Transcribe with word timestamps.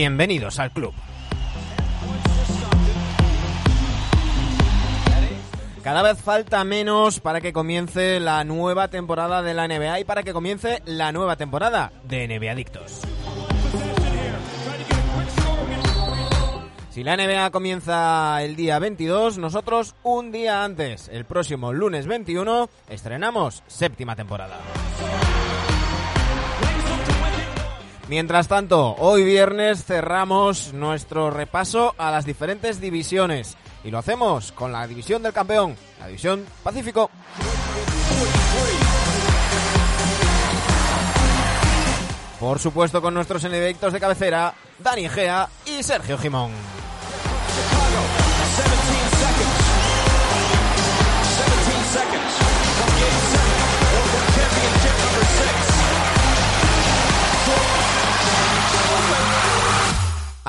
Bienvenidos 0.00 0.60
al 0.60 0.70
club. 0.70 0.94
Cada 5.82 6.02
vez 6.02 6.22
falta 6.22 6.62
menos 6.62 7.18
para 7.18 7.40
que 7.40 7.52
comience 7.52 8.20
la 8.20 8.44
nueva 8.44 8.86
temporada 8.86 9.42
de 9.42 9.54
la 9.54 9.66
NBA 9.66 9.98
y 9.98 10.04
para 10.04 10.22
que 10.22 10.32
comience 10.32 10.82
la 10.86 11.10
nueva 11.10 11.34
temporada 11.34 11.90
de 12.04 12.28
NBA 12.28 12.52
Adictos. 12.52 13.02
Si 16.90 17.02
la 17.02 17.16
NBA 17.16 17.50
comienza 17.50 18.40
el 18.44 18.54
día 18.54 18.78
22, 18.78 19.38
nosotros 19.38 19.96
un 20.04 20.30
día 20.30 20.62
antes, 20.62 21.08
el 21.08 21.24
próximo 21.24 21.72
lunes 21.72 22.06
21, 22.06 22.70
estrenamos 22.88 23.64
séptima 23.66 24.14
temporada. 24.14 24.58
Mientras 28.08 28.48
tanto, 28.48 28.96
hoy 28.98 29.22
viernes 29.22 29.84
cerramos 29.84 30.72
nuestro 30.72 31.30
repaso 31.30 31.94
a 31.98 32.10
las 32.10 32.24
diferentes 32.24 32.80
divisiones 32.80 33.58
y 33.84 33.90
lo 33.90 33.98
hacemos 33.98 34.50
con 34.52 34.72
la 34.72 34.86
división 34.86 35.22
del 35.22 35.34
campeón, 35.34 35.76
la 36.00 36.06
división 36.06 36.46
Pacífico. 36.62 37.10
Por 42.40 42.58
supuesto 42.58 43.02
con 43.02 43.12
nuestros 43.12 43.44
enemigos 43.44 43.92
de 43.92 44.00
cabecera, 44.00 44.54
Dani 44.78 45.06
Gea 45.06 45.46
y 45.66 45.82
Sergio 45.82 46.16
Jimón. 46.16 46.52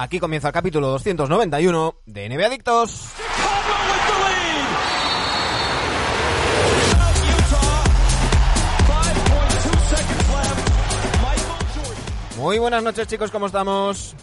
Aquí 0.01 0.17
comienza 0.17 0.47
el 0.47 0.53
capítulo 0.53 0.87
291 0.91 1.95
de 2.05 2.29
NBA 2.29 2.45
Adictos. 2.45 3.09
Muy 12.37 12.59
buenas 12.59 12.81
noches 12.81 13.07
chicos, 13.09 13.29
¿cómo 13.29 13.47
estamos? 13.47 14.15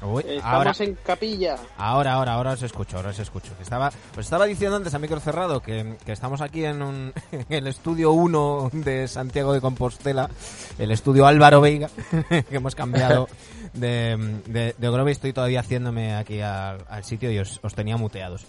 Uy, 0.00 0.22
Estamos 0.26 0.44
ahora, 0.44 0.72
en 0.78 0.94
capilla. 1.04 1.56
ahora, 1.76 2.12
ahora, 2.12 2.34
ahora 2.34 2.52
os 2.52 2.62
escucho, 2.62 2.96
ahora 2.96 3.10
os 3.10 3.18
escucho. 3.18 3.52
Estaba, 3.60 3.88
os 4.12 4.18
estaba 4.18 4.46
diciendo 4.46 4.76
antes 4.76 4.94
a 4.94 4.98
micro 5.00 5.18
cerrado 5.18 5.60
que, 5.60 5.96
que 6.06 6.12
estamos 6.12 6.40
aquí 6.40 6.64
en, 6.64 6.82
un, 6.82 7.12
en 7.32 7.46
el 7.48 7.66
estudio 7.66 8.12
1 8.12 8.70
de 8.74 9.08
Santiago 9.08 9.52
de 9.52 9.60
Compostela, 9.60 10.30
el 10.78 10.92
estudio 10.92 11.26
Álvaro 11.26 11.60
Veiga, 11.60 11.90
que 12.28 12.56
hemos 12.56 12.76
cambiado 12.76 13.28
de, 13.72 14.40
de, 14.46 14.74
de 14.78 14.90
Grove 14.90 15.10
y 15.10 15.12
estoy 15.12 15.32
todavía 15.32 15.60
haciéndome 15.60 16.14
aquí 16.14 16.40
al, 16.40 16.78
al 16.88 17.02
sitio 17.04 17.32
y 17.32 17.38
os, 17.40 17.58
os 17.62 17.74
tenía 17.74 17.96
muteados. 17.96 18.46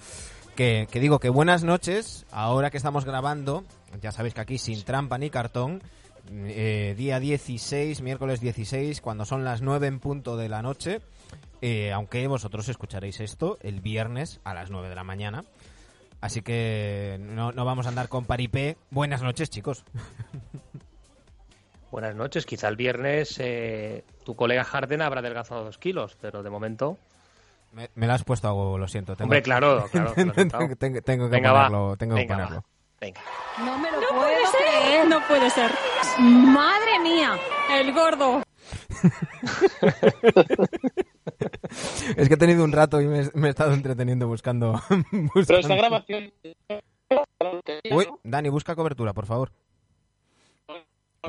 Que, 0.55 0.87
que 0.91 0.99
digo 0.99 1.19
que 1.19 1.29
buenas 1.29 1.63
noches, 1.63 2.25
ahora 2.31 2.69
que 2.69 2.77
estamos 2.77 3.05
grabando, 3.05 3.63
ya 4.01 4.11
sabéis 4.11 4.33
que 4.35 4.41
aquí 4.41 4.57
sin 4.57 4.83
trampa 4.83 5.17
ni 5.17 5.29
cartón, 5.29 5.81
eh, 6.31 6.93
día 6.97 7.19
16, 7.19 8.01
miércoles 8.01 8.39
16, 8.41 9.01
cuando 9.01 9.25
son 9.25 9.43
las 9.45 9.61
9 9.61 9.87
en 9.87 9.99
punto 9.99 10.35
de 10.37 10.49
la 10.49 10.61
noche, 10.61 10.99
eh, 11.61 11.91
aunque 11.91 12.25
vosotros 12.27 12.69
escucharéis 12.69 13.19
esto 13.19 13.57
el 13.61 13.81
viernes 13.81 14.39
a 14.43 14.53
las 14.53 14.69
9 14.71 14.89
de 14.89 14.95
la 14.95 15.03
mañana. 15.03 15.43
Así 16.21 16.41
que 16.41 17.17
no, 17.21 17.51
no 17.53 17.63
vamos 17.65 17.85
a 17.85 17.89
andar 17.89 18.09
con 18.09 18.25
paripé. 18.25 18.77
Buenas 18.91 19.21
noches, 19.21 19.49
chicos. 19.49 19.85
Buenas 21.91 22.15
noches. 22.15 22.45
Quizá 22.45 22.67
el 22.67 22.75
viernes 22.75 23.35
eh, 23.39 24.03
tu 24.23 24.35
colega 24.35 24.63
Harden 24.63 25.01
habrá 25.01 25.21
adelgazado 25.21 25.63
dos 25.63 25.77
kilos, 25.77 26.17
pero 26.21 26.43
de 26.43 26.49
momento. 26.49 26.97
Me, 27.71 27.89
me 27.95 28.07
la 28.07 28.15
has 28.15 28.23
puesto 28.23 28.47
a 28.47 28.53
huevo, 28.53 28.77
lo 28.77 28.87
siento. 28.87 29.15
Tengo, 29.15 29.25
Hombre, 29.25 29.41
claro, 29.41 29.85
claro. 29.91 30.13
tengo, 30.13 30.33
tengo- 30.75 31.01
tengo 31.01 31.25
que 31.29 31.35
Venga, 31.35 31.51
va. 31.51 31.67
ponerlo. 31.67 31.97
Tengo 31.97 32.15
que 32.15 32.21
Venga, 32.21 32.35
ponerlo. 32.35 32.63
Venga. 33.01 33.21
No 33.59 33.77
me 33.79 33.91
lo 33.91 34.01
No 34.01 34.07
puedo 34.09 34.21
puede 34.21 34.47
ser. 34.47 34.59
creer. 34.59 35.07
No 35.07 35.27
puede 35.27 35.49
ser. 35.49 35.71
Madre 36.19 36.99
mía. 37.01 37.37
El 37.71 37.93
gordo. 37.93 38.43
Es 42.17 42.27
que 42.27 42.33
he 42.33 42.37
tenido 42.37 42.63
un 42.63 42.71
rato 42.71 43.01
y 43.01 43.07
me, 43.07 43.29
me 43.35 43.47
he 43.47 43.49
estado 43.51 43.73
entreteniendo 43.73 44.27
buscando. 44.27 44.81
Pero 45.47 45.59
esta 45.59 45.75
grabación. 45.75 46.31
Uy, 47.91 48.07
Dani, 48.23 48.49
busca 48.49 48.75
cobertura, 48.75 49.13
por 49.13 49.25
favor. 49.25 49.51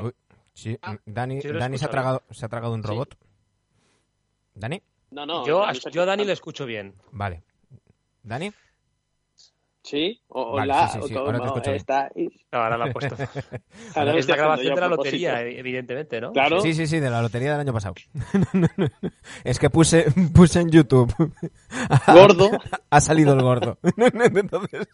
Uy, 0.01 0.13
sí, 0.53 0.77
Dani, 1.05 1.41
Sí 1.41 1.47
lo 1.49 1.59
Dani 1.59 1.77
se, 1.77 1.85
ha 1.85 1.89
tragado, 1.89 2.23
se 2.31 2.45
ha 2.45 2.49
tragado 2.49 2.73
un 2.73 2.81
Sí. 2.81 2.87
robot. 2.89 3.15
¿Dani? 4.55 4.81
No, 5.11 5.25
no. 5.25 5.45
yo, 5.45 5.65
yo 5.91 6.03
a 6.03 6.05
Dani 6.05 6.25
le 6.25 6.33
escucho 6.33 6.65
bien. 6.65 6.95
Vale. 7.11 7.43
¿Dani? 8.23 8.51
Sí, 9.83 10.21
o, 10.27 10.53
Vale, 10.57 10.71
hola. 10.73 10.87
sí, 10.89 10.99
sí, 11.01 11.07
sí, 11.07 11.15
o 11.15 11.19
ahora 11.19 11.39
te 11.39 11.45
escucho 11.47 11.71
bien. 11.71 11.75
está. 11.77 12.11
Ahora 12.51 12.77
la 12.77 12.87
he 12.87 12.91
puesto. 12.93 13.15
Ahora 13.95 14.15
es 14.15 14.27
la 14.27 14.35
grabación 14.35 14.75
de 14.75 14.81
la 14.81 14.87
propósito. 14.87 15.03
lotería, 15.17 15.41
eh, 15.43 15.59
evidentemente, 15.59 16.21
¿no? 16.21 16.31
Claro. 16.33 16.61
Sí, 16.61 16.73
sí, 16.75 16.85
sí, 16.85 16.99
de 16.99 17.09
la 17.09 17.21
lotería 17.21 17.51
del 17.51 17.61
año 17.61 17.73
pasado. 17.73 17.95
es 19.43 19.57
que 19.59 19.69
puse, 19.71 20.05
puse 20.35 20.59
en 20.61 20.69
YouTube. 20.69 21.11
Gordo. 22.07 22.51
ha 22.89 23.01
salido 23.01 23.33
el 23.33 23.41
gordo. 23.41 23.79
Entonces, 24.35 24.87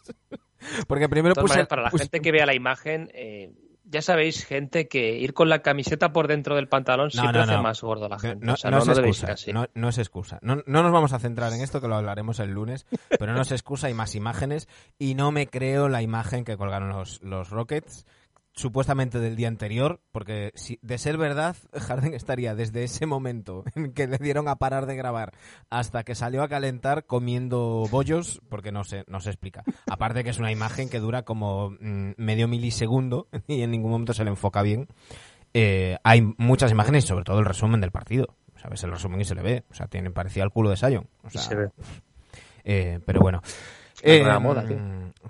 porque 0.86 1.08
primero 1.08 1.34
puse, 1.34 1.66
para 1.66 1.82
la 1.82 1.90
puse- 1.90 2.04
gente 2.04 2.20
que 2.20 2.32
vea 2.32 2.46
la 2.46 2.54
imagen, 2.54 3.10
eh, 3.12 3.52
ya 3.90 4.02
sabéis, 4.02 4.44
gente, 4.44 4.88
que 4.88 5.18
ir 5.18 5.34
con 5.34 5.48
la 5.48 5.60
camiseta 5.62 6.12
por 6.12 6.28
dentro 6.28 6.56
del 6.56 6.68
pantalón 6.68 7.06
No, 7.06 7.10
siempre 7.10 7.38
no, 7.38 7.44
hace 7.44 7.58
más 7.58 7.80
gordo 7.80 8.06
a 8.06 8.08
la 8.08 8.18
gente. 8.18 8.44
No, 8.44 8.54
o 8.54 8.56
sea, 8.56 8.70
es 8.70 8.88
excusa, 8.88 9.32
así. 9.32 9.52
no, 9.52 9.66
no 9.74 9.88
es 9.88 9.98
excusa. 9.98 10.38
No, 10.42 10.62
no 10.66 10.82
nos 10.82 10.92
vamos 10.92 11.12
a 11.12 11.18
centrar 11.18 11.52
en 11.52 11.60
esto, 11.60 11.80
que 11.80 11.88
lo 11.88 11.96
hablaremos 11.96 12.38
el 12.40 12.50
lunes, 12.50 12.86
pero 13.18 13.32
no 13.32 13.42
es 13.42 13.52
excusa, 13.52 13.86
hay 13.86 13.94
más 13.94 14.14
imágenes 14.14 14.68
y 14.98 15.14
no 15.14 15.32
me 15.32 15.46
creo 15.46 15.88
la 15.88 16.02
imagen 16.02 16.44
que 16.44 16.56
colgaron 16.56 16.90
los, 16.90 17.22
los 17.22 17.50
Rockets, 17.50 18.06
supuestamente 18.58 19.20
del 19.20 19.36
día 19.36 19.48
anterior, 19.48 20.00
porque 20.12 20.52
si 20.54 20.78
de 20.82 20.98
ser 20.98 21.16
verdad, 21.16 21.56
Harden 21.72 22.14
estaría 22.14 22.54
desde 22.54 22.84
ese 22.84 23.06
momento 23.06 23.64
en 23.74 23.92
que 23.92 24.06
le 24.06 24.18
dieron 24.18 24.48
a 24.48 24.56
parar 24.56 24.86
de 24.86 24.96
grabar 24.96 25.32
hasta 25.70 26.02
que 26.04 26.14
salió 26.14 26.42
a 26.42 26.48
calentar 26.48 27.06
comiendo 27.06 27.84
bollos, 27.90 28.40
porque 28.48 28.72
no 28.72 28.84
se, 28.84 29.04
no 29.06 29.20
se 29.20 29.30
explica. 29.30 29.62
Aparte 29.88 30.24
que 30.24 30.30
es 30.30 30.38
una 30.38 30.52
imagen 30.52 30.88
que 30.88 30.98
dura 31.00 31.22
como 31.22 31.70
mm, 31.70 32.12
medio 32.16 32.48
milisegundo 32.48 33.28
y 33.46 33.62
en 33.62 33.70
ningún 33.70 33.92
momento 33.92 34.12
se 34.12 34.24
le 34.24 34.30
enfoca 34.30 34.62
bien 34.62 34.88
eh, 35.54 35.96
hay 36.04 36.20
muchas 36.36 36.70
imágenes 36.70 37.06
sobre 37.06 37.24
todo 37.24 37.38
el 37.38 37.46
resumen 37.46 37.80
del 37.80 37.90
partido. 37.90 38.36
Ves 38.70 38.84
el 38.84 38.90
resumen 38.90 39.20
y 39.20 39.24
se 39.24 39.34
le 39.34 39.40
ve. 39.42 39.64
O 39.70 39.74
sea, 39.74 39.86
tiene 39.86 40.10
parecía 40.10 40.44
el 40.44 40.50
culo 40.50 40.68
de 40.68 40.76
Sion. 40.76 41.08
O 41.22 41.28
Y 41.28 41.30
sea, 41.30 41.40
se 41.40 41.54
ve. 41.54 41.68
eh, 42.64 43.00
pero 43.06 43.20
bueno. 43.20 43.40
Eh, 44.02 44.22
moda, 44.40 44.64
tío. 44.64 44.78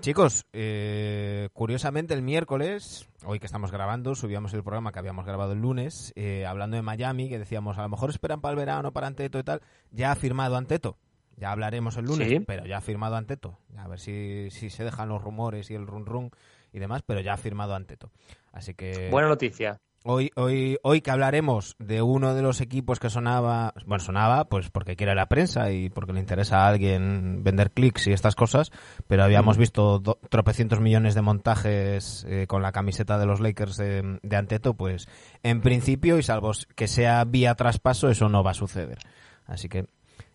chicos, 0.01 0.47
eh, 0.53 1.49
curiosamente 1.53 2.15
el 2.15 2.23
miércoles, 2.23 3.09
hoy 3.25 3.39
que 3.41 3.47
estamos 3.47 3.71
grabando, 3.73 4.15
subíamos 4.15 4.53
el 4.55 4.63
programa 4.63 4.93
que 4.93 4.99
habíamos 4.99 5.25
grabado 5.27 5.53
el 5.53 5.61
lunes, 5.61 6.13
eh, 6.17 6.45
hablando 6.47 6.77
de 6.77 6.83
Miami, 6.83 7.29
que 7.29 7.39
decíamos, 7.39 7.79
a 7.79 7.83
lo 7.83 7.89
mejor 7.89 8.11
esperan 8.11 8.41
para 8.41 8.53
el 8.53 8.59
verano, 8.59 8.93
para 8.93 9.07
Anteto 9.07 9.39
y 9.39 9.43
tal. 9.43 9.63
Ya 9.91 10.13
ha 10.13 10.15
firmado 10.17 10.57
Anteto. 10.57 10.97
Ya 11.37 11.53
hablaremos 11.53 11.97
el 11.97 12.05
lunes, 12.07 12.29
Sí. 12.29 12.41
pero 12.41 12.67
ya 12.67 12.79
ha 12.79 12.81
firmado 12.81 13.15
Anteto. 13.17 13.57
A 13.77 13.87
ver 13.87 14.01
si, 14.01 14.49
si 14.51 14.71
se 14.71 14.83
dejan 14.85 15.09
los 15.09 15.23
rumores 15.23 15.71
y 15.71 15.75
el 15.75 15.87
run 15.87 16.05
run 16.05 16.31
y 16.73 16.81
demás, 16.81 17.03
pero 17.07 17.21
ya 17.21 17.35
ha 17.35 17.37
firmado 17.37 17.75
Anteto. 17.75 18.11
Así 18.53 18.75
que... 18.75 19.09
Buena 19.11 19.29
noticia. 19.29 19.81
Hoy, 20.05 20.31
hoy, 20.37 20.79
hoy 20.85 21.01
que 21.03 21.11
hablaremos 21.11 21.75
de 21.79 22.01
uno 22.03 22.35
de 22.35 22.41
los 22.41 22.61
equipos 22.63 22.99
que 23.01 23.11
sonaba, 23.11 23.75
bueno, 23.85 24.03
sonaba 24.03 24.45
pues 24.47 24.71
porque 24.71 24.97
quiere 24.97 25.15
la 25.15 25.27
prensa 25.27 25.71
y 25.73 25.91
porque 25.91 26.13
le 26.15 26.21
interesa 26.21 26.61
a 26.65 26.69
alguien 26.69 27.43
vender 27.43 27.73
clics 27.73 28.07
y 28.07 28.13
estas 28.13 28.35
cosas, 28.35 28.71
pero 29.07 29.25
habíamos 29.25 29.59
visto 29.59 29.99
do- 29.99 30.19
tropecientos 30.31 30.81
millones 30.81 31.15
de 31.15 31.21
montajes 31.23 32.25
eh, 32.29 32.47
con 32.47 32.63
la 32.63 32.73
camiseta 32.73 33.19
de 33.19 33.27
los 33.27 33.41
Lakers 33.41 33.77
de, 33.77 34.19
de 34.23 34.37
Anteto, 34.37 34.75
pues 34.75 35.09
en 35.43 35.61
principio, 35.61 36.17
y 36.17 36.23
salvo 36.23 36.53
que 36.75 36.87
sea 36.89 37.25
vía 37.25 37.55
traspaso, 37.57 38.09
eso 38.09 38.29
no 38.29 38.43
va 38.45 38.53
a 38.53 38.55
suceder. 38.55 38.99
Así 39.47 39.69
que 39.69 39.87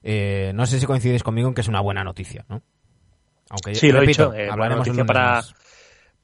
eh, 0.04 0.52
no 0.54 0.66
sé 0.68 0.80
si 0.80 0.86
coincidís 0.86 1.24
conmigo 1.24 1.48
en 1.48 1.56
que 1.56 1.62
es 1.62 1.68
una 1.70 1.80
buena 1.82 2.04
noticia, 2.04 2.46
¿no? 2.50 2.62
Aunque, 3.50 3.74
Sí, 3.76 3.92
lo 3.92 4.00
he 4.04 4.08
dicho. 4.08 4.34
eh, 4.34 4.44
buena 4.48 4.52
hablaremos 4.54 4.88
el 4.88 4.94
noticia 4.96 5.06
para, 5.06 5.36
más. 5.36 5.56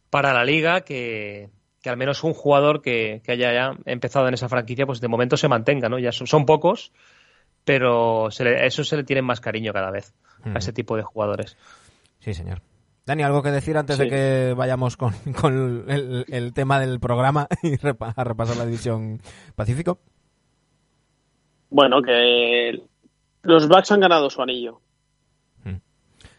para 0.09 0.33
la 0.33 0.43
liga 0.43 0.81
que, 0.81 1.49
que 1.81 1.89
al 1.89 1.97
menos 1.97 2.23
un 2.23 2.33
jugador 2.33 2.81
que, 2.81 3.21
que 3.23 3.31
haya 3.31 3.53
ya 3.53 3.71
empezado 3.85 4.27
en 4.27 4.33
esa 4.33 4.49
franquicia, 4.49 4.85
pues 4.85 4.99
de 5.01 5.07
momento 5.07 5.37
se 5.37 5.47
mantenga, 5.47 5.89
¿no? 5.89 5.97
Ya 5.99 6.11
son, 6.11 6.27
son 6.27 6.45
pocos, 6.45 6.91
pero 7.63 8.29
se 8.31 8.43
le, 8.43 8.57
a 8.61 8.65
eso 8.65 8.83
se 8.83 8.97
le 8.97 9.03
tiene 9.03 9.21
más 9.21 9.39
cariño 9.41 9.71
cada 9.73 9.91
vez, 9.91 10.13
Mm. 10.43 10.55
a 10.55 10.59
ese 10.59 10.71
tipo 10.73 10.95
de 10.95 11.03
jugadores. 11.03 11.57
Sí, 12.19 12.33
señor. 12.33 12.61
Dani, 13.05 13.23
¿algo 13.23 13.41
que 13.43 13.49
decir 13.51 13.75
antes 13.77 13.97
Sí. 13.97 14.03
de 14.03 14.09
que 14.09 14.53
vayamos 14.55 14.95
con, 14.97 15.13
con 15.41 15.85
el, 15.89 16.25
el 16.29 16.53
tema 16.53 16.79
del 16.79 16.99
programa 16.99 17.47
y 17.63 17.75
repa- 17.77 18.13
a 18.15 18.23
repasar 18.23 18.55
la 18.57 18.65
división 18.65 19.21
Pacífico? 19.55 19.99
Bueno, 21.69 22.01
que 22.01 22.81
los 23.43 23.67
Bucks 23.67 23.91
han 23.91 23.99
ganado 23.99 24.29
su 24.29 24.41
anillo. 24.41 24.81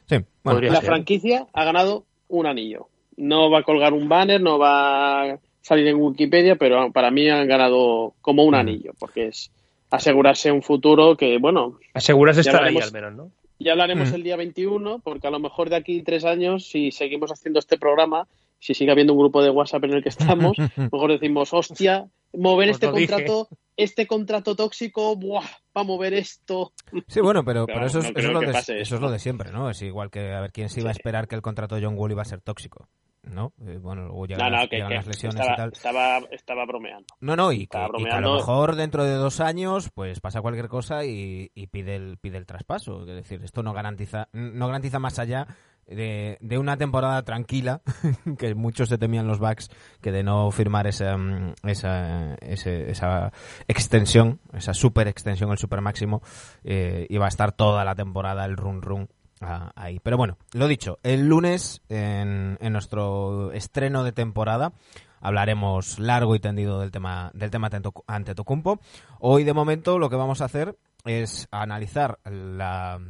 Sí, 0.06 0.16
bueno, 0.42 0.60
La 0.60 0.76
ser. 0.80 0.84
franquicia 0.86 1.46
ha 1.52 1.64
ganado 1.64 2.04
un 2.26 2.46
anillo. 2.46 2.88
No 3.20 3.50
va 3.50 3.58
a 3.60 3.62
colgar 3.62 3.92
un 3.92 4.08
banner, 4.08 4.40
no 4.40 4.58
va 4.58 5.32
a 5.32 5.38
salir 5.62 5.86
en 5.88 5.96
Wikipedia, 5.96 6.56
pero 6.56 6.90
para 6.92 7.10
mí 7.10 7.28
han 7.28 7.46
ganado 7.46 8.14
como 8.20 8.44
un 8.44 8.54
anillo, 8.54 8.92
porque 8.98 9.28
es 9.28 9.50
asegurarse 9.90 10.50
un 10.52 10.62
futuro 10.62 11.16
que, 11.16 11.38
bueno, 11.38 11.78
Asegurarse 11.94 12.40
estar 12.40 12.62
ahí 12.64 12.74
hablaremos- 12.74 12.84
al 12.86 12.92
menos, 12.92 13.14
¿no? 13.14 13.30
ya 13.58 13.72
hablaremos 13.72 14.10
Mm. 14.10 14.14
el 14.14 14.22
día 14.22 14.36
21, 14.36 15.00
porque 15.00 15.26
a 15.26 15.30
lo 15.30 15.38
mejor 15.38 15.68
de 15.68 15.76
aquí 15.76 16.02
tres 16.02 16.24
años, 16.24 16.66
si 16.66 16.90
seguimos 16.92 17.30
haciendo 17.30 17.58
este 17.58 17.76
programa, 17.76 18.26
si 18.58 18.72
sigue 18.74 18.90
habiendo 18.92 19.12
un 19.12 19.18
grupo 19.18 19.42
de 19.42 19.50
WhatsApp 19.50 19.84
en 19.84 19.94
el 19.94 20.02
que 20.02 20.08
estamos, 20.10 20.58
a 20.58 20.62
lo 20.76 20.88
mejor 20.92 21.10
decimos, 21.12 21.52
hostia, 21.52 22.06
mover 22.32 22.70
Os 22.70 22.76
este 22.76 22.86
dije. 22.92 23.08
contrato, 23.08 23.48
este 23.76 24.06
contrato 24.06 24.54
tóxico, 24.56 25.16
buah, 25.16 25.42
va 25.76 25.80
a 25.80 25.84
mover 25.84 26.14
esto. 26.14 26.72
Sí, 27.08 27.20
bueno, 27.20 27.44
pero, 27.44 27.66
Pero 27.66 27.76
pero 27.80 27.86
eso, 27.86 27.98
es, 27.98 28.12
no 28.24 28.32
lo 28.32 28.40
de, 28.40 28.50
eso 28.58 28.94
es 28.94 29.00
lo 29.00 29.10
de 29.10 29.18
siempre, 29.18 29.50
¿no? 29.50 29.68
Es 29.68 29.82
igual 29.82 30.10
que 30.10 30.32
a 30.32 30.40
ver 30.40 30.52
quién 30.52 30.68
se 30.70 30.80
iba 30.80 30.88
a 30.90 30.92
esperar 30.92 31.26
que 31.28 31.34
el 31.34 31.42
contrato 31.42 31.74
de 31.74 31.84
John 31.84 31.94
Wall 31.98 32.12
iba 32.12 32.22
a 32.22 32.26
ser 32.26 32.40
tóxico, 32.40 32.88
¿no? 33.22 33.52
Eh, 33.66 33.78
bueno, 33.80 34.02
luego 34.02 34.22
No, 34.22 34.26
llegan, 34.26 34.50
no, 34.52 34.58
las, 34.58 34.68
que, 34.68 34.76
llegan 34.76 34.88
que 34.88 34.94
las 34.96 35.06
lesiones 35.06 35.40
estaba, 35.40 35.52
y 35.52 35.56
tal. 35.56 35.72
estaba, 35.72 36.18
estaba 36.30 36.66
bromeando. 36.66 37.06
No, 37.20 37.36
no, 37.36 37.52
y 37.52 37.58
que, 37.58 37.62
estaba 37.64 37.88
y 37.98 38.04
que 38.04 38.10
a 38.10 38.20
lo 38.20 38.36
mejor 38.36 38.76
dentro 38.76 39.04
de 39.04 39.14
dos 39.14 39.40
años 39.40 39.90
pues 39.94 40.20
pasa 40.20 40.40
cualquier 40.40 40.68
cosa 40.68 41.04
y, 41.04 41.50
y 41.54 41.66
pide 41.68 41.96
el 41.96 42.18
pide 42.18 42.38
el 42.38 42.46
traspaso. 42.46 43.00
Es 43.02 43.06
decir, 43.06 43.42
esto 43.44 43.62
no 43.62 43.72
garantiza 43.72 44.28
no 44.32 44.66
garantiza 44.66 44.98
más 44.98 45.18
allá 45.18 45.46
de, 45.86 46.38
de 46.40 46.58
una 46.58 46.76
temporada 46.76 47.22
tranquila, 47.24 47.82
que 48.38 48.54
muchos 48.54 48.88
se 48.88 48.98
temían 48.98 49.26
los 49.26 49.38
Bucks, 49.38 49.70
que 50.00 50.12
de 50.12 50.22
no 50.22 50.50
firmar 50.50 50.86
esa, 50.86 51.16
mm, 51.16 51.54
esa, 51.64 52.34
esa 52.36 53.32
extensión, 53.66 54.40
esa 54.52 54.72
super 54.72 55.08
extensión, 55.08 55.50
el 55.50 55.58
super 55.58 55.80
máximo, 55.80 56.22
eh, 56.64 57.06
iba 57.10 57.26
a 57.26 57.28
estar 57.28 57.52
toda 57.52 57.84
la 57.84 57.94
temporada 57.94 58.44
el 58.44 58.56
run 58.56 58.82
run 58.82 59.08
ah, 59.40 59.72
ahí. 59.74 60.00
Pero 60.00 60.16
bueno, 60.16 60.36
lo 60.52 60.68
dicho, 60.68 60.98
el 61.02 61.28
lunes 61.28 61.82
en, 61.88 62.58
nuestro 62.72 63.52
estreno 63.52 64.04
de 64.04 64.12
temporada 64.12 64.72
hablaremos 65.20 65.98
largo 65.98 66.34
y 66.34 66.40
tendido 66.40 66.80
del 66.80 66.90
tema 66.90 67.30
del 67.34 67.50
tema 67.50 67.70
Antetoc- 67.70 68.04
Antetokounmpo. 68.06 68.80
Hoy 69.18 69.44
de 69.44 69.52
momento 69.52 69.98
lo 69.98 70.08
que 70.08 70.16
vamos 70.16 70.40
a 70.40 70.46
hacer 70.46 70.76
es 71.04 71.48
analizar 71.50 72.18
la, 72.24 73.00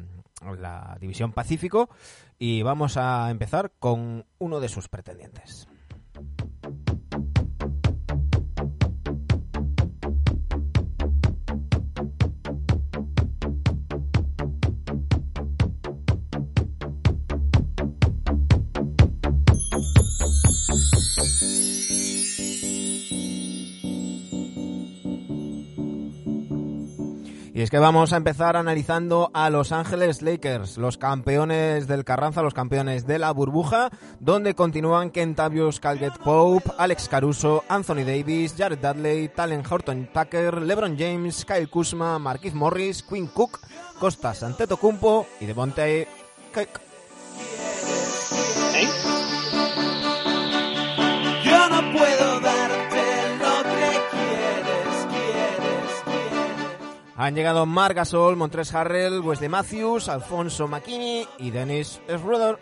la 0.59 0.97
división 1.01 1.33
Pacífico 1.33 1.89
y 2.39 2.63
vamos 2.63 2.97
a 2.97 3.31
empezar 3.31 3.73
con 3.79 4.25
uno 4.39 4.61
de 4.61 4.69
sus 4.69 4.89
pretendientes. 4.89 5.70
Y 27.61 27.63
es 27.63 27.71
que 27.71 27.79
vamos 27.79 28.15
a 28.15 28.17
empezar 28.17 28.57
analizando 28.57 29.31
a 29.35 29.51
Los 29.51 29.71
Ángeles 29.71 30.23
Lakers, 30.23 30.79
los 30.79 30.97
campeones 30.97 31.87
del 31.87 32.07
Carranza, 32.07 32.41
los 32.41 32.55
campeones 32.55 33.07
de 33.07 33.19
la 33.19 33.31
burbuja, 33.33 33.91
donde 34.19 34.55
continúan 34.55 35.11
Kentavious 35.11 35.79
Calgett 35.79 36.17
Pope, 36.17 36.71
Alex 36.79 37.11
Caruso, 37.11 37.63
Anthony 37.69 38.07
Davis, 38.07 38.55
Jared 38.57 38.79
Dudley, 38.79 39.29
Talen 39.29 39.63
Horton 39.69 40.09
Tucker, 40.11 40.63
LeBron 40.63 40.97
James, 40.99 41.45
Kyle 41.45 41.69
Kuzma, 41.69 42.19
Marquise 42.19 42.57
Morris, 42.57 43.03
Quinn 43.03 43.27
Cook, 43.27 43.61
Costas 43.99 44.43
Antetokounmpo 44.43 45.27
y 45.39 45.45
Devontae 45.45 46.09
Cook. 46.55 46.81
¿Eh? 48.73 49.30
Han 57.21 57.35
llegado 57.35 57.67
Marc 57.67 57.97
Gasol, 57.97 58.35
Montres 58.35 58.75
Harrell, 58.75 59.21
Wesley 59.21 59.51
Matthews, 59.51 60.09
Alfonso 60.09 60.67
McKinney 60.67 61.29
y 61.37 61.51
Dennis 61.51 62.01
Schroeder. 62.09 62.59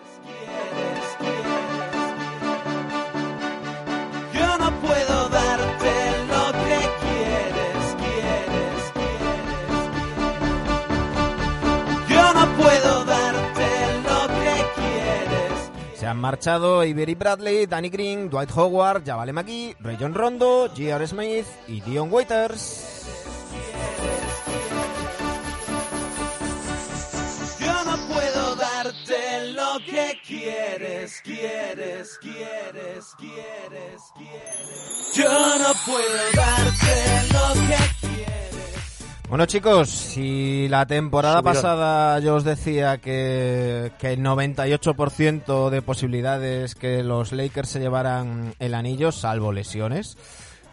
Yo 4.34 4.58
no 4.58 4.80
puedo 4.80 5.28
darte 5.28 5.92
lo 6.26 6.52
que 6.64 6.80
quieres, 7.04 7.96
quieres, 8.02 8.92
quieres. 8.96 9.38
Yo 12.08 12.34
no 12.34 12.56
puedo 12.56 13.04
darte 13.04 13.68
lo 14.02 14.26
que 14.26 14.54
quieres. 14.74 15.70
Se 15.94 16.04
han 16.08 16.18
marchado 16.18 16.80
Avery 16.80 17.14
Bradley, 17.14 17.66
Danny 17.66 17.90
Green, 17.90 18.28
Dwight 18.28 18.50
Howard, 18.56 19.04
Javale 19.06 19.32
McGee, 19.32 19.76
Rayon 19.78 20.14
Rondo, 20.14 20.66
J.R. 20.76 21.06
Smith 21.06 21.46
y 21.68 21.80
Dion 21.80 22.12
Waiters. 22.12 22.97
Lo 29.78 29.84
que 29.84 30.18
quieres, 30.26 31.20
quieres, 31.22 32.18
quieres, 32.20 33.14
quieres, 33.18 34.02
quieres. 34.16 35.12
Yo 35.14 35.24
no 35.24 35.72
puedo 35.86 36.06
darte 36.34 37.32
lo 37.32 37.66
que 37.66 38.06
quieres. 38.06 39.24
Bueno 39.28 39.46
chicos, 39.46 39.90
si 39.90 40.68
la 40.68 40.86
temporada 40.86 41.42
pasada 41.42 42.18
yo 42.20 42.36
os 42.36 42.44
decía 42.44 42.98
que, 42.98 43.92
que 43.98 44.14
el 44.14 44.20
98% 44.20 45.70
de 45.70 45.82
posibilidades 45.82 46.74
que 46.74 47.02
los 47.02 47.32
Lakers 47.32 47.68
se 47.68 47.80
llevaran 47.80 48.54
el 48.58 48.74
anillo, 48.74 49.12
salvo 49.12 49.52
lesiones, 49.52 50.16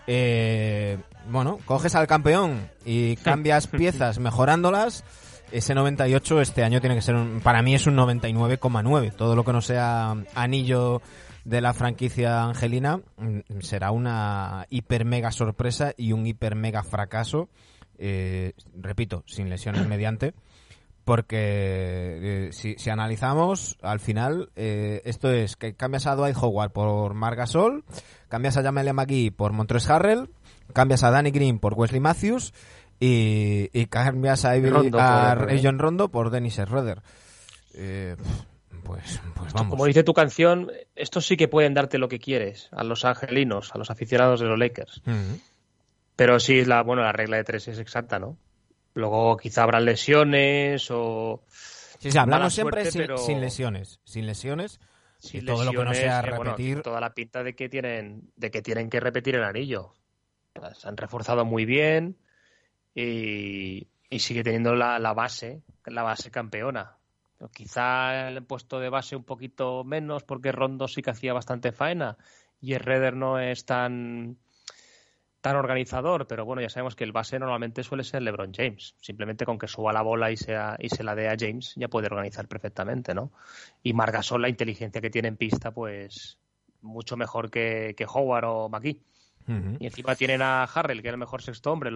eh, 0.08 0.98
bueno, 1.30 1.60
coges 1.66 1.96
al 1.96 2.08
campeón 2.08 2.70
y 2.86 3.18
cambias 3.18 3.68
piezas 3.68 4.20
mejorándolas, 4.20 5.04
ese 5.52 5.74
98 5.76 6.42
este 6.42 6.64
año 6.64 6.80
tiene 6.82 6.96
que 6.96 7.02
ser, 7.02 7.16
un- 7.16 7.42
para 7.42 7.62
mí 7.62 7.74
es 7.76 7.88
un 7.88 7.96
99,9. 7.96 9.12
Todo 9.16 9.36
lo 9.36 9.44
que 9.44 9.54
no 9.54 9.62
sea 9.62 10.16
anillo 10.36 11.02
de 11.44 11.62
la 11.62 11.74
franquicia 11.74 12.44
angelina 12.44 13.02
mm, 13.18 13.60
será 13.62 13.92
una 13.92 14.66
hiper 14.70 15.06
mega 15.06 15.32
sorpresa 15.32 15.94
y 15.96 16.12
un 16.12 16.26
hiper 16.26 16.56
mega 16.56 16.84
fracaso. 16.84 17.50
eh, 17.98 18.54
repito, 18.82 19.24
sin 19.28 19.50
lesiones 19.50 19.88
mediante. 19.88 20.34
Porque 21.06 22.48
eh, 22.48 22.50
si, 22.52 22.90
analizamos, 22.90 23.78
al 23.84 24.00
final, 24.00 24.50
eh, 24.56 25.02
esto 25.06 25.32
es 25.32 25.56
que 25.56 25.76
cambias 25.76 26.08
a 26.08 26.16
Dwight 26.16 26.36
Howard 26.36 26.72
por 26.72 27.14
Marc 27.14 27.38
Gasol, 27.38 27.84
cambias 28.28 28.58
a 28.58 28.64
Jamel 28.64 28.92
McGee 28.92 29.30
por 29.30 29.54
Montres 29.54 29.88
Harrell, 29.88 30.30
cambias 30.74 31.04
a 31.04 31.12
Danny 31.12 31.30
Green 31.30 31.60
por 31.60 31.76
Wesley 31.76 32.00
Matthews 32.02 32.54
y, 33.00 33.70
y 33.74 33.86
cambias 33.88 34.46
a, 34.46 34.56
Avery- 34.56 34.70
Rondo 34.72 35.00
a 35.00 35.36
por- 35.38 35.48
Rajon 35.50 35.80
Rondo 35.80 36.10
por 36.10 36.30
Dennis 36.30 36.56
Schroeder. 36.56 37.02
Eh, 37.74 38.16
pues, 38.84 39.20
pues 39.36 39.54
vamos. 39.54 39.72
Como 39.72 39.86
dice 39.86 40.04
tu 40.04 40.14
canción, 40.14 40.72
estos 40.96 41.26
sí 41.26 41.38
que 41.38 41.48
pueden 41.48 41.74
darte 41.74 41.98
lo 41.98 42.08
que 42.08 42.20
quieres 42.20 42.70
a 42.72 42.84
los 42.84 43.04
angelinos, 43.06 43.74
a 43.74 43.78
los 43.78 43.90
aficionados 43.90 44.40
de 44.40 44.46
los 44.48 44.58
Lakers. 44.60 45.00
Ujú. 45.06 45.40
Pero 46.16 46.40
sí, 46.40 46.64
la, 46.66 46.82
bueno, 46.84 47.02
la 47.02 47.12
regla 47.12 47.38
de 47.38 47.44
tres 47.44 47.68
es 47.68 47.80
exacta, 47.80 48.20
¿no? 48.20 48.38
Luego 48.94 49.36
quizá 49.38 49.64
habrán 49.64 49.84
lesiones 49.86 50.88
o 50.92 51.44
Sí, 52.00 52.12
sí, 52.12 52.18
hablamos 52.18 52.54
siempre 52.54 52.84
suerte, 52.84 52.92
sin, 52.92 53.02
pero- 53.02 53.18
sin 53.18 53.42
lesiones. 53.42 54.00
Sin 54.06 54.26
lesiones. 54.26 54.80
sin 55.20 55.42
Y 55.42 55.46
todo 55.46 55.66
lo 55.66 55.72
que 55.72 55.84
no 55.84 55.94
sea 55.94 56.20
eh, 56.22 56.30
bueno, 56.36 56.52
repetir. 56.52 56.82
toda 56.82 57.02
la 57.02 57.14
pinta 57.14 57.44
de 57.44 57.56
que 57.56 57.68
tienen, 57.68 58.30
de 58.38 58.52
que 58.52 58.62
tienen 58.62 58.90
que 58.90 59.00
repetir 59.00 59.36
el 59.36 59.44
anillo. 59.44 59.94
Se 60.78 60.88
han 60.88 60.96
reforzado 60.96 61.44
muy 61.44 61.66
bien 61.66 62.16
y, 62.96 63.88
sigue 64.18 64.44
teniendo 64.44 64.76
la, 64.76 64.98
la 64.98 65.14
base, 65.14 65.62
la 65.86 66.04
base 66.04 66.32
campeona. 66.32 66.96
Quizá 67.54 68.30
el 68.30 68.44
puesto 68.44 68.80
de 68.80 68.90
base 68.90 69.16
un 69.16 69.26
poquito 69.26 69.84
menos 69.84 70.24
porque 70.24 70.54
Rondo 70.54 70.88
sí 70.88 71.02
que 71.02 71.12
hacía 71.12 71.34
bastante 71.34 71.74
faena 71.74 72.18
y 72.62 72.74
el 72.74 72.80
Redder 72.80 73.16
no 73.16 73.40
es 73.40 73.66
tan 73.66 74.38
tan 75.42 75.58
organizador, 75.58 76.26
pero 76.26 76.44
bueno, 76.44 76.64
ya 76.64 76.70
sabemos 76.70 76.96
que 76.96 77.04
el 77.04 77.12
base 77.12 77.38
normalmente 77.38 77.84
suele 77.84 78.04
ser 78.04 78.24
LeBron 78.24 78.52
James. 78.52 78.96
Simplemente 79.00 79.46
con 79.46 79.60
que 79.60 79.68
suba 79.68 79.94
la 79.94 80.02
bola 80.02 80.32
y, 80.32 80.38
sea, 80.38 80.76
y 80.80 80.90
se 80.90 81.04
la 81.04 81.14
dé 81.14 81.30
a 81.30 81.36
James 81.38 81.76
ya 81.76 81.88
puede 81.88 82.08
organizar 82.08 82.48
perfectamente, 82.48 83.14
¿no? 83.14 83.32
Y 83.84 83.94
Margasol, 83.94 84.42
la 84.42 84.50
inteligencia 84.50 85.02
que 85.02 85.12
tiene 85.12 85.28
en 85.28 85.38
pista, 85.38 85.70
pues 85.70 86.40
mucho 86.82 87.16
mejor 87.16 87.52
que, 87.52 87.94
que 87.96 88.08
Howard 88.12 88.46
o 88.46 88.70
Y 89.48 89.86
encima 89.86 90.16
tienen 90.16 90.42
a 90.42 90.64
Harrell, 90.64 91.02
que 91.02 91.10
es 91.10 91.14
el 91.14 91.20
mejor 91.20 91.42
sexto 91.42 91.72
hombre. 91.72 91.92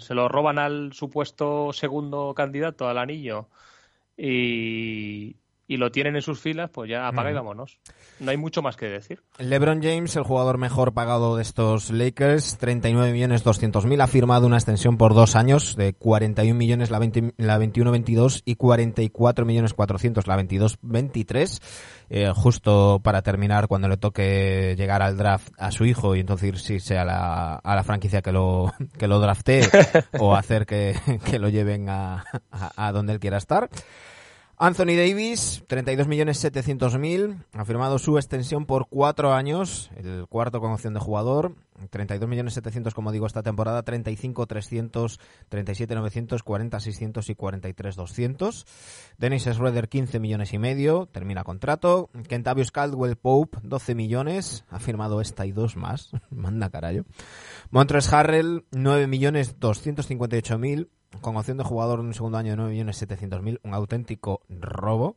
Se 0.00 0.14
lo 0.14 0.28
roban 0.28 0.58
al 0.58 0.92
supuesto 0.92 1.72
segundo 1.72 2.34
candidato 2.34 2.88
al 2.88 2.98
anillo. 2.98 3.48
Y, 4.16 5.36
y 5.68 5.78
lo 5.78 5.90
tienen 5.90 6.14
en 6.16 6.22
sus 6.22 6.40
filas, 6.40 6.70
pues 6.70 6.88
ya 6.88 7.08
apaga 7.08 7.30
y 7.30 7.34
vámonos. 7.34 7.78
No 8.20 8.30
hay 8.30 8.36
mucho 8.36 8.62
más 8.62 8.76
que 8.76 8.86
decir. 8.86 9.22
LeBron 9.38 9.82
James, 9.82 10.14
el 10.16 10.22
jugador 10.22 10.58
mejor 10.58 10.94
pagado 10.94 11.36
de 11.36 11.42
estos 11.42 11.90
Lakers, 11.90 12.56
39 12.58 13.12
millones 13.12 13.42
200 13.42 13.84
mil, 13.86 14.00
ha 14.00 14.06
firmado 14.06 14.46
una 14.46 14.56
extensión 14.56 14.96
por 14.96 15.14
dos 15.14 15.34
años 15.34 15.74
de 15.76 15.92
41 15.94 16.56
millones 16.56 16.90
la, 16.90 16.98
20 16.98 17.34
la 17.38 17.58
21-22 17.58 18.42
y 18.44 18.54
44 18.54 19.44
millones 19.44 19.74
400 19.74 20.26
la 20.26 20.38
22-23, 20.38 21.62
eh, 22.10 22.32
justo 22.34 23.00
para 23.02 23.22
terminar 23.22 23.66
cuando 23.66 23.88
le 23.88 23.96
toque 23.96 24.74
llegar 24.76 25.02
al 25.02 25.16
draft 25.16 25.48
a 25.58 25.72
su 25.72 25.84
hijo 25.84 26.14
y 26.14 26.20
entonces 26.20 26.70
irse 26.70 26.96
a 26.96 27.04
la, 27.04 27.56
a 27.56 27.74
la 27.74 27.82
franquicia 27.82 28.22
que 28.22 28.30
lo, 28.30 28.72
que 28.98 29.08
lo 29.08 29.18
draftee 29.18 29.68
o 30.20 30.36
hacer 30.36 30.64
que, 30.64 30.94
que 31.28 31.40
lo 31.40 31.48
lleven 31.48 31.88
a, 31.88 32.24
a, 32.52 32.86
a 32.86 32.92
donde 32.92 33.12
él 33.12 33.20
quiera 33.20 33.38
estar. 33.38 33.68
Anthony 34.58 34.96
Davis, 34.96 35.62
32 35.66 36.08
millones 36.08 36.38
700 36.38 36.98
mil, 36.98 37.44
ha 37.52 37.64
firmado 37.66 37.98
su 37.98 38.16
extensión 38.16 38.64
por 38.64 38.88
cuatro 38.88 39.34
años, 39.34 39.90
el 39.96 40.26
cuarto 40.28 40.60
con 40.60 40.72
opción 40.72 40.94
de 40.94 41.00
jugador, 41.00 41.54
32 41.90 42.28
millones 42.28 42.54
700 42.54 42.94
como 42.94 43.12
digo 43.12 43.26
esta 43.26 43.42
temporada, 43.42 43.82
35 43.82 44.46
300, 44.46 45.20
37 45.48 45.94
900, 45.94 46.42
40 46.42 46.80
600 46.80 47.30
y 47.30 47.34
43 47.34 47.96
200. 47.96 48.66
Dennis 49.18 49.44
Schroeder 49.44 49.88
15 49.88 50.20
millones 50.20 50.52
y 50.52 50.58
medio, 50.58 51.06
termina 51.06 51.44
contrato. 51.44 52.10
Kentavious 52.28 52.70
Caldwell 52.70 53.16
Pope 53.16 53.58
12 53.62 53.94
millones, 53.94 54.64
ha 54.70 54.80
firmado 54.80 55.20
esta 55.20 55.46
y 55.46 55.52
dos 55.52 55.76
más, 55.76 56.10
manda 56.30 56.70
carajo. 56.70 57.04
Montres 57.70 58.12
Harrell 58.12 58.64
9 58.70 59.06
millones 59.06 59.58
258 59.58 60.58
mil, 60.58 60.90
con 61.20 61.36
opción 61.36 61.56
de 61.56 61.64
jugador 61.64 62.00
en 62.00 62.06
un 62.06 62.14
segundo 62.14 62.38
año 62.38 62.56
de 62.56 62.62
9.700.000, 62.62 63.60
un 63.62 63.74
auténtico 63.74 64.42
robo 64.48 65.16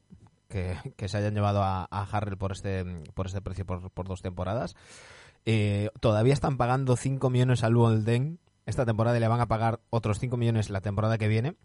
que, 0.50 1.08
se 1.08 1.18
hayan 1.18 1.34
llevado 1.34 1.64
a, 1.64 1.88
a 1.90 2.04
Harrell 2.04 2.38
por 2.38 2.52
este, 2.52 2.84
por 3.14 3.28
este 3.28 3.42
precio 3.42 3.66
por, 3.66 3.90
por 3.92 4.08
dos 4.08 4.22
temporadas. 4.22 4.76
Eh, 5.46 5.90
todavía 6.02 6.34
están 6.34 6.58
pagando 6.58 6.98
5 6.98 7.30
millones 7.30 7.64
a 7.64 7.70
Luol 7.70 8.04
Deng 8.04 8.40
esta 8.66 8.86
temporada 8.86 9.18
y 9.18 9.20
le 9.20 9.28
van 9.28 9.42
a 9.42 9.48
pagar 9.48 9.80
otros 9.90 10.20
5 10.20 10.36
millones 10.38 10.70
la 10.70 10.82
temporada 10.82 11.18
que 11.18 11.28
viene. 11.28 11.56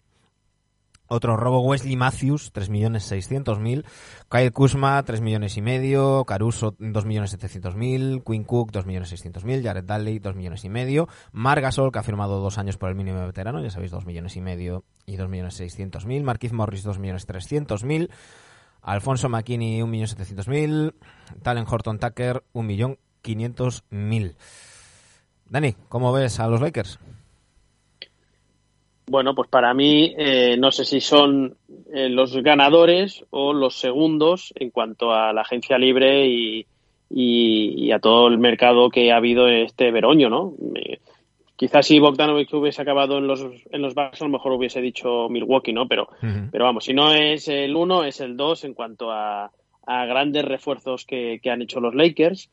Otro 1.06 1.36
robo 1.36 1.60
Wesley 1.60 1.96
Matthews, 1.96 2.50
3 2.52 2.70
millones 2.70 3.04
600 3.04 3.58
mil. 3.60 3.84
Kyle 4.30 4.52
Kuzma, 4.52 5.02
3 5.02 5.20
millones 5.20 5.58
y 5.58 5.62
medio. 5.62 6.24
Caruso, 6.24 6.74
2 6.78 7.04
millones 7.04 7.30
700 7.32 7.76
mil. 7.76 8.22
Quinn 8.24 8.44
Cook, 8.44 8.72
2 8.72 8.86
millones 8.86 9.10
600 9.10 9.44
mil. 9.44 9.62
Jared 9.62 9.84
Dudley, 9.84 10.18
2 10.18 10.34
millones 10.34 10.64
y 10.64 10.70
medio. 10.70 11.06
Margasol, 11.32 11.92
que 11.92 11.98
ha 11.98 12.02
firmado 12.02 12.40
dos 12.40 12.56
años 12.56 12.78
por 12.78 12.88
el 12.88 12.94
mínimo 12.94 13.20
veterano, 13.26 13.62
ya 13.62 13.68
sabéis, 13.68 13.90
2 13.90 14.06
millones 14.06 14.34
y 14.36 14.40
medio 14.40 14.84
y 15.04 15.16
2 15.16 15.28
millones 15.28 15.54
600 15.54 16.06
mil. 16.06 16.24
Marquise 16.24 16.54
Morris, 16.54 16.82
2 16.82 16.98
millones 16.98 17.26
300 17.26 17.84
mil. 17.84 18.10
Alfonso 18.84 19.28
McKinney, 19.28 19.82
1 19.82 19.90
millón 19.90 20.08
700 20.08 20.48
mil. 20.48 20.94
Talen 21.42 21.64
Horton 21.68 21.98
Tucker, 21.98 22.44
1 22.52 22.66
millón 22.66 22.98
500 23.22 23.84
mil. 23.90 24.36
Dani, 25.48 25.74
¿cómo 25.88 26.12
ves 26.12 26.38
a 26.40 26.48
los 26.48 26.60
Lakers? 26.60 26.98
Bueno, 29.06 29.34
pues 29.34 29.48
para 29.50 29.74
mí, 29.74 30.14
eh, 30.16 30.56
no 30.58 30.70
sé 30.70 30.84
si 30.84 31.00
son 31.00 31.56
eh, 31.92 32.08
los 32.08 32.34
ganadores 32.42 33.24
o 33.30 33.52
los 33.52 33.78
segundos 33.78 34.52
en 34.56 34.70
cuanto 34.70 35.12
a 35.12 35.32
la 35.32 35.42
agencia 35.42 35.78
libre 35.78 36.26
y, 36.26 36.66
a 37.92 37.98
todo 38.00 38.26
el 38.28 38.38
mercado 38.38 38.90
que 38.90 39.12
ha 39.12 39.16
habido 39.16 39.46
este 39.46 39.92
veroño, 39.92 40.28
¿no? 40.28 40.54
Quizás 41.56 41.86
si 41.86 42.00
Bogdanovic 42.00 42.52
hubiese 42.52 42.82
acabado 42.82 43.18
en 43.18 43.28
los, 43.28 43.46
en 43.70 43.80
los 43.80 43.94
Bucks, 43.94 44.20
a 44.20 44.24
lo 44.24 44.30
mejor 44.30 44.52
hubiese 44.52 44.80
dicho 44.80 45.28
Milwaukee, 45.28 45.72
¿no? 45.72 45.86
Pero, 45.86 46.08
pero 46.50 46.64
vamos, 46.64 46.84
si 46.84 46.94
no 46.94 47.12
es 47.12 47.46
el 47.46 47.76
uno, 47.76 48.04
es 48.04 48.20
el 48.20 48.36
dos 48.36 48.64
en 48.64 48.74
cuanto 48.74 49.12
a, 49.12 49.52
a 49.86 50.06
grandes 50.06 50.44
refuerzos 50.44 51.04
que, 51.04 51.38
que 51.42 51.50
han 51.50 51.62
hecho 51.62 51.80
los 51.80 51.94
Lakers. 51.94 52.50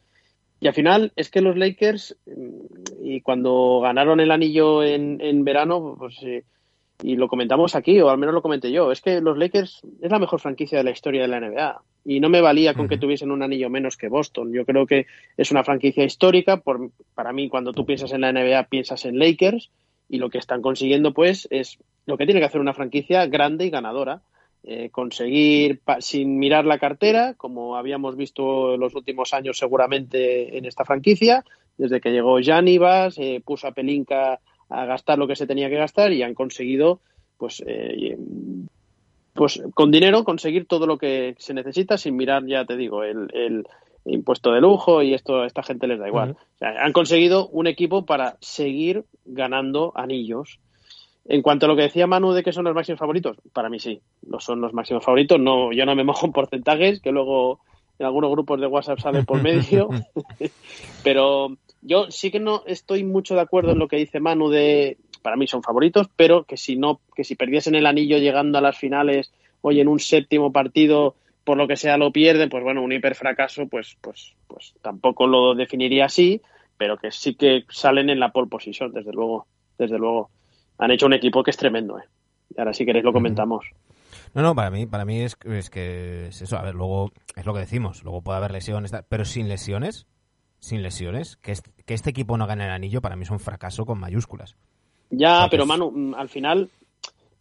Y 0.59 0.67
al 0.67 0.75
final 0.75 1.11
es 1.15 1.31
que 1.31 1.41
los 1.41 1.57
Lakers, 1.57 2.15
mm, 2.27 3.03
y 3.03 3.21
cuando 3.21 3.79
ganaron 3.81 4.19
el 4.19 4.29
anillo 4.29 4.83
en, 4.83 5.19
en 5.19 5.43
verano, 5.43 5.95
pues 5.97 6.21
eh, 6.21 6.43
y 7.01 7.15
lo 7.15 7.27
comentamos 7.27 7.75
aquí, 7.75 7.99
o 7.99 8.09
al 8.09 8.17
menos 8.17 8.33
lo 8.35 8.41
comenté 8.41 8.71
yo, 8.71 8.91
es 8.91 9.01
que 9.01 9.21
los 9.21 9.37
Lakers 9.37 9.81
es 10.01 10.11
la 10.11 10.19
mejor 10.19 10.39
franquicia 10.39 10.77
de 10.77 10.83
la 10.83 10.91
historia 10.91 11.21
de 11.23 11.27
la 11.27 11.39
NBA. 11.39 11.81
Y 12.05 12.19
no 12.19 12.29
me 12.29 12.41
valía 12.41 12.73
con 12.73 12.87
que 12.87 12.97
tuviesen 12.97 13.31
un 13.31 13.43
anillo 13.43 13.69
menos 13.69 13.97
que 13.97 14.07
Boston. 14.07 14.51
Yo 14.53 14.65
creo 14.65 14.85
que 14.87 15.05
es 15.37 15.51
una 15.51 15.63
franquicia 15.63 16.03
histórica. 16.03 16.57
Por, 16.57 16.89
para 17.13 17.31
mí, 17.33 17.47
cuando 17.49 17.73
tú 17.73 17.85
piensas 17.85 18.11
en 18.13 18.21
la 18.21 18.31
NBA, 18.31 18.63
piensas 18.69 19.05
en 19.05 19.19
Lakers. 19.19 19.69
Y 20.09 20.17
lo 20.17 20.29
que 20.29 20.39
están 20.39 20.61
consiguiendo, 20.61 21.13
pues, 21.13 21.47
es 21.51 21.77
lo 22.05 22.17
que 22.17 22.25
tiene 22.25 22.39
que 22.39 22.45
hacer 22.47 22.59
una 22.59 22.73
franquicia 22.73 23.25
grande 23.27 23.65
y 23.65 23.69
ganadora. 23.69 24.21
Eh, 24.63 24.89
conseguir, 24.91 25.79
pa- 25.83 26.01
sin 26.01 26.37
mirar 26.37 26.65
la 26.65 26.77
cartera, 26.79 27.33
como 27.35 27.75
habíamos 27.77 28.15
visto 28.15 28.73
en 28.75 28.79
los 28.79 28.93
últimos 28.95 29.33
años 29.33 29.57
seguramente 29.57 30.57
en 30.57 30.65
esta 30.65 30.85
franquicia, 30.85 31.43
desde 31.77 31.99
que 32.01 32.11
llegó 32.11 32.37
Janivas, 32.43 33.17
eh, 33.17 33.41
puso 33.43 33.67
a 33.67 33.71
Pelinka 33.71 34.39
a 34.71 34.85
gastar 34.85 35.17
lo 35.17 35.27
que 35.27 35.35
se 35.35 35.47
tenía 35.47 35.69
que 35.69 35.75
gastar 35.75 36.11
y 36.13 36.23
han 36.23 36.33
conseguido, 36.33 36.99
pues, 37.37 37.61
eh, 37.65 38.17
pues 39.33 39.61
con 39.73 39.91
dinero 39.91 40.23
conseguir 40.23 40.65
todo 40.65 40.87
lo 40.87 40.97
que 40.97 41.35
se 41.37 41.53
necesita 41.53 41.97
sin 41.97 42.15
mirar, 42.15 42.45
ya 42.45 42.65
te 42.65 42.77
digo, 42.77 43.03
el, 43.03 43.29
el 43.33 43.65
impuesto 44.05 44.51
de 44.51 44.61
lujo 44.61 45.01
y 45.01 45.13
esto 45.13 45.41
a 45.41 45.47
esta 45.47 45.63
gente 45.63 45.87
les 45.87 45.99
da 45.99 46.07
igual. 46.07 46.31
O 46.31 46.57
sea, 46.57 46.83
han 46.83 46.93
conseguido 46.93 47.47
un 47.49 47.67
equipo 47.67 48.05
para 48.05 48.37
seguir 48.39 49.05
ganando 49.25 49.91
anillos. 49.95 50.59
En 51.25 51.43
cuanto 51.43 51.65
a 51.65 51.69
lo 51.69 51.75
que 51.75 51.83
decía 51.83 52.07
Manu 52.07 52.31
de 52.31 52.43
que 52.43 52.51
son 52.51 52.65
los 52.65 52.73
máximos 52.73 52.99
favoritos, 52.99 53.37
para 53.53 53.69
mí 53.69 53.79
sí, 53.79 54.01
no 54.23 54.39
son 54.39 54.59
los 54.59 54.73
máximos 54.73 55.05
favoritos. 55.05 55.39
No, 55.39 55.71
yo 55.71 55.85
no 55.85 55.95
me 55.95 56.03
mojo 56.03 56.25
en 56.25 56.31
porcentajes, 56.31 56.99
que 56.99 57.11
luego 57.11 57.59
en 57.99 58.07
algunos 58.07 58.31
grupos 58.31 58.59
de 58.59 58.67
WhatsApp 58.67 58.99
sale 58.99 59.23
por 59.23 59.41
medio. 59.41 59.89
pero 61.03 61.57
yo 61.81 62.11
sí 62.11 62.31
que 62.31 62.39
no 62.39 62.63
estoy 62.65 63.03
mucho 63.03 63.35
de 63.35 63.41
acuerdo 63.41 63.71
en 63.71 63.79
lo 63.79 63.87
que 63.87 63.97
dice 63.97 64.19
Manu 64.19 64.49
de 64.49 64.97
para 65.21 65.35
mí 65.35 65.47
son 65.47 65.63
favoritos, 65.63 66.09
pero 66.15 66.43
que 66.43 66.57
si 66.57 66.75
no, 66.75 66.99
que 67.15 67.23
si 67.23 67.35
perdiesen 67.35 67.75
el 67.75 67.85
anillo 67.85 68.17
llegando 68.17 68.57
a 68.57 68.61
las 68.61 68.77
finales, 68.77 69.31
hoy 69.61 69.79
en 69.79 69.87
un 69.87 69.99
séptimo 69.99 70.51
partido, 70.51 71.15
por 71.43 71.57
lo 71.57 71.67
que 71.67 71.77
sea 71.77 71.97
lo 71.97 72.11
pierden, 72.11 72.49
pues 72.49 72.63
bueno, 72.63 72.81
un 72.81 72.91
hiperfracaso, 72.91 73.67
pues, 73.67 73.97
pues, 74.01 74.33
pues 74.47 74.73
tampoco 74.81 75.27
lo 75.27 75.53
definiría 75.53 76.05
así, 76.05 76.41
pero 76.77 76.97
que 76.97 77.11
sí 77.11 77.35
que 77.35 77.65
salen 77.69 78.09
en 78.09 78.19
la 78.19 78.31
pole 78.31 78.49
position, 78.49 78.91
desde 78.91 79.11
luego, 79.11 79.45
desde 79.77 79.97
luego. 79.97 80.29
Han 80.79 80.91
hecho 80.91 81.05
un 81.05 81.13
equipo 81.13 81.43
que 81.43 81.51
es 81.51 81.57
tremendo, 81.57 81.99
eh. 81.99 82.03
Y 82.55 82.59
ahora 82.59 82.73
si 82.73 82.85
queréis 82.85 83.05
lo 83.05 83.13
comentamos. 83.13 83.65
No, 84.33 84.41
no, 84.41 84.55
para 84.55 84.71
mí, 84.71 84.85
para 84.85 85.05
mí 85.05 85.21
es, 85.21 85.37
es 85.45 85.69
que 85.69 86.27
es 86.27 86.41
eso. 86.41 86.57
A 86.57 86.63
ver, 86.63 86.73
luego 86.73 87.11
es 87.35 87.45
lo 87.45 87.53
que 87.53 87.59
decimos. 87.59 88.03
Luego 88.03 88.21
puede 88.21 88.37
haber 88.37 88.51
lesiones, 88.51 88.91
pero 89.07 89.25
sin 89.25 89.47
lesiones, 89.47 90.07
sin 90.61 90.81
lesiones, 90.81 91.35
que, 91.37 91.51
est- 91.51 91.67
que 91.85 91.93
este 91.93 92.11
equipo 92.11 92.37
no 92.37 92.47
gane 92.47 92.63
el 92.63 92.71
anillo 92.71 93.01
para 93.01 93.17
mí 93.17 93.23
es 93.23 93.29
un 93.31 93.39
fracaso 93.41 93.85
con 93.85 93.99
mayúsculas. 93.99 94.55
Ya, 95.09 95.39
sea, 95.39 95.49
pero 95.49 95.63
es- 95.63 95.67
Manu, 95.67 95.91
mm, 95.91 96.13
al 96.15 96.29
final, 96.29 96.69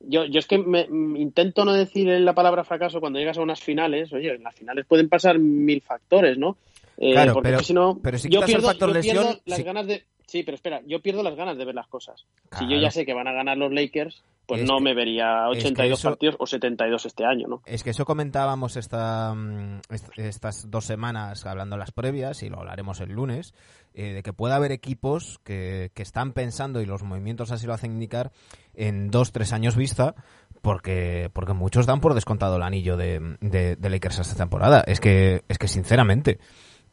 yo, 0.01 0.25
yo 0.25 0.41
es 0.41 0.47
que 0.47 0.59
me, 0.59 0.89
mm, 0.89 1.17
intento 1.17 1.65
no 1.65 1.73
decir 1.75 2.09
la 2.09 2.35
palabra 2.35 2.65
fracaso 2.65 2.99
cuando 2.99 3.19
llegas 3.21 3.39
a 3.39 3.43
unas 3.43 3.61
finales. 3.61 4.13
Oye, 4.13 4.35
en 4.35 4.43
las 4.43 4.55
finales 4.57 4.87
pueden 4.87 5.09
pasar 5.09 5.39
mil 5.39 5.81
factores, 5.83 6.37
¿no? 6.39 6.57
Eh, 6.97 7.13
Claro, 7.13 7.35
porque 7.35 7.51
pero- 7.51 7.63
si 7.63 7.73
no, 7.73 7.99
pero 8.03 8.19
si 8.19 8.29
yo 8.29 8.41
quitas 8.41 8.49
el 8.49 8.55
pierdo, 8.57 8.69
factor 8.69 8.95
yo 8.95 9.01
pierdo 9.01 9.41
las 9.45 9.59
sí. 9.59 9.63
ganas 9.63 9.87
de. 9.87 10.05
Sí, 10.27 10.43
pero 10.45 10.55
espera, 10.55 10.81
yo 10.87 11.01
pierdo 11.01 11.23
las 11.23 11.35
ganas 11.35 11.59
de 11.59 11.65
ver 11.65 11.75
las 11.75 11.89
cosas. 11.89 12.25
Si 12.59 12.67
yo 12.69 12.77
ya 12.79 12.91
sé 12.91 13.05
que 13.05 13.15
van 13.15 13.27
a 13.27 13.33
ganar 13.33 13.57
los 13.59 13.73
Lakers, 13.73 14.23
pues 14.51 14.63
Es 14.63 14.69
no 14.69 14.79
que- 14.79 14.83
me 14.85 14.95
vería 14.95 15.47
es 15.53 15.59
que 15.63 15.69
82 15.69 15.99
eso- 16.01 16.09
partidos 16.11 16.37
o 16.41 16.47
72 16.47 17.07
este 17.07 17.25
año, 17.25 17.47
¿no? 17.49 17.63
Es 17.67 17.85
que 17.85 17.91
eso 17.91 18.05
comentábamos 18.05 18.77
esta, 18.77 19.33
mm, 19.35 19.81
est- 19.91 20.19
estas 20.19 20.71
dos 20.71 20.85
semanas 20.85 21.47
hablando 21.47 21.77
las 21.77 21.93
previas 21.93 22.43
y 22.43 22.49
lo 22.49 22.59
hablaremos 22.59 23.01
el 23.01 23.13
lunes, 23.13 23.55
eh, 23.95 24.13
de 24.13 24.23
que 24.25 24.33
puede 24.33 24.55
haber 24.55 24.73
equipos 24.73 25.39
que, 25.45 25.93
que 25.95 26.03
están 26.03 26.33
pensando, 26.33 26.81
y 26.81 26.87
los 26.87 27.03
movimientos 27.05 27.53
así 27.53 27.67
lo 27.67 27.75
hacen 27.75 27.93
indicar, 27.93 28.33
en 28.75 29.11
dos, 29.11 29.31
tres 29.33 29.53
años 29.53 29.77
vista, 29.77 30.15
porque, 30.63 31.31
porque 31.33 31.53
muchos 31.53 31.87
dan 31.87 32.01
por 32.01 32.15
descontado 32.15 32.57
el 32.57 32.63
anillo 32.63 32.97
de, 32.97 33.37
de, 33.41 33.77
de 33.77 33.91
Lakers 33.91 34.19
esta 34.19 34.37
temporada. 34.37 34.83
Es 34.87 34.99
que, 35.01 35.43
es 35.49 35.59
que 35.59 35.69
sinceramente, 35.69 36.39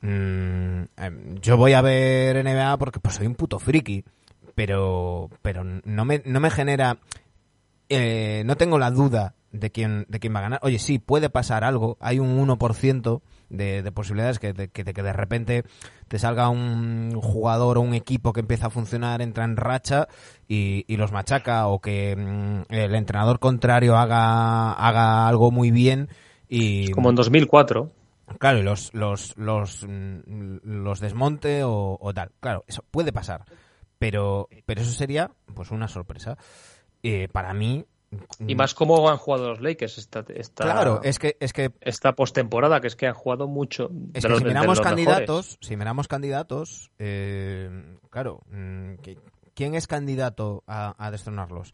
mm, 0.02 0.82
em, 0.98 1.36
yo 1.42 1.58
voy 1.58 1.74
a 1.74 1.82
ver 1.82 2.38
NBA 2.38 2.78
porque 2.78 3.00
pues 3.00 3.16
soy 3.16 3.28
un 3.28 3.36
puto 3.36 3.60
friki, 3.60 4.04
pero, 4.56 5.30
pero 5.42 5.64
no 5.64 6.06
me, 6.06 6.22
no 6.26 6.40
me 6.40 6.50
genera 6.50 6.98
eh, 7.90 8.44
no 8.46 8.56
tengo 8.58 8.78
la 8.80 8.92
duda 8.92 9.36
de 9.52 9.72
quién, 9.72 10.06
de 10.10 10.20
quién 10.20 10.34
va 10.36 10.40
a 10.40 10.44
ganar. 10.44 10.60
Oye, 10.64 10.80
sí, 10.80 11.00
puede 11.00 11.30
pasar 11.30 11.64
algo. 11.64 11.98
Hay 12.00 12.20
un 12.20 12.38
1% 12.48 13.22
de, 13.50 13.82
de 13.82 13.92
posibilidades 13.92 14.40
que, 14.40 14.54
de, 14.54 14.68
que, 14.70 14.84
de 14.84 14.94
que 14.94 15.04
de 15.04 15.14
repente 15.14 15.64
te 16.08 16.20
salga 16.20 16.50
un 16.50 17.20
jugador 17.22 17.78
o 17.78 17.82
un 17.82 17.94
equipo 17.94 18.34
que 18.34 18.42
empieza 18.42 18.68
a 18.68 18.70
funcionar, 18.72 19.22
entra 19.22 19.46
en 19.46 19.58
racha 19.58 20.08
y, 20.48 20.84
y 20.88 20.98
los 20.98 21.12
machaca 21.12 21.68
o 21.68 21.80
que 21.80 22.16
mm, 22.16 22.74
el 22.74 22.96
entrenador 22.96 23.40
contrario 23.40 23.96
haga, 23.98 24.74
haga 24.74 25.28
algo 25.28 25.52
muy 25.52 25.72
bien 25.72 26.10
y 26.50 26.92
Como 26.92 27.10
en 27.10 27.16
2004. 27.16 27.92
claro 28.40 28.60
y 28.60 28.64
los 28.64 28.94
los 28.94 29.38
los, 29.38 29.84
mm, 29.88 30.58
los 30.64 31.00
desmonte 31.00 31.64
o, 31.64 31.98
o 32.00 32.14
tal 32.14 32.32
claro 32.40 32.64
eso 32.68 32.84
puede 32.92 33.12
pasar 33.12 33.46
pero 34.00 34.48
pero 34.66 34.82
eso 34.82 34.92
sería 34.92 35.32
pues 35.54 35.72
una 35.72 35.88
sorpresa 35.88 36.38
Eh, 37.04 37.28
para 37.32 37.54
mí 37.54 37.86
Y 38.40 38.56
más 38.56 38.74
cómo 38.74 39.10
han 39.10 39.18
jugado 39.18 39.50
los 39.50 39.62
Lakers 39.62 39.98
esta, 39.98 40.24
esta, 40.34 40.64
Claro, 40.64 41.02
es 41.04 41.20
que, 41.20 41.36
es 41.42 41.52
que 41.54 41.72
esta 41.82 42.14
postemporada, 42.14 42.80
que 42.80 42.88
es 42.88 42.96
que 42.96 43.06
han 43.08 43.14
jugado 43.14 43.48
mucho. 43.48 43.90
Es 44.14 44.24
de 44.24 44.28
que 44.28 44.30
los- 44.30 44.40
si 44.40 44.46
miramos 44.46 44.78
los 44.78 44.82
candidatos, 44.82 45.46
mejores. 45.48 45.58
si 45.62 45.76
miramos 45.78 46.08
candidatos, 46.08 46.92
eh, 47.00 47.70
claro, 48.10 48.42
mm, 48.50 48.94
¿qui- 49.04 49.20
¿quién 49.54 49.76
es 49.76 49.88
candidato 49.88 50.64
a, 50.68 50.96
a 51.06 51.12
destronarlos? 51.12 51.74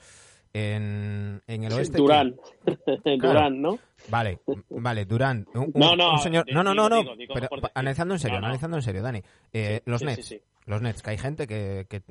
En, 0.55 1.41
en 1.47 1.63
el 1.63 1.73
oeste. 1.73 1.97
Durán. 1.97 2.35
¿quién? 3.03 3.19
Durán, 3.19 3.61
¿no? 3.61 3.79
Vale, 4.09 4.39
vale, 4.69 5.05
Durán. 5.05 5.47
Un, 5.55 5.71
No, 5.75 5.95
no, 5.95 6.13
un 6.13 6.19
señor. 6.19 6.45
di- 6.45 6.53
No, 6.53 6.63
no, 6.63 6.71
digo, 6.73 6.89
no, 6.89 6.95
no. 6.95 7.01
digo, 7.01 7.15
digo 7.15 7.33
pero 7.33 7.49
analizando 7.73 8.13
en 8.15 8.19
serio, 8.19 8.35
No, 8.37 8.41
no. 8.41 8.45
analizando 8.47 8.77
en 8.77 8.83
serio, 8.83 9.01
Dani. 9.01 9.21
Eh, 9.51 9.81
Sí, 9.83 9.89
los 9.91 9.99
sí, 9.99 10.05
Nets. 10.05 10.25
sí, 10.27 10.35
sí. 10.37 10.41
Los 10.65 10.81
Nets, 10.81 11.01
que 11.01 11.09
hay 11.11 11.17
gente 11.17 11.47
que, 11.47 11.85
que 11.89 12.01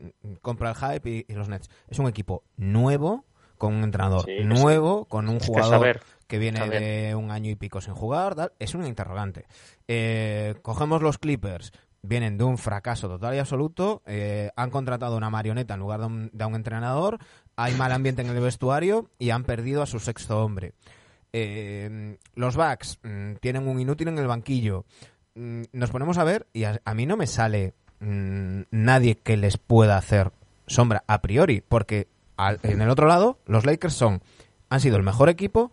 compra 0.40 0.70
el 0.70 0.76
hype 0.76 1.10
y, 1.10 1.26
y 1.28 1.34
los 1.34 1.48
Nets. 1.48 1.70
Es 1.88 1.98
un 1.98 2.06
equipo 2.08 2.44
nuevo, 2.56 3.24
con 3.58 3.74
un 3.74 3.84
entrenador 3.84 4.24
Sí, 4.24 4.44
nuevo, 4.44 5.04
con 5.04 5.28
un 5.28 5.38
que 5.38 5.46
jugador 5.46 5.70
saber. 5.70 6.00
que 6.26 6.38
viene 6.38 6.68
de 6.68 7.14
un 7.14 7.30
año 7.30 7.50
y 7.50 7.54
pico 7.54 7.80
sin 7.80 7.94
jugar, 7.94 8.34
tal, 8.34 8.52
es 8.58 8.74
un 8.74 8.84
interrogante. 8.86 9.46
Eh, 9.86 10.56
cogemos 10.62 11.00
los 11.00 11.18
Clippers, 11.18 11.72
vienen 12.02 12.36
de 12.38 12.44
un 12.44 12.58
fracaso 12.58 13.08
total 13.08 13.34
y 13.36 13.38
absoluto, 13.38 14.02
eh, 14.06 14.50
han 14.56 14.70
contratado 14.70 15.16
una 15.16 15.30
marioneta 15.30 15.74
en 15.74 15.80
lugar 15.80 16.00
de 16.00 16.06
un, 16.06 16.30
de 16.32 16.44
un 16.44 16.56
entrenador, 16.56 17.18
hay 17.54 17.74
mal 17.74 17.92
ambiente 17.92 18.22
en 18.22 18.28
el 18.30 18.40
vestuario 18.40 19.08
y 19.20 19.30
han 19.30 19.44
perdido 19.44 19.82
a 19.82 19.86
su 19.86 20.00
sexto 20.00 20.42
hombre. 20.44 20.72
Eh, 21.32 22.18
los 22.34 22.56
Bucks 22.56 22.98
mm, 23.02 23.34
tienen 23.40 23.68
un 23.68 23.78
inútil 23.80 24.08
en 24.08 24.18
el 24.18 24.26
banquillo. 24.26 24.84
Mm, 25.34 25.62
nos 25.72 25.90
ponemos 25.90 26.18
a 26.18 26.24
ver 26.24 26.46
y 26.52 26.64
a, 26.64 26.80
a 26.84 26.94
mí 26.94 27.06
no 27.06 27.16
me 27.16 27.26
sale 27.28 27.74
mm, 28.02 28.62
nadie 28.70 29.14
que 29.16 29.36
les 29.36 29.56
pueda 29.56 29.96
hacer 29.96 30.32
sombra 30.66 31.04
a 31.06 31.22
priori, 31.22 31.62
porque 31.66 32.08
al- 32.36 32.58
en 32.62 32.80
el 32.82 32.90
otro 32.90 33.06
lado 33.06 33.38
los 33.46 33.64
Lakers 33.64 33.94
son 33.94 34.20
han 34.68 34.80
sido 34.80 34.96
el 34.96 35.02
mejor 35.02 35.28
equipo, 35.28 35.72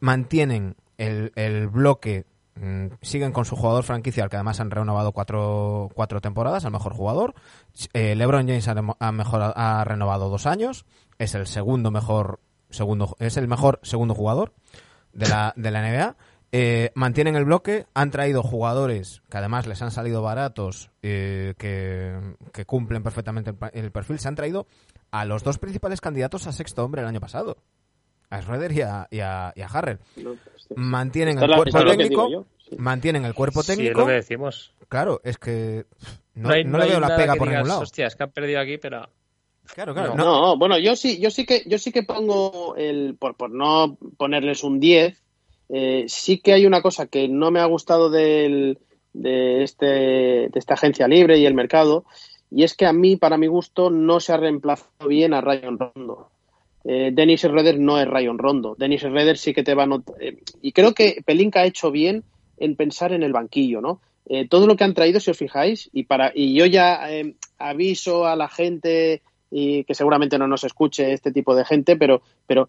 mantienen 0.00 0.76
el, 0.98 1.32
el 1.34 1.68
bloque, 1.68 2.24
mm, 2.56 2.86
siguen 3.02 3.32
con 3.32 3.44
su 3.44 3.56
jugador 3.56 3.84
franquicia, 3.84 4.24
al 4.24 4.30
que 4.30 4.36
además 4.36 4.60
han 4.60 4.70
renovado 4.70 5.12
cuatro, 5.12 5.90
cuatro 5.94 6.20
temporadas, 6.20 6.64
al 6.64 6.72
mejor 6.72 6.94
jugador. 6.94 7.34
Eh, 7.92 8.14
LeBron 8.14 8.46
James 8.46 8.68
ha, 8.68 8.74
ha 9.00 9.84
renovado 9.84 10.28
dos 10.30 10.46
años, 10.46 10.86
es 11.18 11.34
el 11.34 11.46
segundo 11.46 11.90
mejor 11.90 12.40
segundo, 12.70 13.16
es 13.20 13.36
el 13.36 13.48
mejor 13.48 13.78
segundo 13.82 14.14
jugador 14.14 14.52
de 15.12 15.28
la, 15.28 15.52
de 15.56 15.70
la 15.70 15.82
NBA. 15.82 16.16
Eh, 16.56 16.92
mantienen 16.94 17.34
el 17.34 17.44
bloque, 17.46 17.86
han 17.94 18.12
traído 18.12 18.44
jugadores 18.44 19.22
que 19.28 19.38
además 19.38 19.66
les 19.66 19.82
han 19.82 19.90
salido 19.90 20.22
baratos, 20.22 20.90
eh, 21.02 21.54
que, 21.58 22.14
que 22.52 22.64
cumplen 22.64 23.02
perfectamente 23.02 23.50
el, 23.50 23.56
pa- 23.56 23.70
el 23.74 23.90
perfil. 23.90 24.20
Se 24.20 24.28
han 24.28 24.36
traído 24.36 24.68
a 25.10 25.24
los 25.24 25.42
dos 25.42 25.58
principales 25.58 26.00
candidatos 26.00 26.46
a 26.46 26.52
sexto 26.52 26.84
hombre 26.84 27.02
el 27.02 27.08
año 27.08 27.18
pasado, 27.18 27.56
a 28.30 28.40
Schroeder 28.40 28.70
y 28.70 28.82
a, 28.82 29.08
y 29.10 29.18
a, 29.18 29.52
y 29.56 29.62
a 29.62 29.66
Harrell. 29.66 29.98
Mantienen 30.76 31.38
el 31.42 31.46
cuerpo 31.56 31.84
técnico, 31.84 32.46
mantienen 32.78 33.24
el 33.24 33.34
cuerpo 33.34 33.62
Sí, 33.64 33.72
es 33.72 33.76
técnico. 33.78 34.00
lo 34.00 34.06
que 34.06 34.12
decimos. 34.12 34.72
Claro, 34.88 35.20
es 35.24 35.38
que 35.38 35.86
no, 36.34 36.50
No, 36.50 36.54
hay, 36.54 36.64
no 36.64 36.70
no 36.70 36.78
le 36.78 36.86
veo 36.90 37.00
la 37.00 37.16
pega 37.16 37.34
por 37.34 37.48
digas, 37.48 37.62
ningún 37.62 37.68
lado. 37.68 37.80
Hostia, 37.80 38.06
es 38.06 38.14
que 38.14 38.22
han 38.22 38.30
perdido 38.30 38.60
aquí, 38.60 38.78
pero. 38.78 39.08
Claro, 39.74 39.92
claro. 39.92 40.14
No. 40.14 40.24
no. 40.24 40.40
No, 40.42 40.56
bueno, 40.58 40.78
yo 40.78 40.94
sí, 40.94 41.18
yo 41.20 41.30
sí 41.30 41.44
que, 41.46 41.64
yo 41.66 41.78
sí 41.78 41.90
que 41.90 42.02
pongo 42.04 42.76
el, 42.76 43.16
por, 43.18 43.36
por 43.36 43.50
no 43.50 43.96
ponerles 44.16 44.62
un 44.62 44.78
10, 44.78 45.20
eh, 45.68 46.04
sí 46.08 46.38
que 46.38 46.52
hay 46.52 46.66
una 46.66 46.82
cosa 46.82 47.06
que 47.06 47.28
no 47.28 47.50
me 47.50 47.60
ha 47.60 47.64
gustado 47.66 48.10
del, 48.10 48.78
de, 49.12 49.62
este, 49.62 49.86
de 49.86 50.50
esta 50.54 50.74
agencia 50.74 51.08
libre 51.08 51.38
y 51.38 51.46
el 51.46 51.54
mercado, 51.54 52.04
y 52.50 52.62
es 52.62 52.74
que 52.74 52.86
a 52.86 52.92
mí, 52.92 53.16
para 53.16 53.36
mi 53.36 53.46
gusto, 53.46 53.90
no 53.90 54.20
se 54.20 54.32
ha 54.32 54.36
reemplazado 54.36 55.08
bien 55.08 55.34
a 55.34 55.40
Rayon 55.40 55.78
Rondo. 55.78 56.28
Eh, 56.84 57.10
Dennis 57.12 57.40
Schroeder 57.40 57.78
no 57.78 57.98
es 57.98 58.06
Rayon 58.06 58.38
Rondo. 58.38 58.76
Dennis 58.78 59.00
Schroeder 59.00 59.38
sí 59.38 59.54
que 59.54 59.62
te 59.62 59.74
va 59.74 59.84
a 59.84 59.86
not- 59.86 60.12
eh, 60.20 60.38
y 60.60 60.72
creo 60.72 60.92
que 60.92 61.22
Pelinka 61.24 61.60
ha 61.60 61.66
hecho 61.66 61.90
bien 61.90 62.22
en 62.58 62.76
pensar 62.76 63.12
en 63.12 63.22
el 63.22 63.32
banquillo, 63.32 63.80
¿no? 63.80 64.00
Eh, 64.26 64.46
todo 64.48 64.66
lo 64.66 64.76
que 64.76 64.84
han 64.84 64.94
traído, 64.94 65.18
si 65.18 65.30
os 65.30 65.38
fijáis, 65.38 65.90
y 65.92 66.04
para 66.04 66.30
y 66.34 66.54
yo 66.54 66.66
ya 66.66 67.00
aviso 67.58 68.26
a 68.26 68.36
la 68.36 68.48
gente 68.48 69.22
y 69.50 69.84
que 69.84 69.94
seguramente 69.94 70.38
no 70.38 70.46
nos 70.46 70.64
escuche 70.64 71.12
este 71.12 71.32
tipo 71.32 71.54
de 71.54 71.64
gente, 71.64 71.96
pero, 71.96 72.22
pero 72.46 72.68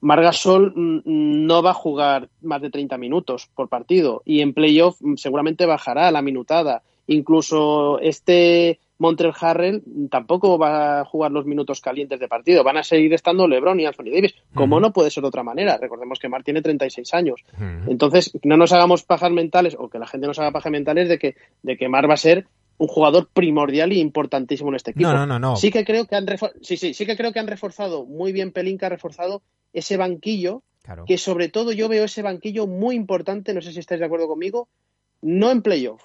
Margasol 0.00 0.72
mm, 0.74 1.46
no 1.46 1.62
va 1.62 1.70
a 1.70 1.74
jugar 1.74 2.28
más 2.42 2.60
de 2.60 2.70
30 2.70 2.98
minutos 2.98 3.48
por 3.54 3.68
partido 3.68 4.22
y 4.24 4.40
en 4.40 4.52
playoff 4.52 5.00
mm, 5.00 5.16
seguramente 5.16 5.66
bajará 5.66 6.10
la 6.10 6.22
minutada. 6.22 6.82
Incluso 7.06 7.98
este 7.98 8.78
Montreal 8.98 9.34
Harrell 9.40 9.82
mm, 9.84 10.06
tampoco 10.06 10.58
va 10.58 11.00
a 11.00 11.04
jugar 11.04 11.32
los 11.32 11.46
minutos 11.46 11.80
calientes 11.80 12.20
de 12.20 12.28
partido. 12.28 12.62
Van 12.62 12.76
a 12.76 12.82
seguir 12.82 13.12
estando 13.14 13.48
LeBron 13.48 13.80
y 13.80 13.86
Anthony 13.86 14.10
Davis, 14.12 14.34
como 14.54 14.78
no 14.78 14.92
puede 14.92 15.10
ser 15.10 15.22
de 15.22 15.28
otra 15.28 15.42
manera. 15.42 15.78
Recordemos 15.78 16.18
que 16.18 16.28
Mar 16.28 16.44
tiene 16.44 16.62
36 16.62 17.14
años. 17.14 17.40
Ujú. 17.54 17.90
Entonces, 17.90 18.38
no 18.44 18.56
nos 18.56 18.72
hagamos 18.72 19.02
pajas 19.02 19.32
mentales, 19.32 19.76
o 19.78 19.88
que 19.88 19.98
la 19.98 20.06
gente 20.06 20.26
nos 20.26 20.38
haga 20.38 20.52
pajas 20.52 20.70
mentales 20.70 21.08
de 21.08 21.18
que, 21.18 21.34
de 21.62 21.76
que 21.76 21.88
Mar 21.88 22.08
va 22.08 22.14
a 22.14 22.18
ser 22.18 22.46
un 22.78 22.88
jugador 22.88 23.28
primordial 23.32 23.92
y 23.92 24.00
importantísimo 24.00 24.70
en 24.70 24.76
este 24.76 24.90
equipo. 24.92 25.08
No, 25.08 25.14
no, 25.14 25.26
no, 25.26 25.38
no. 25.38 25.56
Sí 25.56 25.70
que 25.70 25.84
creo 25.84 26.06
que 26.06 26.16
han 26.16 26.26
sí, 26.60 26.76
sí, 26.76 26.94
sí 26.94 27.06
que 27.06 27.16
creo 27.16 27.32
que 27.32 27.38
han 27.38 27.46
reforzado 27.46 28.04
muy 28.04 28.32
bien 28.32 28.52
Pelinka 28.52 28.86
ha 28.86 28.90
reforzado 28.90 29.42
ese 29.72 29.96
banquillo, 29.96 30.62
Claro. 30.82 31.04
que 31.04 31.16
sobre 31.16 31.48
todo 31.48 31.70
yo 31.70 31.88
veo 31.88 32.04
ese 32.04 32.22
banquillo 32.22 32.66
muy 32.66 32.96
importante, 32.96 33.54
no 33.54 33.62
sé 33.62 33.72
si 33.72 33.78
estáis 33.78 34.00
de 34.00 34.06
acuerdo 34.06 34.26
conmigo, 34.26 34.68
no 35.20 35.50
en 35.52 35.62
playoff, 35.62 36.02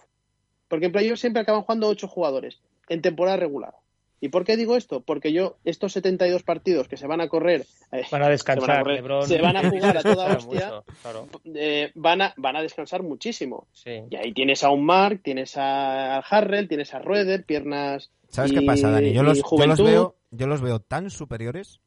porque 0.67 0.85
en 0.85 0.91
playoff 0.91 1.19
siempre 1.19 1.41
acaban 1.41 1.63
jugando 1.63 1.87
ocho 1.87 2.07
jugadores 2.07 2.59
en 2.87 3.01
temporada 3.01 3.37
regular. 3.37 3.73
¿Y 4.19 4.29
por 4.29 4.43
qué 4.45 4.57
digo 4.57 4.75
esto? 4.75 5.01
Porque 5.01 5.31
yo 5.31 5.57
estos 5.63 5.93
72 5.93 6.41
partidos 6.43 6.87
que 6.87 6.97
se 6.97 7.05
van 7.05 7.21
a 7.21 7.27
correr 7.27 7.65
eh, 7.91 8.01
Van 8.11 8.23
a 8.23 8.29
descansar, 8.29 8.65
Se 8.65 8.71
van 8.71 8.79
a 8.79 8.83
correr. 8.83 8.95
LeBron. 8.95 9.27
Se 9.27 9.41
van 9.41 9.57
a 9.57 9.69
jugar 9.69 9.97
a 9.97 10.01
toda 10.01 10.27
Descansar 10.35 10.37
hostia. 10.37 10.65
mucho, 10.67 10.83
claro. 11.03 11.27
eh, 11.55 11.91
van 11.95 12.21
a 12.23 12.33
van 12.37 12.55
a 12.55 12.61
descansar 12.61 13.03
muchísimo. 13.03 13.67
Sí. 13.73 14.01
Y 14.09 14.15
ahí 14.15 14.33
tienes 14.33 14.63
a 14.63 14.69
un 14.71 14.85
Mark, 14.85 15.21
tienes 15.23 15.55
a 15.57 16.17
Harrell, 16.17 16.67
tienes 16.67 16.93
a 16.93 16.99
Rueder, 16.99 17.43
piernas 17.45 18.11
¿Sabes 18.29 18.51
y- 18.51 18.55
qué 18.55 18.61
pasa, 18.63 18.89
Dani? 18.89 19.13
Yo 19.13 19.23
los, 19.23 19.37
yo 19.37 19.65
los 19.67 19.81
veo, 19.83 20.15
yo 20.31 20.47
los 20.47 20.61
veo 20.61 20.79
tan 20.79 21.09
superiores 21.11 21.79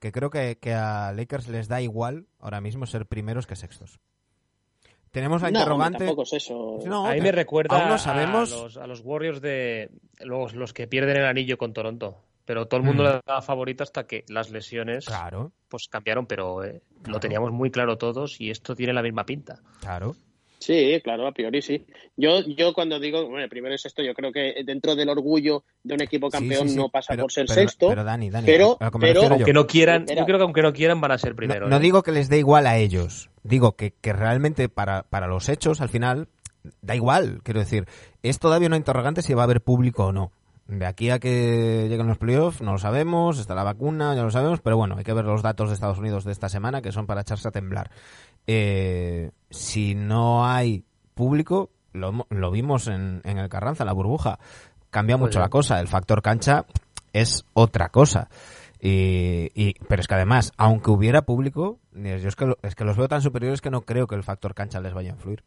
que 0.00 0.10
creo 0.10 0.30
que, 0.30 0.58
que 0.58 0.72
a 0.72 1.12
Lakers 1.12 1.48
les 1.48 1.68
da 1.68 1.80
igual 1.80 2.26
ahora 2.38 2.60
mismo 2.60 2.86
ser 2.86 3.06
primeros 3.06 3.46
que 3.46 3.56
sextos. 3.56 4.00
Tenemos 5.14 5.40
la 5.42 5.50
No, 5.52 5.58
interrogante. 5.60 5.98
tampoco 5.98 6.22
es 6.24 6.32
eso. 6.32 6.80
No, 6.84 7.06
A 7.06 7.12
mí 7.12 7.20
me 7.20 7.30
recuerda 7.30 7.78
aún 7.80 7.88
no 7.88 7.98
sabemos. 7.98 8.52
a, 8.52 8.56
los, 8.64 8.76
a 8.78 8.86
los 8.88 9.00
Warriors 9.04 9.40
de 9.40 9.88
los, 10.18 10.54
los 10.54 10.72
que 10.72 10.88
pierden 10.88 11.16
el 11.18 11.24
anillo 11.24 11.56
con 11.56 11.72
Toronto. 11.72 12.18
Pero 12.44 12.66
todo 12.66 12.78
el 12.80 12.84
mundo 12.84 13.04
Mm. 13.04 13.06
le 13.06 13.20
daba 13.24 13.40
favorito 13.40 13.84
hasta 13.84 14.08
que 14.08 14.24
las 14.28 14.50
lesiones 14.50 15.04
Claro, 15.06 15.52
pues 15.68 15.86
cambiaron, 15.88 16.26
pero 16.26 16.64
eh, 16.64 16.82
Claro. 16.96 17.12
lo 17.12 17.20
teníamos 17.20 17.52
muy 17.52 17.70
claro 17.70 17.96
todos 17.96 18.40
y 18.40 18.50
esto 18.50 18.74
tiene 18.74 18.92
la 18.92 19.02
misma 19.02 19.24
pinta. 19.24 19.60
claro. 19.80 20.16
Sí, 20.64 20.98
claro, 21.04 21.26
a 21.26 21.32
priori 21.32 21.60
sí. 21.60 21.84
Yo, 22.16 22.40
yo 22.46 22.72
cuando 22.72 22.98
digo, 22.98 23.28
bueno, 23.28 23.46
primero 23.50 23.74
es 23.74 23.84
esto, 23.84 24.02
yo 24.02 24.14
creo 24.14 24.32
que 24.32 24.62
dentro 24.64 24.96
del 24.96 25.10
orgullo 25.10 25.62
de 25.82 25.92
un 25.94 26.00
equipo 26.00 26.30
campeón 26.30 26.68
sí, 26.68 26.74
sí, 26.74 26.76
no 26.80 26.88
pasa 26.88 27.08
pero- 27.10 27.24
por 27.24 27.32
ser 27.32 27.44
pero- 27.46 27.60
sexto. 27.60 27.88
Pero 27.90 28.02
Dani, 28.02 28.30
Dani, 28.30 28.46
pero- 28.46 28.78
pero-. 28.98 29.22
Aunque 29.30 29.52
no 29.52 29.66
quieran, 29.66 30.06
yo 30.06 30.24
creo 30.24 30.38
que 30.38 30.44
aunque 30.44 30.62
no 30.62 30.72
quieran 30.72 31.02
van 31.02 31.12
a 31.12 31.18
ser 31.18 31.32
No, 31.32 31.36
primero. 31.36 31.68
no 31.68 31.76
¿eh? 31.76 31.80
digo 31.80 32.02
que 32.02 32.12
les 32.12 32.30
dé 32.30 32.38
igual 32.38 32.66
a 32.66 32.78
ellos. 32.78 33.28
Digo 33.42 33.72
que, 33.76 33.90
que 34.00 34.14
realmente 34.14 34.70
para, 34.70 35.02
para 35.02 35.26
los 35.26 35.50
hechos, 35.50 35.82
al 35.82 35.90
final, 35.90 36.28
da 36.80 36.94
igual. 36.96 37.40
Quiero 37.42 37.60
decir, 37.60 37.84
es 38.22 38.38
todavía 38.38 38.68
una 38.68 38.78
interrogante 38.78 39.20
si 39.20 39.34
va 39.34 39.42
a 39.42 39.44
haber 39.44 39.60
público 39.60 40.06
o 40.06 40.12
no. 40.12 40.32
De 40.66 40.86
aquí 40.86 41.10
a 41.10 41.18
que 41.18 41.88
lleguen 41.90 42.06
los 42.06 42.16
playoffs, 42.16 42.62
no 42.62 42.72
lo 42.72 42.78
sabemos. 42.78 43.38
Está 43.38 43.54
la 43.54 43.64
vacuna, 43.64 44.14
ya 44.16 44.22
lo 44.22 44.30
sabemos. 44.30 44.60
Pero 44.62 44.78
bueno, 44.78 44.94
hay 44.96 45.04
que 45.04 45.12
ver 45.12 45.26
los 45.26 45.42
datos 45.42 45.68
de 45.68 45.74
Estados 45.74 45.98
Unidos 45.98 46.24
de 46.24 46.32
esta 46.32 46.48
semana, 46.48 46.80
que 46.80 46.90
son 46.90 47.06
para 47.06 47.20
echarse 47.20 47.48
a 47.48 47.50
temblar. 47.50 47.90
Eh, 48.46 49.30
si 49.50 49.94
no 49.94 50.46
hay 50.46 50.84
público, 51.14 51.70
lo, 51.92 52.26
lo 52.30 52.50
vimos 52.50 52.88
en, 52.88 53.20
en 53.24 53.38
el 53.38 53.48
Carranza, 53.48 53.84
la 53.84 53.92
burbuja. 53.92 54.38
Cambia 54.90 55.16
mucho 55.16 55.40
la 55.40 55.48
cosa. 55.48 55.80
El 55.80 55.88
factor 55.88 56.22
cancha 56.22 56.66
es 57.12 57.44
otra 57.54 57.88
cosa. 57.88 58.28
Y, 58.80 59.48
y- 59.54 59.74
pero 59.88 60.00
es 60.02 60.08
que 60.08 60.14
además, 60.14 60.52
aunque 60.56 60.90
hubiera 60.90 61.22
público, 61.22 61.78
eh, 61.96 62.18
yo 62.22 62.28
es 62.28 62.36
que, 62.36 62.52
es 62.62 62.74
que 62.74 62.84
los 62.84 62.96
veo 62.96 63.08
tan 63.08 63.22
superiores 63.22 63.60
que 63.60 63.70
no 63.70 63.82
creo 63.82 64.06
que 64.06 64.14
el 64.14 64.22
factor 64.22 64.54
cancha 64.54 64.80
les 64.80 64.92
vaya 64.92 65.10
a 65.10 65.14
influir. 65.14 65.42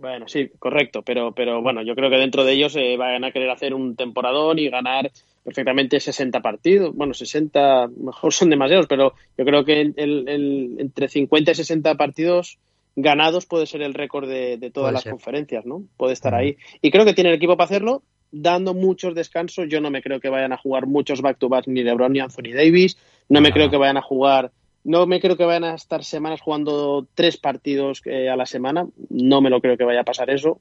Bueno, 0.00 0.26
sí, 0.26 0.50
correcto, 0.58 1.02
pero, 1.02 1.32
pero 1.32 1.60
bueno, 1.62 1.82
yo 1.82 1.94
creo 1.94 2.08
que 2.10 2.16
dentro 2.16 2.44
de 2.44 2.52
ellos 2.52 2.74
eh, 2.76 2.96
van 2.96 3.24
a 3.24 3.30
querer 3.30 3.50
hacer 3.50 3.74
un 3.74 3.94
temporadón 3.94 4.58
y 4.58 4.68
ganar 4.70 5.10
perfectamente 5.44 5.98
60 6.00 6.40
partidos. 6.40 6.94
Bueno, 6.94 7.14
60, 7.14 7.88
mejor 7.96 8.32
son 8.32 8.50
demasiados, 8.50 8.86
pero 8.86 9.14
yo 9.36 9.44
creo 9.44 9.64
que 9.64 9.80
el, 9.80 9.94
el- 9.96 10.28
el- 10.28 10.76
entre 10.78 11.08
50 11.08 11.50
y 11.50 11.54
60 11.54 11.94
partidos 11.96 12.58
ganados 12.94 13.46
puede 13.46 13.66
ser 13.66 13.82
el 13.82 13.94
récord 13.94 14.28
de, 14.28 14.58
de 14.58 14.70
todas 14.70 14.86
Puede 14.88 14.92
las 14.92 15.02
ser. 15.02 15.12
conferencias, 15.12 15.64
¿no? 15.66 15.82
Puede 15.96 16.12
estar 16.12 16.34
ahí. 16.34 16.56
Y 16.80 16.90
creo 16.90 17.04
que 17.04 17.14
tiene 17.14 17.30
el 17.30 17.36
equipo 17.36 17.56
para 17.56 17.64
hacerlo, 17.66 18.02
dando 18.30 18.74
muchos 18.74 19.14
descansos. 19.14 19.66
Yo 19.68 19.80
no 19.80 19.90
me 19.90 20.02
creo 20.02 20.20
que 20.20 20.28
vayan 20.28 20.52
a 20.52 20.58
jugar 20.58 20.86
muchos 20.86 21.22
back-to-back 21.22 21.66
ni 21.68 21.82
LeBron 21.82 22.12
ni 22.12 22.20
Anthony 22.20 22.52
Davis. 22.54 22.98
No 23.28 23.40
me 23.40 23.48
No, 23.48 23.54
creo 23.54 23.66
no. 23.66 23.70
que 23.70 23.76
vayan 23.78 23.96
a 23.96 24.02
jugar 24.02 24.52
no 24.84 25.06
me 25.06 25.20
creo 25.20 25.36
que 25.36 25.44
vayan 25.44 25.62
a 25.62 25.74
estar 25.76 26.02
semanas 26.02 26.40
jugando 26.40 27.06
tres 27.14 27.36
partidos 27.36 28.02
eh, 28.04 28.28
a 28.28 28.34
la 28.36 28.46
semana. 28.46 28.84
No 29.10 29.40
me 29.40 29.48
lo 29.48 29.60
creo 29.60 29.76
que 29.76 29.84
vaya 29.84 30.00
a 30.00 30.04
pasar 30.04 30.28
eso. 30.28 30.60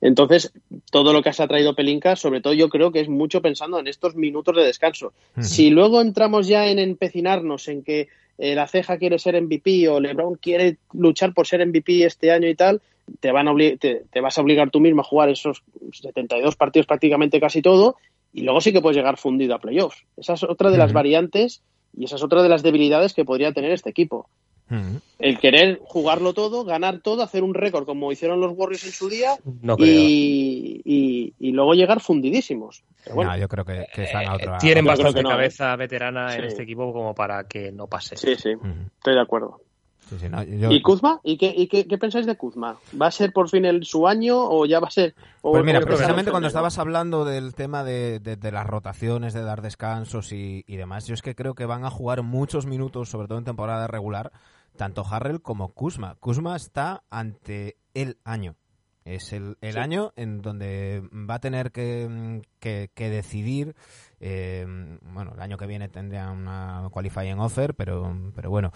Entonces, 0.00 0.52
todo 0.90 1.12
lo 1.12 1.22
que 1.22 1.32
se 1.32 1.42
ha 1.42 1.48
traído 1.48 1.74
Pelinka, 1.74 2.14
sobre 2.16 2.40
todo 2.40 2.52
yo 2.52 2.68
creo 2.68 2.92
que 2.92 3.00
es 3.00 3.08
mucho 3.08 3.42
pensando 3.42 3.78
en 3.80 3.88
estos 3.88 4.14
minutos 4.14 4.54
de 4.54 4.64
descanso. 4.64 5.12
Si 5.40 5.70
luego 5.70 6.00
entramos 6.00 6.46
ya 6.46 6.68
en 6.68 6.78
empecinarnos 6.78 7.68
en 7.68 7.82
que 7.82 8.08
eh, 8.38 8.54
la 8.54 8.68
ceja 8.68 8.98
quiere 8.98 9.18
ser 9.18 9.40
MVP 9.40 9.88
o 9.88 9.98
LeBron 9.98 10.36
quiere 10.36 10.78
luchar 10.92 11.34
por 11.34 11.46
ser 11.46 11.66
MVP 11.66 12.04
este 12.04 12.30
año 12.30 12.48
y 12.48 12.54
tal, 12.54 12.80
te, 13.20 13.32
van 13.32 13.48
a 13.48 13.54
te, 13.78 14.04
te 14.10 14.20
vas 14.20 14.38
a 14.38 14.42
obligar 14.42 14.70
tú 14.70 14.80
mismo 14.80 15.00
a 15.00 15.04
jugar 15.04 15.28
esos 15.30 15.62
72 15.92 16.54
partidos 16.54 16.86
prácticamente 16.86 17.40
casi 17.40 17.62
todo 17.62 17.96
y 18.32 18.42
luego 18.42 18.60
sí 18.60 18.72
que 18.72 18.80
puedes 18.80 18.96
llegar 18.96 19.16
fundido 19.16 19.54
a 19.54 19.58
playoffs. 19.58 20.04
Esa 20.16 20.34
es 20.34 20.44
otra 20.44 20.70
de 20.70 20.78
las 20.78 20.92
variantes 20.92 21.62
y 21.96 22.04
esa 22.04 22.16
es 22.16 22.22
otra 22.22 22.42
de 22.42 22.48
las 22.48 22.62
debilidades 22.62 23.14
que 23.14 23.24
podría 23.24 23.52
tener 23.52 23.72
este 23.72 23.90
equipo. 23.90 24.28
Mm. 24.70 24.96
El 25.18 25.38
querer 25.38 25.80
jugarlo 25.84 26.34
todo, 26.34 26.64
ganar 26.64 27.00
todo, 27.00 27.22
hacer 27.22 27.42
un 27.42 27.54
récord 27.54 27.84
como 27.86 28.12
hicieron 28.12 28.40
los 28.40 28.52
Warriors 28.56 28.84
en 28.86 28.92
su 28.92 29.08
día 29.08 29.36
No 29.62 29.76
creo. 29.76 29.86
y, 29.88 30.82
y- 30.84 31.34
y 31.38 31.52
luego 31.52 31.74
llegar 31.74 32.00
fundidísimo. 32.00 32.70
Pero 33.04 33.16
bueno, 33.16 33.30
No, 33.32 33.38
yo 33.38 33.48
creo 33.48 33.64
que, 33.64 33.86
que 33.94 34.02
están 34.04 34.28
a 34.28 34.32
Eh, 34.32 34.36
otra. 34.36 34.58
Tienen 34.58 34.84
bastante 34.84 35.14
que 35.14 35.22
no, 35.22 35.30
¿eh? 35.30 35.32
cabeza 35.32 35.74
veterana 35.76 36.34
en 36.36 36.44
este 36.44 36.62
equipo 36.62 36.92
como 36.92 37.14
para 37.14 37.44
que 37.44 37.72
no 37.72 37.86
pase. 37.86 38.16
sí, 38.16 38.34
sí, 38.36 38.50
estoy 38.98 39.14
de 39.14 39.20
acuerdo. 39.20 39.60
Sí, 40.08 40.16
sí, 40.20 40.28
no, 40.30 40.42
yo- 40.42 40.70
¿Y 40.70 40.80
Kuzma? 40.80 41.20
¿Y, 41.22 41.36
qué, 41.36 41.52
y 41.54 41.66
qué, 41.68 41.86
qué 41.86 41.98
pensáis 41.98 42.24
de 42.24 42.34
Kuzma? 42.34 42.78
¿Va 43.00 43.08
a 43.08 43.10
ser 43.10 43.30
por 43.30 43.50
fin 43.50 43.66
el, 43.66 43.84
su 43.84 44.08
año 44.08 44.38
o 44.38 44.64
ya 44.64 44.80
va 44.80 44.88
a 44.88 44.90
ser...? 44.90 45.14
o- 45.42 45.52
Pues 45.52 45.62
mira, 45.64 45.80
precisamente 45.82 46.30
cuando 46.30 46.48
estabas 46.48 46.78
hablando 46.78 47.26
del 47.26 47.54
tema 47.54 47.84
de, 47.84 48.18
de- 48.18 48.36
de 48.36 48.52
las 48.52 48.66
rotaciones, 48.66 49.34
de 49.34 49.42
dar 49.42 49.60
descansos 49.60 50.32
y, 50.32 50.64
y 50.66 50.76
demás, 50.76 51.06
yo 51.06 51.12
es 51.12 51.20
que 51.20 51.34
creo 51.34 51.54
que 51.54 51.66
van 51.66 51.84
a 51.84 51.90
jugar 51.90 52.22
muchos 52.22 52.64
minutos, 52.64 53.10
sobre 53.10 53.28
todo 53.28 53.36
en 53.36 53.44
temporada 53.44 53.86
regular, 53.86 54.32
tanto 54.78 55.04
Harrell 55.04 55.42
como 55.42 55.74
Kuzma. 55.74 56.14
Kuzma 56.14 56.56
está 56.56 57.02
ante 57.10 57.76
el 57.92 58.16
año. 58.24 58.56
Es 59.04 59.32
el, 59.32 59.56
el 59.62 59.72
Sí. 59.74 59.78
año 59.78 60.12
en 60.16 60.42
donde 60.42 61.02
va 61.12 61.36
a 61.36 61.40
tener 61.40 61.72
que, 61.72 62.42
que- 62.60 62.90
que 62.94 63.08
decidir. 63.10 63.74
eh, 64.20 64.66
bueno, 65.02 65.32
el 65.34 65.40
año 65.40 65.56
que 65.56 65.66
viene 65.66 65.88
tendría 65.88 66.30
una 66.30 66.88
qualifying 66.90 67.38
offer, 67.38 67.74
pero, 67.74 68.14
pero 68.34 68.50
bueno, 68.50 68.72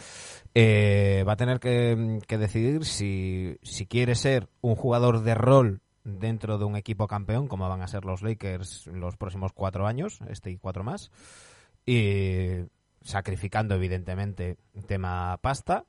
eh, 0.54 1.24
va 1.26 1.32
a 1.32 1.36
tener 1.36 1.58
que, 1.60 2.18
que 2.28 2.38
decidir 2.38 2.84
si, 2.84 3.58
si 3.62 3.86
quiere 3.86 4.14
ser 4.14 4.48
un 4.60 4.74
jugador 4.76 5.22
de 5.22 5.34
rol 5.34 5.80
dentro 6.04 6.58
de 6.58 6.64
un 6.64 6.76
equipo 6.76 7.06
campeón, 7.08 7.46
como 7.48 7.68
van 7.68 7.82
a 7.82 7.88
ser 7.88 8.04
los 8.04 8.22
Lakers 8.22 8.86
los 8.86 9.16
próximos 9.16 9.52
cuatro 9.52 9.86
años, 9.86 10.20
este 10.28 10.50
y 10.50 10.56
cuatro 10.58 10.82
más, 10.84 11.10
y 11.84 12.64
sacrificando 13.04 13.74
evidentemente 13.74 14.56
tema 14.86 15.36
pasta, 15.40 15.84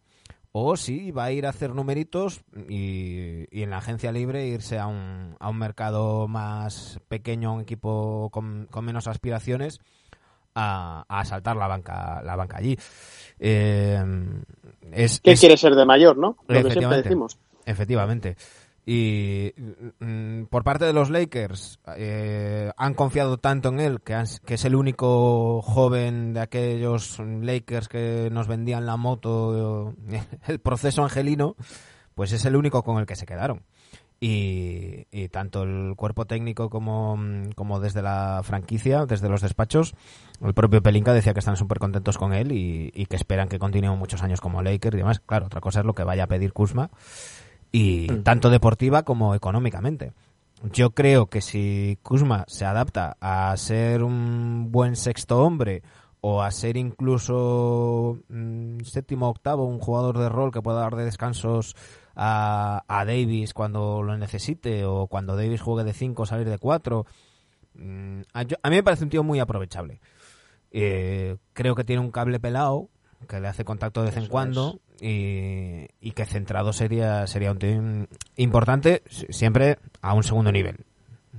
o 0.51 0.77
si 0.77 1.11
va 1.11 1.25
a 1.25 1.31
ir 1.31 1.45
a 1.45 1.49
hacer 1.49 1.73
numeritos 1.73 2.41
y, 2.69 3.45
y 3.49 3.63
en 3.63 3.71
la 3.71 3.77
agencia 3.77 4.11
libre 4.11 4.45
irse 4.47 4.77
a 4.77 4.85
un, 4.87 5.35
a 5.39 5.49
un 5.49 5.57
mercado 5.57 6.27
más 6.27 6.99
pequeño, 7.07 7.49
a 7.49 7.53
un 7.53 7.61
equipo 7.61 8.29
con, 8.31 8.67
con 8.69 8.85
menos 8.85 9.07
aspiraciones, 9.07 9.79
a, 10.55 11.05
a 11.07 11.25
saltar 11.25 11.55
la 11.55 11.67
banca, 11.67 12.21
la 12.23 12.35
banca 12.35 12.57
allí. 12.57 12.77
Eh, 13.39 13.99
es, 14.91 15.19
¿Qué 15.21 15.31
es- 15.31 15.39
quiere 15.39 15.57
ser 15.57 15.73
de 15.75 15.85
mayor, 15.85 16.17
no? 16.17 16.37
Lo 16.47 16.63
que 16.63 16.71
siempre 16.71 17.01
decimos. 17.01 17.39
Efectivamente. 17.65 18.35
Y 18.85 19.53
mm, 19.99 20.43
por 20.49 20.63
parte 20.65 20.83
de 20.85 20.91
los 20.93 21.09
Lakers 21.09 21.79
eh, 21.95 22.71
han 22.75 22.93
confiado 22.93 23.37
tanto 23.37 23.69
en 23.69 23.79
él 23.79 24.01
que, 24.01 24.13
han- 24.13 24.27
que 24.45 24.55
es 24.55 24.65
el 24.65 24.75
único 24.75 25.61
joven 25.61 26.33
de 26.33 26.41
aquellos 26.41 27.17
Lakers 27.19 27.87
que 27.87 28.29
nos 28.31 28.47
vendían 28.47 28.85
la 28.85 28.97
moto, 28.97 29.93
el 30.47 30.59
proceso 30.59 31.01
angelino, 31.03 31.55
pues 32.15 32.33
es 32.33 32.43
el 32.45 32.55
único 32.57 32.83
con 32.83 32.99
el 32.99 33.05
que 33.05 33.15
se 33.15 33.25
quedaron. 33.25 33.63
Y, 34.19 35.07
y 35.11 35.27
tanto 35.27 35.63
el 35.63 35.95
cuerpo 35.97 36.25
técnico 36.25 36.69
como, 36.69 37.17
mm, 37.17 37.51
como 37.55 37.79
desde 37.81 38.01
la 38.01 38.39
franquicia, 38.43 39.05
desde 39.05 39.27
los 39.27 39.41
despachos, 39.41 39.95
el 40.41 40.53
propio 40.53 40.81
Pelinka 40.81 41.13
decía 41.13 41.33
que 41.33 41.39
están 41.39 41.57
súper 41.57 41.79
contentos 41.79 42.17
con 42.17 42.33
él 42.33 42.51
y, 42.53 42.89
y 42.93 43.05
que 43.07 43.17
esperan 43.17 43.49
que 43.49 43.59
continúe 43.59 43.95
muchos 43.97 44.23
años 44.23 44.39
como 44.39 44.61
Lakers 44.61 44.95
y 44.95 44.97
demás. 44.99 45.19
Claro, 45.19 45.47
otra 45.47 45.59
cosa 45.61 45.81
es 45.81 45.85
lo 45.85 45.93
que 45.93 46.03
vaya 46.05 46.23
a 46.23 46.27
pedir 46.27 46.53
Kuzma 46.53 46.89
y 47.73 48.07
Mm. 48.09 48.23
tanto 48.23 48.49
deportiva 48.49 49.03
como 49.03 49.35
económicamente. 49.35 50.13
Yo 50.71 50.91
creo 50.91 51.25
que 51.25 51.41
si 51.41 51.97
Kuzma 52.03 52.45
se 52.47 52.63
adapta 52.63 53.17
a 53.19 53.57
ser 53.57 54.01
un 54.03 54.71
buen 54.71 54.95
sexto 54.95 55.43
hombre 55.43 55.83
o 56.21 56.41
a 56.41 56.51
ser 56.51 56.77
incluso 56.77 58.19
mm, 58.29 58.79
séptimo 58.85 59.27
octavo, 59.27 59.65
un 59.65 59.79
jugador 59.79 60.17
de 60.19 60.29
rol 60.29 60.51
que 60.51 60.61
pueda 60.61 60.79
dar 60.79 60.95
de 60.95 61.03
descansos 61.03 61.75
a, 62.15 62.83
a 62.87 63.03
Davis 63.05 63.53
cuando 63.53 64.01
lo 64.03 64.17
necesite 64.17 64.85
o 64.85 65.07
cuando 65.07 65.35
Davis 65.35 65.59
juegue 65.61 65.83
de 65.83 65.91
5 65.93 66.25
salir 66.25 66.47
de 66.47 66.59
4, 66.59 67.05
a, 68.33 68.43
yo- 68.43 68.57
a 68.61 68.69
mí 68.69 68.75
me 68.77 68.83
parece 68.83 69.03
un 69.03 69.09
tío 69.09 69.23
muy 69.23 69.39
aprovechable. 69.39 69.99
Eh, 70.71 71.37
creo 71.53 71.75
que 71.75 71.83
tiene 71.83 72.01
un 72.01 72.11
cable 72.11 72.39
pelado 72.39 72.87
que 73.27 73.39
le 73.39 73.47
hace 73.47 73.65
contacto 73.65 74.01
de 74.01 74.07
vez 74.09 74.17
en 74.17 74.27
cuando 74.27 74.79
y, 75.03 75.87
y 75.99 76.11
que 76.11 76.25
centrado 76.25 76.71
sería 76.73 77.27
sería 77.27 77.51
un 77.51 77.57
tío 77.59 78.07
importante 78.37 79.03
si- 79.09 79.27
siempre 79.29 79.77
a 80.01 80.13
un 80.13 80.23
segundo 80.23 80.51
nivel 80.51 80.77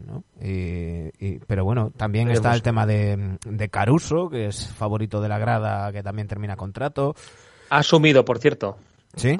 ¿no? 0.07 0.24
Y- 0.42 1.11
y- 1.18 1.38
pero 1.46 1.64
bueno 1.64 1.90
también 1.96 2.31
está 2.31 2.53
el 2.55 2.62
tema 2.62 2.85
de, 2.87 3.38
de 3.46 3.68
Caruso 3.68 4.29
que 4.29 4.46
es 4.46 4.66
favorito 4.72 5.20
de 5.20 5.29
la 5.29 5.38
grada 5.38 5.90
que 5.92 6.03
también 6.03 6.29
termina 6.29 6.57
contrato 6.57 7.14
Ha 7.70 7.79
asumido, 7.79 8.24
por 8.24 8.38
cierto. 8.38 8.77
sí 9.16 9.38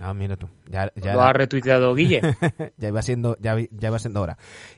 ah 0.00 0.12
mira 0.12 0.36
tú 0.36 0.48
ya, 0.68 0.90
ya 0.96 1.12
Lo 1.14 1.20
era- 1.20 1.28
ha 1.28 1.32
retuiteado 1.32 1.94
Guille. 1.94 2.20
ya 2.78 2.88
iba 2.88 3.02
siendo 3.02 3.36
ya, 3.38 3.56
ya 3.70 3.88
iba 3.88 3.98
siendo 3.98 4.22
hora 4.22 4.36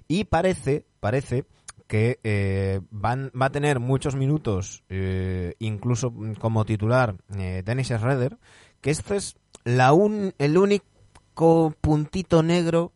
y 0.09 0.25
parece 0.25 0.85
parece 1.01 1.45
que 1.89 2.21
eh, 2.23 2.81
van 2.91 3.33
va 3.41 3.47
a 3.47 3.51
tener 3.51 3.81
muchos 3.81 4.15
minutos 4.15 4.85
eh, 4.91 5.55
incluso 5.59 6.13
como 6.39 6.65
titular 6.65 7.17
eh, 7.37 7.63
Dennis 7.65 7.89
Schroeder 7.89 8.37
que 8.81 8.91
este 8.91 9.17
es 9.17 9.37
la 9.65 9.93
un, 9.93 10.35
el 10.39 10.59
único 10.59 11.75
puntito 11.81 12.43
negro 12.43 12.93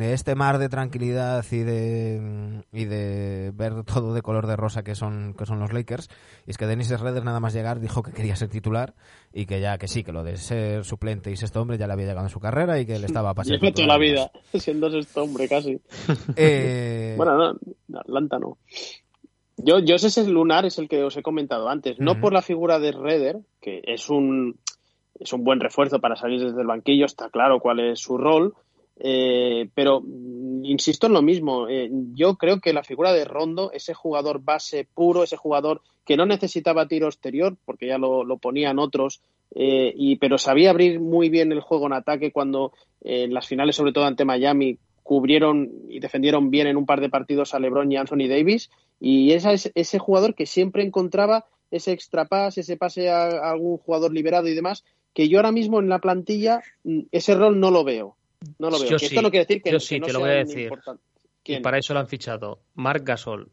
este 0.00 0.34
mar 0.34 0.56
de 0.58 0.70
tranquilidad 0.70 1.44
y 1.50 1.58
de 1.58 2.62
y 2.72 2.86
de 2.86 3.52
ver 3.54 3.84
todo 3.84 4.14
de 4.14 4.22
color 4.22 4.46
de 4.46 4.56
rosa 4.56 4.82
que 4.82 4.94
son 4.94 5.34
que 5.34 5.44
son 5.44 5.60
los 5.60 5.74
Lakers 5.74 6.08
y 6.46 6.50
es 6.52 6.56
que 6.56 6.66
Dennis 6.66 6.88
Schroeder 6.88 7.22
nada 7.22 7.38
más 7.38 7.52
llegar 7.52 7.78
dijo 7.78 8.02
que 8.02 8.12
quería 8.12 8.34
ser 8.34 8.48
titular 8.48 8.94
y 9.32 9.44
que 9.44 9.60
ya 9.60 9.76
que 9.76 9.86
sí 9.86 10.04
que 10.04 10.12
lo 10.12 10.24
de 10.24 10.38
ser 10.38 10.84
suplente 10.84 11.30
y 11.30 11.36
sexto 11.36 11.60
hombre 11.60 11.76
ya 11.76 11.86
le 11.86 11.92
había 11.92 12.06
llegado 12.06 12.26
en 12.26 12.30
su 12.30 12.40
carrera 12.40 12.80
y 12.80 12.86
que 12.86 12.98
le 12.98 13.06
estaba 13.06 13.34
pasando 13.34 13.58
Lleva 13.58 13.74
toda 13.74 13.88
la 13.88 13.98
vida 13.98 14.30
siendo 14.54 14.86
este 14.86 15.20
hombre 15.20 15.48
casi. 15.48 15.80
Eh, 16.36 17.14
Bueno, 17.16 17.54
no, 17.88 17.98
Atlanta 17.98 18.38
no. 18.38 18.58
Yo, 19.56 19.80
yo 19.80 19.96
ese 19.96 20.06
es 20.06 20.28
lunar, 20.28 20.64
es 20.66 20.78
el 20.78 20.88
que 20.88 21.02
os 21.02 21.16
he 21.16 21.22
comentado 21.22 21.68
antes. 21.68 21.98
No 21.98 22.12
Ujú. 22.12 22.20
por 22.20 22.32
la 22.32 22.42
figura 22.42 22.78
de 22.78 22.92
Redder, 22.92 23.38
que 23.60 23.82
es 23.84 24.08
un, 24.08 24.60
es 25.18 25.32
un 25.32 25.42
buen 25.42 25.58
refuerzo 25.58 26.00
para 26.00 26.14
salir 26.14 26.40
desde 26.40 26.60
el 26.60 26.66
banquillo, 26.66 27.06
está 27.06 27.28
claro 27.28 27.58
cuál 27.58 27.80
es 27.80 28.00
su 28.00 28.16
rol. 28.16 28.54
Eh, 29.00 29.68
pero 29.74 30.00
mm, 30.00 30.64
insisto 30.64 31.06
en 31.06 31.12
lo 31.12 31.22
mismo. 31.22 31.68
eh, 31.68 31.90
yo 32.14 32.36
creo 32.36 32.60
que 32.60 32.72
la 32.72 32.82
figura 32.82 33.12
de 33.12 33.24
Rondo, 33.24 33.70
ese 33.72 33.94
jugador 33.94 34.40
base 34.42 34.86
puro, 34.94 35.22
ese 35.22 35.36
jugador 35.36 35.82
que 36.04 36.16
no 36.16 36.26
necesitaba 36.26 36.88
tiro 36.88 37.06
exterior, 37.06 37.56
porque 37.64 37.86
ya 37.86 37.98
lo, 37.98 38.24
lo 38.24 38.38
ponían 38.38 38.78
otros, 38.78 39.20
eh, 39.54 39.92
y, 39.96 40.16
pero 40.16 40.38
sabía 40.38 40.70
abrir 40.70 41.00
muy 41.00 41.28
bien 41.30 41.52
el 41.52 41.60
juego 41.60 41.86
en 41.86 41.92
ataque 41.94 42.32
cuando 42.32 42.72
eh, 43.02 43.24
en 43.24 43.34
las 43.34 43.46
finales, 43.46 43.76
sobre 43.76 43.92
todo 43.92 44.04
ante 44.04 44.24
Miami, 44.24 44.78
cubrieron 45.02 45.70
y 45.88 46.00
defendieron 46.00 46.50
bien 46.50 46.66
en 46.66 46.76
un 46.76 46.84
par 46.84 47.00
de 47.00 47.08
partidos 47.08 47.54
a 47.54 47.58
LeBron 47.58 47.90
y 47.90 47.96
Anthony 47.96 48.28
Davis. 48.28 48.70
Y 49.00 49.32
ese 49.32 49.98
jugador 49.98 50.34
que 50.34 50.44
siempre 50.44 50.82
encontraba 50.82 51.46
ese 51.70 51.92
extra 51.92 52.26
pass, 52.26 52.58
ese 52.58 52.76
pase 52.76 53.08
a, 53.08 53.24
a 53.24 53.50
algún 53.52 53.78
jugador 53.78 54.12
liberado 54.12 54.48
y 54.48 54.54
demás, 54.54 54.84
que 55.14 55.28
yo 55.28 55.38
ahora 55.38 55.52
mismo 55.52 55.80
en 55.80 55.88
la 55.88 56.00
plantilla 56.00 56.62
mm, 56.84 57.00
ese 57.10 57.34
rol 57.34 57.58
no 57.58 57.70
lo 57.70 57.84
veo. 57.84 58.17
No 58.58 58.70
lo 58.70 58.78
veo. 58.78 58.88
Yo 58.90 58.96
Que 58.96 59.00
sí, 59.00 59.06
esto 59.06 59.22
no 59.22 59.30
quiere 59.30 59.44
decir 59.46 59.62
que, 59.62 59.70
yo 59.70 59.78
que 59.78 59.84
sí, 59.84 59.98
no 60.00 60.06
te 60.06 60.12
lo 60.12 60.20
voy 60.20 60.30
a 60.30 60.32
decir. 60.34 60.70
Y 61.44 61.60
para 61.60 61.78
eso 61.78 61.94
lo 61.94 62.00
han 62.00 62.08
fichado. 62.08 62.60
Marc 62.74 63.04
Gasol. 63.04 63.50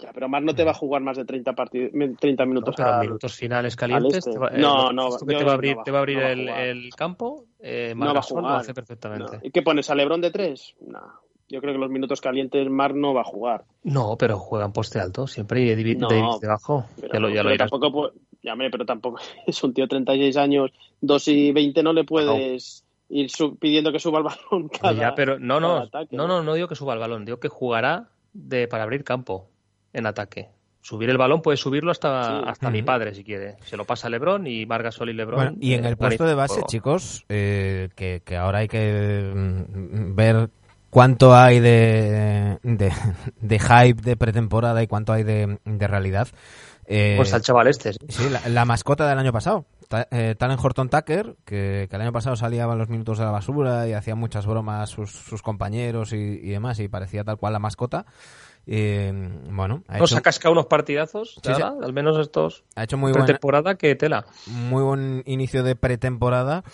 Ya, 0.00 0.12
pero 0.12 0.28
Mar 0.28 0.42
no 0.42 0.54
te 0.54 0.62
va 0.62 0.70
a 0.70 0.74
jugar 0.74 1.02
más 1.02 1.16
de 1.16 1.24
30, 1.24 1.54
partidos, 1.54 1.90
30 2.20 2.44
¿no? 2.44 2.48
minutos. 2.48 2.74
Pero 2.76 2.88
al- 2.94 3.00
minutos 3.00 3.34
finales 3.34 3.74
calientes. 3.74 4.18
este. 4.18 4.30
te 4.32 4.38
va- 4.38 4.48
eh, 4.48 4.58
No, 4.58 4.92
lo- 4.92 4.92
no, 4.92 5.16
que 5.18 5.26
te 5.26 5.34
va 5.34 5.40
a 5.40 5.44
no 5.44 5.50
abrir, 5.50 5.78
va- 5.78 5.82
te 5.82 5.90
va 5.90 5.98
a 5.98 6.00
abrir 6.00 6.18
no 6.18 6.26
el, 6.28 6.40
jugar. 6.48 6.60
el 6.60 6.90
campo. 6.94 7.44
Eh, 7.58 7.88
No 7.94 7.96
Marc 7.96 8.08
va 8.08 8.10
a 8.12 8.14
Gasol 8.14 8.36
lo 8.36 8.42
jugar. 8.44 8.60
hace 8.60 8.74
perfectamente. 8.74 9.32
No. 9.36 9.40
¿Y 9.42 9.50
qué 9.50 9.62
pones? 9.62 9.90
¿A 9.90 9.94
Lebron 9.96 10.20
de 10.20 10.30
3? 10.30 10.74
No. 10.82 11.00
Yo 11.48 11.60
creo 11.60 11.72
que 11.72 11.78
los 11.80 11.90
minutos 11.90 12.20
calientes 12.20 12.68
Mar 12.70 12.94
no 12.94 13.12
va 13.14 13.22
a 13.22 13.24
jugar. 13.24 13.64
No, 13.82 14.16
pero 14.16 14.38
juegan 14.38 14.72
poste 14.72 15.00
alto 15.00 15.26
siempre 15.26 15.62
y 15.62 15.70
David, 15.70 15.96
No, 15.98 16.08
Davis 16.08 16.40
debajo. 16.40 16.86
Pero, 17.00 17.12
ya 17.14 17.18
lo, 17.20 17.28
ya 17.30 17.34
lo 17.42 17.42
pero 17.48 17.54
irás. 17.54 17.70
tampoco 17.70 17.98
pu- 18.08 18.12
ya, 18.42 18.52
hombre, 18.52 18.70
pero 18.70 18.84
tampoco 18.86 19.18
es 19.46 19.64
un 19.64 19.74
tío 19.74 19.84
de 19.84 19.88
36 19.88 20.36
años, 20.36 20.70
2 21.00 21.26
y 21.28 21.50
20 21.52 21.82
no 21.82 21.92
le 21.92 22.04
puedes 22.04 22.84
ir 23.10 23.30
pidiendo 23.60 23.92
que 23.92 23.98
suba 23.98 24.18
el 24.18 24.24
balón 24.50 24.68
cada, 24.68 24.92
ya, 24.92 25.14
pero 25.14 25.38
no, 25.38 25.60
no, 25.60 25.78
ataque, 25.78 26.16
no, 26.16 26.26
no, 26.28 26.42
no 26.42 26.54
digo 26.54 26.68
que 26.68 26.74
suba 26.74 26.94
el 26.94 27.00
balón, 27.00 27.24
digo 27.24 27.38
que 27.40 27.48
jugará 27.48 28.08
de 28.32 28.68
para 28.68 28.82
abrir 28.84 29.04
campo 29.04 29.48
en 29.92 30.06
ataque. 30.06 30.48
Subir 30.80 31.10
el 31.10 31.18
balón 31.18 31.42
puede 31.42 31.56
subirlo 31.56 31.90
hasta, 31.90 32.38
Sí. 32.40 32.44
hasta 32.46 32.70
mi 32.70 32.82
padre 32.82 33.14
si 33.14 33.24
quiere. 33.24 33.56
Se 33.64 33.76
lo 33.76 33.84
pasa 33.84 34.06
a 34.06 34.10
Lebron 34.10 34.46
y 34.46 34.64
Margasol 34.64 35.10
y 35.10 35.12
Lebron. 35.12 35.36
Bueno, 35.36 35.56
y 35.60 35.74
en 35.74 35.84
el 35.84 35.96
puesto 35.96 36.24
de 36.24 36.34
base, 36.34 36.62
chicos, 36.66 37.24
eh, 37.28 37.88
que, 37.96 38.22
que 38.24 38.36
ahora 38.36 38.58
hay 38.60 38.68
que 38.68 39.32
mm, 39.34 40.14
ver 40.14 40.50
cuánto 40.88 41.34
hay 41.34 41.60
de, 41.60 42.58
de, 42.62 42.92
de 43.40 43.58
hype 43.58 44.00
de 44.02 44.16
pretemporada 44.16 44.82
y 44.82 44.86
cuánto 44.86 45.12
hay 45.12 45.24
de, 45.24 45.58
de 45.64 45.86
realidad. 45.88 46.28
Eh, 46.86 47.14
Pues 47.16 47.34
al 47.34 47.42
chaval 47.42 47.66
este. 47.66 47.92
sí. 47.92 47.98
Sí, 48.08 48.30
la, 48.30 48.48
la 48.48 48.64
mascota 48.64 49.06
del 49.08 49.18
año 49.18 49.32
pasado. 49.32 49.66
Eh, 50.10 50.34
Talen 50.38 50.58
Horton 50.62 50.90
Tucker, 50.90 51.36
que, 51.44 51.86
que 51.88 51.96
el 51.96 52.02
año 52.02 52.12
pasado 52.12 52.36
salía 52.36 52.64
en 52.64 52.78
los 52.78 52.88
minutos 52.90 53.18
de 53.18 53.24
la 53.24 53.30
basura 53.30 53.88
y 53.88 53.92
hacía 53.94 54.14
muchas 54.14 54.46
bromas 54.46 54.90
sus, 54.90 55.10
sus 55.10 55.40
compañeros 55.42 56.12
y, 56.12 56.16
y 56.16 56.50
demás, 56.50 56.78
y 56.80 56.88
parecía 56.88 57.24
tal 57.24 57.38
cual 57.38 57.54
la 57.54 57.58
mascota. 57.58 58.04
Eh, 58.66 59.10
bueno, 59.50 59.82
ha 59.88 59.96
Nos 59.96 60.10
hecho, 60.10 60.18
ha 60.18 60.20
cascado 60.22 60.52
unos 60.52 60.66
partidazos, 60.66 61.40
Sí, 61.42 61.52
al 61.52 61.92
menos 61.94 62.18
estos 62.18 62.64
ha 62.76 62.84
hecho 62.84 62.98
muy, 62.98 63.12
buena, 63.12 63.24
pretemporada 63.24 63.76
que 63.76 63.94
tela. 63.94 64.26
muy 64.46 64.82
buen 64.82 65.22
inicio 65.24 65.62
de 65.62 65.74
pretemporada 65.74 66.64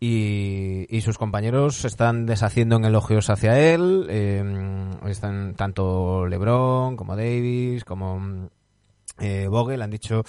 y, 0.00 0.84
y 0.88 1.00
sus 1.02 1.16
compañeros 1.16 1.76
se 1.76 1.86
están 1.86 2.26
deshaciendo 2.26 2.74
en 2.74 2.84
elogios 2.86 3.30
hacia 3.30 3.56
él. 3.72 4.06
eh, 4.10 4.90
están 5.06 5.54
tanto 5.54 6.26
LeBron 6.26 6.96
como 6.96 7.14
Davis 7.14 7.84
como 7.84 8.48
eh, 9.20 9.46
Vogel 9.48 9.80
han 9.82 9.90
dicho 9.92 10.24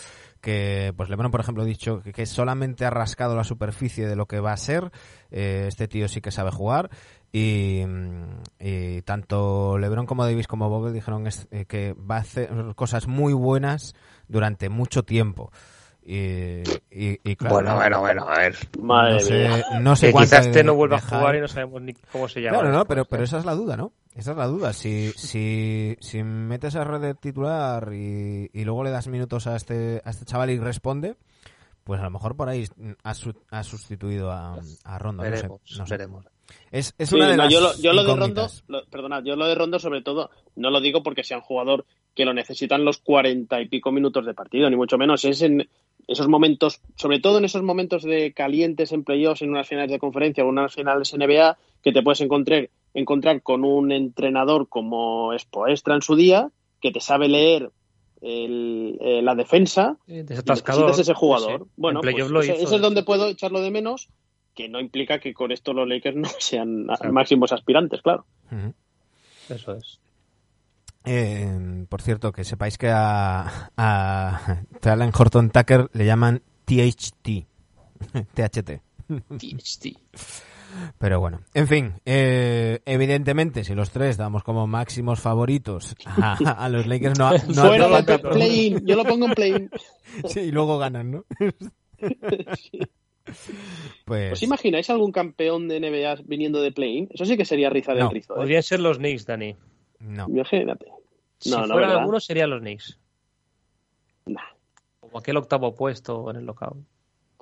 que, 0.46 0.94
pues 0.96 1.10
LeBron, 1.10 1.32
por 1.32 1.42
ejemplo, 1.42 1.64
ha 1.64 1.66
dicho 1.66 2.02
que, 2.02 2.14
que 2.14 2.26
solamente 2.28 2.86
ha 2.86 2.92
rascado 2.92 3.36
la 3.36 3.44
superficie 3.44 4.08
de 4.08 4.16
lo 4.16 4.28
que 4.28 4.40
va 4.40 4.54
a 4.54 4.58
ser. 4.58 4.92
Eh, 5.32 5.66
este 5.68 5.88
tío 5.88 6.08
sí 6.08 6.22
que 6.22 6.30
sabe 6.32 6.52
jugar. 6.52 6.90
Y, 7.34 7.84
mm, 7.86 9.00
tanto 9.04 9.78
LeBron 9.78 10.06
como 10.06 10.24
Davis 10.24 10.48
como 10.48 10.70
Vogel 10.70 10.94
dijeron 10.94 11.26
es- 11.28 11.48
eh, 11.52 11.66
que 11.66 11.94
va 11.94 12.18
a 12.18 12.20
hacer 12.20 12.50
cosas 12.76 13.08
muy 13.08 13.34
buenas 13.34 13.96
durante 14.28 14.70
mucho 14.70 15.04
tiempo. 15.04 15.52
Y, 16.08 16.62
y- 16.92 17.20
y 17.24 17.36
claro, 17.36 17.56
bueno, 17.56 17.70
no- 17.72 17.76
bueno, 17.78 18.00
bueno, 18.02 18.30
a 18.30 18.38
ver. 18.38 18.56
Madre 18.80 19.14
no 19.14 19.20
sé, 19.22 19.34
mía. 19.48 19.64
no 19.82 19.96
sé 19.96 20.08
Que 20.08 20.14
quizás 20.20 20.46
este 20.46 20.64
no 20.64 20.76
vuelva 20.76 20.98
a 20.98 21.02
jugar 21.02 21.36
y 21.36 21.40
no 21.42 21.48
sabemos 21.48 21.82
ni 21.82 21.94
cómo 22.12 22.28
se 22.28 22.42
llama. 22.42 22.60
Claro, 22.60 22.72
no, 22.74 22.86
pero, 22.86 23.06
pero 23.06 23.24
esa 23.24 23.40
es 23.40 23.46
la 23.46 23.56
duda, 23.56 23.76
¿no? 23.76 23.92
Esa 24.16 24.32
es 24.32 24.38
la 24.38 24.46
duda. 24.46 24.72
Si, 24.72 25.12
si, 25.16 25.98
si 26.00 26.22
metes 26.24 26.76
a 26.76 26.84
red 26.84 27.02
de 27.02 27.16
titular 27.16 27.90
y, 27.92 28.50
y 28.54 28.64
luego 28.66 28.84
le 28.84 28.92
das 28.92 29.08
minutos 29.08 29.48
a 29.48 29.56
este, 29.56 30.02
a 30.06 30.12
este 30.12 30.26
chaval 30.26 30.52
y 30.52 30.60
responde, 30.60 31.16
pues 31.84 32.00
a 32.00 32.04
lo 32.04 32.12
mejor 32.12 32.36
por 32.38 32.50
ahí 32.50 32.66
ha, 33.04 33.14
su- 33.16 33.34
ha 33.50 33.64
sustituido 33.64 34.32
a, 34.32 34.60
a 34.84 35.00
Rondo. 35.00 35.24
no 35.24 35.30
sé, 35.30 35.36
Veremos, 35.38 35.62
no 35.78 35.88
sé. 35.88 35.94
veremos. 35.98 36.26
Es, 36.70 36.94
es 37.00 37.10
Sí, 37.10 37.16
una 37.16 37.30
de 37.32 37.38
no, 37.38 37.44
las 37.46 37.52
yo, 37.54 37.60
lo, 37.60 37.76
yo 37.78 37.94
lo 37.94 38.04
de 38.04 38.16
Rondo, 38.16 38.48
lo- 38.68 38.86
perdonad, 38.86 39.24
yo 39.24 39.36
lo 39.36 39.48
de 39.48 39.56
Rondo 39.56 39.80
sobre 39.80 40.04
todo 40.04 40.30
no 40.56 40.70
lo 40.70 40.80
digo 40.80 41.02
porque 41.02 41.24
sea 41.24 41.38
un 41.38 41.44
jugador 41.44 41.88
que 42.14 42.24
lo 42.26 42.34
necesitan 42.36 42.86
los 42.86 43.00
cuarenta 43.00 43.60
y 43.60 43.68
pico 43.68 43.92
minutos 43.92 44.26
de 44.28 44.36
partido, 44.36 44.70
ni 44.70 44.76
mucho 44.76 44.98
menos. 45.00 45.26
Es 45.26 45.42
en 45.42 45.68
esos 46.08 46.28
momentos, 46.28 46.82
sobre 46.96 47.20
todo 47.20 47.38
en 47.40 47.46
esos 47.46 47.64
momentos 47.64 48.04
de 48.04 48.34
calientes 48.34 48.92
en 48.92 49.04
playoffs, 49.04 49.42
en 49.42 49.50
unas 49.50 49.68
finales 49.68 49.92
de 49.92 50.00
conferencia 50.00 50.44
o 50.44 50.50
unas 50.50 50.74
finales 50.74 51.14
NBA, 51.14 51.58
que 51.82 51.92
te 51.92 52.02
puedes 52.04 52.22
encontrar, 52.22 52.70
encontrar 52.94 53.42
con 53.42 53.64
un 53.64 53.92
entrenador 53.92 54.68
como 54.70 55.32
Spoestra 55.38 55.96
en 55.96 56.02
su 56.02 56.16
día, 56.16 56.50
que 56.82 56.92
te 56.92 57.00
sabe 57.00 57.28
leer 57.28 57.72
el- 58.22 58.98
eh, 59.02 59.22
la 59.22 59.36
defensa 59.36 59.98
Sí, 60.08 60.14
y 60.14 60.24
necesitas 60.24 61.00
ese 61.00 61.14
jugador. 61.14 61.64
Sí. 61.66 61.72
Bueno, 61.76 62.00
En 62.04 62.12
pues 62.12 62.16
ese, 62.16 62.54
hizo, 62.54 62.64
ese 62.66 62.76
es 62.76 62.82
donde 62.82 63.04
puedo 63.04 63.28
echarlo 63.28 63.62
de 63.62 63.72
menos, 63.72 64.10
que 64.56 64.70
no 64.70 64.80
implica 64.80 65.20
que 65.20 65.34
con 65.34 65.52
esto 65.52 65.74
los 65.74 65.88
Lakers 65.88 66.16
no 66.16 66.28
sean 66.40 66.86
Claro. 66.86 67.14
máximos 67.14 67.52
aspirantes, 67.52 68.02
claro. 68.02 68.26
Eso 69.50 69.74
es. 69.74 70.00
Eh, 71.06 71.86
por 71.90 72.02
cierto, 72.02 72.32
que 72.32 72.44
sepáis 72.44 72.78
que 72.78 72.90
a, 72.90 73.72
a 73.78 74.62
Talen 74.82 75.12
Horton 75.18 75.50
Tucker 75.52 75.90
le 75.94 76.06
llaman 76.06 76.42
THT. 76.66 77.46
THT. 78.34 78.72
Pero 80.98 81.20
bueno, 81.22 81.40
en 81.54 81.68
fin, 81.68 81.94
eh, 82.06 82.82
evidentemente, 82.86 83.64
si 83.64 83.74
los 83.76 83.92
tres 83.92 84.18
damos 84.18 84.44
como 84.44 84.68
máximos 84.68 85.22
favoritos 85.22 85.96
a, 86.06 86.34
a 86.34 86.68
los 86.70 86.86
Lakers, 86.86 87.18
no, 87.18 87.30
no 87.30 87.36
hace 87.36 87.54
Fuera 87.54 88.04
pe- 88.06 88.20
play-in, 88.20 88.86
yo 88.86 88.96
lo 88.98 89.06
pongo 89.06 89.26
en 89.28 89.34
play-in. 89.34 89.70
Sí, 90.28 90.40
y 90.42 90.52
luego 90.52 90.78
ganan, 90.78 91.12
¿no? 91.12 91.26
Pues, 94.06 94.34
¿Os 94.34 94.44
imagináis 94.44 94.88
algún 94.92 95.12
campeón 95.12 95.68
de 95.68 95.80
NBA 95.80 96.22
viniendo 96.26 96.62
de 96.62 96.72
play-in? 96.72 97.08
Eso 97.12 97.26
sí 97.26 97.36
que 97.38 97.44
sería 97.46 97.70
riza 97.72 97.94
del 97.94 98.04
No. 98.04 98.10
rizo. 98.12 98.34
¿eh? 98.34 98.38
Podrían 98.38 98.62
ser 98.64 98.80
los 98.82 98.98
Knicks, 99.00 99.26
Dani. 99.26 99.56
No. 100.06 100.28
Imagínate. 100.30 100.86
Si 101.40 101.52
No, 101.52 101.66
no, 101.68 101.74
fueran 101.74 101.92
algunos 101.92 102.26
serían 102.26 102.50
los 102.50 102.62
Knicks. 102.62 103.00
Nah. 104.26 104.42
Como 105.00 105.20
aquel 105.20 105.38
octavo 105.38 105.76
puesto 105.76 106.30
en 106.32 106.38
el 106.38 106.46
lockout. 106.46 106.78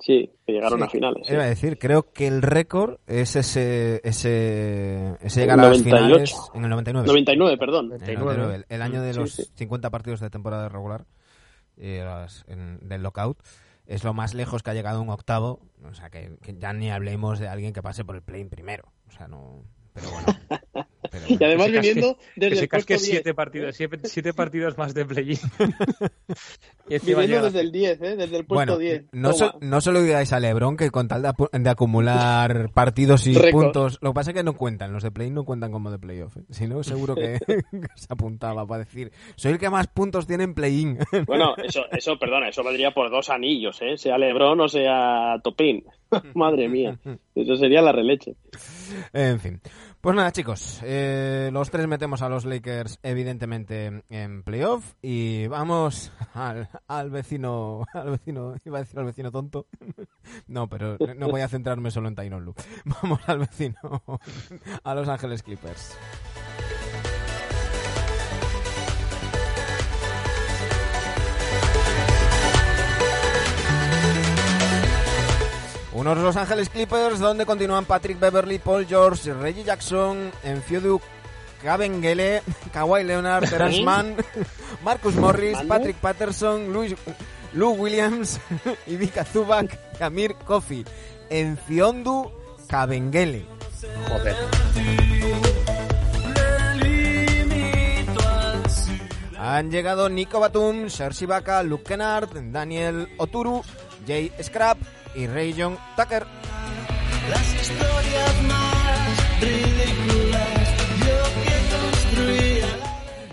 Sí, 0.00 0.28
que 0.44 0.52
llegaron 0.52 0.80
Sí, 0.80 0.84
a 0.84 0.88
finales. 0.88 1.26
sí. 1.26 1.32
Iba 1.32 1.44
a 1.44 1.46
decir, 1.46 1.78
creo 1.78 2.10
que 2.12 2.26
el 2.26 2.42
récord 2.42 2.98
es 3.06 3.36
ese, 3.36 4.00
ese, 4.04 5.16
ese 5.20 5.40
llegar 5.40 5.60
a 5.60 5.68
las 5.68 5.78
98. 5.82 5.84
finales 5.84 6.36
en 6.54 6.64
el 6.64 6.70
99. 6.70 7.06
99, 7.06 7.56
perdón. 7.58 7.86
En 7.86 7.92
el 7.92 7.98
99. 8.00 8.24
99, 8.36 8.54
el, 8.68 8.74
el 8.74 8.82
año 8.82 9.02
de 9.02 9.12
Sí, 9.14 9.18
los 9.20 9.32
sí. 9.32 9.44
50 9.54 9.90
partidos 9.90 10.20
de 10.20 10.30
temporada 10.30 10.68
regular 10.68 11.06
eh, 11.76 12.02
las- 12.04 12.44
en- 12.48 12.80
del 12.88 13.02
lockout 13.02 13.38
es 13.86 14.02
lo 14.04 14.14
más 14.14 14.34
lejos 14.34 14.62
que 14.62 14.70
ha 14.70 14.74
llegado 14.74 15.00
un 15.00 15.10
octavo 15.10 15.60
o 15.84 15.94
sea 15.94 16.08
que, 16.10 16.36
que 16.42 16.54
ya 16.58 16.72
ni 16.72 16.90
hablemos 16.90 17.38
de 17.38 17.48
alguien 17.48 17.72
que 17.72 17.82
pase 17.82 18.04
por 18.04 18.16
el 18.16 18.22
play 18.22 18.44
primero 18.44 18.92
o 19.08 19.10
sea 19.10 19.26
no 19.28 19.62
pero 19.92 20.06
bueno, 20.10 20.26
pero 21.10 21.24
Y 21.28 21.42
además 21.44 21.66
Que 21.66 21.72
casque- 21.72 21.80
viniendo 21.80 22.16
Que 22.16 22.24
desde 22.36 22.56
se 22.56 22.62
el 22.62 22.68
casque 22.68 22.94
puesto 22.94 23.04
10. 23.06 23.10
siete 23.16 23.34
partidos, 23.34 23.76
siete, 23.76 23.98
siete 24.04 24.32
partidos 24.34 24.78
más 24.78 24.94
de 24.94 25.04
play-in. 25.04 25.38
y 26.88 26.98
Viniendo 26.98 27.42
desde 27.46 27.60
el 27.60 27.72
10, 27.72 28.02
¿eh? 28.02 28.16
Desde 28.16 28.36
el 28.36 28.44
puesto 28.44 28.74
Bueno, 28.74 28.78
10. 28.78 29.04
no 29.12 29.32
se, 29.32 29.46
Toma. 29.46 29.58
no 29.60 29.80
se 29.80 29.92
lo 29.92 30.02
digáis 30.02 30.32
a 30.32 30.40
Lebron 30.40 30.76
que 30.76 30.90
con 30.90 31.08
tal 31.08 31.22
de, 31.22 31.70
acumular 31.70 32.70
partidos 32.72 33.26
y 33.26 33.34
puntos, 33.50 33.98
lo 34.02 34.10
que 34.10 34.14
pasa 34.14 34.30
es 34.30 34.36
que 34.36 34.42
no 34.42 34.54
cuentan, 34.54 34.92
los 34.92 35.02
de 35.02 35.10
play 35.10 35.30
no 35.30 35.44
cuentan 35.44 35.72
como 35.72 35.90
de 35.90 35.98
playoff. 35.98 36.36
¿eh? 36.36 36.42
Si 36.50 36.66
no, 36.66 36.82
seguro 36.82 37.14
que, 37.14 37.38
que 37.46 37.62
se 37.96 38.06
apuntaba 38.08 38.66
para 38.66 38.84
decir, 38.84 39.12
soy 39.36 39.52
el 39.52 39.58
que 39.58 39.70
más 39.70 39.86
puntos 39.88 40.26
tiene 40.26 40.44
en 40.44 40.54
play-in. 40.54 40.98
Bueno, 41.26 41.54
eso, 41.56 41.84
eso, 41.90 42.18
perdona, 42.18 42.48
eso 42.48 42.62
valdría 42.62 42.90
por 42.92 43.10
dos 43.10 43.30
anillos, 43.30 43.80
¿eh? 43.82 43.96
Sea 43.96 44.18
Lebron 44.18 44.60
o 44.60 44.68
sea 44.68 45.38
Topín. 45.42 45.84
Madre 46.34 46.68
mía. 46.68 46.98
Eso 47.34 47.56
sería 47.56 47.82
la 47.82 47.90
releche. 47.92 48.36
En 49.12 49.40
fin. 49.40 49.60
Pues 50.04 50.14
nada, 50.16 50.32
chicos. 50.32 50.80
eh, 50.82 51.48
los 51.50 51.70
tres 51.70 51.88
metemos 51.88 52.20
a 52.20 52.28
los 52.28 52.44
Lakers, 52.44 52.98
evidentemente, 53.02 54.02
en 54.10 54.42
playoff. 54.42 54.84
Y 55.00 55.46
vamos 55.46 56.12
al, 56.34 56.68
al 56.86 57.08
vecino. 57.08 57.86
Al 57.94 58.10
vecino. 58.10 58.54
Iba 58.66 58.78
a 58.78 58.80
decir 58.82 58.98
al 58.98 59.06
vecino 59.06 59.30
tonto. 59.32 59.66
No, 60.46 60.68
pero 60.68 60.96
no 61.16 61.28
voy 61.28 61.42
a 61.42 61.48
centrarme 61.48 61.90
solo 61.90 62.08
en 62.08 62.14
Tyron 62.14 62.44
Lu. 62.44 62.54
Vamos 62.86 63.20
al 63.26 63.40
vecino. 63.40 63.76
A 64.82 64.94
Los 64.94 65.06
Ángeles 65.06 65.42
Clippers. 65.42 65.98
Unos 75.94 76.18
Los 76.18 76.36
Ángeles 76.36 76.70
Clippers 76.70 77.20
donde 77.20 77.46
continúan 77.46 77.84
Patrick 77.84 78.18
Beverly, 78.18 78.58
Paul 78.58 78.84
George, 78.84 79.32
Reggie 79.32 79.62
Jackson, 79.62 80.32
Enfiudu 80.42 81.00
Kabengele, 81.62 82.42
Kawhi 82.72 83.04
Leonard, 83.04 83.48
Terence 83.48 83.80
Mann, 83.82 84.16
Marcus 84.82 85.14
Morris. 85.14 85.56
Patrick 85.68 85.96
Patterson, 85.96 86.72
Lou 86.72 87.70
Williams, 87.74 88.40
Ivica 88.88 89.24
Zubac, 89.24 89.78
Amir 90.00 90.34
Kofi, 90.34 90.84
Enfiondu 91.30 92.28
Kabengele. 92.68 93.46
Joder. 94.08 94.36
Han 99.38 99.70
llegado 99.70 100.08
Nico 100.08 100.40
Batum, 100.40 100.90
Serge 100.90 101.26
Ibaka, 101.26 101.62
Luke 101.62 101.84
Kennard, 101.84 102.30
Daniel 102.50 103.08
Oturu, 103.18 103.62
Jay 104.06 104.32
Scrap 104.42 104.78
y 105.14 105.26
Ray 105.26 105.54
John 105.56 105.78
Tucker. 105.96 106.26
Las 107.30 107.54
historias 107.54 108.42
más 108.48 109.40
ridículas, 109.40 110.68
yo 111.00 111.16
que. 111.42 112.64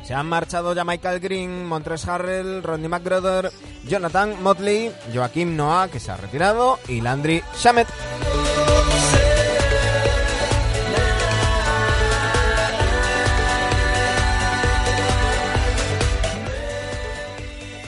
Se 0.04 0.14
han 0.14 0.28
marchado 0.28 0.74
ya 0.74 0.84
Michael 0.84 1.20
Green, 1.20 1.66
Montres 1.66 2.08
Harrell, 2.08 2.64
Rodney 2.64 2.90
McGruder, 2.90 3.52
Jonathan 3.86 4.42
Motley, 4.42 4.92
Joaquim 5.14 5.56
Noah, 5.56 5.90
que 5.90 6.00
se 6.00 6.12
ha 6.12 6.18
retirado, 6.18 6.80
y 6.88 7.02
Landry 7.02 7.44
Shamet. 7.58 7.88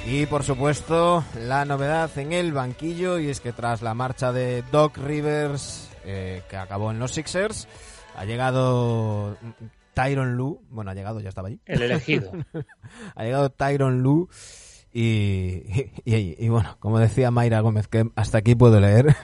Y 0.06 0.26
por 0.26 0.44
supuesto, 0.44 1.24
la 1.40 1.64
novedad 1.66 2.10
en 2.18 2.34
el 2.34 2.52
banquillo, 2.52 3.20
y 3.20 3.30
es 3.30 3.40
que 3.40 3.54
tras 3.54 3.82
la 3.82 3.94
marcha 3.94 4.34
de 4.34 4.64
Doc 4.72 4.98
Rivers, 4.98 5.90
eh, 6.06 6.42
que 6.50 6.58
acabó 6.58 6.92
en 6.92 7.00
los 7.00 7.12
Sixers, 7.14 7.68
ha 8.18 8.26
llegado 8.26 9.38
Tyron 9.94 10.36
Lu, 10.36 10.62
bueno, 10.70 10.92
ha 10.92 10.94
llegado, 10.94 11.22
ya 11.22 11.30
estaba 11.30 11.48
allí, 11.48 11.60
El 11.66 11.82
elegido. 11.84 12.32
ha 13.16 13.24
llegado 13.24 13.50
Tyron 13.50 14.02
Lu 14.04 14.28
y, 14.92 15.64
y, 16.04 16.16
y- 16.16 16.36
y 16.38 16.50
bueno, 16.50 16.76
como 16.80 17.00
decía 17.00 17.32
Mayra 17.32 17.62
Gómez, 17.62 17.88
que 17.88 18.04
hasta 18.16 18.40
aquí 18.40 18.56
puedo 18.56 18.82
leer. 18.82 19.16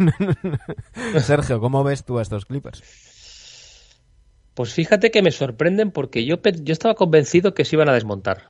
Sergio, 1.22 1.60
¿cómo 1.60 1.84
ves 1.84 2.06
tú 2.06 2.20
a 2.20 2.22
estos 2.22 2.46
Clippers? 2.46 2.82
Pues 4.54 4.74
fíjate 4.74 5.12
que 5.12 5.22
me 5.22 5.32
sorprenden 5.32 5.92
porque 5.92 6.26
yo, 6.26 6.38
yo 6.42 6.72
estaba 6.74 6.96
convencido 6.96 7.54
que 7.54 7.66
se 7.66 7.76
iban 7.76 7.90
a 7.90 7.94
desmontar. 7.94 8.50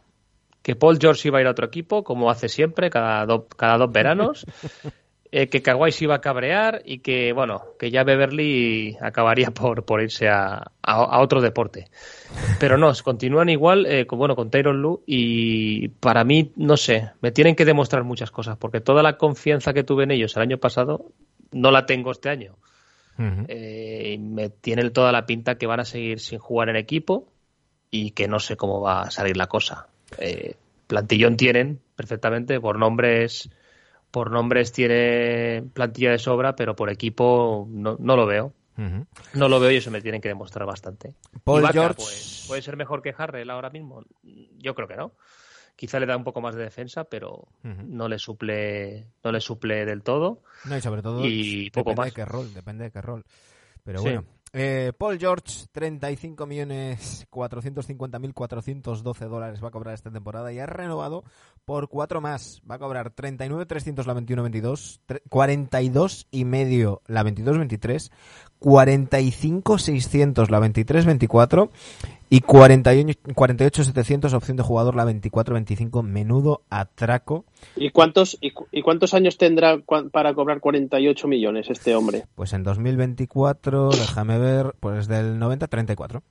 Que 0.61 0.75
Paul 0.75 0.97
George 0.99 1.27
iba 1.27 1.37
a 1.37 1.41
ir 1.41 1.47
a 1.47 1.51
otro 1.51 1.65
equipo, 1.67 2.03
como 2.03 2.29
hace 2.29 2.49
siempre, 2.49 2.89
cada, 2.89 3.25
do- 3.25 3.47
cada 3.47 3.77
dos 3.77 3.91
veranos, 3.91 4.45
eh, 5.31 5.47
que 5.47 5.61
Kawhi 5.61 5.91
se 5.91 6.05
iba 6.05 6.15
a 6.15 6.21
cabrear 6.21 6.81
y 6.85 6.99
que, 6.99 7.33
bueno, 7.33 7.63
que 7.79 7.91
ya 7.91 8.03
Beverly 8.03 8.97
acabaría 9.01 9.51
por, 9.51 9.83
por 9.85 10.01
irse 10.01 10.27
a, 10.27 10.55
a- 10.57 10.71
a 10.81 11.19
otro 11.21 11.41
deporte. 11.41 11.87
Pero 12.59 12.77
no, 12.77 12.91
continúan 13.03 13.49
igual, 13.49 13.85
eh, 13.85 14.05
con, 14.05 14.19
bueno, 14.19 14.35
con 14.35 14.49
Tyron 14.49 14.81
Lue 14.81 14.99
y 15.05 15.87
para 15.89 16.23
mí, 16.23 16.51
no 16.55 16.77
sé, 16.77 17.11
me 17.21 17.31
tienen 17.31 17.55
que 17.55 17.65
demostrar 17.65 18.03
muchas 18.03 18.31
cosas, 18.31 18.57
porque 18.57 18.81
toda 18.81 19.01
la 19.03 19.17
confianza 19.17 19.73
que 19.73 19.83
tuve 19.83 20.03
en 20.03 20.11
ellos 20.11 20.35
el 20.35 20.41
año 20.43 20.57
pasado 20.57 21.05
no 21.51 21.71
la 21.71 21.85
tengo 21.85 22.11
este 22.11 22.29
año. 22.29 22.55
Eh, 23.47 24.13
y 24.15 24.17
me 24.17 24.49
tiene 24.49 24.89
toda 24.91 25.11
la 25.11 25.25
pinta 25.25 25.57
que 25.57 25.67
van 25.67 25.79
a 25.79 25.85
seguir 25.85 26.19
sin 26.19 26.39
jugar 26.39 26.69
en 26.69 26.75
equipo 26.75 27.27
y 27.91 28.11
que 28.11 28.27
no 28.27 28.39
sé 28.39 28.55
cómo 28.55 28.81
va 28.81 29.01
a 29.03 29.11
salir 29.11 29.35
la 29.37 29.47
cosa. 29.47 29.87
Eh, 30.17 30.55
plantillón 30.87 31.37
tienen 31.37 31.79
perfectamente, 31.95 32.59
por 32.59 32.79
nombres, 32.79 33.49
por 34.11 34.31
nombres 34.31 34.71
tiene 34.71 35.63
plantilla 35.73 36.11
de 36.11 36.19
sobra, 36.19 36.55
pero 36.55 36.75
por 36.75 36.89
equipo 36.89 37.67
no, 37.69 37.95
no 37.99 38.15
lo 38.15 38.25
veo. 38.25 38.53
No 39.33 39.49
lo 39.49 39.59
veo 39.59 39.71
y 39.71 39.75
eso 39.75 39.91
me 39.91 40.01
tienen 40.01 40.21
que 40.21 40.29
demostrar 40.29 40.65
bastante. 40.65 41.13
Paul 41.43 41.59
Ibaka, 41.59 41.73
George. 41.73 41.95
pues, 41.97 42.45
¿Puede 42.47 42.61
ser 42.61 42.77
mejor 42.77 43.01
que 43.01 43.13
Harrell 43.17 43.49
ahora 43.49 43.69
mismo? 43.69 44.03
Yo 44.23 44.73
creo 44.73 44.87
que 44.87 44.95
no. 44.95 45.11
Quizá 45.75 45.99
le 45.99 46.05
da 46.05 46.15
un 46.15 46.23
poco 46.23 46.39
más 46.39 46.55
de 46.55 46.63
defensa, 46.63 47.03
pero 47.03 47.47
no 47.63 48.07
le 48.07 48.17
suple, 48.19 49.05
no 49.23 49.31
le 49.33 49.41
suple 49.41 49.85
del 49.85 50.01
todo. 50.01 50.41
No, 50.65 50.77
y 50.77 50.81
sobre 50.81 51.01
todo 51.01 51.25
Y 51.25 51.69
poco 51.71 51.91
depende 51.91 52.01
más. 52.01 52.05
de 52.07 52.11
qué 52.13 52.25
rol, 52.25 52.53
depende 52.53 52.83
de 52.85 52.91
qué 52.91 53.01
rol. 53.01 53.25
Pero 53.83 54.01
Sí. 54.03 54.19
Eh, 54.51 54.93
Paul 54.97 55.19
George, 55.19 55.67
35 55.71 56.45
millones 56.47 57.27
450 57.29 58.17
mil 58.19 58.33
412 58.33 59.25
dólares 59.25 59.63
va 59.63 59.67
a 59.67 59.71
cobrar 59.71 59.93
esta 59.93 60.09
temporada 60.11 60.51
y 60.51 60.59
ha 60.59 60.65
renovado 60.65 61.23
por 61.65 61.87
cuatro 61.87 62.19
más. 62.19 62.61
Va 62.69 62.75
a 62.75 62.79
cobrar 62.79 63.11
39 63.11 63.65
300 63.67 64.07
la 64.07 64.15
21-22, 64.15 65.01
tre- 65.07 65.21
42 65.29 66.27
y 66.31 66.45
medio 66.45 67.01
la 67.05 67.23
22-23, 67.23 68.11
45 68.57 69.77
600 69.77 70.49
la 70.49 70.59
23-24 70.59 71.69
y 72.29 72.41
48 72.41 73.83
700 73.83 74.33
opción 74.33 74.57
de 74.57 74.63
jugador 74.63 74.95
la 74.95 75.05
24-25. 75.05 76.03
Menudo 76.03 76.61
atraco. 76.69 77.45
¿Y 77.75 77.89
cuántos, 77.89 78.37
y, 78.39 78.53
y 78.71 78.83
cuántos 78.83 79.15
años 79.15 79.37
tendrá 79.37 79.79
para 80.11 80.33
cobrar 80.33 80.59
48 80.59 81.27
millones 81.27 81.69
este 81.69 81.95
hombre? 81.95 82.25
Pues 82.35 82.53
en 82.53 82.63
2024, 82.63 83.89
déjame 83.89 84.37
ver, 84.37 84.75
pues 84.79 85.07
del 85.07 85.39
90 85.39 85.67
34. 85.67 86.21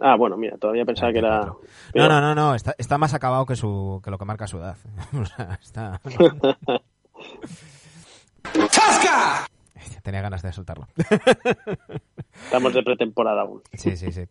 Ah, 0.00 0.16
bueno, 0.16 0.36
mira, 0.36 0.56
todavía 0.58 0.84
pensaba 0.84 1.12
que 1.12 1.18
era... 1.18 1.46
No, 1.94 2.08
no, 2.08 2.20
no, 2.20 2.34
no, 2.34 2.54
está, 2.54 2.74
está 2.78 2.98
más 2.98 3.14
acabado 3.14 3.46
que 3.46 3.56
su 3.56 4.02
que 4.04 4.10
lo 4.10 4.18
que 4.18 4.26
marca 4.26 4.46
su 4.46 4.58
edad. 4.58 4.76
O 5.18 5.24
sea, 5.24 5.58
está 5.62 6.00
Tenía 10.02 10.20
ganas 10.20 10.42
de 10.42 10.52
soltarlo. 10.52 10.86
Estamos 12.44 12.72
de 12.72 12.82
pretemporada 12.82 13.42
aún. 13.42 13.62
Sí, 13.72 13.96
sí, 13.96 14.12
sí. 14.12 14.22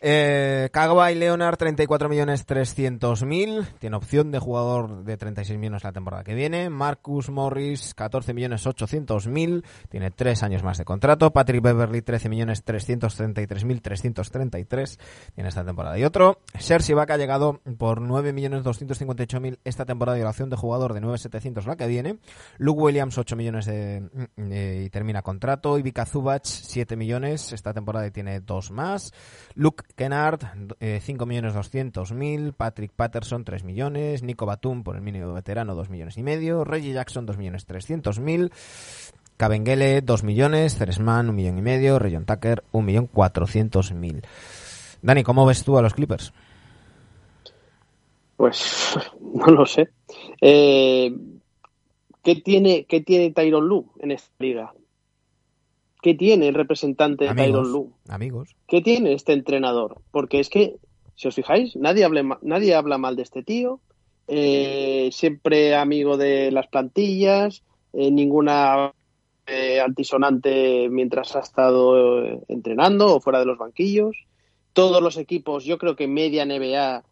Eh, 0.00 0.70
Kawhi 0.72 1.14
Leonard, 1.14 1.56
34 1.56 2.08
millones 2.08 2.46
300 2.46 3.22
mil. 3.24 3.66
Tiene 3.78 3.96
opción 3.96 4.30
de 4.30 4.38
jugador 4.38 5.04
de 5.04 5.16
36 5.16 5.58
millones 5.58 5.84
la 5.84 5.92
temporada 5.92 6.24
que 6.24 6.34
viene. 6.34 6.70
Marcus 6.70 7.30
Morris, 7.30 7.94
14 7.94 8.32
millones 8.34 8.66
800 8.66 9.26
mil. 9.26 9.64
Tiene 9.88 10.10
tres 10.10 10.42
años 10.42 10.62
más 10.62 10.78
de 10.78 10.84
contrato. 10.84 11.32
Patrick 11.32 11.62
Beverly, 11.62 12.02
13 12.02 12.28
millones 12.28 12.64
333 12.64 13.64
mil 13.64 13.82
333. 13.82 14.98
Tiene 15.34 15.48
esta 15.48 15.64
temporada. 15.64 15.98
Y 15.98 16.04
otro, 16.04 16.38
Serge 16.58 16.92
Ibaka 16.92 17.14
ha 17.14 17.18
llegado 17.18 17.60
por 17.78 18.00
9 18.00 18.32
millones 18.32 18.64
258 18.64 19.40
mil 19.40 19.58
esta 19.64 19.84
temporada 19.84 20.18
y 20.18 20.22
la 20.22 20.30
opción 20.30 20.50
de 20.50 20.56
jugador 20.56 20.94
de 20.94 21.00
9,700 21.00 21.66
la 21.66 21.76
que 21.76 21.86
viene. 21.86 22.18
Luke 22.58 22.80
Williams, 22.80 23.18
8 23.18 23.36
millones 23.36 23.66
de, 23.66 24.08
eh, 24.36 24.89
termina 24.90 25.22
contrato. 25.22 25.78
Ivica 25.78 26.04
Zubac, 26.06 26.44
7 26.44 26.96
millones 26.96 27.52
esta 27.52 27.72
temporada 27.72 28.10
tiene 28.10 28.40
dos 28.40 28.70
más. 28.70 29.12
Luke 29.54 29.84
Kennard, 29.96 30.40
eh, 30.80 31.00
5 31.02 31.26
millones 31.26 31.54
200 31.54 32.12
mil. 32.12 32.52
Patrick 32.52 32.92
Patterson, 32.92 33.44
3 33.44 33.64
millones. 33.64 34.22
Nico 34.22 34.46
Batum, 34.46 34.82
por 34.82 34.96
el 34.96 35.02
mínimo 35.02 35.32
veterano, 35.32 35.74
2 35.74 35.90
millones 35.90 36.16
y 36.18 36.22
medio. 36.22 36.64
Reggie 36.64 36.92
Jackson, 36.92 37.26
2 37.26 37.38
millones 37.38 37.66
300 37.66 38.18
mil. 38.20 38.52
Cabengele, 39.36 40.02
2 40.02 40.24
millones. 40.24 40.76
Ceresman, 40.76 41.26
1 41.28 41.32
millón 41.32 41.58
y 41.58 41.62
medio. 41.62 41.98
Rayon 41.98 42.26
Tucker, 42.26 42.64
1 42.72 42.84
millón 42.84 43.06
400 43.06 43.92
mil. 43.92 44.22
Dani, 45.02 45.22
¿cómo 45.22 45.46
ves 45.46 45.64
tú 45.64 45.78
a 45.78 45.82
los 45.82 45.94
Clippers? 45.94 46.32
Pues 48.36 48.98
no 49.20 49.46
lo 49.46 49.66
sé. 49.66 49.90
Eh, 50.40 51.14
¿qué, 52.22 52.36
tiene, 52.36 52.84
¿Qué 52.84 53.00
tiene 53.02 53.32
Tyron 53.32 53.66
Lue 53.66 53.84
en 54.00 54.12
esta 54.12 54.32
liga? 54.38 54.72
¿Qué 56.02 56.14
tiene 56.14 56.48
el 56.48 56.54
representante 56.54 57.26
de 57.26 57.34
Tyron 57.34 57.70
Lue? 57.70 57.90
amigos. 58.08 58.56
¿Qué 58.66 58.80
tiene 58.80 59.12
este 59.12 59.32
entrenador? 59.32 60.00
Porque 60.10 60.40
es 60.40 60.48
que, 60.48 60.76
si 61.14 61.28
os 61.28 61.34
fijáis, 61.34 61.76
nadie, 61.76 62.04
hable 62.04 62.24
nadie 62.42 62.74
habla 62.74 62.98
mal 62.98 63.16
de 63.16 63.22
este 63.22 63.42
tío. 63.42 63.80
eh, 64.32 65.08
siempre 65.12 65.74
amigo 65.74 66.16
de 66.16 66.52
las 66.52 66.68
plantillas, 66.68 67.64
eh, 67.92 68.10
ninguna 68.10 68.92
eh, 69.46 69.80
altisonante 69.80 70.88
mientras 70.88 71.34
ha 71.34 71.40
estado 71.40 72.24
eh, 72.24 72.40
entrenando 72.46 73.16
o 73.16 73.20
fuera 73.20 73.40
de 73.40 73.46
los 73.46 73.58
banquillos. 73.58 74.16
Todos 74.72 75.02
los 75.02 75.16
equipos, 75.16 75.64
yo 75.64 75.76
creo 75.76 75.96
que 75.96 76.06
media 76.06 76.44
NBA, 76.44 77.02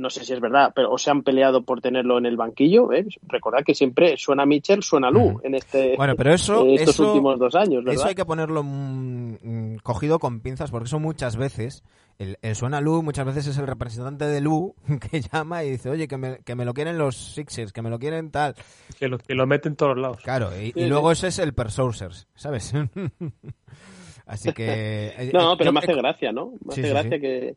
no 0.00 0.10
sé 0.10 0.24
si 0.24 0.32
es 0.32 0.40
verdad, 0.40 0.72
pero 0.74 0.90
o 0.90 0.98
se 0.98 1.10
han 1.10 1.22
peleado 1.22 1.62
por 1.62 1.80
tenerlo 1.80 2.18
en 2.18 2.26
el 2.26 2.36
banquillo. 2.36 2.92
¿eh? 2.92 3.06
Recordad 3.28 3.60
que 3.64 3.74
siempre 3.74 4.16
suena 4.16 4.46
Mitchell, 4.46 4.82
suena 4.82 5.10
Lu 5.10 5.40
en 5.44 5.54
este 5.54 5.94
Bueno, 5.96 6.16
pero 6.16 6.32
eso, 6.34 6.64
eh, 6.66 6.74
estos 6.74 6.94
eso- 6.96 7.08
últimos 7.12 7.38
dos 7.38 7.54
años, 7.54 7.84
¿verdad? 7.84 7.94
Eso 8.00 8.08
hay 8.08 8.14
que 8.14 8.24
ponerlo 8.24 8.62
mm, 8.64 9.34
mm, 9.42 9.76
cogido 9.82 10.18
con 10.18 10.40
pinzas, 10.40 10.70
porque 10.70 10.86
eso 10.86 10.98
muchas 10.98 11.36
veces, 11.36 11.84
el, 12.18 12.38
el 12.42 12.56
suena 12.56 12.80
Lu, 12.80 13.02
muchas 13.02 13.26
veces 13.26 13.46
es 13.46 13.58
el 13.58 13.66
representante 13.66 14.24
de 14.26 14.40
Lu 14.40 14.74
que 15.10 15.20
llama 15.20 15.62
y 15.64 15.70
dice, 15.72 15.90
oye, 15.90 16.08
que 16.08 16.16
me, 16.16 16.38
que 16.38 16.54
me 16.54 16.64
lo 16.64 16.74
quieren 16.74 16.98
los 16.98 17.16
Sixers, 17.16 17.72
que 17.72 17.82
me 17.82 17.90
lo 17.90 17.98
quieren 17.98 18.30
tal. 18.30 18.54
Que 18.98 19.06
lo, 19.08 19.18
que 19.18 19.34
lo 19.34 19.46
mete 19.46 19.68
en 19.68 19.76
todos 19.76 19.96
lados. 19.98 20.18
Claro, 20.24 20.50
y, 20.58 20.68
y 20.68 20.72
Sí, 20.72 20.86
luego 20.86 21.12
ese 21.12 21.28
es 21.28 21.38
el 21.38 21.52
Persourcers, 21.54 22.26
¿sabes? 22.34 22.72
Así 24.26 24.52
que... 24.52 24.66
eh, 25.18 25.30
No, 25.32 25.52
eh, 25.52 25.56
pero 25.58 25.68
yo- 25.68 25.72
me 25.72 25.80
hace 25.80 25.94
gracia, 25.94 26.32
¿no? 26.32 26.52
Me 26.64 26.74
Sí, 26.74 26.80
hace 26.80 26.82
sí, 26.82 26.88
gracia 26.88 27.10
sí. 27.16 27.20
Que, 27.20 27.56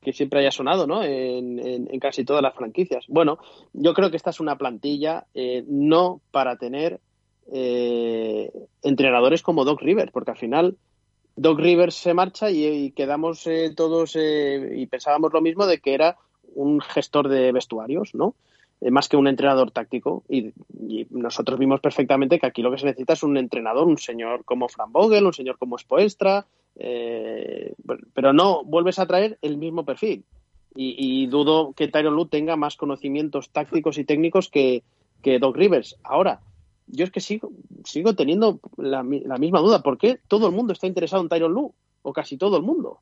que 0.00 0.12
siempre 0.12 0.40
haya 0.40 0.50
sonado, 0.50 0.86
¿no? 0.86 1.02
En, 1.02 1.58
en- 1.58 2.00
casi 2.00 2.24
todas 2.24 2.42
las 2.42 2.54
franquicias. 2.54 3.04
Bueno, 3.08 3.38
yo 3.72 3.92
creo 3.94 4.10
que 4.10 4.16
esta 4.16 4.30
es 4.30 4.40
una 4.40 4.56
plantilla 4.56 5.26
eh, 5.34 5.64
no 5.68 6.20
para 6.30 6.56
tener 6.56 7.00
eh, 7.52 8.50
entrenadores 8.82 9.42
como 9.42 9.64
Doc 9.64 9.82
Rivers, 9.82 10.12
porque 10.12 10.30
al 10.30 10.38
final 10.38 10.76
Doc 11.36 11.58
Rivers 11.58 11.94
se 11.94 12.14
marcha 12.14 12.50
y, 12.50 12.90
quedamos 12.92 13.46
eh, 13.46 13.72
todos 13.74 14.16
eh, 14.16 14.74
y 14.76 14.86
pensábamos 14.86 15.32
lo 15.32 15.40
mismo 15.40 15.66
de 15.66 15.78
que 15.78 15.94
era 15.94 16.16
un 16.54 16.80
gestor 16.80 17.28
de 17.28 17.52
vestuarios, 17.52 18.14
¿no? 18.14 18.34
Eh, 18.80 18.90
más 18.90 19.08
que 19.08 19.16
un 19.16 19.28
entrenador 19.28 19.70
táctico. 19.70 20.24
Y, 20.28 20.52
y 20.88 21.06
nosotros 21.10 21.58
vimos 21.58 21.80
perfectamente 21.80 22.38
que 22.38 22.46
aquí 22.46 22.62
lo 22.62 22.70
que 22.70 22.78
se 22.78 22.86
necesita 22.86 23.12
es 23.12 23.22
un 23.22 23.36
entrenador, 23.36 23.86
un 23.86 23.98
señor 23.98 24.44
como 24.44 24.68
Fran 24.68 24.92
Vogel, 24.92 25.26
un 25.26 25.34
señor 25.34 25.58
como 25.58 25.78
Spoestra, 25.78 26.46
eh, 26.76 27.74
pero 28.14 28.32
no 28.32 28.64
vuelves 28.64 28.98
a 28.98 29.06
traer 29.06 29.38
el 29.42 29.56
mismo 29.56 29.84
perfil. 29.84 30.24
Y, 30.74 30.94
y 31.22 31.26
dudo 31.26 31.72
que 31.72 31.88
Tyron 31.88 32.14
Lue 32.14 32.26
tenga 32.28 32.56
más 32.56 32.76
conocimientos 32.76 33.50
tácticos 33.50 33.98
y 33.98 34.04
técnicos 34.04 34.48
que, 34.48 34.84
que 35.22 35.38
Doc 35.40 35.56
Rivers. 35.56 35.96
Ahora, 36.04 36.40
yo 36.86 37.04
es 37.04 37.10
que 37.10 37.20
sigo, 37.20 37.50
sigo 37.84 38.14
teniendo 38.14 38.60
la, 38.76 39.02
mi- 39.02 39.20
la 39.20 39.36
misma 39.36 39.60
duda. 39.60 39.82
¿Por 39.82 39.98
qué 39.98 40.20
todo 40.28 40.46
el 40.48 40.54
mundo 40.54 40.72
está 40.72 40.86
interesado 40.86 41.22
en 41.22 41.28
Tyron 41.28 41.52
Lue? 41.52 41.72
O 42.02 42.12
casi 42.12 42.36
todo 42.36 42.56
el 42.56 42.62
mundo. 42.62 43.00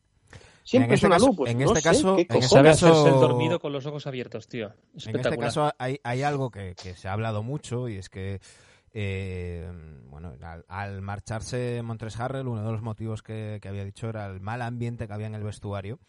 Siempre 0.64 0.88
En 0.88 0.94
este 0.94 1.07
es 1.07 1.09
una 1.11 1.16
caso- 1.16 1.26
Lue. 1.28 1.37
Pues 1.37 1.50
en 1.52 1.59
no 1.59 1.64
este 1.66 1.81
sé, 1.81 1.83
caso- 1.88 2.16
¿qué 2.16 2.26
en 2.31 2.37
este 2.42 2.62
caso- 2.62 3.07
el 3.07 3.12
dormido 3.20 3.61
con 3.61 3.72
los 3.72 3.85
ojos 3.87 4.07
abiertos, 4.07 4.48
tío. 4.48 4.72
En 5.07 5.16
este 5.16 5.37
caso 5.37 5.70
hay, 5.78 6.00
hay 6.02 6.22
algo 6.22 6.50
que, 6.50 6.74
que 6.83 6.94
se 6.94 7.07
ha 7.09 7.12
hablado 7.12 7.42
mucho 7.42 7.88
y 7.88 7.96
es 7.96 8.09
que 8.09 8.40
eh, 9.01 9.71
bueno 10.11 10.33
al, 10.43 10.65
al 10.67 11.03
marcharse 11.03 11.81
Montres 11.85 12.19
Harrell 12.19 12.49
uno 12.49 12.65
de 12.65 12.73
los 12.73 12.83
motivos 12.83 13.23
que, 13.23 13.61
había 13.65 13.85
dicho 13.85 14.09
era 14.09 14.27
el 14.27 14.41
mal 14.41 14.61
ambiente 14.61 15.07
que 15.07 15.13
había 15.15 15.29
en 15.29 15.37
el 15.37 15.45
vestuario 15.45 16.01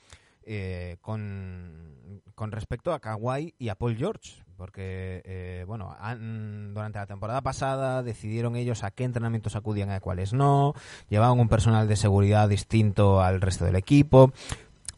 eh, 0.44 0.98
con, 1.02 2.22
con 2.34 2.52
respecto 2.52 2.92
a 2.92 3.00
Kawhi 3.00 3.54
y 3.60 3.70
a 3.70 3.76
Paul 3.76 3.96
George 3.96 4.42
porque 4.58 5.22
eh, 5.24 5.64
bueno 5.68 5.96
han- 6.00 6.74
durante 6.74 6.98
la 6.98 7.06
temporada 7.06 7.42
pasada 7.42 8.02
decidieron 8.02 8.56
ellos 8.56 8.84
a 8.84 8.90
qué 8.90 9.04
entrenamientos 9.04 9.56
acudían 9.56 9.90
y 9.90 9.94
a 9.94 10.00
cuáles 10.00 10.34
no 10.34 10.74
llevaban 11.10 11.40
un 11.40 11.48
personal 11.50 11.88
de 11.88 11.96
seguridad 11.96 12.50
distinto 12.50 13.22
al 13.22 13.40
resto 13.42 13.66
del 13.66 13.76
equipo 13.76 14.32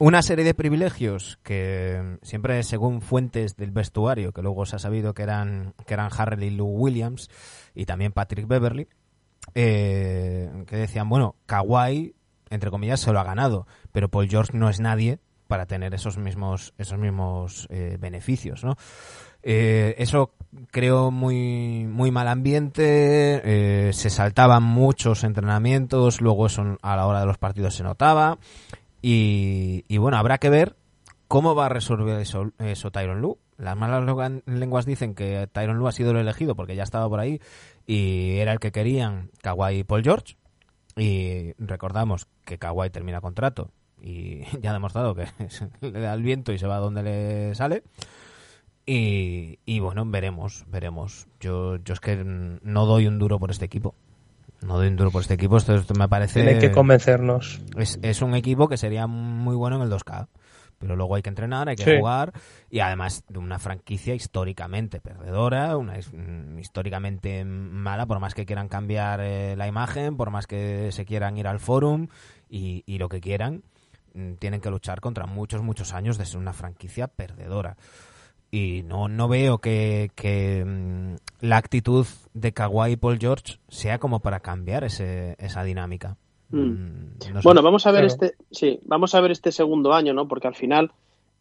una 0.02 0.24
serie 0.24 0.43
de 0.43 0.56
privilegios 0.56 1.38
que 1.43 2.02
mm, 2.02 2.26
siempre 2.26 2.64
según 2.64 3.02
fuentes 3.02 3.56
del 3.56 3.70
vestuario 3.70 4.32
que 4.32 4.41
luego 4.41 4.66
se 4.66 4.76
ha 4.76 4.80
sabido 4.80 5.14
que 5.14 5.22
eran 5.22 5.76
que 5.86 5.93
eran 5.93 6.10
Harrell 6.12 6.41
y 6.41 6.49
Lou 6.49 6.70
Williams 6.70 7.30
y 7.76 7.86
también 7.86 8.12
Patrick 8.12 8.47
Beverly 8.47 8.88
eh, 9.54 10.49
que 10.66 10.76
decían 10.76 11.08
bueno 11.08 11.36
Kawhi 11.45 12.16
entre 12.49 12.72
comillas 12.72 12.99
se 12.99 13.14
lo 13.14 13.20
ha 13.20 13.24
ganado 13.24 13.68
pero 13.91 14.10
Paul 14.10 14.28
George 14.28 14.58
no 14.58 14.70
es 14.70 14.80
nadie 14.80 15.20
para 15.45 15.68
tener 15.68 15.93
esos 15.93 16.18
mismos, 16.18 16.74
esos 16.78 16.97
mismos 16.97 17.68
eh, 17.70 17.97
beneficios, 17.99 18.64
¿no? 18.64 18.78
Eh, 19.43 19.95
eso 19.97 20.32
creó 20.72 21.12
muy, 21.12 21.86
muy 21.86 22.10
mal 22.10 22.30
ambiente, 22.30 23.91
se 23.91 24.10
saltaban 24.10 24.64
muchos 24.64 25.26
entrenamientos, 25.26 26.22
luego 26.22 26.45
eso 26.45 26.78
a 26.82 26.95
la 26.95 27.06
hora 27.06 27.20
de 27.20 27.26
los 27.26 27.38
partidos 27.38 27.76
se 27.76 27.84
notaba. 27.84 28.38
Y, 29.02 29.97
bueno, 29.97 30.18
habrá 30.18 30.38
que 30.38 30.49
ver 30.49 30.76
cómo 31.28 31.56
va 31.56 31.68
a 31.68 31.70
resolver 31.70 32.20
eso, 32.20 32.52
eso 32.60 32.91
Tyron 32.91 33.22
Lu. 33.22 33.39
Las 33.58 33.78
malas 33.78 34.04
lenguas 34.45 34.86
dicen 34.86 35.16
que 35.16 35.47
Tyron 35.52 35.78
Lu 35.78 35.88
ha 35.88 35.91
sido 35.91 36.12
el 36.12 36.18
elegido 36.18 36.56
porque 36.56 36.76
ya 36.76 36.84
estaba 36.84 37.08
por 37.08 37.20
ahí 37.20 37.39
y 37.86 38.38
era 38.38 38.54
el 38.54 38.60
que 38.60 38.72
querían 38.72 39.32
Kawhi 39.41 39.80
y 39.80 39.84
Paul 39.84 40.04
George. 40.04 40.38
Y 40.95 41.54
recordamos 41.58 42.28
que 42.43 42.58
Kawhi 42.58 42.89
termina 42.89 43.22
contrato 43.22 43.72
y 44.02 44.43
ya 44.62 44.72
ha 44.72 44.74
demostrado 44.74 45.16
que 45.16 45.28
le 45.82 45.99
da 45.99 46.14
el 46.14 46.24
viento 46.24 46.52
y 46.54 46.58
se 46.58 46.68
va 46.68 46.78
donde 46.78 47.04
le 47.04 47.56
sale. 47.56 47.84
Y, 48.86 49.60
y 49.66 49.80
bueno, 49.80 50.04
veremos, 50.06 50.66
veremos. 50.68 51.28
Yo, 51.39 51.78
yo 51.78 51.93
es 51.93 51.99
que 51.99 52.24
no 52.26 52.86
doy 52.86 53.08
un 53.08 53.20
duro 53.20 53.39
por 53.39 53.52
este 53.52 53.66
equipo. 53.66 53.95
No 54.62 54.78
doy 54.78 54.88
un 54.88 54.95
duro 54.95 55.12
por 55.12 55.22
este 55.22 55.34
equipo. 55.34 55.57
Esto, 55.57 55.74
esto 55.76 55.93
me 55.95 56.07
parece. 56.07 56.41
Tienen 56.41 56.59
que 56.59 56.72
convencernos. 56.72 57.59
Es, 57.78 57.99
es 58.01 58.22
un 58.22 58.36
equipo 58.36 58.68
que 58.68 58.78
sería 58.78 59.07
muy 59.07 59.55
bueno 59.55 59.78
en 59.78 59.82
el 59.84 59.89
2K. 59.89 60.28
Pero 60.78 60.95
luego 60.95 61.16
hay 61.16 61.22
que 61.22 61.30
entrenar, 61.30 61.70
hay 61.70 61.76
que 61.76 61.84
Sí. 61.84 61.97
jugar. 61.97 62.34
Y 62.70 62.80
además 62.80 63.24
de 63.30 63.38
una 63.38 63.59
franquicia 63.59 64.16
históricamente 64.16 64.99
perdedora, 64.99 65.78
una 65.78 65.93
mm, 65.93 66.57
históricamente 66.59 67.43
mala, 67.45 68.05
por 68.07 68.20
más 68.20 68.34
que 68.34 68.45
quieran 68.47 68.68
cambiar 68.68 69.20
eh, 69.22 69.55
la 69.55 69.68
imagen, 69.68 70.18
por 70.18 70.32
más 70.32 70.47
que 70.47 70.91
se 70.91 71.05
quieran 71.05 71.38
ir 71.38 71.47
al 71.47 71.59
forum 71.59 72.07
y, 72.49 72.84
y 72.88 72.97
lo 72.97 73.09
que 73.09 73.22
quieran, 73.22 73.62
mm, 74.16 74.34
tienen 74.39 74.59
que 74.59 74.72
luchar 74.72 75.01
contra 75.01 75.28
muchos, 75.28 75.62
muchos 75.62 75.93
años 75.93 76.18
de 76.18 76.26
ser 76.26 76.39
una 76.39 76.53
franquicia 76.53 77.07
perdedora. 77.07 77.78
Y 78.54 78.84
no, 78.84 79.08
no 79.08 79.30
veo 79.30 79.60
que, 79.60 80.12
que, 80.16 80.66
mm, 80.66 81.16
la 81.45 81.56
actitud 81.58 82.06
de 82.34 82.52
Kawhi 82.52 82.91
y 82.91 82.95
Paul 82.97 83.18
George 83.18 83.60
sea 83.70 83.97
como 83.97 84.20
para 84.20 84.41
cambiar 84.41 84.84
ese, 84.84 85.36
esa 85.39 85.64
dinámica. 85.64 86.18
Mm. 86.49 86.58
Mm, 86.60 87.12
no 87.34 87.41
sé. 87.41 87.45
Bueno, 87.47 87.62
vamos 87.62 87.88
a 87.88 87.91
ver 87.91 88.06
Claro. 88.08 88.26
este, 88.26 88.36
sí, 88.52 88.80
vamos 88.84 89.16
a 89.16 89.22
ver 89.22 89.32
este 89.32 89.54
segundo 89.54 89.93
año, 89.93 90.14
¿no? 90.14 90.28
Porque 90.28 90.47
al 90.49 90.56
final 90.56 90.91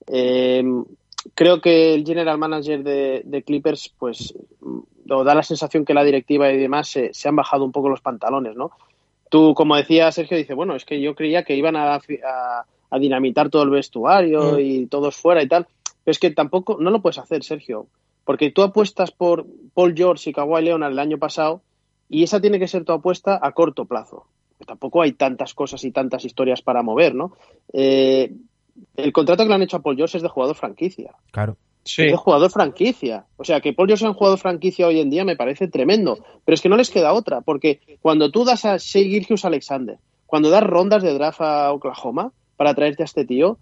eh, 0.06 0.62
creo 1.34 1.60
que 1.60 1.94
el 1.94 2.04
general 2.04 2.38
manager 2.38 2.82
de, 2.84 3.22
de 3.24 3.42
Clippers, 3.42 3.92
pues, 3.98 4.32
o 5.08 5.24
da 5.24 5.34
la 5.34 5.42
sensación 5.42 5.84
que 5.84 5.94
la 5.94 6.04
directiva 6.04 6.50
y 6.52 6.58
demás 6.58 6.88
se, 6.88 7.12
se 7.12 7.28
han 7.28 7.34
bajado 7.36 7.64
un 7.64 7.72
poco 7.72 7.88
los 7.88 8.00
pantalones, 8.00 8.54
¿no? 8.56 8.70
Tú, 9.28 9.54
como 9.54 9.76
decía 9.76 10.10
Sergio, 10.12 10.36
dice, 10.36 10.54
bueno, 10.54 10.74
es 10.76 10.84
que 10.84 11.00
yo 11.00 11.14
creía 11.16 11.42
que 11.44 11.56
iban 11.56 11.74
a, 11.76 11.98
fi- 12.00 12.20
a- 12.24 12.64
a 12.92 12.98
dinamitar 12.98 13.50
todo 13.50 13.62
el 13.64 13.70
vestuario 13.70 14.52
Mm. 14.54 14.60
y 14.60 14.86
todos 14.86 15.16
fuera 15.16 15.42
y 15.42 15.48
tal. 15.48 15.66
Pero 16.10 16.16
es 16.16 16.18
que 16.18 16.30
tampoco, 16.32 16.76
no 16.80 16.90
lo 16.90 17.02
puedes 17.02 17.18
hacer, 17.18 17.44
Sergio. 17.44 17.86
Porque 18.24 18.50
tú 18.50 18.62
apuestas 18.62 19.12
por 19.12 19.46
Paul 19.74 19.94
George 19.96 20.30
y 20.30 20.32
Kawhi 20.32 20.64
Leonard 20.64 20.90
el 20.90 20.98
año 20.98 21.18
pasado 21.18 21.62
y 22.08 22.24
esa 22.24 22.40
tiene 22.40 22.58
que 22.58 22.66
ser 22.66 22.84
tu 22.84 22.90
apuesta 22.90 23.38
a 23.40 23.52
corto 23.52 23.84
plazo. 23.84 24.26
Tampoco 24.66 25.02
hay 25.02 25.12
tantas 25.12 25.54
cosas 25.54 25.84
y 25.84 25.92
tantas 25.92 26.24
historias 26.24 26.62
para 26.62 26.82
mover, 26.82 27.14
¿no? 27.14 27.36
Eh, 27.72 28.34
el 28.96 29.12
contrato 29.12 29.44
que 29.44 29.50
le 29.50 29.54
han 29.54 29.62
hecho 29.62 29.76
a 29.76 29.82
Paul 29.82 29.94
George 29.94 30.16
es 30.16 30.24
de 30.24 30.28
jugador 30.28 30.56
franquicia. 30.56 31.14
Claro. 31.30 31.56
Sí. 31.84 32.02
Es 32.02 32.10
de 32.10 32.16
jugador 32.16 32.50
franquicia. 32.50 33.26
O 33.36 33.44
sea, 33.44 33.60
que 33.60 33.72
Paul 33.72 33.86
George 33.86 34.00
sea 34.00 34.10
un 34.10 34.16
jugador 34.16 34.40
franquicia 34.40 34.88
hoy 34.88 34.98
en 34.98 35.10
día 35.10 35.24
me 35.24 35.36
parece 35.36 35.68
tremendo. 35.68 36.18
Pero 36.44 36.54
es 36.54 36.60
que 36.60 36.68
no 36.68 36.76
les 36.76 36.90
queda 36.90 37.12
otra, 37.12 37.40
porque 37.42 37.82
cuando 38.00 38.32
tú 38.32 38.44
das 38.44 38.64
a 38.64 38.78
Shea 38.78 39.04
Gilgeous 39.04 39.44
Alexander, 39.44 39.98
cuando 40.26 40.50
das 40.50 40.64
rondas 40.64 41.04
de 41.04 41.14
draft 41.14 41.40
a 41.40 41.72
Oklahoma 41.72 42.32
para 42.56 42.74
traerte 42.74 43.04
a 43.04 43.06
este 43.06 43.24
tío, 43.24 43.58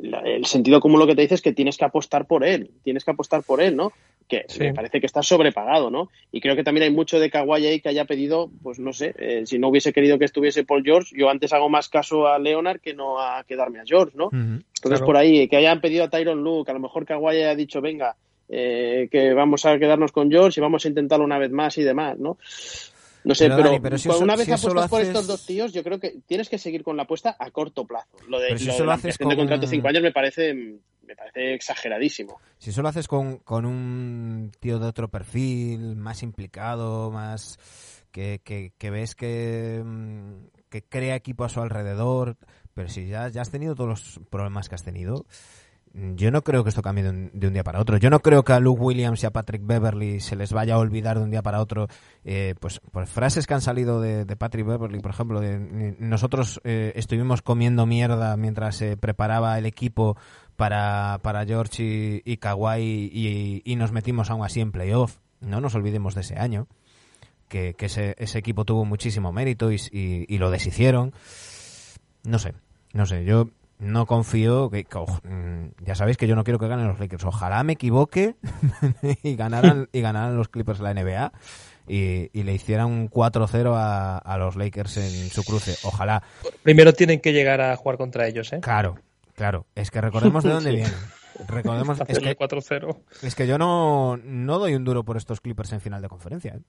la- 0.00 0.20
el 0.20 0.46
sentido 0.46 0.80
común 0.80 1.00
lo 1.00 1.06
que 1.06 1.14
te 1.14 1.22
dice 1.22 1.34
es 1.34 1.42
que 1.42 1.52
tienes 1.52 1.76
que 1.76 1.84
apostar 1.84 2.26
por 2.26 2.44
él, 2.44 2.70
tienes 2.82 3.04
que 3.04 3.10
apostar 3.10 3.42
por 3.42 3.60
él, 3.60 3.76
¿no? 3.76 3.92
Que 4.28 4.44
Sí. 4.48 4.60
me 4.60 4.74
parece 4.74 5.00
que 5.00 5.06
está 5.06 5.22
sobrepagado, 5.24 5.90
¿no? 5.90 6.08
Y 6.30 6.40
creo 6.40 6.54
que 6.54 6.62
también 6.62 6.84
hay 6.84 6.90
mucho 6.92 7.18
de 7.18 7.30
Kawhi 7.30 7.66
ahí 7.66 7.80
que 7.80 7.88
haya 7.88 8.04
pedido, 8.04 8.48
pues 8.62 8.78
no 8.78 8.92
sé, 8.92 9.12
eh, 9.18 9.42
si 9.46 9.58
no 9.58 9.68
hubiese 9.68 9.92
querido 9.92 10.18
que 10.20 10.24
estuviese 10.26 10.62
Paul 10.64 10.84
George, 10.84 11.14
yo 11.18 11.28
antes 11.28 11.52
hago 11.52 11.68
más 11.68 11.88
caso 11.88 12.28
a 12.28 12.38
Leonard 12.38 12.80
que 12.80 12.94
no 12.94 13.18
a 13.20 13.42
quedarme 13.44 13.80
a 13.80 13.84
George, 13.84 14.16
¿no? 14.16 14.28
Entonces, 14.32 14.60
Claro. 14.80 15.06
por 15.06 15.16
ahí, 15.16 15.48
que 15.48 15.56
hayan 15.56 15.80
pedido 15.80 16.04
a 16.04 16.10
Tyron 16.10 16.44
Luke, 16.44 16.66
que 16.66 16.70
a 16.70 16.74
lo 16.74 16.80
mejor 16.80 17.04
Kawhi 17.04 17.36
haya 17.36 17.54
dicho, 17.56 17.80
venga, 17.80 18.14
eh, 18.48 19.08
que 19.10 19.32
vamos 19.34 19.66
a 19.66 19.78
quedarnos 19.78 20.12
con 20.12 20.30
George 20.30 20.60
y 20.60 20.62
vamos 20.62 20.84
a 20.84 20.88
intentarlo 20.88 21.24
una 21.24 21.38
vez 21.38 21.50
más 21.50 21.76
y 21.78 21.82
demás, 21.82 22.18
¿no? 22.18 22.38
No 23.22 23.34
sé, 23.34 23.44
Pero, 23.44 23.56
pero, 23.56 23.68
Dani, 23.70 23.80
pero 23.80 23.98
si 23.98 24.08
una 24.08 24.34
vez 24.36 24.46
si 24.46 24.52
apuestas 24.52 24.88
por 24.88 25.00
haces- 25.00 25.08
estos 25.08 25.26
dos 25.26 25.44
tíos, 25.46 25.72
yo 25.72 25.82
creo 25.84 26.00
que 26.00 26.20
tienes 26.26 26.48
que 26.48 26.56
seguir 26.58 26.82
con 26.82 26.96
la 26.96 27.02
apuesta 27.02 27.36
a 27.38 27.50
corto 27.50 27.86
plazo. 27.86 28.08
Lo 28.28 28.38
de, 28.40 28.48
Pero 28.48 28.58
si 28.58 28.64
lo 28.66 28.72
eso 28.72 28.82
de 28.82 28.86
lo 28.86 28.92
haces 28.92 29.04
ampliación 29.04 29.28
de 29.28 29.34
con- 29.34 29.42
contrato 29.42 29.60
de 29.62 29.66
cinco 29.68 29.88
años 29.88 30.02
me 30.02 30.12
parece, 30.12 30.54
me 30.54 31.16
parece 31.16 31.54
exageradísimo. 31.54 32.40
Si 32.58 32.70
eso 32.70 32.80
lo 32.82 32.88
haces 32.88 33.08
con, 33.08 33.38
con 33.38 33.66
un 33.66 34.50
tío 34.58 34.78
de 34.78 34.86
otro 34.86 35.08
perfil, 35.08 35.96
más 35.96 36.22
implicado, 36.22 37.10
más 37.10 37.58
que, 38.10 38.40
que, 38.42 38.72
que 38.78 38.90
ves 38.90 39.14
que, 39.14 39.82
mm, 39.84 40.32
que 40.70 40.82
crea 40.84 41.14
equipo 41.14 41.44
a 41.44 41.48
su 41.48 41.60
alrededor, 41.60 42.36
pero 42.74 42.88
si 42.88 43.06
ya, 43.06 43.28
ya 43.28 43.42
has 43.42 43.50
tenido 43.50 43.74
todos 43.74 43.90
los 43.90 44.20
problemas 44.30 44.68
que 44.68 44.74
has 44.76 44.82
tenido, 44.84 45.26
yo 45.92 46.30
no 46.30 46.42
creo 46.42 46.62
que 46.62 46.68
esto 46.68 46.82
cambie 46.82 47.02
de 47.02 47.10
un, 47.10 47.30
de 47.34 47.48
un 47.48 47.52
día 47.52 47.64
para 47.64 47.80
otro. 47.80 47.96
Yo 47.96 48.10
no 48.10 48.20
creo 48.20 48.44
que 48.44 48.52
a 48.52 48.60
Luke 48.60 48.80
Williams 48.80 49.22
y 49.22 49.26
a 49.26 49.32
Patrick 49.32 49.62
Beverly 49.66 50.20
se 50.20 50.36
les 50.36 50.52
vaya 50.52 50.74
a 50.74 50.78
olvidar 50.78 51.18
de 51.18 51.24
un 51.24 51.30
día 51.30 51.42
para 51.42 51.60
otro, 51.60 51.88
eh, 52.24 52.54
pues, 52.60 52.80
pues 52.92 53.10
frases 53.10 53.46
que 53.46 53.54
han 53.54 53.60
salido 53.60 54.00
de, 54.00 54.24
Patrick 54.36 54.66
Beverly, 54.66 55.00
por 55.00 55.10
ejemplo, 55.10 55.40
de 55.40 55.54
eh, 55.54 55.96
nosotros 55.98 56.60
eh, 56.64 56.92
estuvimos 56.94 57.42
comiendo 57.42 57.86
mierda 57.86 58.36
mientras 58.36 58.76
se 58.76 58.96
preparaba 58.96 59.58
el 59.58 59.66
equipo 59.66 60.16
para, 60.56 61.18
para 61.22 61.44
George 61.44 61.82
y, 61.82 62.22
y 62.24 62.36
Kawhi 62.36 63.62
y, 63.64 63.76
nos 63.76 63.90
metimos 63.90 64.30
aún 64.30 64.44
así 64.44 64.60
en 64.60 64.70
playoff. 64.72 65.16
No 65.40 65.60
nos 65.60 65.74
olvidemos 65.74 66.14
de 66.14 66.20
ese 66.20 66.38
año, 66.38 66.68
que, 67.48 67.74
que 67.74 67.86
ese, 67.86 68.14
ese 68.18 68.38
equipo 68.38 68.64
tuvo 68.64 68.84
muchísimo 68.84 69.32
mérito 69.32 69.72
y- 69.72 69.80
y 69.90 70.38
lo 70.38 70.50
deshicieron. 70.50 71.14
No 72.22 72.38
sé, 72.38 72.54
no 72.92 73.06
sé, 73.06 73.24
yo 73.24 73.48
no 73.80 74.06
confío, 74.06 74.70
que, 74.70 74.86
mm, 75.24 75.84
ya 75.84 75.94
sabéis 75.94 76.16
que 76.16 76.26
yo 76.26 76.36
no 76.36 76.44
quiero 76.44 76.58
que 76.58 76.68
ganen 76.68 76.86
los 76.86 77.00
Lakers. 77.00 77.24
Ojalá 77.24 77.62
me 77.64 77.72
equivoque 77.72 78.36
y 79.22 79.36
ganaran, 79.36 79.88
y 79.92 80.00
ganaran 80.00 80.36
los 80.36 80.48
Clippers 80.48 80.80
la 80.80 80.94
NBA. 80.94 81.32
Y, 81.88 82.30
y 82.32 82.44
le 82.44 82.52
hicieran 82.54 82.86
un 82.86 83.10
4-0 83.10 83.74
a, 83.74 84.18
a 84.18 84.38
los 84.38 84.54
Lakers 84.54 84.98
en 84.98 85.30
su 85.30 85.42
cruce. 85.42 85.74
Ojalá. 85.82 86.22
Primero 86.62 86.92
tienen 86.92 87.20
que 87.20 87.32
llegar 87.32 87.60
a 87.60 87.74
jugar 87.74 87.96
contra 87.96 88.28
ellos, 88.28 88.52
¿eh? 88.52 88.60
Claro, 88.60 88.98
claro. 89.34 89.66
Es 89.74 89.90
que 89.90 90.00
recordemos 90.00 90.44
de 90.44 90.50
dónde 90.52 90.70
vienen. 90.70 90.92
Recordemos, 91.48 91.98
es 92.06 92.18
que, 92.18 92.36
4-0. 92.36 92.98
es 93.22 93.34
que 93.34 93.46
yo 93.46 93.58
no, 93.58 94.18
no 94.18 94.58
doy 94.58 94.74
un 94.74 94.84
duro 94.84 95.04
por 95.04 95.16
estos 95.16 95.40
Clippers 95.40 95.72
en 95.72 95.80
final 95.80 96.02
de 96.02 96.08
conferencia. 96.08 96.54
¿eh? 96.54 96.60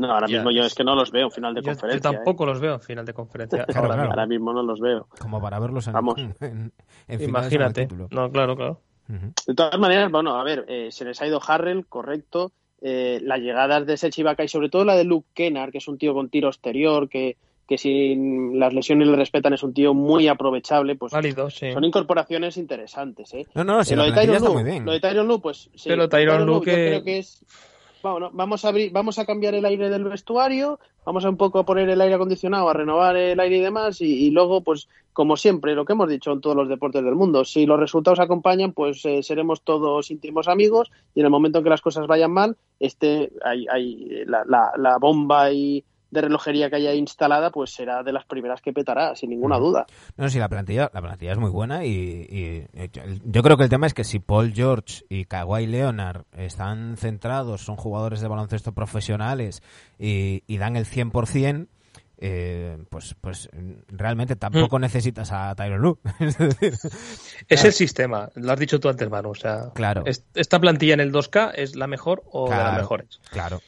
No, 0.00 0.12
ahora 0.12 0.26
Ya. 0.28 0.36
mismo 0.38 0.50
yo 0.50 0.64
es 0.64 0.74
que 0.74 0.82
no 0.82 0.94
los 0.94 1.10
veo 1.10 1.26
en 1.26 1.30
final 1.30 1.54
de 1.54 1.60
Yo, 1.60 1.66
yo 1.66 1.72
conferencia. 1.72 2.10
¿eh? 2.10 2.14
tampoco 2.14 2.46
los 2.46 2.58
veo 2.60 2.74
en 2.74 2.80
final 2.80 3.04
de 3.04 3.12
conferencia. 3.12 3.64
Claro, 3.66 3.80
ahora 3.92 3.94
claro. 3.94 4.00
mismo. 4.02 4.10
Ahora 4.12 4.26
mismo 4.26 4.52
no 4.54 4.62
los 4.62 4.80
veo. 4.80 5.06
Como 5.20 5.40
para 5.42 5.58
verlos 5.58 5.86
en, 5.86 5.92
Vamos. 5.92 6.14
en, 6.40 6.72
Imagínate. 7.08 7.88
No, 8.10 8.30
claro, 8.30 8.56
claro. 8.56 8.80
De 9.46 9.54
todas 9.54 9.78
maneras, 9.78 10.10
bueno, 10.10 10.36
a 10.36 10.44
ver, 10.44 10.64
eh, 10.68 10.88
se 10.92 11.04
les 11.04 11.20
ha 11.20 11.26
ido 11.26 11.40
Harrell, 11.46 11.84
correcto. 11.86 12.52
Eh, 12.80 13.20
las 13.22 13.40
llegadas 13.40 13.84
de 13.84 13.96
Sechi 13.96 14.20
Ibaka 14.22 14.44
y 14.44 14.48
sobre 14.48 14.68
todo 14.70 14.84
la 14.84 14.94
de 14.96 15.04
Luke 15.04 15.28
Kennard, 15.34 15.70
que 15.72 15.78
es 15.78 15.88
un 15.88 15.98
tío 15.98 16.14
con 16.14 16.30
tiro 16.30 16.48
exterior, 16.48 17.08
que, 17.08 17.36
que 17.68 17.76
si 17.76 18.16
las 18.54 18.72
lesiones 18.72 19.08
le 19.08 19.16
respetan 19.16 19.52
es 19.52 19.62
un 19.64 19.74
tío 19.74 19.92
muy 19.94 20.28
aprovechable, 20.28 20.94
pues 20.94 21.12
Válido, 21.12 21.50
sí. 21.50 21.72
son 21.72 21.84
incorporaciones 21.84 22.56
interesantes, 22.56 23.34
¿eh? 23.34 23.46
No, 23.54 23.64
no, 23.64 23.84
si 23.84 23.94
Eh, 23.94 23.96
la 23.96 24.06
lo, 24.06 24.12
de 24.12 24.48
muy 24.48 24.62
bien. 24.64 24.86
lo 24.86 24.92
de 24.92 25.00
Tyronn 25.00 25.26
Lue, 25.28 25.40
pues 25.40 25.68
sí. 25.74 25.88
Pero 25.88 26.08
Tyronn 26.08 26.46
Lue 26.46 26.54
yo 26.54 26.60
que- 26.62 26.72
creo 26.72 27.04
que 27.04 27.18
es... 27.18 27.44
Bueno, 28.02 28.30
vamos 28.32 28.64
a 28.64 28.68
abrir, 28.68 28.92
vamos 28.92 29.18
a 29.18 29.26
cambiar 29.26 29.54
el 29.54 29.64
aire 29.66 29.90
del 29.90 30.04
vestuario, 30.04 30.80
vamos 31.04 31.24
a 31.24 31.28
un 31.28 31.36
poco 31.36 31.58
a 31.58 31.66
poner 31.66 31.88
el 31.90 32.00
aire 32.00 32.14
acondicionado, 32.14 32.68
a 32.70 32.72
renovar 32.72 33.14
el 33.16 33.38
aire 33.38 33.58
y 33.58 33.60
demás, 33.60 34.00
y, 34.00 34.30
luego, 34.30 34.62
pues, 34.62 34.88
como 35.12 35.36
siempre, 35.36 35.74
lo 35.74 35.84
que 35.84 35.92
hemos 35.92 36.08
dicho 36.08 36.32
en 36.32 36.40
todos 36.40 36.56
los 36.56 36.68
deportes 36.68 37.04
del 37.04 37.14
mundo, 37.14 37.44
si 37.44 37.66
los 37.66 37.78
resultados 37.78 38.18
acompañan, 38.18 38.72
pues 38.72 39.04
eh, 39.04 39.22
seremos 39.22 39.62
todos 39.62 40.10
íntimos 40.10 40.48
amigos, 40.48 40.90
y 41.14 41.20
en 41.20 41.26
el 41.26 41.30
momento 41.30 41.58
en 41.58 41.64
que 41.64 41.70
las 41.70 41.82
cosas 41.82 42.06
vayan 42.06 42.32
mal, 42.32 42.56
este, 42.78 43.32
hay, 43.44 43.66
hay 43.70 44.24
la, 44.24 44.44
la, 44.46 44.72
la 44.78 44.96
bomba 44.96 45.52
y 45.52 45.84
de 46.10 46.20
relojería 46.20 46.68
que 46.70 46.76
haya 46.76 46.94
instalada, 46.94 47.50
pues 47.50 47.70
será 47.72 48.02
de 48.02 48.12
las 48.12 48.24
primeras 48.24 48.60
que 48.60 48.72
petará, 48.72 49.14
sin 49.14 49.30
ninguna 49.30 49.58
duda. 49.58 49.86
No, 50.16 50.28
sí, 50.28 50.38
la 50.38 50.48
plantilla, 50.48 50.90
la 50.92 51.00
plantilla 51.00 51.32
es 51.32 51.38
muy 51.38 51.50
buena 51.50 51.84
y, 51.84 51.90
y- 51.92 52.66
y 52.82 52.90
yo 53.24 53.42
creo 53.42 53.56
que 53.56 53.64
el 53.64 53.70
tema 53.70 53.86
es 53.86 53.94
que 53.94 54.04
si 54.04 54.18
Paul 54.18 54.52
George 54.52 55.04
y 55.08 55.24
Kawhi 55.26 55.66
Leonard 55.66 56.24
están 56.36 56.96
centrados, 56.96 57.62
son 57.62 57.76
jugadores 57.76 58.20
de 58.20 58.28
baloncesto 58.28 58.72
profesionales 58.72 59.62
y, 59.98 60.42
y 60.46 60.58
dan 60.58 60.76
el 60.76 60.84
100%, 60.86 61.66
eh, 62.22 62.76
pues, 62.90 63.14
pues 63.20 63.48
realmente 63.88 64.36
tampoco 64.36 64.78
necesitas 64.78 65.32
a 65.32 65.54
Tyron 65.54 65.80
Lue. 65.80 65.96
es 66.20 66.36
decir, 66.36 66.74
Es 67.48 67.64
el 67.64 67.72
sistema, 67.72 68.28
lo 68.34 68.52
has 68.52 68.58
dicho 68.58 68.78
tú 68.78 68.88
antes, 68.90 69.08
Manu. 69.08 69.30
O 69.30 69.34
sea, 69.34 69.70
Claro. 69.74 70.02
es- 70.06 70.24
esta 70.34 70.58
plantilla 70.58 70.94
en 70.94 71.00
el 71.00 71.12
2K 71.12 71.52
es 71.54 71.76
la 71.76 71.86
mejor 71.86 72.22
o 72.30 72.44
de 72.44 72.50
Claro. 72.54 72.68
las 72.72 72.76
mejores. 72.78 73.20
claro. 73.30 73.60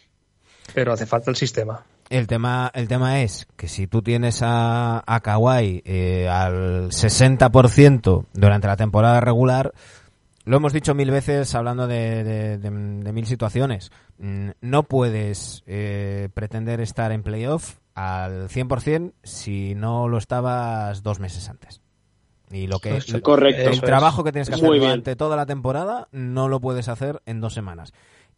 Pero 0.74 0.92
hace 0.92 1.06
falta 1.06 1.30
el 1.30 1.36
sistema. 1.36 1.84
El 2.12 2.26
tema, 2.26 2.70
el 2.74 2.88
tema 2.88 3.22
es 3.22 3.46
que 3.56 3.68
si 3.68 3.86
tú 3.86 4.02
tienes 4.02 4.40
a, 4.42 5.02
a 5.06 5.20
Kawhi 5.20 5.82
eh, 5.86 6.28
al 6.28 6.90
60% 6.90 8.26
durante 8.34 8.66
la 8.66 8.76
temporada 8.76 9.20
regular, 9.20 9.72
lo 10.44 10.56
hemos 10.56 10.72
dicho 10.72 10.94
mil 10.94 11.10
veces 11.10 11.54
hablando 11.54 11.86
de, 11.86 12.22
de- 12.24 12.58
de- 12.58 12.70
de 12.70 13.12
mil 13.12 13.26
situaciones. 13.26 13.90
Mm, 14.18 14.50
No 14.60 14.82
puedes 14.82 15.62
eh, 15.66 16.28
pretender 16.34 16.80
estar 16.80 17.12
en 17.12 17.22
playoff 17.22 17.76
al 17.94 18.48
100% 18.48 19.12
si 19.22 19.74
no 19.74 20.08
lo 20.08 20.18
estabas 20.18 21.02
dos 21.02 21.18
meses 21.20 21.48
antes. 21.48 21.80
Y 22.50 22.66
lo 22.66 22.78
que 22.80 22.98
Correcto. 23.22 23.70
el 23.70 23.80
trabajo 23.80 24.22
que 24.24 24.32
tienes 24.32 24.48
que 24.50 24.56
hacer 24.56 24.68
durante 24.68 25.16
toda 25.16 25.36
la 25.36 25.46
temporada 25.46 26.08
no 26.12 26.48
lo 26.48 26.60
puedes 26.60 26.88
hacer 26.88 27.22
en 27.24 27.40
dos 27.40 27.54
semanas. 27.54 27.94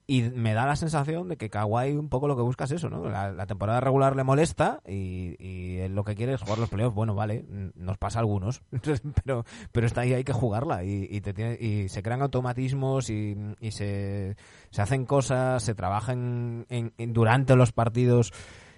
Y 0.07 0.22
me 0.22 0.52
da 0.52 0.66
la 0.66 0.76
sensación 0.76 1.30
de 1.30 1.38
que 1.38 1.48
Kawhi 1.48 1.92
un 1.96 2.11
poco 2.11 2.28
lo 2.28 2.36
que 2.36 2.42
busca 2.42 2.64
es 2.64 2.72
eso, 2.72 2.90
¿no? 2.90 3.09
La, 3.09 3.46
temporada 3.46 3.80
regular 3.80 4.14
le 4.16 4.22
molesta 4.22 4.82
y, 4.86 5.34
y 5.38 5.78
él 5.78 5.94
lo 5.94 6.05
que 6.05 6.14
quiere 6.14 6.34
es 6.34 6.42
jugar 6.42 6.59
los 6.59 6.68
playoffs. 6.68 6.94
Bueno, 6.94 7.14
vale, 7.14 7.46
nos 7.74 7.96
pasa 7.96 8.18
algunos, 8.18 8.61
pero, 9.24 9.46
pero 9.72 9.86
está 9.86 10.02
ahí, 10.02 10.12
hay 10.12 10.24
que 10.24 10.34
jugarla 10.34 10.84
y, 10.84 11.09
y, 11.11 11.20
te 11.22 11.32
tiene- 11.32 11.57
y 11.59 11.88
se 11.88 12.02
crean 12.02 12.20
automatismos 12.20 13.09
y, 13.09 13.34
se, 13.70 14.36
se 14.70 14.82
hacen 14.82 15.07
cosas, 15.07 15.62
se 15.62 15.74
trabaja 15.74 16.12
en, 16.12 16.66
en- 16.68 16.92
en- 16.98 17.12
durante 17.14 17.57
los 17.57 17.72
partidos 17.72 18.32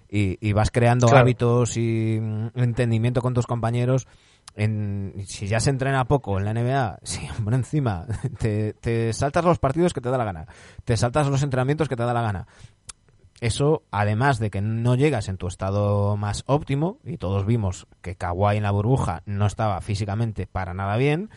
y, 0.09 0.39
y 0.47 0.53
vas 0.53 0.71
creando 0.71 1.07
Claro. 1.07 1.23
hábitos 1.23 1.77
y 1.77 2.19
mm, 2.21 2.49
entendimiento 2.55 3.21
con 3.23 3.35
tus 3.35 3.47
compañeros. 3.47 4.07
En, 4.55 5.13
si 5.27 5.47
ya 5.49 5.61
se 5.61 5.69
entrena 5.71 6.07
poco 6.07 6.39
en 6.39 6.45
la 6.47 6.55
NBA, 6.55 7.01
si 7.03 7.27
por 7.45 7.53
encima 7.53 8.07
te, 8.39 8.73
te 8.75 9.13
saltas 9.13 9.45
los 9.45 9.59
partidos 9.59 9.93
que 9.93 10.01
te 10.01 10.09
da 10.09 10.17
la 10.17 10.25
gana, 10.25 10.47
te 10.85 10.97
saltas 10.97 11.29
los 11.29 11.43
entrenamientos 11.43 11.89
que 11.89 11.97
te 11.97 12.03
da 12.05 12.15
la 12.15 12.23
gana. 12.23 12.47
Eso, 13.43 13.83
además 13.91 14.39
de 14.39 14.49
que 14.51 14.63
no 14.63 14.95
llegas 14.95 15.29
en 15.29 15.37
tu 15.37 15.47
estado 15.47 16.17
más 16.17 16.43
óptimo, 16.47 16.99
y 17.05 17.19
todos 17.19 17.45
vimos 17.45 17.87
que 18.01 18.15
Kawhi 18.17 18.57
en 18.57 18.63
la 18.63 18.71
burbuja 18.71 19.23
no 19.27 19.45
estaba 19.45 19.79
físicamente 19.83 20.47
para 20.47 20.73
nada 20.73 20.97
bien, 20.97 21.29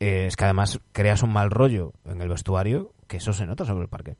eh, 0.00 0.24
es 0.26 0.36
que 0.36 0.44
además 0.44 0.80
creas 0.92 1.22
un 1.22 1.32
mal 1.34 1.50
rollo 1.50 1.92
en 2.06 2.22
el 2.22 2.30
vestuario, 2.30 2.92
que 3.08 3.18
eso 3.18 3.34
se 3.34 3.44
nota 3.44 3.66
sobre 3.66 3.82
el 3.82 3.88
parque. 3.90 4.16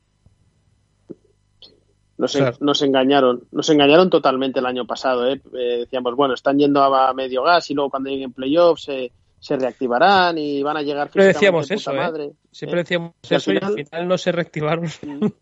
Nos, 2.19 2.33
Claro. 2.35 2.57
nos 2.59 2.81
engañaron, 2.83 3.43
nos 3.51 3.67
engañaron 3.69 4.09
totalmente 4.11 4.59
el 4.59 4.65
año 4.67 4.85
pasado. 4.85 5.27
¿eh? 5.27 5.41
Eh, 5.53 5.77
decíamos, 5.79 6.15
bueno, 6.15 6.35
están 6.35 6.59
yendo 6.59 6.83
a 6.83 7.11
medio 7.13 7.41
gas 7.43 7.71
y 7.71 7.73
luego 7.73 7.89
cuando 7.89 8.09
lleguen 8.11 8.33
playoffs 8.33 8.83
se, 8.83 9.11
se 9.39 9.55
reactivarán 9.57 10.37
y 10.37 10.61
van 10.61 10.75
a 10.77 10.81
llegar 10.83 11.07
Siempre 11.09 11.27
decíamos 11.33 11.67
de 11.67 11.75
puta 11.77 11.81
eso, 11.91 11.91
¿eh? 11.93 11.97
madre. 11.97 12.31
Siempre 12.51 12.81
¿eh? 12.81 12.83
decíamos 12.83 13.13
Y 13.29 13.33
eso 13.35 13.51
y 13.53 13.55
al 13.55 13.59
final- 13.61 13.85
final 13.85 14.07
no 14.07 14.17
se 14.17 14.31
reactivaron. 14.33 14.85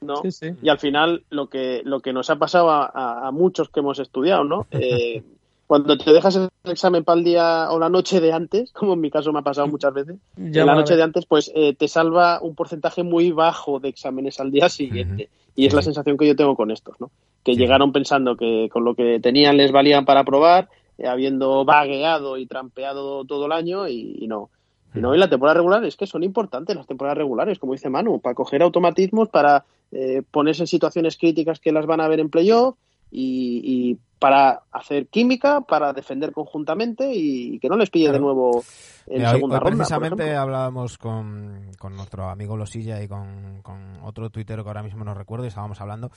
¿no? 0.00 0.16
Sí, 0.22 0.30
sí. 0.30 0.46
Y 0.62 0.68
al 0.70 0.78
final 0.78 1.24
lo 1.28 1.48
que, 1.48 1.82
lo 1.84 2.00
que 2.00 2.12
nos 2.14 2.30
ha 2.30 2.36
pasado 2.36 2.70
a, 2.70 2.86
a- 2.86 3.26
a 3.28 3.30
muchos 3.32 3.68
que 3.68 3.80
hemos 3.80 3.98
estudiado, 3.98 4.44
¿no? 4.44 4.66
Cuando 5.70 5.96
te 5.96 6.12
dejas 6.12 6.34
el 6.34 6.48
examen 6.64 7.04
para 7.04 7.16
el 7.16 7.24
día 7.24 7.68
o 7.70 7.78
la 7.78 7.88
noche 7.88 8.20
de 8.20 8.32
antes, 8.32 8.72
como 8.74 8.94
en 8.94 9.00
mi 9.00 9.08
caso 9.08 9.32
me 9.32 9.38
ha 9.38 9.42
pasado 9.42 9.68
muchas 9.68 9.94
veces, 9.94 10.16
Ya 10.36 10.62
en 10.62 10.66
la 10.66 10.74
noche 10.74 10.96
de 10.96 11.02
antes, 11.04 11.26
pues 11.26 11.52
eh, 11.54 11.76
te 11.76 11.86
salva 11.86 12.40
un 12.42 12.56
porcentaje 12.56 13.04
muy 13.04 13.30
bajo 13.30 13.78
de 13.78 13.88
exámenes 13.88 14.40
al 14.40 14.50
día 14.50 14.68
siguiente. 14.68 15.28
Y 15.54 15.66
es 15.66 15.70
Sí, 15.70 15.76
la 15.76 15.82
sensación 15.82 16.16
que 16.16 16.26
yo 16.26 16.34
tengo 16.34 16.56
con 16.56 16.72
estos, 16.72 17.00
¿no? 17.00 17.12
Que 17.44 17.52
Sí, 17.52 17.60
llegaron 17.60 17.92
pensando 17.92 18.36
que 18.36 18.68
con 18.72 18.84
lo 18.84 18.96
que 18.96 19.20
tenían 19.20 19.58
les 19.58 19.70
valían 19.70 20.04
para 20.04 20.24
probar, 20.24 20.68
eh, 20.98 21.06
habiendo 21.06 21.64
vagueado 21.64 22.36
y 22.36 22.46
trampeado 22.46 23.24
todo 23.24 23.46
el 23.46 23.52
año 23.52 23.86
y, 23.86 24.16
y 24.18 24.26
no. 24.26 24.50
Y 24.92 24.98
no, 24.98 25.14
y 25.14 25.18
la 25.18 25.30
temporada 25.30 25.54
regular 25.58 25.84
es 25.84 25.94
que 25.94 26.08
son 26.08 26.24
importantes 26.24 26.74
las 26.74 26.88
temporadas 26.88 27.18
regulares, 27.18 27.60
como 27.60 27.74
dice 27.74 27.88
Manu, 27.90 28.18
para 28.18 28.34
coger 28.34 28.64
automatismos, 28.64 29.28
para 29.28 29.64
eh, 29.92 30.22
ponerse 30.32 30.64
en 30.64 30.66
situaciones 30.66 31.16
críticas 31.16 31.60
que 31.60 31.70
las 31.70 31.86
van 31.86 32.00
a 32.00 32.08
ver 32.08 32.18
en 32.18 32.28
playoff 32.28 32.74
y, 33.10 33.60
y 33.64 33.98
para 34.18 34.62
hacer 34.70 35.08
química, 35.08 35.62
para 35.62 35.92
defender 35.94 36.32
conjuntamente 36.32 37.10
y 37.12 37.58
que 37.58 37.68
no 37.68 37.76
les 37.76 37.90
pille 37.90 38.12
de 38.12 38.20
nuevo 38.20 38.62
en 39.06 39.16
Mira, 39.18 39.30
segunda 39.30 39.56
hoy 39.56 39.60
ronda. 39.60 39.76
precisamente 39.76 40.36
hablábamos 40.36 40.98
con, 40.98 41.70
con 41.78 41.96
nuestro 41.96 42.28
amigo 42.28 42.56
Losilla 42.56 43.02
y 43.02 43.08
con, 43.08 43.62
con 43.62 43.96
otro 44.02 44.28
tuitero 44.30 44.62
que 44.62 44.68
ahora 44.70 44.82
mismo 44.82 45.04
no 45.04 45.14
recuerdo 45.14 45.46
y 45.46 45.48
estábamos 45.48 45.80
hablando, 45.80 46.10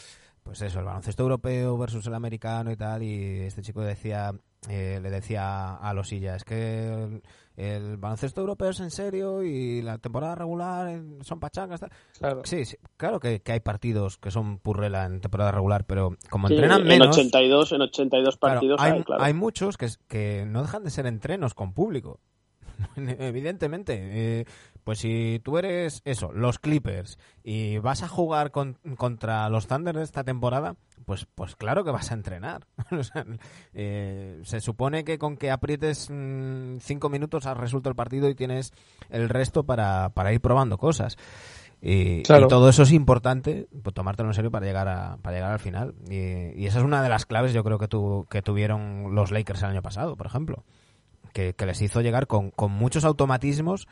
pues 0.43 0.61
eso, 0.61 0.79
el 0.79 0.85
baloncesto 0.85 1.23
europeo 1.23 1.77
versus 1.77 2.05
el 2.07 2.13
americano 2.13 2.71
y 2.71 2.75
tal, 2.75 3.03
y 3.03 3.41
este 3.41 3.61
chico 3.61 3.81
decía, 3.81 4.33
eh, 4.69 4.99
le 5.01 5.09
decía 5.09 5.75
a 5.75 5.93
Losilla, 5.93 6.35
es 6.35 6.43
que 6.43 7.21
el, 7.55 7.97
baloncesto 7.97 8.41
europeo 8.41 8.69
es 8.69 8.79
en 8.79 8.91
serio 8.91 9.43
y 9.43 9.81
la 9.81 9.97
temporada 9.97 10.35
regular 10.35 11.01
son 11.21 11.39
pachangas. 11.39 11.79
tal". 11.79 11.91
Claro. 12.17 12.41
Sí, 12.45 12.65
sí, 12.65 12.77
claro 12.97 13.19
que, 13.19 13.41
que 13.41 13.51
hay 13.51 13.59
partidos 13.59 14.17
que 14.17 14.31
son 14.31 14.57
purrela 14.59 15.05
en 15.05 15.21
temporada 15.21 15.51
regular, 15.51 15.85
pero 15.85 16.17
como 16.29 16.47
Sí, 16.47 16.55
entrenan 16.55 16.81
en 16.81 16.87
menos... 16.87 17.17
82, 17.17 17.71
en 17.73 17.81
82 17.81 18.37
Claro, 18.37 18.55
partidos 18.55 18.81
hay, 18.81 18.91
hay, 18.93 19.03
claro. 19.03 19.23
hay 19.23 19.33
muchos 19.33 19.77
que, 19.77 19.87
que 20.07 20.45
no 20.47 20.61
dejan 20.61 20.83
de 20.83 20.89
ser 20.89 21.05
entrenos 21.05 21.53
con 21.53 21.73
público. 21.73 22.19
Evidentemente. 22.95 23.99
Eh, 24.01 24.45
pues 24.83 24.99
si 24.99 25.39
tú 25.43 25.57
eres 25.57 26.01
eso, 26.05 26.31
los 26.33 26.59
Clippers, 26.59 27.17
y 27.43 27.77
vas 27.77 28.03
a 28.03 28.07
jugar 28.07 28.51
con- 28.51 28.77
contra 28.97 29.47
los 29.49 29.67
Thunder 29.67 29.97
esta 29.97 30.23
temporada, 30.23 30.75
pues, 31.05 31.25
pues 31.35 31.55
claro 31.55 31.83
que 31.83 31.91
vas 31.91 32.11
a 32.11 32.15
entrenar. 32.15 32.65
O 32.91 33.03
sea, 33.03 33.25
eh, 33.73 34.39
se 34.43 34.59
supone 34.61 35.03
que 35.03 35.17
con 35.17 35.37
que 35.37 35.51
aprietes 35.51 36.09
mm, 36.11 36.77
cinco 36.79 37.09
minutos 37.09 37.45
has 37.45 37.57
resuelto 37.57 37.89
el 37.89 37.95
partido 37.95 38.29
y 38.29 38.35
tienes 38.35 38.71
el 39.09 39.29
resto 39.29 39.63
para, 39.63 40.09
para 40.09 40.31
ir 40.33 40.41
probando 40.41 40.77
cosas. 40.77 41.17
Y, 41.85 42.23
Claro. 42.23 42.45
y 42.45 42.47
todo 42.47 42.69
eso 42.69 42.83
es 42.83 42.91
importante, 42.93 43.67
pues, 43.83 43.93
tomártelo 43.93 44.29
en 44.29 44.35
serio 44.35 44.51
para 44.51 44.65
llegar 44.65 44.87
a, 44.87 45.17
para 45.21 45.35
llegar 45.35 45.51
al 45.51 45.59
final. 45.59 45.93
Y, 46.09 46.57
y 46.61 46.65
esa 46.65 46.79
es 46.79 46.85
una 46.85 47.03
de 47.03 47.09
las 47.09 47.25
claves, 47.25 47.51
yo 47.53 47.63
creo 47.63 47.77
que, 47.77 47.89
tu- 47.89 48.25
que 48.29 48.41
tuvieron 48.41 49.13
los 49.15 49.31
Lakers 49.31 49.63
el 49.63 49.69
año 49.71 49.81
pasado, 49.81 50.15
por 50.15 50.25
ejemplo. 50.27 50.63
Que, 51.33 51.53
que 51.55 51.65
les 51.65 51.81
hizo 51.81 51.99
llegar 52.01 52.27
con, 52.27 52.51
con 52.51 52.71
muchos 52.71 53.03
automatismos 53.05 53.87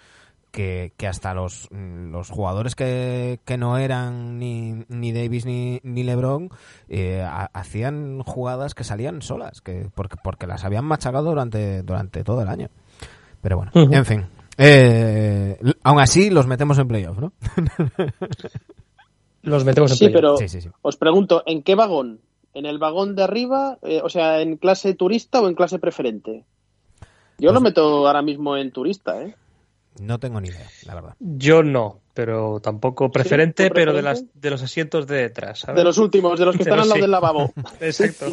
que, 0.52 0.92
que 0.98 1.08
hasta 1.08 1.34
los, 1.34 1.68
mm, 1.72 2.12
los 2.12 2.30
jugadores 2.30 2.76
que, 2.76 3.40
que 3.46 3.58
no 3.58 3.78
eran 3.78 4.38
ni, 4.38 4.84
ni 4.90 5.12
Davis 5.14 5.46
ni, 5.46 5.80
ni 5.84 6.04
LeBron 6.04 6.50
eh, 6.90 7.22
ha- 7.22 7.50
hacían 7.54 8.22
jugadas 8.24 8.76
que 8.76 8.84
salían 8.84 9.22
solas, 9.22 9.62
que 9.62 9.90
porque, 9.96 10.18
porque 10.24 10.48
las 10.48 10.64
habían 10.66 10.86
machacado 10.86 11.30
durante, 11.30 11.82
durante 11.84 12.24
todo 12.24 12.42
el 12.42 12.50
año. 12.50 12.70
Pero 13.42 13.58
bueno, 13.58 13.72
en 13.74 14.06
fin. 14.06 14.26
Eh, 14.58 15.58
aún 15.84 16.00
así 16.00 16.30
los 16.30 16.46
metemos 16.46 16.78
en 16.78 16.88
playoff, 16.88 17.18
¿no? 17.18 17.34
Los 19.44 19.66
metemos 19.66 19.92
en 19.92 19.98
Sí, 19.98 20.10
playoff. 20.10 20.22
pero 20.22 20.38
Sí, 20.38 20.50
sí, 20.50 20.62
sí. 20.62 20.70
os 20.82 20.98
pregunto, 20.98 21.44
¿en 21.48 21.64
qué 21.64 21.74
vagón? 21.76 22.20
¿En 22.54 22.66
el 22.66 22.78
vagón 22.78 23.16
de 23.16 23.24
arriba? 23.24 23.80
Eh, 23.82 24.02
o 24.04 24.10
sea, 24.10 24.42
¿en 24.42 24.58
clase 24.58 24.94
turista 24.94 25.42
o 25.42 25.48
en 25.48 25.56
clase 25.56 25.80
preferente? 25.80 26.44
Yo 27.40 27.48
Pues- 27.50 27.54
lo 27.54 27.62
meto 27.62 28.08
ahora 28.08 28.22
mismo 28.22 28.56
en 28.58 28.72
turista, 28.72 29.24
¿eh? 29.24 29.36
No 30.00 30.20
tengo 30.20 30.40
ni 30.40 30.48
idea, 30.50 30.68
la 30.86 30.96
verdad. 30.96 31.16
Yo 31.20 31.64
no, 31.64 32.00
pero 32.14 32.60
tampoco 32.62 33.12
preferente, 33.12 33.68
¿tú 33.68 33.74
pero 33.76 33.94
de, 33.94 34.02
las, 34.02 34.24
de 34.34 34.50
los 34.50 34.62
asientos 34.64 35.06
de 35.06 35.18
detrás. 35.18 35.60
¿sabes? 35.60 35.76
De 35.78 35.84
los 35.84 35.98
últimos, 35.98 36.40
de 36.40 36.46
los 36.46 36.56
que 36.58 36.64
De 36.64 36.70
están 36.70 36.78
los- 36.78 36.84
al 36.86 36.90
lado 36.90 36.96
sí. 36.98 37.02
del 37.02 37.12
lavabo. 37.12 37.54
Exacto. 37.82 38.26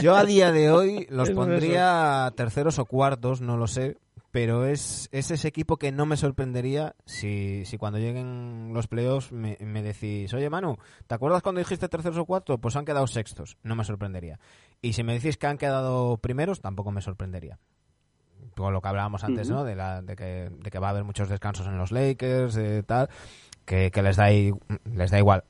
Yo 0.00 0.14
a 0.16 0.24
día 0.24 0.52
de 0.52 0.70
hoy 0.70 1.06
los 1.10 1.28
Es 1.30 1.34
pondría 1.34 2.32
terceros 2.36 2.78
o 2.78 2.84
cuartos, 2.84 3.40
no 3.40 3.56
lo 3.56 3.66
sé, 3.66 3.98
pero 4.30 4.64
es, 4.64 5.08
es 5.12 5.30
ese 5.30 5.48
equipo 5.48 5.76
que 5.76 5.92
no 5.92 6.06
me 6.06 6.16
sorprendería 6.16 6.94
si, 7.04 7.64
si 7.66 7.76
cuando 7.76 7.98
lleguen 7.98 8.70
los 8.72 8.86
playoffs 8.86 9.30
me, 9.32 9.58
me 9.60 9.82
decís, 9.82 10.32
oye 10.32 10.48
Manu, 10.48 10.78
¿te 11.06 11.14
acuerdas 11.14 11.42
cuando 11.42 11.58
dijiste 11.58 11.88
terceros 11.88 12.16
o 12.18 12.24
cuartos? 12.24 12.58
Pues 12.60 12.76
han 12.76 12.84
quedado 12.86 13.06
sextos, 13.06 13.58
no 13.62 13.74
me 13.76 13.84
sorprendería. 13.84 14.38
Y 14.80 14.94
si 14.94 15.02
me 15.02 15.12
decís 15.14 15.36
que 15.36 15.46
han 15.48 15.58
quedado 15.58 16.16
primeros, 16.16 16.60
tampoco 16.62 16.90
me 16.92 17.02
sorprendería. 17.02 17.58
Con 18.56 18.72
lo 18.72 18.80
que 18.80 18.88
hablábamos 18.88 19.24
antes. 19.24 19.48
¿no? 19.50 19.64
De, 19.64 19.74
la, 19.74 20.02
de, 20.02 20.16
que, 20.16 20.50
de 20.50 20.70
que 20.70 20.78
va 20.78 20.88
a 20.88 20.90
haber 20.90 21.04
muchos 21.04 21.28
descansos 21.28 21.66
en 21.66 21.78
los 21.78 21.92
Lakers, 21.92 22.54
de 22.54 22.82
tal, 22.82 23.08
que, 23.64 23.90
que 23.90 24.02
les, 24.02 24.16
da 24.16 24.28
les 24.30 25.10
da 25.10 25.18
igual. 25.18 25.44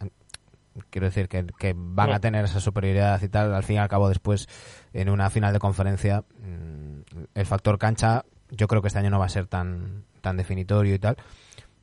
Quiero 0.91 1.07
decir 1.07 1.29
que, 1.29 1.47
que 1.59 1.75
van 1.77 2.13
a 2.13 2.21
tener 2.21 2.45
esa 2.45 2.61
superioridad 2.61 3.21
y 3.23 3.29
tal. 3.29 3.53
Al 3.55 3.63
fin 3.63 3.77
y 3.77 3.79
al 3.79 3.89
cabo, 3.89 4.09
después, 4.09 4.49
en 4.93 5.11
una 5.11 5.29
final 5.31 5.53
de 5.53 5.59
conferencia, 5.59 6.25
mm, 6.41 7.27
el 7.35 7.47
factor 7.47 7.79
cancha, 7.79 8.25
yo 8.51 8.69
creo 8.69 8.81
que 8.81 8.89
este 8.89 8.99
año 8.99 9.11
no 9.11 9.19
va 9.19 9.27
a 9.27 9.31
ser 9.31 9.47
tan, 9.47 10.05
tan 10.21 10.37
definitorio 10.37 10.95
y 10.95 10.99
tal. 10.99 11.17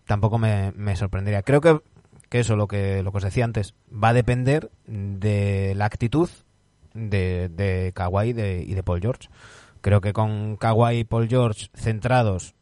Tampoco 0.06 0.40
me, 0.40 0.72
me 0.76 0.96
sorprendería. 0.96 1.44
Creo 1.44 1.62
que, 1.62 1.80
que 2.30 2.40
eso, 2.40 2.56
lo 2.56 2.68
que, 2.68 3.04
lo 3.04 3.12
que 3.12 3.18
os 3.18 3.24
decía 3.24 3.46
antes, 3.46 3.76
va 3.92 4.10
a 4.10 4.14
depender 4.14 4.72
de 4.88 5.74
la 5.76 5.86
actitud 5.86 6.30
de, 6.94 7.50
de 7.50 7.92
Kawhi 7.94 8.30
y 8.30 8.34
de, 8.34 8.64
y 8.64 8.74
de 8.74 8.84
Paul 8.84 9.02
George. 9.02 9.30
Creo 9.82 10.02
que 10.02 10.14
con 10.14 10.58
Kawhi 10.58 11.00
y 11.00 11.04
Paul 11.04 11.28
George 11.28 11.68
centrados, 11.74 12.54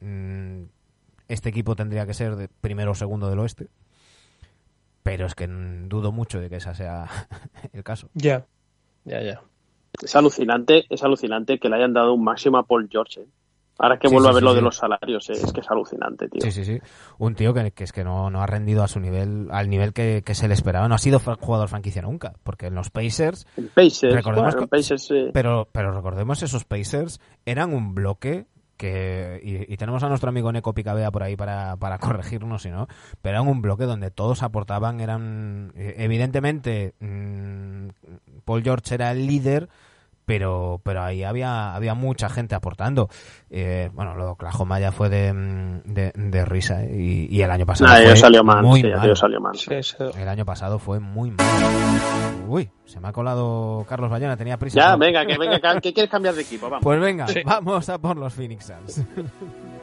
mm, 0.00 0.62
este 1.28 1.48
equipo 1.48 1.76
tendría 1.76 2.06
que 2.06 2.14
ser 2.14 2.36
de 2.36 2.48
primero 2.48 2.92
o 2.92 2.94
segundo 2.94 3.28
del 3.28 3.38
oeste. 3.38 3.68
Pero 5.02 5.26
es 5.26 5.34
que 5.34 5.46
dudo 5.46 6.12
mucho 6.12 6.40
de 6.40 6.48
que 6.48 6.56
ese 6.56 6.74
sea 6.74 7.08
el 7.72 7.84
caso. 7.84 8.08
Ya, 8.14 8.46
ya, 9.04 9.22
ya. 9.22 9.42
Es 10.02 10.14
alucinante, 10.16 10.84
es 10.90 11.02
alucinante 11.02 11.58
que 11.58 11.68
le 11.68 11.76
hayan 11.76 11.92
dado 11.92 12.14
un 12.14 12.24
máximo 12.24 12.58
a 12.58 12.66
Paul 12.66 12.88
George. 12.90 13.20
¿eh? 13.20 13.26
Ahora 13.78 13.98
que 13.98 14.08
Sí, 14.08 14.14
vuelvo 14.14 14.28
sí, 14.28 14.30
a 14.30 14.34
ver 14.34 14.40
sí, 14.40 14.44
lo 14.46 14.54
de 14.54 14.62
los 14.62 14.76
salarios, 14.76 15.28
eh, 15.28 15.32
es 15.34 15.52
que 15.52 15.60
es 15.60 15.70
alucinante, 15.70 16.28
tío. 16.28 16.40
Sí, 16.40 16.50
sí, 16.50 16.64
sí. 16.64 16.78
Un 17.18 17.34
tío 17.34 17.52
que, 17.52 17.72
que 17.72 17.84
es 17.84 17.92
que 17.92 18.04
no, 18.04 18.30
no 18.30 18.40
ha 18.42 18.46
rendido 18.46 18.82
a 18.82 18.88
su 18.88 19.00
nivel, 19.00 19.48
al 19.50 19.68
nivel 19.68 19.92
que, 19.92 20.22
que 20.24 20.34
se 20.34 20.48
le 20.48 20.54
esperaba. 20.54 20.88
No 20.88 20.94
ha 20.94 20.98
sido 20.98 21.18
jugador 21.20 21.68
franquicia 21.68 22.00
nunca, 22.02 22.32
porque 22.42 22.68
en 22.68 22.74
los 22.74 22.88
Pacers, 22.90 23.46
En 23.56 23.68
Pacers, 23.68 24.14
Recordemos 24.14 24.54
bueno, 24.54 24.58
en 24.62 24.64
que- 24.64 24.76
Pacers, 24.76 25.08
pero, 25.34 25.68
pero 25.72 25.92
recordemos 25.92 26.42
esos 26.42 26.64
Pacers 26.64 27.20
eran 27.44 27.74
un 27.74 27.94
bloque 27.94 28.46
que 28.78 29.40
y, 29.42 29.72
y 29.72 29.76
tenemos 29.78 30.02
a 30.02 30.08
nuestro 30.10 30.28
amigo 30.28 30.52
Neko 30.52 30.74
Picabea 30.74 31.10
por 31.10 31.22
ahí 31.22 31.34
para, 31.34 31.76
para 31.78 31.96
corregirnos 31.98 32.60
si 32.60 32.68
no 32.68 32.88
pero 33.22 33.38
eran 33.38 33.48
un 33.48 33.62
bloque 33.62 33.84
donde 33.84 34.10
todos 34.10 34.42
aportaban 34.42 35.00
eran 35.00 35.72
eh, 35.76 35.94
evidentemente 35.96 36.92
mm, 37.00 37.88
Paul 38.44 38.62
George 38.62 38.94
era 38.94 39.12
el 39.12 39.26
líder 39.26 39.70
pero 40.26 40.80
pero 40.84 41.02
ahí 41.02 41.22
había 41.22 41.74
había 41.74 41.94
mucha 41.94 42.28
gente 42.28 42.54
aportando 42.54 43.08
Eh, 43.48 43.88
bueno 43.94 44.14
lo 44.16 44.24
de 44.26 44.30
Oklahoma 44.32 44.80
ya 44.80 44.90
fue 44.92 45.08
de, 45.08 45.32
de, 45.84 46.12
de 46.14 46.44
risa 46.44 46.82
¿eh? 46.82 46.90
y, 46.98 47.34
y 47.34 47.42
el 47.42 47.50
año 47.50 47.64
pasado 47.64 47.88
Nah, 47.90 48.04
fue 48.04 48.16
salió 48.16 48.42
mal, 48.44 48.62
muy 48.64 48.80
sí, 48.82 48.88
mal. 48.88 49.16
salió 49.16 49.40
mal. 49.40 49.54
Sí, 49.56 49.82
sí. 49.82 49.94
el 50.18 50.28
año 50.28 50.44
pasado 50.44 50.78
fue 50.80 50.98
muy 51.00 51.30
mal 51.30 51.46
uy 52.48 52.68
se 52.84 52.98
me 53.00 53.08
ha 53.08 53.12
colado 53.12 53.86
Carlos 53.88 54.10
Bayona 54.10 54.36
tenía 54.36 54.58
prisa 54.58 54.80
Ya, 54.80 54.90
¿no? 54.92 54.98
venga, 54.98 55.24
que 55.24 55.38
venga, 55.38 55.58
que- 55.60 55.80
que 55.80 55.92
quieres 55.94 56.10
cambiar 56.10 56.34
de 56.34 56.42
equipo, 56.42 56.68
vamos. 56.68 56.82
Pues 56.82 57.00
venga, 57.00 57.26
Sí. 57.28 57.40
vamos 57.44 57.88
a 57.88 57.98
por 57.98 58.16
los 58.16 58.32
Phoenix 58.34 58.66
Suns. 58.66 59.02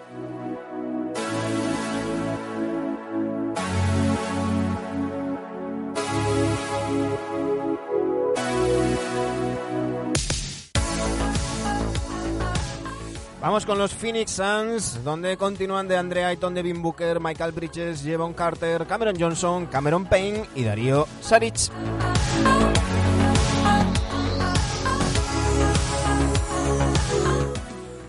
Vamos 13.43 13.65
con 13.65 13.77
los 13.77 13.93
Phoenix 13.93 14.31
Suns, 14.31 15.03
donde 15.03 15.35
continúan 15.35 15.85
de 15.89 15.97
Andre 15.97 16.23
Ayton, 16.23 16.53
Devin 16.53 16.81
Booker, 16.81 17.19
Michael 17.19 17.51
Bridges, 17.51 18.01
Jevon 18.01 18.33
Carter, 18.33 18.87
Cameron 18.87 19.17
Johnson, 19.19 19.65
Cameron 19.65 20.05
Payne 20.05 20.45
y 20.55 20.63
Darío 20.63 21.05
Saric. 21.19 21.69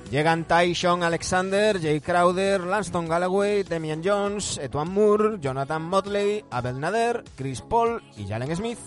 Llegan 0.09 0.45
Tyshon 0.45 1.03
Alexander, 1.03 1.81
Jay 1.81 2.01
Crowder, 2.01 2.61
Lanston 2.61 3.09
Galloway, 3.09 3.65
Damian 3.65 4.03
Jones, 4.05 4.59
Etuan 4.59 4.89
Moore, 4.89 5.41
Jonathan 5.41 5.83
Motley, 5.83 6.45
Abel 6.53 6.79
Nader, 6.79 7.25
Chris 7.35 7.61
Paul 7.61 8.01
y 8.17 8.29
Jalen 8.29 8.55
Smith. 8.55 8.79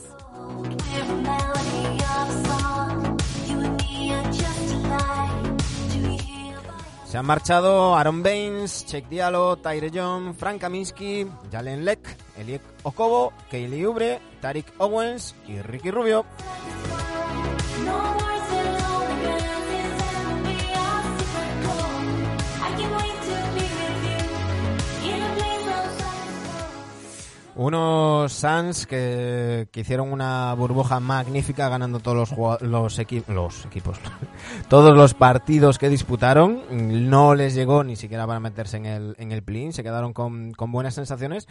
Han 7.18 7.26
marchado 7.26 7.96
Aaron 7.96 8.22
Baines, 8.22 8.86
Check 8.86 9.10
Diallo, 9.10 9.58
Tyre 9.58 9.90
John, 9.92 10.36
Frank 10.36 10.62
Kaminsky, 10.62 11.26
Jalen 11.52 11.84
Leck, 11.84 12.00
Eliek 12.38 12.62
Okobo, 12.84 13.34
Kaylee 13.50 13.88
Ubre, 13.88 14.20
Tarik 14.40 14.72
Owens 14.78 15.36
y 15.48 15.60
Ricky 15.62 15.90
Rubio. 15.90 16.26
Unos 27.58 28.34
Suns 28.34 28.86
que, 28.86 29.68
que 29.72 29.80
hicieron 29.80 30.12
una 30.12 30.54
burbuja 30.54 31.00
magnífica 31.00 31.68
ganando 31.70 32.00
todos 32.00 32.32
los, 32.32 32.62
los, 32.62 33.00
equi- 33.00 33.26
los 33.28 33.66
equipos, 33.66 33.98
todos 34.70 34.96
los 34.96 35.16
partidos 35.16 35.80
que 35.80 35.90
disputaron. 35.90 36.62
No 37.10 37.34
les 37.34 37.56
llegó 37.56 37.84
ni 37.84 37.96
siquiera 37.96 38.28
para 38.28 38.40
meterse 38.40 38.78
en 38.78 38.86
el, 38.86 39.16
en 39.18 39.32
el 39.32 39.42
play 39.44 39.72
se 39.72 39.82
quedaron 39.84 40.14
con, 40.14 40.52
con 40.52 40.72
buenas 40.72 40.94
sensaciones, 40.94 41.48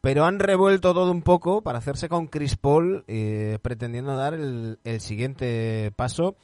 pero 0.00 0.24
han 0.24 0.38
revuelto 0.38 0.94
todo 0.94 1.10
un 1.10 1.20
poco 1.20 1.60
para 1.62 1.78
hacerse 1.78 2.08
con 2.08 2.26
Chris 2.28 2.56
Paul, 2.56 3.04
eh, 3.06 3.58
pretendiendo 3.60 4.16
dar 4.16 4.32
el, 4.32 4.78
el 4.84 5.00
siguiente 5.02 5.92
paso. 5.94 6.36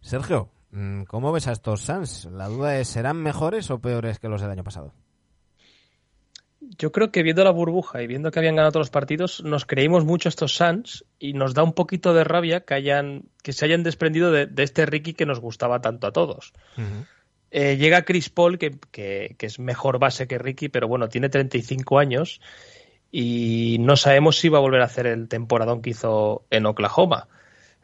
Sergio, 0.00 0.48
mm, 0.70 1.02
¿cómo 1.02 1.30
ves 1.30 1.46
a 1.46 1.52
estos 1.52 1.82
Suns? 1.82 2.24
La 2.32 2.48
duda 2.48 2.78
es, 2.78 2.88
¿serán 2.88 3.18
mejores 3.18 3.70
o 3.70 3.80
peores 3.80 4.18
que 4.18 4.28
los 4.30 4.40
del 4.40 4.50
año 4.50 4.64
pasado? 4.64 4.94
Yo 6.78 6.90
creo 6.92 7.10
que 7.10 7.22
viendo 7.22 7.44
la 7.44 7.50
burbuja 7.50 8.02
y 8.02 8.06
viendo 8.06 8.30
que 8.30 8.38
habían 8.38 8.56
ganado 8.56 8.72
todos 8.72 8.86
los 8.86 8.90
partidos, 8.90 9.42
nos 9.44 9.66
creímos 9.66 10.04
mucho 10.04 10.28
estos 10.28 10.54
Suns 10.54 11.04
y 11.18 11.32
nos 11.34 11.54
da 11.54 11.62
un 11.62 11.72
poquito 11.74 12.14
de 12.14 12.24
rabia 12.24 12.60
que 12.60 12.74
hayan 12.74 13.24
que 13.42 13.52
se 13.52 13.64
hayan 13.64 13.82
desprendido 13.82 14.30
de, 14.32 14.46
de 14.46 14.62
este 14.62 14.86
Ricky 14.86 15.14
que 15.14 15.26
nos 15.26 15.40
gustaba 15.40 15.80
tanto 15.80 16.06
a 16.06 16.12
todos. 16.12 16.52
Eh, 17.50 17.76
llega 17.76 18.02
Chris 18.06 18.30
Paul, 18.30 18.56
que, 18.58 18.70
que- 18.90 19.34
que 19.38 19.46
es 19.46 19.58
mejor 19.58 19.98
base 19.98 20.26
que 20.26 20.38
Ricky, 20.38 20.68
pero 20.70 20.88
bueno, 20.88 21.08
tiene 21.08 21.28
35 21.28 21.98
años 21.98 22.40
y 23.10 23.76
no 23.80 23.96
sabemos 23.96 24.38
si 24.38 24.48
va 24.48 24.58
a 24.58 24.62
volver 24.62 24.80
a 24.80 24.86
hacer 24.86 25.06
el 25.06 25.28
temporadón 25.28 25.82
que 25.82 25.90
hizo 25.90 26.44
en 26.50 26.64
Oklahoma. 26.66 27.28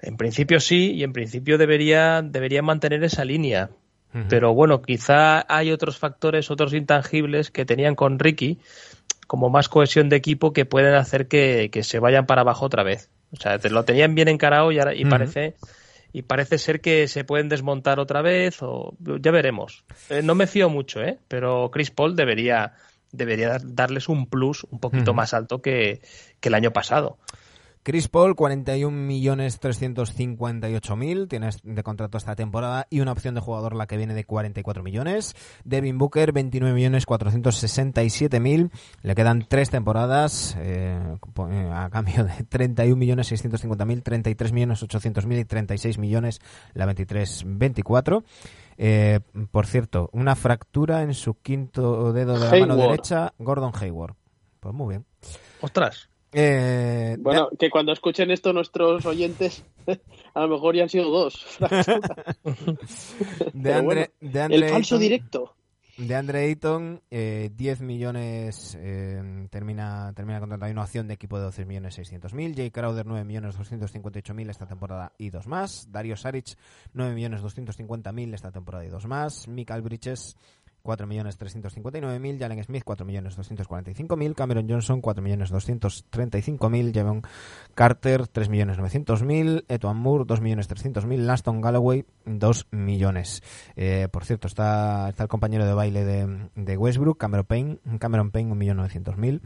En 0.00 0.16
principio 0.16 0.60
sí, 0.60 0.92
y 0.92 1.02
en 1.02 1.12
principio 1.12 1.58
debería, 1.58 2.22
debería 2.22 2.62
mantener 2.62 3.02
esa 3.04 3.24
línea. 3.24 3.68
Pero 4.28 4.54
bueno, 4.54 4.82
quizá 4.82 5.44
hay 5.54 5.70
otros 5.70 5.98
factores, 5.98 6.50
otros 6.50 6.72
intangibles 6.74 7.50
que 7.50 7.64
tenían 7.64 7.94
con 7.94 8.18
Ricky, 8.18 8.58
como 9.26 9.50
más 9.50 9.68
cohesión 9.68 10.08
de 10.08 10.16
equipo, 10.16 10.52
que 10.52 10.64
pueden 10.64 10.94
hacer 10.94 11.28
que, 11.28 11.68
que 11.70 11.82
se 11.82 11.98
vayan 11.98 12.26
para 12.26 12.40
abajo 12.40 12.64
otra 12.66 12.82
vez. 12.82 13.10
O 13.32 13.36
sea, 13.36 13.58
lo 13.70 13.84
tenían 13.84 14.14
bien 14.14 14.28
encarado 14.28 14.72
y, 14.72 14.78
ahora- 14.78 14.94
y 14.94 15.04
parece 15.10 15.54
y 16.10 16.22
parece 16.22 16.56
ser 16.56 16.80
que 16.80 17.06
se 17.06 17.24
pueden 17.24 17.50
desmontar 17.50 18.00
otra 18.00 18.22
vez 18.22 18.62
o 18.62 18.94
ya 18.98 19.30
veremos. 19.30 19.84
Eh, 20.08 20.22
no 20.22 20.34
me 20.34 20.46
fío 20.46 20.70
mucho, 20.70 21.02
¿eh? 21.02 21.18
Pero 21.28 21.70
Chris 21.70 21.90
Paul 21.90 22.16
debería 22.16 22.72
debería 23.12 23.48
dar- 23.50 23.60
darles 23.74 24.08
un 24.08 24.26
plus 24.26 24.64
un 24.70 24.80
poquito 24.80 25.12
más 25.14 25.34
alto 25.34 25.60
que, 25.62 26.00
que 26.40 26.48
el 26.48 26.54
año 26.54 26.72
pasado. 26.72 27.18
Chris 27.88 28.08
Paul, 28.08 28.36
41.358.000, 28.36 31.26
tienes 31.26 31.58
de 31.62 31.82
contrato 31.82 32.18
esta 32.18 32.36
temporada 32.36 32.86
y 32.90 33.00
una 33.00 33.12
opción 33.12 33.34
de 33.34 33.40
jugador 33.40 33.74
la 33.74 33.86
que 33.86 33.96
viene 33.96 34.12
de 34.12 34.24
44 34.24 34.82
millones. 34.82 35.34
Devin 35.64 35.96
Booker, 35.96 36.34
29.467.000, 36.34 38.70
le 39.00 39.14
quedan 39.14 39.46
tres 39.48 39.70
temporadas 39.70 40.54
eh, 40.60 41.00
a 41.72 41.88
cambio 41.88 42.24
de 42.24 42.32
31.650.000, 42.32 44.02
33.800.000 44.02 45.40
y 45.40 45.46
36 45.46 45.96
millones 45.96 46.42
la 46.74 46.84
23-24. 46.84 48.22
Eh, 48.76 49.20
por 49.50 49.66
cierto, 49.66 50.10
una 50.12 50.36
fractura 50.36 51.00
en 51.00 51.14
su 51.14 51.40
quinto 51.40 52.12
dedo 52.12 52.38
de 52.38 52.50
la 52.50 52.66
mano 52.66 52.76
derecha, 52.76 53.32
Gordon 53.38 53.72
Hayward. 53.80 54.14
Pues 54.60 54.74
muy 54.74 54.90
bien. 54.90 55.06
Ostras. 55.62 56.10
Eh, 56.32 57.16
Bueno, 57.18 57.48
que 57.58 57.70
cuando 57.70 57.92
escuchen 57.92 58.30
esto 58.30 58.52
nuestros 58.52 59.06
oyentes, 59.06 59.64
a 60.34 60.40
lo 60.40 60.48
mejor 60.48 60.76
ya 60.76 60.82
han 60.82 60.88
sido 60.88 61.10
dos. 61.10 61.58
de 61.60 61.68
Pero 63.62 63.74
Andre, 63.74 63.82
bueno, 63.82 64.06
de 64.20 64.40
Andre 64.42 64.56
el 64.56 64.68
falso 64.70 64.98
directo. 64.98 65.54
De 65.98 66.14
Andre 66.14 66.44
Ayton, 66.44 67.02
eh, 67.10 67.50
10 67.56 67.80
millones, 67.80 68.78
eh, 68.80 69.48
termina, 69.50 70.12
termina 70.14 70.38
contrato. 70.38 70.64
Hay 70.64 70.70
una 70.70 70.84
opción 70.84 71.08
de 71.08 71.14
equipo 71.14 71.38
de 71.38 71.46
12 71.46 71.64
millones 71.64 71.94
600 71.94 72.34
mil. 72.34 72.54
Jay 72.54 72.70
Crowder, 72.70 73.04
9 73.04 73.24
millones 73.24 73.56
258 73.56 74.32
mil 74.32 74.48
esta 74.48 74.66
temporada 74.66 75.12
y 75.18 75.30
dos 75.30 75.48
más. 75.48 75.90
Dario 75.90 76.16
Saric, 76.16 76.56
9 76.92 77.16
millones 77.16 77.42
250 77.42 78.12
mil 78.12 78.32
esta 78.32 78.52
temporada 78.52 78.84
y 78.84 78.90
dos 78.90 79.06
más. 79.06 79.48
Michael 79.48 79.82
Bridges, 79.82 80.36
4 80.88 81.06
millones 81.06 81.36
359 81.36 82.18
mil. 82.18 82.38
Jalen 82.38 82.64
Smith, 82.64 82.82
4 82.82 83.04
millones 83.04 83.36
245 83.36 84.16
mil. 84.16 84.34
Cameron 84.34 84.66
Johnson, 84.66 85.02
4 85.02 85.22
millones 85.22 85.50
235 85.50 86.70
mil. 86.70 86.94
Javon 86.94 87.20
Carter, 87.74 88.26
3 88.26 88.48
millones 88.48 88.78
900 88.78 89.22
mil. 89.22 89.66
Etuan 89.68 89.98
Moore, 89.98 90.24
2 90.26 90.40
millones 90.40 90.66
300 90.66 91.04
mil. 91.04 91.26
Laston 91.26 91.60
Galloway, 91.60 92.06
2 92.24 92.68
millones. 92.70 93.42
Eh, 93.76 94.08
por 94.10 94.24
cierto, 94.24 94.48
está, 94.48 95.10
está 95.10 95.24
el 95.24 95.28
compañero 95.28 95.66
de 95.66 95.74
baile 95.74 96.06
de, 96.06 96.48
de 96.54 96.76
Westbrook, 96.78 97.18
Cameron 97.18 97.44
Payne, 97.44 97.78
Cameron 97.98 98.30
Payne, 98.30 98.54
1.900.000. 98.54 99.42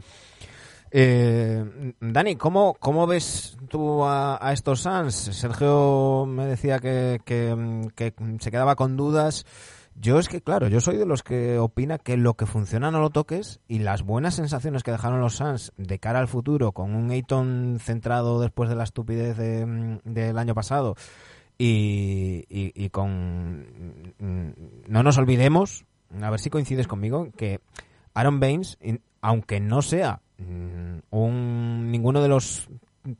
Eh, 0.91 1.93
Dani, 1.99 2.37
¿cómo, 2.37 2.75
¿cómo 2.79 3.05
ves 3.05 3.57
tú 3.67 4.05
a, 4.05 4.39
estos 4.53 4.79
Suns? 4.79 5.15
Sergio 5.15 6.25
me 6.25 6.45
decía 6.45 6.79
que, 6.79 7.19
que 7.25 8.13
se 8.39 8.49
quedaba 8.49 8.77
con 8.77 8.95
dudas. 8.95 9.45
Yo 9.95 10.19
es 10.19 10.27
que, 10.27 10.41
claro, 10.41 10.67
yo 10.67 10.81
soy 10.81 10.97
de 10.97 11.05
los 11.05 11.23
que 11.23 11.57
opina 11.59 11.97
que 11.97 12.17
lo 12.17 12.33
que 12.33 12.45
funciona 12.45 12.91
no 12.91 12.99
lo 12.99 13.09
toques 13.09 13.59
y 13.67 13.79
las 13.79 14.01
buenas 14.03 14.33
sensaciones 14.35 14.83
que 14.83 14.91
dejaron 14.91 15.21
los 15.21 15.35
Suns 15.35 15.71
de 15.77 15.99
cara 15.99 16.19
al 16.19 16.27
futuro 16.27 16.71
con 16.71 16.95
un 16.95 17.11
Ayton 17.11 17.77
centrado 17.79 18.41
después 18.41 18.69
de 18.69 18.75
la 18.75 18.83
estupidez 18.83 19.37
de- 19.37 19.99
del 20.03 20.37
año 20.37 20.55
pasado 20.55 20.95
y, 21.57 22.45
y- 22.49 22.71
y 22.75 22.89
con... 22.89 24.13
mm, 24.19 24.49
No 24.87 25.03
nos 25.03 25.17
olvidemos, 25.17 25.85
a 26.21 26.29
ver 26.29 26.39
si 26.39 26.49
coincides 26.49 26.87
conmigo, 26.87 27.29
que 27.37 27.59
Aaron 28.13 28.39
Baines, 28.39 28.77
in- 28.81 29.01
aunque 29.21 29.59
no 29.59 29.81
sea 29.81 30.21
mm, 30.39 30.97
un, 31.11 31.91
ninguno 31.91 32.21
de 32.21 32.27
los 32.29 32.67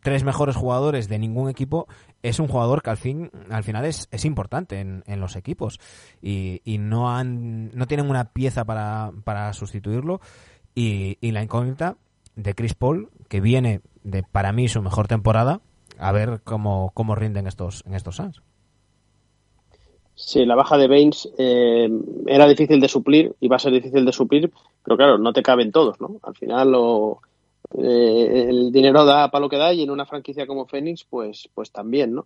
tres 0.02 0.24
mejores 0.24 0.56
jugadores 0.56 1.10
de 1.10 1.20
ningún 1.20 1.50
equipo, 1.50 1.88
es 2.22 2.40
un 2.40 2.48
jugador 2.48 2.82
que 2.82 2.90
al 2.90 2.98
fin 2.98 3.32
al 3.50 3.64
final 3.64 3.86
es, 3.86 4.08
es 4.12 4.26
importante 4.26 4.80
en, 4.80 5.04
en 5.08 5.20
los 5.20 5.36
equipos 5.36 5.80
y, 6.22 6.62
y 6.64 6.78
no 6.78 7.12
han 7.12 7.70
no 7.76 7.88
tienen 7.88 8.10
una 8.10 8.32
pieza 8.32 8.66
para, 8.66 9.12
para 9.24 9.52
sustituirlo 9.54 10.22
y, 10.76 11.18
y 11.22 11.32
la 11.32 11.44
incógnita 11.44 11.98
de 12.36 12.56
Chris 12.56 12.74
Paul 12.74 13.10
que 13.28 13.42
viene 13.42 13.82
de 14.04 14.24
para 14.24 14.54
mí 14.54 14.68
su 14.68 14.82
mejor 14.82 15.08
temporada 15.08 15.62
a 16.00 16.12
ver 16.12 16.42
cómo, 16.44 16.92
cómo 16.94 17.16
rinden 17.16 17.48
estos 17.48 17.84
en 17.86 17.94
estos 17.94 18.16
Suns. 18.16 18.42
Sí, 20.16 20.46
la 20.46 20.56
baja 20.56 20.78
de 20.78 20.88
Baines 20.88 21.28
eh, 21.38 21.90
era 22.28 22.48
difícil 22.48 22.80
de 22.80 22.88
suplir 22.88 23.36
y 23.40 23.48
va 23.48 23.56
a 23.56 23.60
ser 23.60 23.74
difícil 23.74 24.06
de 24.06 24.14
suplir, 24.14 24.52
pero 24.84 24.96
claro, 24.96 25.18
no 25.18 25.34
te 25.34 25.42
caben 25.42 25.72
todos, 25.72 26.00
¿no? 26.00 26.18
Al 26.22 26.36
final 26.36 26.72
lo, 26.72 27.20
eh, 27.78 28.46
el 28.50 28.72
dinero 28.72 29.06
da 29.06 29.30
para 29.32 29.42
lo 29.42 29.50
que 29.50 29.58
da 29.58 29.74
y 29.74 29.84
en 29.84 29.92
una 29.92 30.06
franquicia 30.06 30.46
como 30.48 30.66
Phoenix, 30.68 31.04
pues, 31.10 31.50
pues 31.54 31.72
también, 31.72 32.14
¿no? 32.14 32.26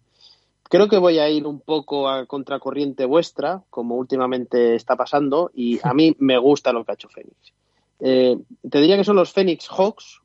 Creo 0.70 0.90
que 0.90 0.98
voy 0.98 1.18
a 1.20 1.30
ir 1.30 1.46
un 1.48 1.62
poco 1.62 2.10
a 2.10 2.26
contracorriente 2.26 3.06
vuestra, 3.06 3.64
como 3.70 3.96
últimamente 3.96 4.76
está 4.76 4.98
pasando, 4.98 5.50
y 5.54 5.80
a 5.82 5.94
mí 5.94 6.14
me 6.20 6.38
gusta 6.38 6.74
lo 6.74 6.84
que 6.84 6.92
ha 6.92 6.96
hecho 6.96 7.08
Phoenix. 7.08 7.54
Eh, 8.02 8.38
te 8.70 8.80
diría 8.82 8.98
que 8.98 9.06
son 9.06 9.16
los 9.16 9.32
Phoenix 9.32 9.68
Hawks 9.70 10.20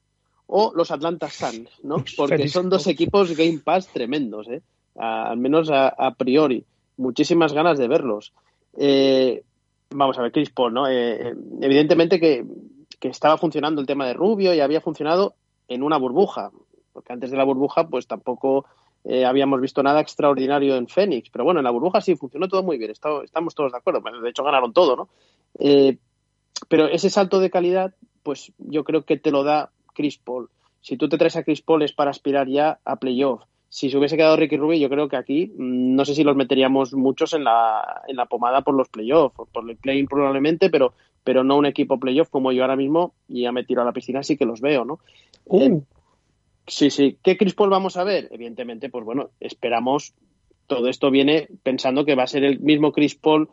o 0.48 0.72
los 0.74 0.90
Atlanta 0.90 1.28
Suns, 1.30 1.70
¿no? 1.84 2.04
Porque 2.16 2.48
son 2.48 2.68
dos 2.68 2.86
equipos 2.88 3.36
Game 3.36 3.60
Pass 3.64 3.86
tremendos, 3.88 4.48
¿eh? 4.48 4.62
A- 4.98 5.30
al 5.30 5.36
menos 5.38 5.70
a, 5.70 5.88
a 5.88 6.12
priori. 6.14 6.64
Muchísimas 6.96 7.52
ganas 7.52 7.78
de 7.78 7.88
verlos. 7.88 8.32
Eh, 8.76 9.42
vamos 9.90 10.18
a 10.18 10.22
ver, 10.22 10.32
Chris 10.32 10.50
Paul, 10.50 10.74
¿no? 10.74 10.86
Evidentemente 10.88 12.18
que, 12.20 12.44
que 13.02 13.08
estaba 13.08 13.36
funcionando 13.36 13.80
el 13.80 13.86
tema 13.88 14.06
de 14.06 14.14
Rubio 14.14 14.54
y 14.54 14.60
había 14.60 14.80
funcionado 14.80 15.34
en 15.66 15.82
una 15.82 15.98
burbuja, 15.98 16.52
porque 16.92 17.12
antes 17.12 17.32
de 17.32 17.36
la 17.36 17.42
burbuja 17.42 17.88
pues 17.88 18.06
tampoco 18.06 18.64
eh, 19.02 19.24
habíamos 19.24 19.60
visto 19.60 19.82
nada 19.82 20.00
extraordinario 20.00 20.76
en 20.76 20.86
Phoenix, 20.86 21.28
pero 21.28 21.44
bueno, 21.44 21.58
en 21.58 21.64
la 21.64 21.72
burbuja 21.72 22.00
sí 22.00 22.14
funcionó 22.14 22.46
todo 22.46 22.62
muy 22.62 22.78
bien, 22.78 22.92
estamos 22.92 23.56
todos 23.56 23.72
de 23.72 23.78
acuerdo, 23.78 24.00
de 24.22 24.30
hecho 24.30 24.44
ganaron 24.44 24.72
todo, 24.72 24.94
¿no? 24.94 25.08
Eh, 25.58 25.98
pero 26.68 26.86
ese 26.86 27.10
salto 27.10 27.40
de 27.40 27.50
calidad, 27.50 27.92
pues 28.22 28.52
yo 28.58 28.84
creo 28.84 29.04
que 29.04 29.16
te 29.16 29.32
lo 29.32 29.42
da 29.42 29.72
Chris 29.94 30.18
Paul. 30.18 30.48
Si 30.80 30.96
tú 30.96 31.08
te 31.08 31.18
traes 31.18 31.34
a 31.34 31.42
Chris 31.42 31.60
Paul 31.60 31.82
es 31.82 31.92
para 31.92 32.12
aspirar 32.12 32.46
ya 32.46 32.78
a 32.84 32.96
playoff. 33.00 33.42
Si 33.68 33.90
se 33.90 33.98
hubiese 33.98 34.16
quedado 34.16 34.36
Ricky 34.36 34.58
Rubio, 34.58 34.78
yo 34.78 34.88
creo 34.88 35.08
que 35.08 35.16
aquí 35.16 35.46
mm, 35.48 35.96
no 35.96 36.04
sé 36.04 36.14
si 36.14 36.22
los 36.22 36.36
meteríamos 36.36 36.94
muchos 36.94 37.32
en 37.32 37.42
la, 37.42 38.02
en 38.06 38.14
la 38.14 38.26
pomada 38.26 38.60
por 38.60 38.74
los 38.74 38.88
playoffs, 38.88 39.34
por 39.50 39.68
el 39.68 39.76
play 39.76 40.06
probablemente, 40.06 40.70
pero, 40.70 40.94
pero 41.24 41.44
no 41.44 41.56
un 41.56 41.66
equipo 41.66 41.98
playoff 42.00 42.28
como 42.30 42.52
yo 42.52 42.62
ahora 42.62 42.76
mismo, 42.76 43.14
y 43.28 43.42
ya 43.42 43.52
me 43.52 43.64
tiro 43.64 43.82
a 43.82 43.84
la 43.84 43.92
piscina, 43.92 44.22
sí 44.22 44.36
que 44.36 44.44
los 44.46 44.60
veo, 44.60 44.84
¿no? 44.84 44.98
Eh, 45.50 45.80
sí, 46.66 46.90
sí. 46.90 47.18
¿Qué 47.22 47.36
Chris 47.36 47.54
Paul 47.54 47.70
vamos 47.70 47.96
a 47.96 48.04
ver? 48.04 48.28
Evidentemente, 48.30 48.88
pues 48.90 49.04
bueno, 49.04 49.30
esperamos. 49.40 50.14
Todo 50.66 50.88
esto 50.88 51.10
viene 51.10 51.48
pensando 51.62 52.04
que 52.04 52.14
va 52.14 52.22
a 52.22 52.26
ser 52.28 52.44
el 52.44 52.60
mismo 52.60 52.92
Chris 52.92 53.14
Paul 53.14 53.48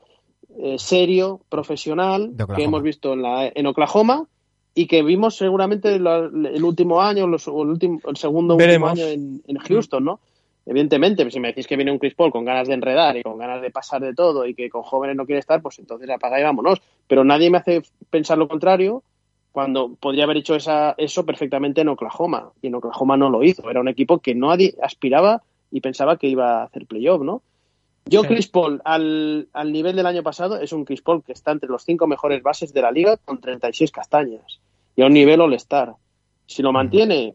eh, 0.58 0.78
serio, 0.78 1.42
profesional, 1.50 2.32
que 2.56 2.64
hemos 2.64 2.82
visto 2.84 3.14
en, 3.14 3.22
la, 3.24 3.52
en 3.54 3.66
Oklahoma 3.68 4.28
y 4.76 4.88
que 4.88 5.04
vimos 5.04 5.36
seguramente 5.36 5.96
el 5.96 6.64
último 6.64 7.02
año 7.02 7.28
los- 7.28 7.48
el, 7.48 7.54
último, 7.54 8.00
el 8.08 8.16
segundo 8.18 8.56
último 8.76 8.88
año 9.02 9.06
en, 9.08 9.42
en 9.48 9.58
Houston, 9.58 10.06
¿no? 10.06 10.20
Evidentemente, 10.70 11.32
si 11.32 11.40
me 11.40 11.48
decís 11.48 11.66
que 11.66 11.76
viene 11.76 11.92
un 11.92 11.98
Chris 11.98 12.14
Paul 12.14 12.32
con 12.32 12.46
ganas 12.46 12.68
de 12.68 12.76
enredar 12.76 13.18
y 13.18 13.24
con 13.24 13.40
ganas 13.40 13.60
de 13.60 13.72
pasar 13.72 14.04
de 14.04 14.14
todo 14.14 14.46
y 14.46 14.54
que 14.54 14.70
con 14.70 14.84
jóvenes 14.84 15.16
no 15.16 15.26
quiere 15.26 15.40
estar, 15.40 15.64
pues 15.64 15.80
entonces 15.80 16.08
apaga 16.12 16.40
y 16.40 16.44
vámonos. 16.44 16.80
Pero 17.08 17.24
nadie 17.24 17.50
me 17.50 17.58
hace 17.58 17.82
pensar 18.12 18.38
lo 18.38 18.48
contrario 18.48 19.02
cuando 19.52 19.96
podría 19.96 20.26
haber 20.26 20.38
hecho 20.38 20.54
esa, 20.54 20.94
eso 21.00 21.26
perfectamente 21.26 21.82
en 21.82 21.88
Oklahoma. 21.88 22.52
Y 22.62 22.68
en 22.68 22.76
Oklahoma 22.76 23.18
no 23.18 23.32
lo 23.32 23.44
hizo. 23.44 23.68
Era 23.68 23.82
un 23.82 23.88
equipo 23.88 24.20
que 24.20 24.36
nadie 24.36 24.76
aspiraba 24.84 25.42
y 25.72 25.82
pensaba 25.82 26.18
que 26.18 26.28
iba 26.28 26.62
a 26.62 26.66
hacer 26.66 26.86
playoff, 26.86 27.24
¿no? 27.24 27.42
Yo, 28.06 28.22
Sí. 28.22 28.28
Chris 28.28 28.48
Paul, 28.48 28.80
al, 28.86 29.48
al 29.52 29.74
nivel 29.74 29.96
del 29.96 30.06
año 30.06 30.22
pasado, 30.22 30.62
es 30.62 30.72
un 30.72 30.86
Chris 30.86 31.02
Paul 31.02 31.24
que 31.24 31.32
está 31.32 31.50
entre 31.50 31.70
los 31.70 31.84
cinco 31.84 32.06
mejores 32.06 32.44
bases 32.44 32.74
de 32.74 32.84
la 32.84 32.92
liga 32.92 33.18
con 33.18 33.42
36 33.42 33.92
castañas. 33.92 34.60
Y 34.96 35.02
a 35.02 35.08
un 35.08 35.14
nivel 35.14 35.42
all-star. 35.42 35.96
Si 36.46 36.62
lo 36.62 36.72
mantiene, 36.72 37.34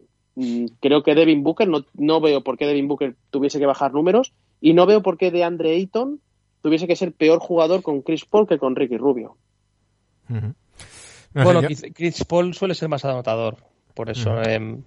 creo 0.80 1.02
que 1.02 1.14
Devin 1.14 1.42
Booker, 1.42 1.68
no, 1.68 1.84
no 1.94 2.20
veo 2.20 2.42
por 2.42 2.56
qué 2.58 2.66
Devin 2.66 2.88
Booker 2.88 3.14
tuviese 3.30 3.58
que 3.58 3.66
bajar 3.66 3.92
números 3.92 4.32
y 4.60 4.72
no 4.74 4.86
veo 4.86 5.02
por 5.02 5.16
qué 5.18 5.30
de 5.30 5.44
Andre 5.44 5.72
Ayton 5.74 6.20
tuviese 6.62 6.86
que 6.86 6.96
ser 6.96 7.12
peor 7.12 7.38
jugador 7.40 7.82
con 7.82 8.02
Chris 8.02 8.24
Paul 8.24 8.46
que 8.48 8.58
con 8.58 8.74
Ricky 8.74 8.96
Rubio. 8.96 9.36
Ujú. 10.30 10.54
No 11.34 11.42
sé, 11.42 11.44
bueno, 11.44 11.60
yo- 11.62 11.68
Chris 11.92 12.24
Paul 12.24 12.54
suele 12.54 12.74
ser 12.74 12.88
más 12.88 13.04
anotador. 13.04 13.56
Por 13.94 14.10
eso. 14.10 14.42
Em, 14.42 14.82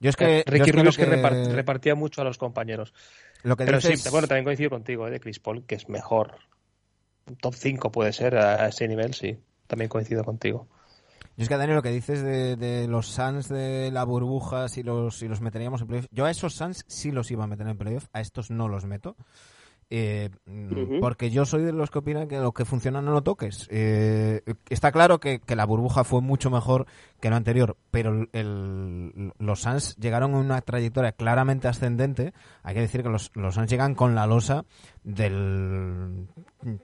yo 0.00 0.08
es 0.10 0.16
que, 0.16 0.42
yo 0.46 0.52
Ricky 0.52 0.72
Rubio 0.72 0.88
es 0.90 0.96
que 0.96 1.04
que- 1.04 1.10
repart- 1.22 1.52
repartía 1.52 1.94
mucho 1.94 2.22
a 2.22 2.24
los 2.24 2.38
compañeros. 2.38 2.94
lo 3.42 3.56
que 3.56 3.64
Pero 3.66 3.78
dices- 3.78 4.02
sí, 4.02 4.08
bueno, 4.10 4.26
también 4.26 4.44
coincido 4.44 4.70
contigo, 4.70 5.06
eh, 5.06 5.10
de 5.10 5.20
Chris 5.20 5.38
Paul, 5.38 5.64
que 5.64 5.74
es 5.74 5.88
mejor. 5.88 6.36
Top 7.40 7.54
5 7.54 7.92
puede 7.92 8.12
ser 8.12 8.36
a, 8.36 8.64
a 8.64 8.68
ese 8.68 8.88
nivel, 8.88 9.12
sí. 9.14 9.36
También 9.66 9.88
coincido 9.88 10.24
contigo. 10.24 10.66
Yo 11.36 11.42
es 11.42 11.48
que, 11.48 11.56
Dani, 11.56 11.74
lo 11.74 11.82
que 11.82 11.90
dices 11.90 12.22
de, 12.22 12.56
de 12.56 12.88
los 12.88 13.08
Suns 13.08 13.48
de 13.48 13.90
la 13.92 14.04
burbuja, 14.04 14.68
si 14.68 14.82
los, 14.82 15.18
si 15.18 15.28
los 15.28 15.40
meteríamos 15.40 15.82
en 15.82 15.86
playoff. 15.88 16.06
Yo 16.10 16.24
a 16.24 16.30
esos 16.30 16.54
Suns 16.54 16.84
sí 16.88 17.10
los 17.12 17.30
iba 17.30 17.44
a 17.44 17.46
meter 17.46 17.66
en 17.68 17.76
playoff, 17.76 18.06
a 18.12 18.20
estos 18.20 18.50
no 18.50 18.68
los 18.68 18.86
meto. 18.86 19.16
Eh. 19.88 20.30
Porque 21.00 21.30
yo 21.30 21.44
soy 21.44 21.62
de 21.62 21.70
los 21.72 21.92
que 21.92 22.00
opinan 22.00 22.26
que 22.26 22.40
lo 22.40 22.50
que 22.50 22.64
funciona 22.64 23.00
no 23.00 23.12
lo 23.12 23.22
toques. 23.22 23.68
Eh, 23.70 24.42
está 24.68 24.90
claro 24.90 25.20
que, 25.20 25.38
que 25.38 25.54
la 25.54 25.64
burbuja 25.64 26.02
fue 26.02 26.20
mucho 26.22 26.50
mejor 26.50 26.86
que 27.20 27.30
lo 27.30 27.36
anterior, 27.36 27.76
pero 27.92 28.26
el- 28.32 29.32
los 29.38 29.60
Suns 29.60 29.94
llegaron 29.96 30.32
en 30.32 30.38
una 30.38 30.60
trayectoria 30.60 31.12
claramente 31.12 31.68
ascendente. 31.68 32.32
Hay 32.64 32.74
que 32.74 32.80
decir 32.80 33.04
que 33.04 33.10
los, 33.10 33.30
los 33.36 33.54
Suns 33.54 33.70
llegan 33.70 33.94
con 33.94 34.16
la 34.16 34.26
losa 34.26 34.64
del 35.04 36.26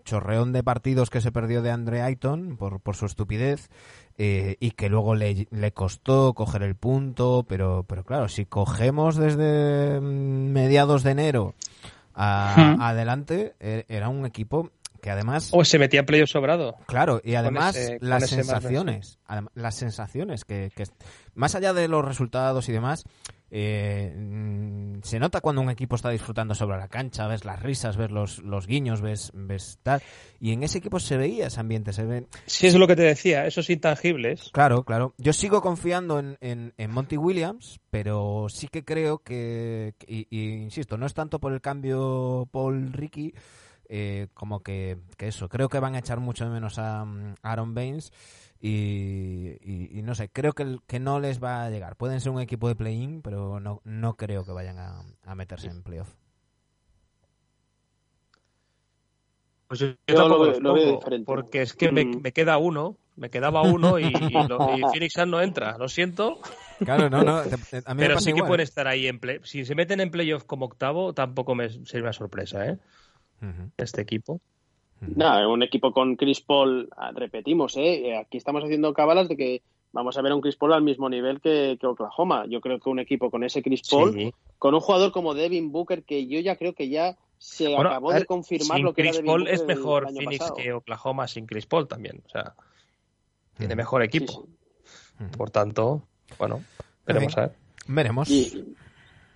chorreón 0.05 0.53
de 0.53 0.63
partidos 0.63 1.11
que 1.11 1.21
se 1.21 1.33
perdió 1.33 1.61
de 1.61 1.73
Andre 1.73 2.03
Ayton 2.03 2.57
por, 2.57 2.81
por 2.81 2.95
su 2.95 3.07
estupidez 3.07 3.69
eh, 4.19 4.57
y 4.61 4.73
que 4.73 4.89
luego 4.89 5.15
le, 5.15 5.47
le 5.51 5.73
costó 5.73 6.35
coger 6.35 6.63
el 6.63 6.75
punto, 6.77 7.45
pero, 7.49 7.85
pero 7.89 8.05
claro, 8.05 8.29
si 8.29 8.45
cogemos 8.47 9.17
desde 9.17 10.01
mm, 10.01 10.53
mediados 10.53 11.03
de 11.03 11.11
enero 11.13 11.55
a- 12.15 12.75
Hmm. 12.77 12.81
adelante, 12.83 13.55
eh, 13.61 13.85
era 13.89 14.09
un 14.09 14.27
equipo 14.27 14.71
que 15.01 15.11
además... 15.11 15.49
O 15.53 15.65
se 15.65 15.79
metía 15.81 16.01
en 16.01 16.07
playoff 16.07 16.31
sobrado. 16.31 16.77
Claro, 16.87 17.21
y 17.25 17.35
además 17.35 17.75
ese- 17.75 17.99
las 18.01 18.29
sensaciones, 18.31 19.19
las 19.55 19.75
sensaciones 19.75 20.45
que, 20.45 20.71
que- 20.77 20.85
más 21.35 21.55
allá 21.57 21.73
de 21.73 21.89
los 21.89 22.05
resultados 22.05 22.69
y 22.69 22.73
demás, 22.73 23.05
eh, 23.55 24.15
mm, 24.17 25.03
se 25.03 25.19
nota 25.19 25.43
cuando 25.43 25.61
un 25.61 25.69
equipo 25.69 25.95
está 25.95 26.09
disfrutando 26.09 26.55
sobre 26.55 26.79
la 26.79 26.89
cancha, 26.89 27.27
ves 27.27 27.45
las 27.45 27.63
risas, 27.63 27.99
ves 27.99 28.11
los, 28.11 28.39
los 28.39 28.67
guiños, 28.67 29.03
ves, 29.03 29.31
ves 29.35 29.79
tal, 29.83 30.01
y 30.41 30.53
en 30.53 30.63
ese 30.63 30.79
equipo 30.79 30.99
se 30.99 31.19
veía 31.19 31.49
ese 31.49 31.61
ambiente, 31.61 31.93
se 31.93 32.05
ve, 32.05 32.27
Sí, 32.47 32.67
es 32.67 32.75
lo 32.75 32.87
que 32.87 32.97
te 32.97 33.03
decía, 33.03 33.47
esos 33.47 33.69
intangibles. 33.69 34.49
Claro, 34.55 34.85
claro. 34.85 35.13
Yo 35.19 35.35
sigo 35.35 35.61
confiando 35.61 36.19
en, 36.19 36.39
en, 36.41 36.73
en 36.79 36.91
Monty 36.91 37.19
Williams, 37.19 37.79
pero 37.91 38.47
sí 38.49 38.69
que 38.69 38.87
creo 38.87 39.19
que, 39.19 39.97
y, 40.07 40.27
y 40.31 40.55
insisto, 40.55 40.97
no 40.97 41.05
es 41.05 41.13
tanto 41.13 41.39
por 41.39 41.53
el 41.53 41.61
cambio 41.61 42.49
Paul 42.51 42.91
Ricky, 42.95 43.35
eh, 43.95 44.29
como 44.33 44.63
que, 44.63 44.97
que 45.19 45.29
eso. 45.29 45.51
Creo 45.51 45.69
que 45.69 45.79
van 45.79 45.95
a 45.95 45.99
echar 45.99 46.19
mucho 46.19 46.45
de 46.45 46.51
menos 46.51 46.79
a 46.79 47.05
mm, 47.05 47.35
Aaron 47.43 47.75
Baines 47.75 48.11
y, 48.65 49.59
y- 49.61 49.99
y 49.99 50.03
no 50.03 50.15
sé, 50.15 50.29
creo 50.31 50.53
que, 50.53 50.79
que 50.87 51.01
no 51.01 51.19
les 51.19 51.43
va 51.43 51.65
a 51.65 51.71
llegar. 51.71 51.97
Pueden 51.97 52.21
ser 52.21 52.31
un 52.31 52.41
equipo 52.41 52.69
de 52.69 52.77
play-in, 52.77 53.21
pero 53.21 53.59
no, 53.59 53.81
no 53.85 54.15
creo 54.17 54.45
que 54.45 54.53
vayan 54.53 54.79
a, 54.79 55.03
a 55.25 55.35
meterse 55.35 55.67
en 55.67 55.83
playoff. 55.83 56.15
Pues 59.69 59.81
yo, 59.81 59.87
yo 59.89 59.95
Yo 60.07 60.15
tampoco 60.15 60.45
lo 60.45 60.51
veo- 60.53 60.61
lo 60.61 60.75
diferente. 60.97 61.25
porque 61.27 61.63
es 61.63 61.75
que 61.75 61.91
me, 61.91 62.05
Mm. 62.05 62.21
me 62.23 62.33
queda 62.33 62.59
uno, 62.59 62.97
me 63.17 63.31
quedaba 63.31 63.63
uno 63.63 63.99
y, 63.99 64.05
y, 64.05 64.31
lo- 64.49 64.77
y 64.77 64.83
Phoenix 64.95 65.15
Suns 65.15 65.29
no 65.29 65.41
entra. 65.41 65.77
Lo 65.79 65.89
siento, 65.89 66.39
Claro, 66.85 67.09
no, 67.11 67.23
no. 67.25 67.43
te- 67.43 67.57
te- 67.59 67.83
a 67.85 67.95
mí 67.95 68.01
me 68.03 68.07
pero 68.09 68.21
sí 68.21 68.33
que 68.33 68.43
pueden 68.45 68.61
estar 68.61 68.87
ahí 68.87 69.07
en 69.07 69.19
play. 69.19 69.39
Si 69.45 69.65
se 69.65 69.75
meten 69.75 70.01
en 70.01 70.11
playoff 70.11 70.45
como 70.45 70.67
octavo, 70.67 71.15
tampoco 71.15 71.55
me 71.55 71.69
sería 71.69 72.03
una 72.03 72.13
sorpresa, 72.13 72.67
¿eh? 72.67 72.79
Este 73.77 74.03
equipo. 74.03 74.41
Un 75.49 75.63
equipo 75.63 75.93
con 75.93 76.17
Chris 76.17 76.41
Paul, 76.41 76.89
ah, 76.97 77.11
repetimos, 77.15 77.77
¿eh? 77.77 78.09
Eh, 78.11 78.17
aquí 78.17 78.37
estamos 78.39 78.63
haciendo 78.65 78.93
cábalas 78.95 79.29
de 79.29 79.37
que 79.37 79.63
vamos 79.93 80.17
a 80.17 80.23
ver 80.23 80.33
a 80.33 80.35
un 80.35 80.41
Chris 80.41 80.57
Paul 80.57 80.73
al 80.73 80.83
mismo 80.83 81.09
nivel 81.09 81.41
que, 81.41 81.77
que 81.81 81.87
Oklahoma. 81.87 82.47
Yo 82.49 82.61
creo 82.61 82.79
que 82.79 82.89
un 82.89 82.99
equipo 82.99 83.31
con 83.31 83.45
ese 83.45 83.63
Chris 83.63 83.83
Paul, 83.89 84.13
Sí. 84.13 84.33
con 84.59 84.75
un 84.75 84.81
jugador 84.81 85.13
como 85.13 85.35
Devin 85.35 85.73
Booker, 85.73 86.05
que 86.05 86.27
yo 86.27 86.41
ya 86.41 86.57
creo 86.57 86.75
que 86.75 86.89
ya 86.89 87.17
se 87.39 87.69
Bueno, 87.69 87.91
acabó 87.91 88.09
ver, 88.09 88.21
de 88.21 88.27
confirmar 88.27 88.77
sin 88.77 88.85
lo 88.85 88.95
que 88.95 89.03
Chris 89.03 89.17
era 89.17 89.23
Devin 89.23 89.27
Paul 89.27 89.41
Booker 89.41 89.55
es 89.55 89.65
mejor 89.67 90.05
Phoenix 90.13 90.39
pasado. 90.39 90.55
que 90.57 90.73
Oklahoma 90.73 91.29
sin 91.29 91.47
Chris 91.47 91.67
Paul 91.67 91.89
también. 91.89 92.23
O 92.25 92.29
sea, 92.29 92.55
tiene 93.59 93.75
Ujú. 93.75 93.79
mejor 93.79 94.03
equipo. 94.03 94.47
sí. 94.47 95.25
Por 95.37 95.51
tanto, 95.51 96.03
bueno, 96.39 96.63
veremos 97.07 97.37
a 97.39 97.43
ver. 97.43 97.53
Veremos. 97.87 98.29
Y, 98.31 98.75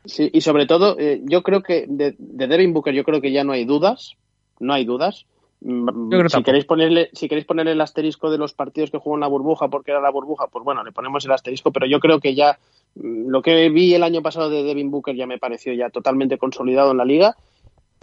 sí, 0.05 0.31
y 0.33 0.41
sobre 0.41 0.67
todo, 0.67 0.97
eh, 0.99 1.21
yo 1.25 1.43
creo 1.43 1.63
que 1.63 1.87
de, 1.89 2.15
de 2.19 2.47
Devin 2.47 2.73
Booker, 2.73 2.95
yo 2.95 3.05
creo 3.05 3.21
que 3.21 3.31
ya 3.33 3.45
no 3.45 3.53
hay 3.53 3.65
dudas, 3.65 4.15
no 4.59 4.73
hay 4.73 4.85
dudas. 4.85 5.27
Mm, 5.61 5.89
si 5.89 6.09
tampoco. 6.11 6.43
queréis 6.45 6.65
ponerle 6.67 7.11
si 7.15 7.29
queréis 7.29 7.47
ponerle 7.47 7.73
el 7.73 7.81
asterisco 7.81 8.31
de 8.31 8.37
los 8.39 8.53
partidos 8.53 8.91
que 8.91 8.99
jugó 8.99 9.17
en 9.17 9.21
la 9.23 9.27
burbuja 9.27 9.69
porque 9.69 9.91
era 9.91 10.01
la 10.01 10.11
burbuja 10.11 10.47
pues 10.49 10.63
bueno 10.65 10.85
le 10.85 10.93
ponemos 10.93 11.25
el 11.25 11.33
asterisco 11.33 11.73
pero 11.73 11.87
yo 11.87 11.99
creo 11.99 12.21
que 12.21 12.35
ya 12.35 12.59
mm, 12.95 13.29
lo 13.29 13.41
que 13.41 13.71
vi 13.71 13.95
el 13.95 14.03
año 14.03 14.21
pasado 14.23 14.51
de 14.51 14.63
Devin 14.63 14.91
Booker 14.91 15.17
ya 15.17 15.27
me 15.27 15.39
pareció 15.39 15.73
ya 15.73 15.89
totalmente 15.89 16.37
consolidado 16.37 16.91
en 16.91 16.99
la 16.99 17.05
liga 17.07 17.37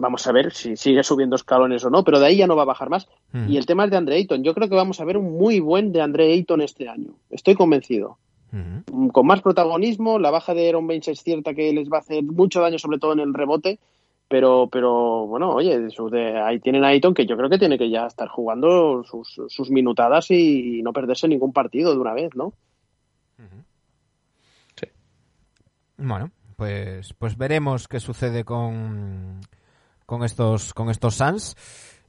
vamos 0.00 0.26
a 0.26 0.32
ver 0.32 0.52
si 0.52 0.76
sigue 0.76 1.04
subiendo 1.04 1.36
escalones 1.36 1.84
o 1.84 1.90
no 1.90 2.02
pero 2.02 2.18
de 2.18 2.26
ahí 2.26 2.36
ya 2.38 2.48
no 2.48 2.56
va 2.56 2.62
a 2.62 2.66
bajar 2.66 2.90
más 2.90 3.06
Mm. 3.32 3.48
y 3.50 3.56
el 3.56 3.66
tema 3.66 3.84
es 3.84 3.90
de 3.92 3.96
Andre 3.98 4.16
Ayton 4.16 4.42
yo 4.42 4.52
creo 4.54 4.68
que 4.68 4.74
vamos 4.74 5.00
a 5.00 5.04
ver 5.04 5.16
un 5.16 5.36
muy 5.38 5.60
buen 5.60 5.92
de 5.92 6.00
Andre 6.00 6.32
Ayton 6.32 6.60
este 6.60 6.88
año 6.88 7.14
estoy 7.30 7.54
convencido 7.54 8.18
Ujú. 8.52 9.04
Mm, 9.06 9.08
con 9.08 9.26
más 9.26 9.42
protagonismo. 9.42 10.20
La 10.20 10.30
baja 10.30 10.54
de 10.54 10.68
Aaron 10.68 10.86
Baines 10.86 11.08
es 11.08 11.22
cierta 11.24 11.54
que 11.54 11.72
les 11.72 11.88
va 11.90 11.96
a 11.96 12.00
hacer 12.00 12.22
mucho 12.22 12.60
daño, 12.60 12.78
sobre 12.78 13.00
todo 13.00 13.12
en 13.12 13.18
el 13.18 13.34
rebote. 13.34 13.80
Pero, 14.34 14.68
pero 14.68 15.28
bueno, 15.28 15.50
oye, 15.50 15.78
ahí 16.44 16.58
tienen 16.58 16.82
a 16.82 16.88
Ayton 16.88 17.14
que 17.14 17.24
yo 17.24 17.36
creo 17.36 17.48
que 17.48 17.56
tiene 17.56 17.78
que 17.78 17.88
ya 17.88 18.04
estar 18.04 18.26
jugando 18.26 19.04
sus, 19.04 19.40
sus 19.46 19.70
minutadas 19.70 20.28
y, 20.32 20.82
no 20.82 20.92
perderse 20.92 21.28
ningún 21.28 21.52
partido 21.52 21.92
de 21.92 22.00
una 22.00 22.14
vez, 22.14 22.34
¿no? 22.34 22.52
Bueno, 25.96 26.32
pues, 26.56 27.14
pues 27.14 27.38
veremos 27.38 27.86
qué 27.86 28.00
sucede 28.00 28.42
con, 28.42 29.40
con 30.04 30.24
estos, 30.24 30.74
con 30.74 30.90
estos 30.90 31.14
Suns, 31.14 31.54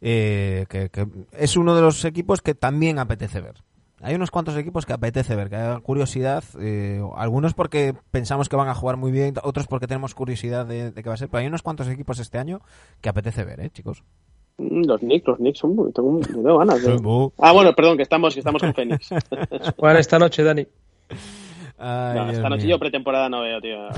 eh, 0.02 0.66
que 0.68 0.90
es 1.32 1.56
uno 1.56 1.76
de 1.76 1.84
los 1.84 2.04
equipos 2.06 2.42
que 2.42 2.56
también 2.56 2.98
apetece 2.98 3.40
ver. 3.40 3.62
Hay 4.02 4.14
unos 4.16 4.30
cuantos 4.30 4.58
equipos 4.58 4.86
que 4.86 4.94
apetece 4.94 5.36
ver, 5.36 5.50
que 5.50 5.56
hay 5.56 5.80
curiosidad, 5.82 6.44
eh, 6.60 7.02
algunos 7.16 7.54
porque 7.54 7.96
pensamos 8.12 8.50
que 8.50 8.56
van 8.58 8.68
a 8.68 8.76
jugar 8.76 8.98
muy 8.98 9.12
bien, 9.12 9.36
otros 9.44 9.68
porque 9.68 9.88
tenemos 9.88 10.14
curiosidad 10.14 10.66
de, 10.66 10.92
de 10.92 11.04
qué 11.04 11.10
va 11.10 11.16
a 11.16 11.18
ser, 11.18 11.30
pero 11.30 11.40
hay 11.42 11.48
unos 11.48 11.62
cuantos 11.62 11.88
equipos 11.88 12.20
este 12.20 12.38
año 12.38 12.60
que 13.02 13.10
apetece 13.10 13.46
ver, 13.46 13.62
¿eh, 13.62 13.70
chicos? 13.70 14.04
Mm, 14.58 14.84
Los 14.86 15.00
Knicks, 15.00 15.28
los 15.28 15.38
Knicks 15.38 15.60
son 15.60 15.76
muy, 15.76 15.92
tengo, 15.94 16.20
tengo 16.20 16.58
ganas 16.58 16.82
de... 16.84 17.32
Ah, 17.40 17.52
bueno, 17.54 17.74
perdón, 17.74 17.96
que 17.98 18.04
estamos, 18.04 18.34
que 18.34 18.40
estamos 18.42 18.62
con 18.62 18.74
Phoenix. 18.74 19.10
Juegan 19.78 19.98
esta 19.98 20.20
noche, 20.20 20.44
Dani. 20.44 20.68
Ay, 21.78 22.16
No, 22.16 22.30
esta 22.32 22.50
noche 22.50 22.64
mío. 22.66 22.76
yo 22.76 22.80
pretemporada 22.80 23.30
no 23.30 23.42
veo, 23.42 23.62
tío. 23.62 23.78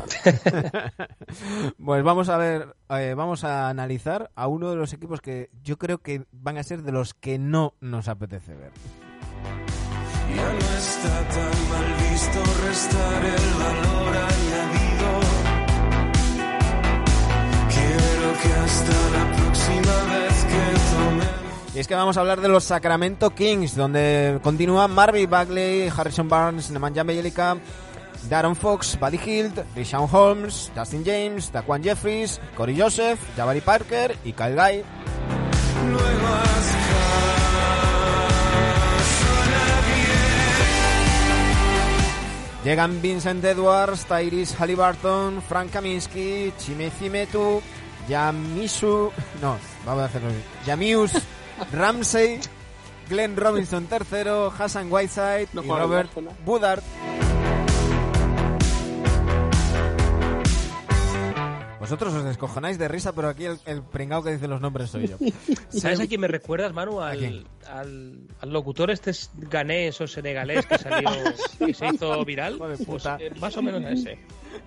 Pues 1.83 2.03
vamos 2.03 2.29
a 2.29 2.37
ver, 2.37 2.75
eh, 2.89 3.13
vamos 3.15 3.43
a 3.43 3.69
analizar 3.69 4.31
a 4.35 4.47
uno 4.47 4.69
de 4.69 4.75
los 4.75 4.93
equipos 4.93 5.21
que 5.21 5.49
yo 5.63 5.77
creo 5.77 5.99
que 5.99 6.23
van 6.31 6.57
a 6.57 6.63
ser 6.63 6.83
de 6.83 6.91
los 6.91 7.13
que 7.13 7.39
no 7.39 7.73
nos 7.81 8.07
apetece 8.07 8.55
ver. 8.55 8.71
Ya 10.35 10.53
no 10.53 10.77
está 10.77 11.15
tan 11.29 11.69
mal 11.69 11.87
visto 12.11 12.39
restar 12.65 13.25
el 13.25 13.53
valor 13.63 14.17
añadido. 14.17 15.09
Quiero 17.69 18.33
que 18.41 18.53
hasta 18.53 18.97
la 19.17 19.35
próxima 19.35 19.95
vez 20.13 20.45
que 20.45 20.95
tomemos. 20.95 21.75
Y 21.75 21.79
es 21.79 21.87
que 21.87 21.95
vamos 21.95 22.17
a 22.17 22.21
hablar 22.21 22.41
de 22.41 22.47
los 22.47 22.63
Sacramento 22.63 23.29
Kings, 23.29 23.75
donde 23.75 24.39
continúan 24.41 24.91
Marvin 24.91 25.29
Bagley, 25.29 25.91
Harrison 25.95 26.27
Barnes, 26.27 26.71
Nemanja 26.71 27.03
Bjelica, 27.03 27.57
Darren 28.29 28.55
Fox, 28.55 28.97
Buddy 28.99 29.17
Hield, 29.17 29.63
Rishawn 29.75 30.09
Holmes, 30.11 30.71
Dustin 30.75 31.03
James, 31.05 31.51
Daquan 31.51 31.83
Jeffries, 31.83 32.41
Corey 32.55 32.75
Joseph, 32.79 33.19
Jabari 33.35 33.61
Parker 33.61 34.17
y 34.23 34.33
Kyle 34.33 34.55
Guy. 34.55 34.83
Llegan 42.67 43.01
Vincent 43.01 43.41
Edwards, 43.45 44.05
Tyrese 44.07 44.53
Halliburton, 44.57 45.41
Frank 45.41 45.71
Kaminsky, 45.71 46.51
Chimezi 46.57 47.09
Metu, 47.09 47.61
Yamisu, 48.09 49.09
no, 49.41 49.57
vamos 49.85 50.01
a 50.01 50.05
hacerlo 50.07 50.27
bien. 50.27 50.43
Yamius 50.65 51.13
Ramsey, 51.71 52.41
Glenn 53.07 53.37
Robinson 53.37 53.85
tercero, 53.85 54.51
Hassan 54.51 54.91
Whiteside 54.91 55.47
No 55.53 55.63
y 55.63 55.67
Robert 55.69 56.11
en 56.17 56.27
Vosotros 61.87 62.13
os 62.15 62.25
descojonáis 62.25 62.77
de 62.77 62.89
risa, 62.89 63.13
pero 63.13 63.29
aquí 63.29 63.45
el, 63.45 63.57
el 63.65 63.81
pringao 63.81 64.21
que 64.21 64.31
dice 64.31 64.45
los 64.49 64.59
nombres 64.59 64.89
soy 64.89 65.07
yo. 65.07 65.15
¿Sabes 65.69 66.01
a 66.01 66.07
quién 66.07 66.19
me 66.19 66.27
recuerdas, 66.27 66.73
Manu? 66.73 66.99
¿A 67.01 67.11
quién? 67.11 67.45
Al, 67.65 67.79
al, 67.79 68.17
al 68.41 68.49
locutor 68.51 68.91
este 68.91 69.13
ganés 69.35 70.01
o 70.01 70.05
senegalés 70.05 70.65
que 70.65 70.77
salió, 70.77 71.09
que 71.65 71.73
se 71.73 71.87
hizo 71.87 72.25
viral. 72.25 72.55
Hijo 72.55 72.67
de 72.67 72.77
Pues, 72.85 73.05
eh, 73.05 73.31
más 73.39 73.55
o 73.55 73.61
menos 73.61 73.85
a 73.85 73.91
ese. 73.91 74.19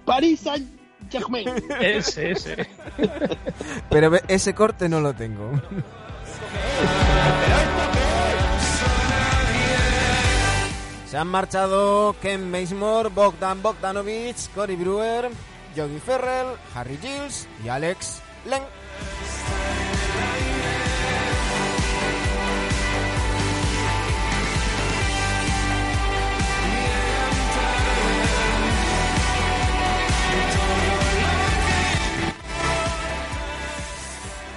Paris 0.06 0.40
Saint 0.40 0.66
Germain. 1.10 1.46
Ese, 1.78 2.30
ese. 2.30 2.66
Pero 3.90 4.12
ese 4.26 4.54
corte 4.54 4.88
no 4.88 5.00
lo 5.00 5.12
tengo. 5.12 5.60
Se 11.06 11.18
han 11.18 11.28
marchado 11.28 12.16
Ken 12.22 12.50
Bazemore, 12.50 13.10
Bogdan 13.10 13.60
Bogdanovic, 13.60 14.36
Cory 14.54 14.76
Brewer, 14.76 15.30
Yogi 15.74 15.98
Ferrell, 15.98 16.56
Harry 16.74 16.98
Giles 17.00 17.48
y 17.64 17.68
Alex 17.68 18.20
Len. 18.46 18.62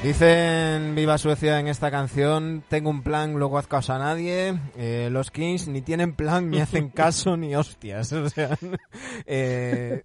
Dicen 0.03 0.95
Viva 0.95 1.17
Suecia 1.17 1.61
en 1.61 1.69
esta 1.69 1.89
canción, 1.89 2.61
tengo 2.67 2.89
un 2.89 3.03
plan, 3.03 3.35
luego 3.35 3.57
haz 3.57 3.67
caso 3.67 3.93
a 3.93 3.99
nadie. 3.99 4.53
Eh, 4.75 5.07
los 5.09 5.31
Kings 5.31 5.69
ni 5.69 5.81
tienen 5.81 6.13
plan, 6.13 6.49
ni 6.49 6.59
hacen 6.59 6.89
caso, 6.89 7.37
ni 7.37 7.55
hostias. 7.55 8.11
O 8.23 8.29
sea, 8.29 8.57
eh, 9.25 10.03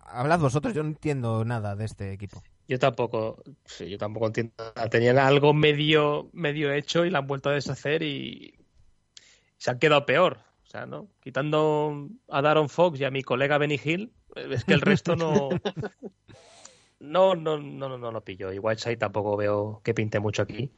hablad 0.00 0.40
vosotros, 0.40 0.74
yo 0.74 0.82
no 0.82 0.90
entiendo 0.90 1.44
nada 1.44 1.76
de 1.76 1.84
este 1.84 2.12
equipo. 2.12 2.42
Yo 2.68 2.78
tampoco, 2.78 3.42
sí, 3.64 3.88
yo 3.88 3.98
tampoco 3.98 4.26
entiendo. 4.26 4.52
nada. 4.58 4.88
Tenían 4.88 5.18
algo 5.18 5.54
medio, 5.54 6.28
medio 6.32 6.72
hecho 6.72 7.04
y 7.04 7.10
la 7.10 7.18
han 7.18 7.26
vuelto 7.26 7.50
a 7.50 7.54
deshacer 7.54 8.02
y 8.02 8.58
se 9.56 9.70
han 9.70 9.78
quedado 9.78 10.04
peor. 10.04 10.38
O 10.64 10.68
sea, 10.68 10.84
¿no? 10.84 11.08
Quitando 11.20 12.08
a 12.28 12.42
Daron 12.42 12.68
Fox 12.68 13.00
y 13.00 13.04
a 13.04 13.10
mi 13.10 13.22
colega 13.22 13.58
Benny 13.58 13.80
Hill, 13.82 14.12
es 14.34 14.64
que 14.64 14.74
el 14.74 14.80
resto 14.80 15.16
no. 15.16 15.48
No, 16.98 17.34
no, 17.34 17.58
no, 17.58 17.88
no, 17.90 17.98
no 17.98 18.10
lo 18.10 18.24
pillo. 18.24 18.52
Y 18.52 18.58
Whiteside 18.58 18.96
tampoco 18.96 19.36
veo 19.36 19.80
que 19.84 19.92
pinte 19.92 20.18
mucho 20.18 20.42
aquí. 20.42 20.72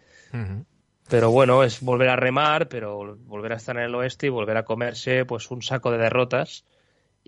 Pero 1.09 1.31
bueno, 1.31 1.62
es 1.62 1.81
volver 1.81 2.09
a 2.09 2.16
remar, 2.16 2.69
pero 2.69 3.16
volver 3.21 3.53
a 3.53 3.57
estar 3.57 3.77
en 3.77 3.85
el 3.85 3.95
oeste 3.95 4.27
y 4.27 4.31
volver 4.31 4.57
a 4.57 4.64
comerse 4.64 5.25
pues 5.25 5.51
un 5.51 5.62
saco 5.62 5.91
de 5.91 5.99
derrotas 5.99 6.64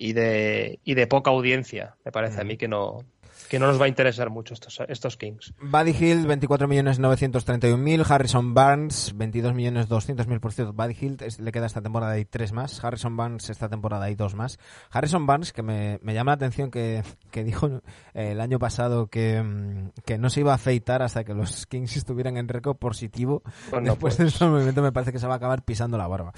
y 0.01 0.15
de, 0.15 0.81
y 0.83 0.95
de 0.95 1.07
poca 1.07 1.31
audiencia. 1.31 1.99
Me 2.05 2.11
parece 2.13 2.41
a 2.41 2.45
mí 2.45 2.57
que 2.57 2.69
no, 2.69 3.01
que 3.49 3.59
no 3.59 3.67
nos 3.67 3.81
va 3.81 3.87
a 3.87 3.89
interesar 3.89 4.31
mucho 4.31 4.55
estos, 4.55 4.79
estos 4.89 5.17
Kings. 5.17 5.55
Buddy 5.61 5.91
Hill, 5.91 6.27
24.931.000. 6.27 8.05
Harrison 8.11 8.55
Barnes, 8.55 9.15
22.200.000. 9.17 10.41
Por 10.41 10.53
cierto, 10.53 10.73
Buddy 10.73 10.97
Hill 11.01 11.17
es- 11.21 11.39
le 11.41 11.53
queda 11.53 11.67
esta 11.67 11.83
temporada 11.83 12.19
y 12.19 12.25
tres 12.25 12.53
más. 12.53 12.83
Harrison 12.85 13.17
Barnes 13.17 13.51
esta 13.51 13.69
temporada 13.69 14.11
y 14.11 14.15
dos 14.15 14.35
más. 14.35 14.59
Harrison 14.91 15.27
Barnes, 15.27 15.53
que 15.53 15.63
me, 15.63 15.99
me 16.03 16.15
llama 16.15 16.31
la 16.33 16.35
atención 16.37 16.71
que, 16.71 17.03
que 17.31 17.45
dijo 17.45 17.69
eh, 18.15 18.33
el 18.33 18.41
año 18.41 18.59
pasado 18.59 19.07
que, 19.09 19.43
mm, 19.43 19.91
que 20.05 20.19
no 20.19 20.31
se 20.31 20.41
iba 20.41 20.53
a 20.53 20.57
afeitar 20.57 21.03
hasta 21.03 21.25
que 21.25 21.35
los 21.35 21.67
Kings 21.67 21.97
estuvieran 21.97 22.37
en 22.37 22.49
récord 22.49 22.77
positivo. 22.77 23.43
Bueno, 23.71 23.91
Después 23.93 24.17
pues. 24.17 24.19
de 24.19 24.35
ese 24.37 24.47
movimiento 24.47 24.83
me 24.83 24.93
parece 24.93 25.13
que 25.13 25.19
se 25.19 25.27
va 25.27 25.35
a 25.35 25.37
acabar 25.37 25.65
pisando 25.65 25.97
la 25.99 26.07
barba. 26.07 26.33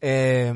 Eh, 0.00 0.52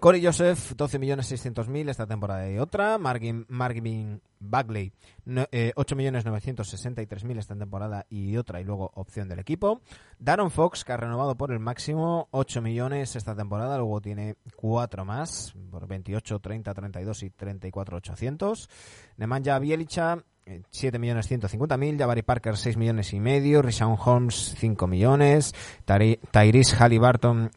Corey 0.00 0.24
Joseph, 0.24 0.72
12.600.000 0.76 1.88
esta 1.90 2.06
temporada 2.06 2.50
y 2.50 2.58
otra. 2.58 2.98
Marvin, 2.98 3.44
Marvin 3.48 4.20
Bagley, 4.40 4.92
no, 5.24 5.46
eh, 5.52 5.72
8.963.000 5.76 7.38
esta 7.38 7.56
temporada 7.56 8.06
y 8.08 8.36
otra 8.36 8.60
y 8.60 8.64
luego 8.64 8.90
opción 8.94 9.28
del 9.28 9.38
equipo. 9.38 9.80
Darren 10.18 10.50
Fox, 10.50 10.84
que 10.84 10.92
ha 10.92 10.96
renovado 10.96 11.36
por 11.36 11.52
el 11.52 11.60
máximo 11.60 12.28
8 12.32 12.60
millones 12.62 13.16
esta 13.16 13.34
temporada, 13.34 13.76
luego 13.78 14.00
tiene 14.00 14.36
4 14.56 15.04
más, 15.04 15.54
por 15.70 15.86
28, 15.86 16.40
30, 16.40 16.74
32 16.74 17.22
y 17.22 17.30
34, 17.30 17.96
800. 17.98 18.68
Nemanja 19.16 19.58
Bielicha, 19.58 20.24
eh, 20.46 20.62
7.150.000, 20.72 21.98
Jabari 21.98 22.22
Parker 22.22 22.56
6 22.56 22.76
millones 22.76 23.12
y 23.12 23.20
medio, 23.20 23.62
Rishawn 23.62 23.96
Holmes 24.02 24.54
5 24.58 24.86
millones, 24.86 25.54
Tyrese 25.84 26.76
Halliburton, 26.76 27.50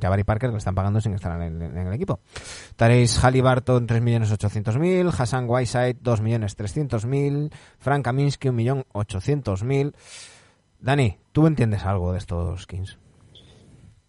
Jabari 0.00 0.24
Parker 0.24 0.48
que 0.48 0.52
lo 0.52 0.58
están 0.58 0.74
pagando 0.74 1.00
sin 1.00 1.14
estar 1.14 1.40
en 1.40 1.62
el, 1.62 1.76
en 1.76 1.86
el 1.86 1.92
equipo. 1.92 2.20
Tyrese 2.76 3.20
Halliburton 3.20 3.86
3 3.86 4.02
millones 4.02 4.32
800.000, 4.32 5.12
Hassan 5.18 5.46
Whiteside 5.48 5.98
2 6.00 6.20
millones 6.20 6.56
300.000, 6.56 7.52
Frank 7.78 8.04
Kaminsky 8.04 8.48
1 8.48 8.56
millón 8.56 8.84
800.000. 8.92 9.94
Dani, 10.80 11.18
¿tú 11.32 11.46
entiendes 11.46 11.84
algo 11.84 12.12
de 12.12 12.18
estos 12.18 12.66
Kings? 12.66 12.98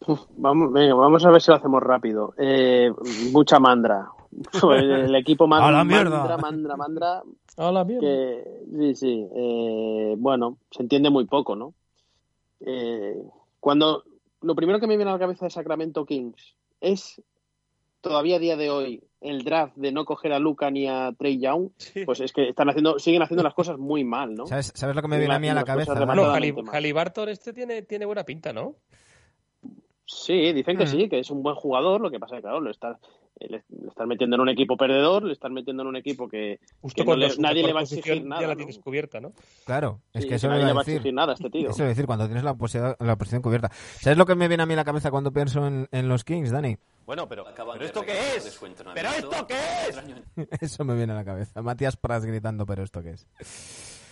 Uf, 0.08 0.22
vamos, 0.38 0.74
venga, 0.74 0.96
vamos 0.96 1.24
a 1.26 1.30
ver 1.30 1.42
si 1.42 1.52
lo 1.52 1.58
hacemos 1.58 1.84
rápido. 1.84 2.34
Eh, 2.38 2.92
mucha 3.32 3.60
mandra. 3.60 4.10
Pues 4.62 4.84
el 4.84 5.16
equipo 5.16 5.48
más 5.48 5.62
¡A 5.62 5.72
la 5.72 5.84
mierda! 5.84 6.38
mandra, 6.38 6.38
mandra, 6.38 6.78
mandra, 6.78 7.24
que 8.00 8.44
sí, 8.78 8.96
sí, 8.96 9.28
eh, 9.36 10.16
bueno, 10.18 10.58
se 10.72 10.84
entiende 10.84 11.10
muy 11.10 11.26
poco, 11.26 11.56
¿no? 11.56 11.74
Eh, 12.62 13.22
cuando 13.60 14.04
lo 14.42 14.56
primero 14.56 14.80
que 14.80 14.88
me 14.88 14.98
viene 14.98 15.12
a 15.12 15.16
la 15.16 15.20
cabeza 15.20 15.46
de 15.46 15.52
Sacramento 15.52 16.06
Kings 16.06 16.56
es 16.80 17.22
todavía 18.02 18.38
a 18.38 18.40
día 18.40 18.58
de 18.58 18.70
hoy 18.70 19.04
el 19.22 19.44
draft 19.44 19.76
de 19.76 19.92
no 19.92 20.06
coger 20.06 20.34
a 20.34 20.40
Luca 20.40 20.72
ni 20.72 20.88
a 20.88 21.14
Trey 21.18 21.40
Young, 21.40 21.70
pues 22.06 22.20
es 22.22 22.34
que 22.34 22.50
están 22.50 22.70
haciendo, 22.70 22.98
siguen 22.98 23.22
haciendo 23.22 23.44
las 23.44 23.54
cosas 23.54 23.78
muy 23.78 24.04
mal, 24.04 24.34
¿no? 24.34 24.48
¿Sabes, 24.48 24.72
sabes 24.76 24.96
lo 24.96 25.02
que 25.04 25.08
me 25.08 25.20
viene 25.20 25.36
a 25.36 25.40
mí 25.40 25.48
a 25.48 25.54
la 25.54 25.64
cabeza? 25.64 25.94
Halliburton 25.94 27.30
este 27.30 27.54
tiene, 27.54 27.84
tiene 27.84 28.06
buena 28.06 28.24
pinta, 28.24 28.52
¿no? 28.52 28.76
Sí, 30.14 30.52
dicen 30.52 30.78
que 30.78 30.84
Mm. 30.84 30.88
sí, 30.88 31.10
que 31.10 31.20
es 31.20 31.32
un 31.32 31.42
buen 31.42 31.56
jugador, 31.56 32.02
lo 32.02 32.12
que 32.12 32.20
pasa 32.20 32.36
es 32.36 32.40
que, 32.40 32.42
claro, 32.44 32.60
le 32.62 32.72
están, 32.72 32.98
le, 33.40 33.64
le 33.70 33.88
están 33.88 34.08
metiendo 34.10 34.36
en 34.36 34.42
un 34.42 34.50
equipo 34.50 34.76
perdedor, 34.76 35.24
le 35.24 35.32
están 35.34 35.54
metiendo 35.54 35.84
en 35.84 35.88
un 35.90 35.96
equipo 35.96 36.28
que, 36.28 36.60
Justo 36.82 37.04
que 37.06 37.10
no 37.10 37.16
le- 37.16 37.30
nadie 37.38 37.64
le 37.64 37.72
va 37.72 37.80
a 37.80 37.84
exigir 37.84 38.24
nada. 38.26 38.42
Ya 38.42 38.48
la 38.50 38.56
cubierta, 38.84 39.22
¿no? 39.22 39.32
Claro, 39.66 40.02
es 40.14 40.24
Sí, 40.24 40.30
que 40.30 40.36
eso 40.36 40.48
nadie 40.50 40.62
me 40.64 40.68
le 40.68 40.74
va 40.74 40.82
a 40.82 40.84
decir. 40.84 40.96
exigir 40.96 41.14
nada 41.14 41.32
a 41.32 41.36
este 41.36 41.50
tío. 41.50 41.70
Eso 41.70 41.84
a 41.84 41.88
decir, 41.88 42.06
cuando 42.06 42.26
tienes 42.26 42.44
la, 42.44 42.54
posición- 42.56 42.96
la 43.00 43.16
posición 43.16 43.42
cubierta. 43.42 43.70
¿Sabes 43.72 44.18
lo 44.18 44.26
que 44.26 44.36
me 44.36 44.48
viene 44.50 44.64
a 44.64 44.66
mí 44.66 44.74
a 44.74 44.78
la 44.78 44.84
cabeza 44.86 45.12
cuando 45.12 45.32
pienso 45.32 45.66
en, 45.66 45.88
en 45.92 46.10
los 46.10 46.24
Kings, 46.26 46.52
Dani? 46.52 46.78
Bueno, 47.06 47.28
pero, 47.28 47.46
¿pero 47.56 47.86
esto 47.86 48.02
qué 48.02 48.12
es? 48.36 48.60
¿Pero 48.94 49.10
esto 49.10 49.48
qué 49.48 49.56
es? 49.90 50.62
Eso 50.62 50.84
me 50.84 50.96
viene 50.96 51.14
a 51.14 51.16
la 51.16 51.26
cabeza. 51.26 51.62
Matías 51.62 51.96
Prats 51.98 52.26
gritando, 52.26 52.66
pero 52.66 52.84
¿esto 52.84 53.02
qué 53.02 53.12
es? 53.12 53.28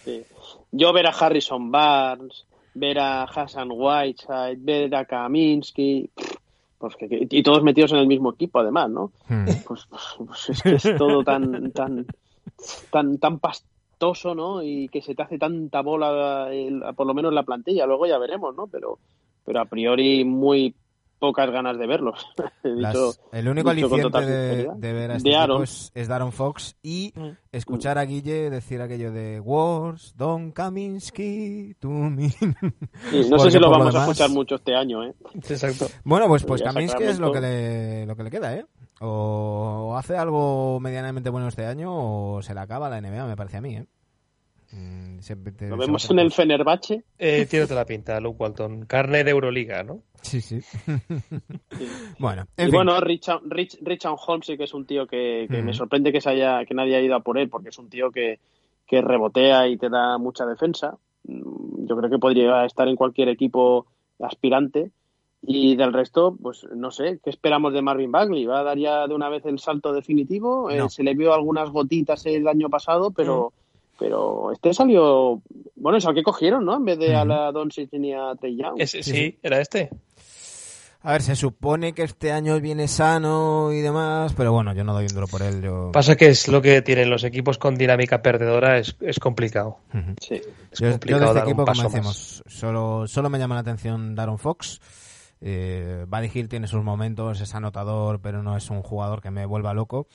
Sí. 0.05 0.23
Yo 0.71 0.91
ver 0.93 1.07
a 1.07 1.11
Harrison 1.11 1.69
Barnes, 1.71 2.45
ver 2.79 2.99
a 2.99 3.23
Hassan 3.23 3.69
Whiteside, 3.71 4.57
ver 4.59 4.95
a 4.95 5.05
Kaminsky, 5.05 6.09
pues 6.77 6.95
que- 6.95 7.27
y 7.29 7.43
todos 7.43 7.61
metidos 7.61 7.91
en 7.91 7.99
el 7.99 8.07
mismo 8.07 8.31
equipo 8.31 8.59
además, 8.59 8.89
¿no? 8.89 9.11
Hmm. 9.27 9.45
Pues, 9.67 9.85
pues- 9.89 10.15
pues 10.25 10.49
es 10.49 10.63
que 10.63 10.75
es 10.75 10.97
todo 10.97 11.23
tan, 11.23 11.71
tan, 11.71 12.05
tan, 12.89 13.17
tan 13.17 13.39
pastoso, 13.39 14.33
¿no? 14.33 14.63
Y 14.63 14.87
que 14.87 15.01
se 15.01 15.13
te 15.13 15.21
hace 15.23 15.37
tanta 15.37 15.81
bola, 15.81 16.47
el- 16.51 16.81
por 16.95 17.05
lo 17.05 17.13
menos 17.13 17.29
en 17.31 17.35
la 17.35 17.43
plantilla. 17.43 17.85
Luego 17.85 18.05
ya 18.05 18.17
veremos, 18.17 18.55
¿no? 18.55 18.67
Pero, 18.67 18.97
pero 19.45 19.59
a 19.59 19.65
priori 19.65 20.23
muy 20.23 20.73
pocas 21.19 21.51
ganas 21.51 21.77
de 21.77 21.85
verlos. 21.87 22.25
He 22.63 22.69
Las- 22.69 22.93
dicho- 22.93 23.11
el 23.31 23.47
único 23.47 23.69
aliciente 23.69 24.21
de, 24.21 24.93
ver 24.93 25.11
a 25.11 25.15
este 25.17 25.29
equipo 25.29 25.41
Aaron. 25.43 25.63
es, 25.63 25.91
es 25.93 26.07
Daron 26.07 26.31
Fox 26.31 26.75
y 26.81 27.13
Mm. 27.15 27.29
escuchar 27.51 27.97
a 27.97 28.05
Guille 28.05 28.49
decir 28.49 28.81
aquello 28.81 29.11
de 29.11 29.39
Wars, 29.39 30.13
Don 30.17 30.51
Kaminsky, 30.51 31.75
to 31.79 31.89
me. 31.89 32.29
Sí, 32.29 33.27
no 33.29 33.39
sé 33.39 33.51
si 33.51 33.59
lo 33.59 33.69
vamos 33.69 33.93
a 33.95 33.99
escuchar 34.01 34.29
mucho 34.29 34.55
este 34.55 34.75
año, 34.75 35.03
¿eh? 35.03 35.13
Exacto. 35.35 35.87
Bueno, 36.03 36.27
pues, 36.27 36.43
pues 36.43 36.61
Kaminsky 36.61 37.03
es 37.03 37.19
lo 37.19 37.31
que, 37.31 37.41
le, 37.41 38.05
lo 38.05 38.15
que 38.15 38.23
le 38.23 38.31
queda, 38.31 38.55
¿eh? 38.55 38.65
O 39.01 39.95
hace 39.97 40.17
algo 40.17 40.79
medianamente 40.79 41.29
bueno 41.29 41.47
este 41.47 41.65
año 41.65 41.89
o 42.35 42.41
se 42.41 42.53
le 42.53 42.59
acaba 42.59 42.89
la 42.89 42.99
NBA, 43.01 43.25
me 43.27 43.35
parece 43.37 43.57
a 43.57 43.61
mí, 43.61 43.75
¿eh? 43.75 43.85
Mm, 44.71 45.19
siempre 45.19 45.51
te- 45.51 45.67
Lo 45.67 45.77
vemos 45.77 46.09
en 46.11 46.19
el 46.19 46.31
Fenerbahce. 46.31 47.03
Eh, 47.17 47.47
tiene 47.49 47.65
toda 47.65 47.81
la 47.81 47.85
pinta, 47.85 48.19
Luke 48.19 48.37
Walton. 48.39 48.85
Carne 48.85 49.23
de 49.23 49.31
Euroliga, 49.31 49.83
¿no? 49.83 50.01
Sí, 50.21 50.41
sí. 50.41 50.61
Sí. 50.61 50.67
bueno, 52.19 52.43
Y 52.57 52.61
en 52.63 52.67
fin. 52.67 52.75
bueno, 52.75 52.99
Richard, 53.01 53.41
Rich, 53.45 53.79
Richard 53.81 54.15
Holmes 54.27 54.45
sí 54.45 54.57
que 54.57 54.65
es 54.65 54.73
un 54.73 54.85
tío 54.85 55.07
que, 55.07 55.47
que 55.49 55.57
Ujú. 55.57 55.65
me 55.65 55.73
sorprende 55.73 56.11
que, 56.11 56.21
se 56.21 56.29
haya, 56.29 56.65
que 56.65 56.73
nadie 56.73 56.95
haya 56.95 57.05
ido 57.05 57.15
a 57.15 57.21
por 57.21 57.37
él, 57.37 57.49
porque 57.49 57.69
es 57.69 57.77
un 57.79 57.89
tío 57.89 58.11
que, 58.11 58.39
que 58.85 59.01
rebotea 59.01 59.67
y 59.67 59.77
te 59.77 59.89
da 59.89 60.17
mucha 60.17 60.45
defensa. 60.45 60.97
Mm, 61.23 61.87
Yo 61.87 61.97
creo 61.97 62.09
que 62.09 62.19
podría 62.19 62.65
estar 62.65 62.87
en 62.87 62.95
cualquier 62.95 63.29
equipo 63.29 63.87
aspirante. 64.19 64.91
Y 65.41 65.77
del 65.77 65.93
resto, 65.93 66.35
pues 66.41 66.67
no 66.75 66.91
sé, 66.91 67.19
¿qué 67.23 67.29
esperamos 67.29 67.71
de 67.73 67.81
Marvin 67.81 68.11
Bagley? 68.11 68.45
¿Va 68.45 68.59
a 68.59 68.63
dar 68.63 68.77
ya 68.77 69.07
de 69.07 69.13
una 69.15 69.29
vez 69.29 69.45
el 69.45 69.57
salto 69.57 69.93
definitivo? 69.93 70.69
Eh, 70.69 70.77
No. 70.77 70.89
se 70.89 71.01
le 71.01 71.13
vio 71.15 71.33
algunas 71.33 71.69
gotitas 71.69 72.25
el 72.25 72.45
año 72.45 72.69
pasado, 72.69 73.11
pero, 73.11 73.53
pero 73.99 74.51
este 74.51 74.73
salió. 74.73 75.41
Bueno, 75.75 75.97
es 75.97 76.05
al 76.05 76.15
que 76.15 76.23
cogieron, 76.23 76.65
¿no? 76.65 76.77
En 76.77 76.85
vez 76.85 76.97
de 76.99 77.15
a 77.15 77.25
la 77.25 77.51
Doncic 77.51 77.91
ni 77.93 78.13
a 78.13 78.33
Trey 78.39 78.55
Young. 78.57 78.75
Ese- 78.79 79.03
sí, 79.03 79.37
era 79.43 79.59
este. 79.59 79.89
A 81.01 81.13
ver, 81.13 81.21
se 81.21 81.33
supone 81.37 81.93
que 81.93 82.03
este 82.03 82.33
año 82.33 82.59
viene 82.59 82.89
sano 82.89 83.71
y 83.71 83.79
demás, 83.79 84.33
pero 84.35 84.51
bueno, 84.51 84.73
yo 84.73 84.83
no 84.83 84.91
doy 84.93 85.03
un 85.05 85.13
duro 85.15 85.27
por 85.27 85.41
él. 85.41 85.61
Yo... 85.61 85.91
Pasa 85.93 86.17
que 86.17 86.27
es 86.27 86.49
lo 86.49 86.61
que 86.61 86.81
tienen 86.81 87.09
los 87.09 87.23
equipos 87.23 87.57
con 87.57 87.75
dinámica 87.75 88.21
perdedora, 88.21 88.77
es, 88.79 88.97
es 88.99 89.17
complicado. 89.17 89.77
Sí. 90.19 90.41
Es 90.71 90.79
Yo, 90.79 90.87
yo 90.87 90.91
complicado 90.91 91.21
de 91.21 91.25
este 91.27 91.39
dar 91.39 91.47
equipo, 91.47 91.63
como 91.65 91.83
decimos, 91.83 92.43
solo, 92.47 93.07
solo 93.07 93.29
me 93.29 93.39
llama 93.39 93.55
la 93.55 93.61
atención 93.61 94.13
Daron 94.13 94.37
Fox. 94.39 94.81
Eh, 95.39 96.03
Buddy 96.05 96.31
Hill 96.33 96.49
tiene 96.49 96.67
sus 96.67 96.83
momentos, 96.83 97.39
es 97.39 97.55
anotador, 97.55 98.19
pero 98.19 98.43
no 98.43 98.57
es 98.57 98.69
un 98.69 98.81
jugador 98.81 99.21
que 99.21 99.31
me 99.31 99.45
vuelva 99.45 99.73
loco. 99.73 100.07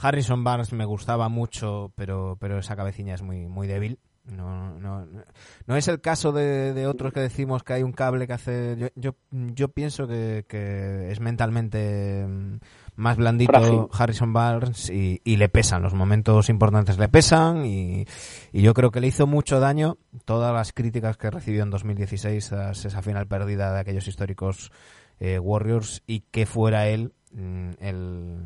Harrison 0.00 0.42
Barnes 0.44 0.72
me 0.72 0.84
gustaba 0.84 1.28
mucho, 1.28 1.92
pero, 1.94 2.36
pero 2.40 2.58
esa 2.58 2.76
cabecilla 2.76 3.14
es 3.14 3.22
muy, 3.22 3.46
muy 3.46 3.66
débil. 3.66 3.98
No, 4.24 4.78
no, 4.78 5.06
no- 5.06 5.22
no 5.66 5.76
es 5.76 5.88
el 5.88 6.00
caso 6.00 6.30
de, 6.30 6.72
de 6.72 6.86
otros 6.86 7.12
que 7.12 7.20
decimos 7.20 7.62
que 7.64 7.72
hay 7.72 7.82
un 7.82 7.92
cable 7.92 8.26
que 8.26 8.32
hace. 8.34 8.76
Yo, 8.78 8.88
yo, 8.94 9.14
yo 9.30 9.68
pienso 9.68 10.06
que, 10.06 10.44
que 10.46 11.10
es 11.10 11.20
mentalmente 11.20 12.26
mm, 12.28 12.58
más 12.96 13.16
blandito 13.16 13.52
Frágil. 13.52 13.86
Harrison 13.92 14.32
Barnes 14.32 14.90
y, 14.90 15.20
y 15.24 15.36
le 15.36 15.48
pesan. 15.48 15.82
Los 15.82 15.94
momentos 15.94 16.48
importantes 16.48 16.98
le 16.98 17.08
pesan 17.08 17.64
y, 17.66 18.04
y 18.52 18.62
yo 18.62 18.72
creo 18.74 18.90
que 18.90 19.00
le 19.00 19.08
hizo 19.08 19.26
mucho 19.26 19.58
daño 19.58 19.96
todas 20.26 20.52
las 20.54 20.72
críticas 20.72 21.16
que 21.16 21.30
recibió 21.30 21.62
en 21.62 21.70
2016 21.70 22.48
tras 22.50 22.84
esa 22.84 23.02
final 23.02 23.26
perdida 23.26 23.72
de 23.72 23.80
aquellos 23.80 24.06
históricos 24.06 24.70
eh, 25.18 25.38
Warriors 25.38 26.02
y 26.06 26.20
que 26.30 26.46
fuera 26.46 26.86
él 26.88 27.14
el, 27.36 28.38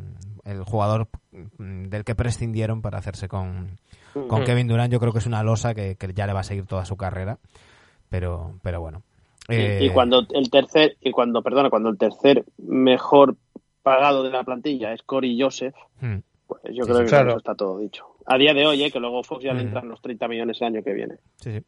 el 0.45 0.63
jugador 0.65 1.09
mm, 1.59 1.85
del 1.85 2.05
que 2.05 2.15
prescindieron 2.15 2.83
para 2.83 2.99
hacerse 2.99 3.29
con, 3.29 3.79
con 4.13 4.43
Mm. 4.43 4.45
Kevin 4.45 4.69
Durant. 4.69 4.93
Yo 4.93 5.01
creo 5.01 5.13
que 5.13 5.19
es 5.19 5.27
una 5.27 5.43
losa 5.43 5.75
que, 5.75 5.97
que 5.97 6.13
ya 6.15 6.27
le 6.27 6.33
va 6.33 6.41
a 6.41 6.45
seguir 6.45 6.67
toda 6.67 6.85
su 6.85 6.97
carrera, 6.97 7.39
pero, 8.09 8.55
pero 8.63 8.81
bueno. 8.81 9.03
Y- 9.49 9.55
Eh, 9.55 9.79
Y 9.85 9.91
cuando 9.91 10.27
el 10.31 10.51
tercer, 10.51 10.97
y 11.01 11.11
cuando, 11.11 11.43
perdona, 11.43 11.71
cuando 11.71 11.89
el 11.91 11.99
tercer 11.99 12.45
mejor 12.59 13.37
pagado 13.83 14.23
de 14.23 14.31
la 14.31 14.43
plantilla 14.45 14.93
es 14.95 15.03
Corey 15.03 15.39
Joseph, 15.41 15.75
hmm, 16.01 16.17
pues 16.47 16.63
yo 16.73 16.85
Sí, 16.85 16.91
creo 16.91 16.97
sí, 16.99 17.03
que 17.05 17.09
claro. 17.11 17.25
con 17.25 17.29
eso 17.31 17.39
está 17.39 17.55
todo 17.55 17.79
dicho. 17.79 18.05
A 18.27 18.39
día 18.39 18.55
de 18.55 18.67
hoy, 18.67 18.83
eh, 18.83 18.91
que 18.91 19.01
luego 19.01 19.23
Fox 19.23 19.45
ya 19.45 19.53
le 19.53 19.63
Mm. 19.63 19.67
entran 19.67 19.89
los 19.89 20.01
30 20.01 20.29
millones 20.29 20.59
el 20.61 20.67
año 20.69 20.83
que 20.83 20.93
viene. 20.95 21.15
sí, 21.37 21.53
sí. 21.59 21.65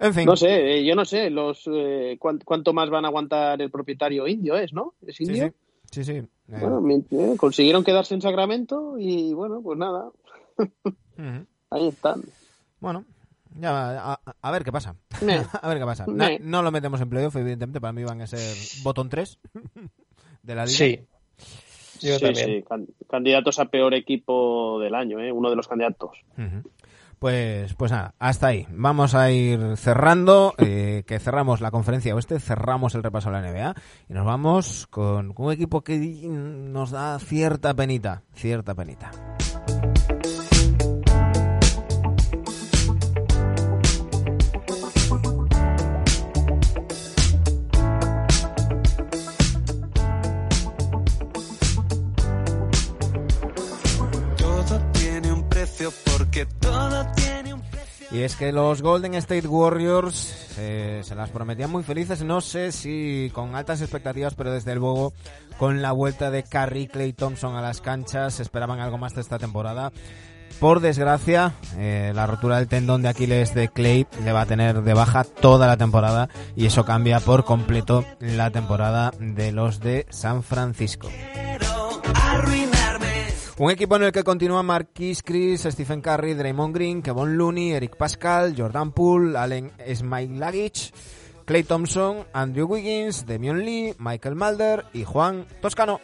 En 0.00 0.14
fin. 0.14 0.24
No 0.26 0.34
sé, 0.36 0.78
eh, 0.78 0.84
yo 0.84 0.96
no 0.96 1.04
sé 1.04 1.30
los 1.30 1.62
eh, 1.72 2.16
cuán- 2.18 2.40
cuánto 2.44 2.72
más 2.72 2.90
van 2.90 3.04
a 3.04 3.08
aguantar 3.08 3.62
el 3.62 3.70
propietario 3.70 4.26
indio 4.26 4.56
es, 4.56 4.72
¿no? 4.72 4.94
¿Es 5.06 5.14
Sí, 5.16 5.24
indio? 5.24 5.46
sí. 5.46 5.52
Sí, 5.92 6.02
sí. 6.04 6.12
Eh, 6.14 6.26
Bueno, 6.48 6.82
eh, 7.12 7.36
consiguieron 7.36 7.84
quedarse 7.84 8.14
en 8.14 8.22
Sacramento 8.22 8.96
y 8.98 9.32
bueno, 9.34 9.60
pues 9.62 9.78
nada, 9.78 10.10
ahí 11.70 11.88
están. 11.88 12.22
Bueno, 12.80 13.04
ya 13.60 14.12
a, 14.12 14.20
a- 14.40 14.50
ver 14.50 14.64
qué 14.64 14.72
pasa. 14.72 14.96
A 15.62 15.68
ver 15.68 15.78
qué 15.78 15.84
pasa. 15.84 16.06
No, 16.40 16.62
lo 16.62 16.70
metemos 16.72 17.00
en 17.00 17.08
playoff, 17.10 17.36
evidentemente. 17.36 17.80
Para 17.80 17.92
mí 17.92 18.02
van 18.04 18.20
a 18.22 18.26
ser 18.26 18.40
botón 18.82 19.08
3 19.08 19.38
de 20.42 20.54
la 20.54 20.64
liga. 20.66 20.76
Sí. 20.78 21.00
Yo 22.00 22.16
sí, 22.18 22.24
también. 22.24 22.46
sí, 22.46 22.62
can- 22.68 22.88
candidatos 23.08 23.58
a 23.60 23.66
peor 23.66 23.94
equipo 23.94 24.80
del 24.80 24.94
año, 24.96 25.20
¿eh? 25.20 25.30
uno 25.30 25.50
de 25.50 25.56
los 25.56 25.68
candidatos. 25.68 26.10
Pues, 27.22 27.72
pues 27.74 27.92
nada, 27.92 28.16
hasta 28.18 28.48
ahí. 28.48 28.66
Vamos 28.72 29.14
a 29.14 29.30
ir 29.30 29.76
cerrando, 29.76 30.54
eh, 30.58 31.04
que 31.06 31.20
cerramos 31.20 31.60
la 31.60 31.70
conferencia 31.70 32.16
oeste, 32.16 32.40
cerramos 32.40 32.96
el 32.96 33.04
repaso 33.04 33.28
a 33.28 33.32
la 33.32 33.40
NBA 33.40 33.76
y 34.08 34.12
nos 34.12 34.26
vamos 34.26 34.88
con 34.88 35.32
un 35.36 35.52
equipo 35.52 35.82
que 35.82 35.98
nos 35.98 36.90
da 36.90 37.16
cierta 37.20 37.74
penita, 37.74 38.24
cierta 38.34 38.74
penita. 38.74 39.12
Todo 56.60 57.06
tiene 57.14 57.54
un. 57.54 57.62
Y 58.10 58.20
es 58.20 58.36
que 58.36 58.52
los 58.52 58.82
Golden 58.82 59.14
State 59.14 59.48
Warriors 59.48 60.54
eh, 60.58 61.00
se 61.02 61.14
las 61.14 61.30
prometían 61.30 61.70
muy 61.70 61.82
felices, 61.82 62.22
no 62.22 62.42
sé 62.42 62.70
si 62.70 63.30
con 63.32 63.54
altas 63.54 63.80
expectativas, 63.80 64.34
pero 64.34 64.52
desde 64.52 64.74
luego 64.74 65.14
con 65.58 65.80
la 65.80 65.92
vuelta 65.92 66.30
de 66.30 66.42
Curry 66.42 66.88
Clay 66.88 67.14
Thompson 67.14 67.56
a 67.56 67.62
las 67.62 67.80
canchas 67.80 68.38
esperaban 68.38 68.80
algo 68.80 68.98
más 68.98 69.14
de 69.14 69.22
esta 69.22 69.38
temporada. 69.38 69.92
Por 70.60 70.80
desgracia, 70.80 71.54
eh, 71.78 72.12
la 72.14 72.26
rotura 72.26 72.58
del 72.58 72.68
tendón 72.68 73.00
de 73.00 73.08
Aquiles 73.08 73.54
de 73.54 73.68
Clay 73.68 74.06
le 74.22 74.32
va 74.32 74.42
a 74.42 74.46
tener 74.46 74.82
de 74.82 74.94
baja 74.94 75.24
toda 75.24 75.66
la 75.66 75.78
temporada 75.78 76.28
y 76.54 76.66
eso 76.66 76.84
cambia 76.84 77.18
por 77.18 77.44
completo 77.44 78.04
la 78.20 78.50
temporada 78.50 79.10
de 79.18 79.52
los 79.52 79.80
de 79.80 80.06
San 80.10 80.42
Francisco. 80.42 81.08
Un 83.58 83.70
equipo 83.70 83.96
en 83.96 84.04
el 84.04 84.12
que 84.12 84.24
continúa 84.24 84.62
Marquis 84.62 85.22
Chris, 85.22 85.62
Stephen 85.62 86.00
Curry, 86.00 86.32
Draymond 86.34 86.74
Green, 86.74 87.02
Kevon 87.02 87.36
Looney, 87.36 87.72
Eric 87.72 87.96
Pascal, 87.96 88.54
Jordan 88.56 88.92
Poole, 88.92 89.36
Allen 89.36 89.70
Smilagic, 89.94 90.92
Clay 91.44 91.62
Thompson, 91.62 92.26
Andrew 92.32 92.66
Wiggins, 92.66 93.26
Demion 93.26 93.62
Lee, 93.64 93.94
Michael 93.98 94.36
Mulder 94.36 94.86
y 94.94 95.04
Juan 95.04 95.46
Toscano. 95.60 96.00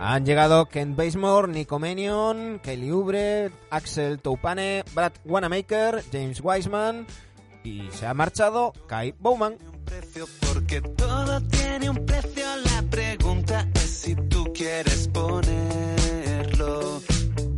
Han 0.00 0.26
llegado 0.26 0.66
Kent 0.66 0.96
Basemore, 0.96 1.52
Nico 1.52 1.78
Menion, 1.78 2.58
Kelly 2.58 2.90
Ubre, 2.90 3.50
Axel 3.70 4.18
Toupane, 4.18 4.82
Brad 4.92 5.12
Wanamaker, 5.24 6.02
James 6.10 6.40
Wiseman 6.42 7.06
y 7.62 7.88
se 7.92 8.06
ha 8.06 8.14
marchado 8.14 8.72
Kai 8.86 9.14
Bowman 9.18 9.56
precio 9.90 10.26
porque 10.52 10.80
todo 10.80 11.40
tiene 11.42 11.90
un 11.90 12.06
precio. 12.06 12.44
La 12.64 12.82
pregunta 12.88 13.66
es 13.74 13.90
si 13.90 14.14
tú 14.14 14.52
quieres 14.54 15.08
ponerlo. 15.08 17.00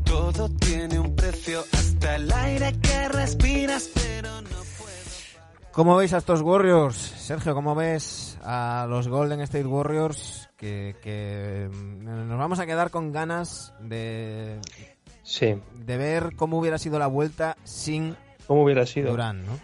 Todo 0.04 0.48
tiene 0.48 0.98
un 0.98 1.14
precio, 1.14 1.62
hasta 1.72 2.16
el 2.16 2.32
aire 2.32 2.72
que 2.80 3.08
respiras, 3.08 3.90
pero 3.94 4.40
no 4.40 4.48
puedes. 4.78 5.36
¿Cómo 5.72 5.96
veis 5.96 6.14
a 6.14 6.18
estos 6.18 6.40
Warriors? 6.40 6.96
Sergio, 6.96 7.54
¿cómo 7.54 7.74
ves 7.74 8.38
a 8.42 8.86
los 8.88 9.08
Golden 9.08 9.40
State 9.42 9.66
Warriors? 9.66 10.48
Que, 10.56 10.96
que 11.02 11.68
mm, 11.70 12.28
nos 12.28 12.38
vamos 12.38 12.60
a 12.60 12.66
quedar 12.66 12.90
con 12.90 13.12
ganas 13.12 13.74
de, 13.80 14.58
Sí, 15.22 15.54
de 15.74 15.96
ver 15.96 16.34
cómo 16.36 16.58
hubiera 16.58 16.78
sido 16.78 16.98
la 16.98 17.08
vuelta 17.08 17.56
sin 17.64 18.16
¿cómo 18.46 18.64
hubiera 18.64 18.86
sido? 18.86 19.10
Durán, 19.10 19.44
¿no? 19.44 19.58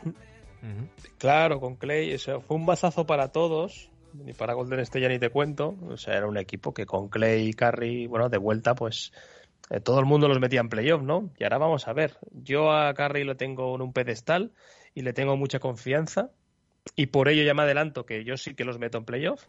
Claro, 1.18 1.60
con 1.60 1.76
Clay, 1.76 2.14
o 2.14 2.18
sea, 2.18 2.40
fue 2.40 2.56
un 2.56 2.66
bazazo 2.66 3.06
para 3.06 3.28
todos. 3.28 3.90
Ni 4.12 4.32
para 4.32 4.54
Golden 4.54 4.80
State 4.80 5.02
ya 5.02 5.08
ni 5.08 5.18
te 5.18 5.30
cuento. 5.30 5.76
O 5.88 5.96
sea, 5.96 6.16
era 6.16 6.26
un 6.26 6.38
equipo 6.38 6.72
que 6.72 6.86
con 6.86 7.08
Clay 7.08 7.48
y 7.48 7.52
Curry, 7.52 8.06
bueno, 8.06 8.28
de 8.28 8.38
vuelta, 8.38 8.74
pues 8.74 9.12
eh, 9.70 9.80
todo 9.80 10.00
el 10.00 10.06
mundo 10.06 10.28
los 10.28 10.40
metía 10.40 10.60
en 10.60 10.68
playoff, 10.68 11.02
¿no? 11.02 11.30
Y 11.38 11.44
ahora 11.44 11.58
vamos 11.58 11.88
a 11.88 11.92
ver. 11.92 12.16
Yo 12.32 12.72
a 12.72 12.92
Curry 12.94 13.24
lo 13.24 13.36
tengo 13.36 13.74
en 13.74 13.82
un 13.82 13.92
pedestal 13.92 14.52
y 14.94 15.02
le 15.02 15.12
tengo 15.12 15.36
mucha 15.36 15.58
confianza. 15.58 16.30
Y 16.96 17.06
por 17.06 17.28
ello 17.28 17.42
ya 17.42 17.54
me 17.54 17.62
adelanto 17.62 18.06
que 18.06 18.24
yo 18.24 18.36
sí 18.36 18.54
que 18.54 18.64
los 18.64 18.78
meto 18.78 18.98
en 18.98 19.04
playoff. 19.04 19.44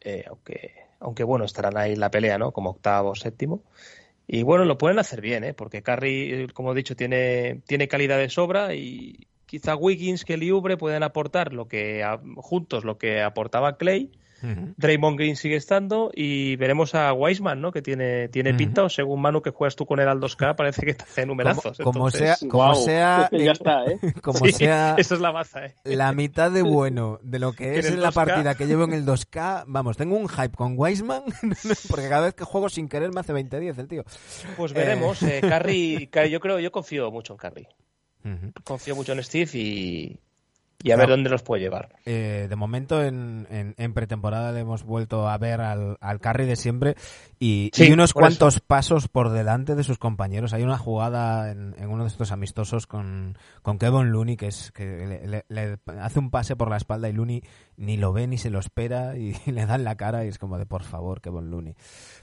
Eh, 0.00 0.24
aunque, 0.28 0.74
aunque 1.00 1.24
bueno, 1.24 1.44
estarán 1.44 1.76
ahí 1.76 1.92
en 1.94 2.00
la 2.00 2.10
pelea, 2.10 2.38
¿no? 2.38 2.52
Como 2.52 2.70
octavo 2.70 3.10
o 3.10 3.14
séptimo. 3.14 3.64
Y 4.28 4.44
bueno, 4.44 4.64
lo 4.64 4.78
pueden 4.78 5.00
hacer 5.00 5.20
bien, 5.20 5.42
¿eh? 5.42 5.54
Porque 5.54 5.82
Curry, 5.82 6.46
como 6.54 6.72
he 6.72 6.76
dicho, 6.76 6.94
tiene, 6.94 7.62
tiene 7.66 7.88
calidad 7.88 8.18
de 8.18 8.28
sobra 8.28 8.74
y 8.74 9.26
quizá 9.52 9.76
Wiggins, 9.76 10.24
Kelly 10.24 10.50
Oubre 10.50 10.78
pueden 10.78 11.02
aportar 11.02 11.52
lo 11.52 11.68
que 11.68 12.02
a- 12.02 12.18
juntos 12.36 12.84
lo 12.84 12.96
que 12.96 13.20
aportaba 13.20 13.76
Clay. 13.76 14.10
Ujú. 14.42 14.74
Draymond 14.76 15.16
Green 15.18 15.36
sigue 15.36 15.54
estando 15.54 16.10
y 16.12 16.56
veremos 16.56 16.96
a 16.96 17.12
Wiseman, 17.12 17.60
¿no? 17.60 17.70
Que 17.70 17.80
tiene, 17.80 18.26
tiene 18.28 18.54
pinta, 18.54 18.82
o 18.82 18.88
según 18.88 19.20
Manu 19.20 19.40
que 19.40 19.50
juegas 19.50 19.76
tú 19.76 19.86
con 19.86 20.00
él 20.00 20.08
al 20.08 20.18
2K, 20.18 20.56
parece 20.56 20.84
que 20.84 20.94
te 20.94 21.04
hace 21.04 21.26
numerazos. 21.26 21.76
Como, 21.78 21.92
como 21.92 22.08
Entonces, 22.08 22.38
sea, 22.40 22.48
como 22.48 22.74
sea, 22.74 23.28
ya 23.38 23.52
está, 23.52 23.84
¿eh? 23.84 23.98
como 24.22 24.38
sí, 24.40 24.50
sea 24.52 24.96
esa 24.98 25.14
es 25.14 25.20
la 25.20 25.30
baza, 25.30 25.66
¿eh? 25.66 25.74
la 25.84 26.12
mitad 26.12 26.50
de 26.50 26.62
bueno 26.62 27.20
de 27.22 27.38
lo 27.38 27.52
que 27.52 27.70
Que 27.72 27.78
es 27.80 27.86
en 27.86 27.94
el 27.94 28.02
la 28.02 28.08
2K. 28.10 28.14
partida 28.14 28.54
que 28.56 28.66
llevo 28.66 28.82
en 28.82 28.94
el 28.94 29.04
2K, 29.06 29.62
vamos, 29.68 29.96
tengo 29.96 30.16
un 30.16 30.28
hype 30.28 30.56
con 30.56 30.74
Wiseman, 30.76 31.22
porque 31.88 32.08
cada 32.08 32.24
vez 32.24 32.34
que 32.34 32.42
juego 32.44 32.68
sin 32.68 32.88
querer 32.88 33.12
me 33.12 33.20
hace 33.20 33.32
20-10 33.34 33.78
el 33.78 33.86
tío. 33.86 34.02
Pues 34.56 34.72
veremos. 34.72 35.22
Eh, 35.22 35.40
Curry, 35.40 36.08
Curry, 36.10 36.30
yo 36.30 36.40
creo, 36.40 36.58
yo 36.58 36.72
confío 36.72 37.12
mucho 37.12 37.34
en 37.34 37.38
Ujú. 38.24 38.52
Confío 38.64 38.94
mucho 38.96 39.12
en 39.12 39.22
Steve 39.22 39.50
y, 39.54 40.18
y 40.82 40.90
a 40.90 40.96
ver 40.96 41.08
dónde 41.08 41.30
los 41.30 41.42
puede 41.42 41.62
llevar. 41.62 41.94
Eh, 42.06 42.46
de 42.48 42.56
momento 42.56 43.02
en, 43.04 43.46
en- 43.50 43.74
en 43.78 43.94
pretemporada 43.94 44.52
le 44.52 44.60
hemos 44.60 44.82
vuelto 44.84 45.28
a 45.28 45.36
ver 45.38 45.60
al, 45.60 45.96
al 46.00 46.20
Curry 46.20 46.46
de 46.46 46.56
siempre 46.56 46.96
y, 47.44 47.70
Sí, 47.74 47.88
y 47.88 47.92
unos 47.92 48.12
cuantos 48.12 48.60
pasos 48.60 49.08
por 49.08 49.30
delante 49.30 49.74
de 49.74 49.82
sus 49.82 49.98
compañeros. 49.98 50.52
Hay 50.52 50.62
una 50.62 50.78
jugada 50.78 51.50
en, 51.50 51.74
en 51.78 51.88
uno 51.90 52.04
de 52.04 52.08
estos 52.08 52.30
amistosos 52.30 52.86
con, 52.86 53.36
con 53.62 53.78
Kevin 53.78 54.10
Looney 54.12 54.36
que 54.36 54.46
es 54.46 54.70
que 54.70 54.84
le, 55.06 55.26
le- 55.26 55.44
le 55.48 55.78
hace 56.00 56.18
un 56.20 56.30
pase 56.30 56.54
por 56.54 56.70
la 56.70 56.76
espalda 56.76 57.08
y 57.08 57.12
Looney 57.12 57.42
ni 57.76 57.96
lo 57.96 58.12
ve 58.12 58.28
ni 58.28 58.38
se 58.38 58.50
lo 58.50 58.60
espera 58.60 59.16
y 59.16 59.34
le 59.50 59.66
dan 59.66 59.82
la 59.82 59.96
cara 59.96 60.24
y 60.24 60.28
es 60.28 60.38
como 60.38 60.56
de 60.56 60.66
por 60.66 60.84
favor 60.84 61.20
Kevin 61.20 61.50
Looney. 61.50 61.74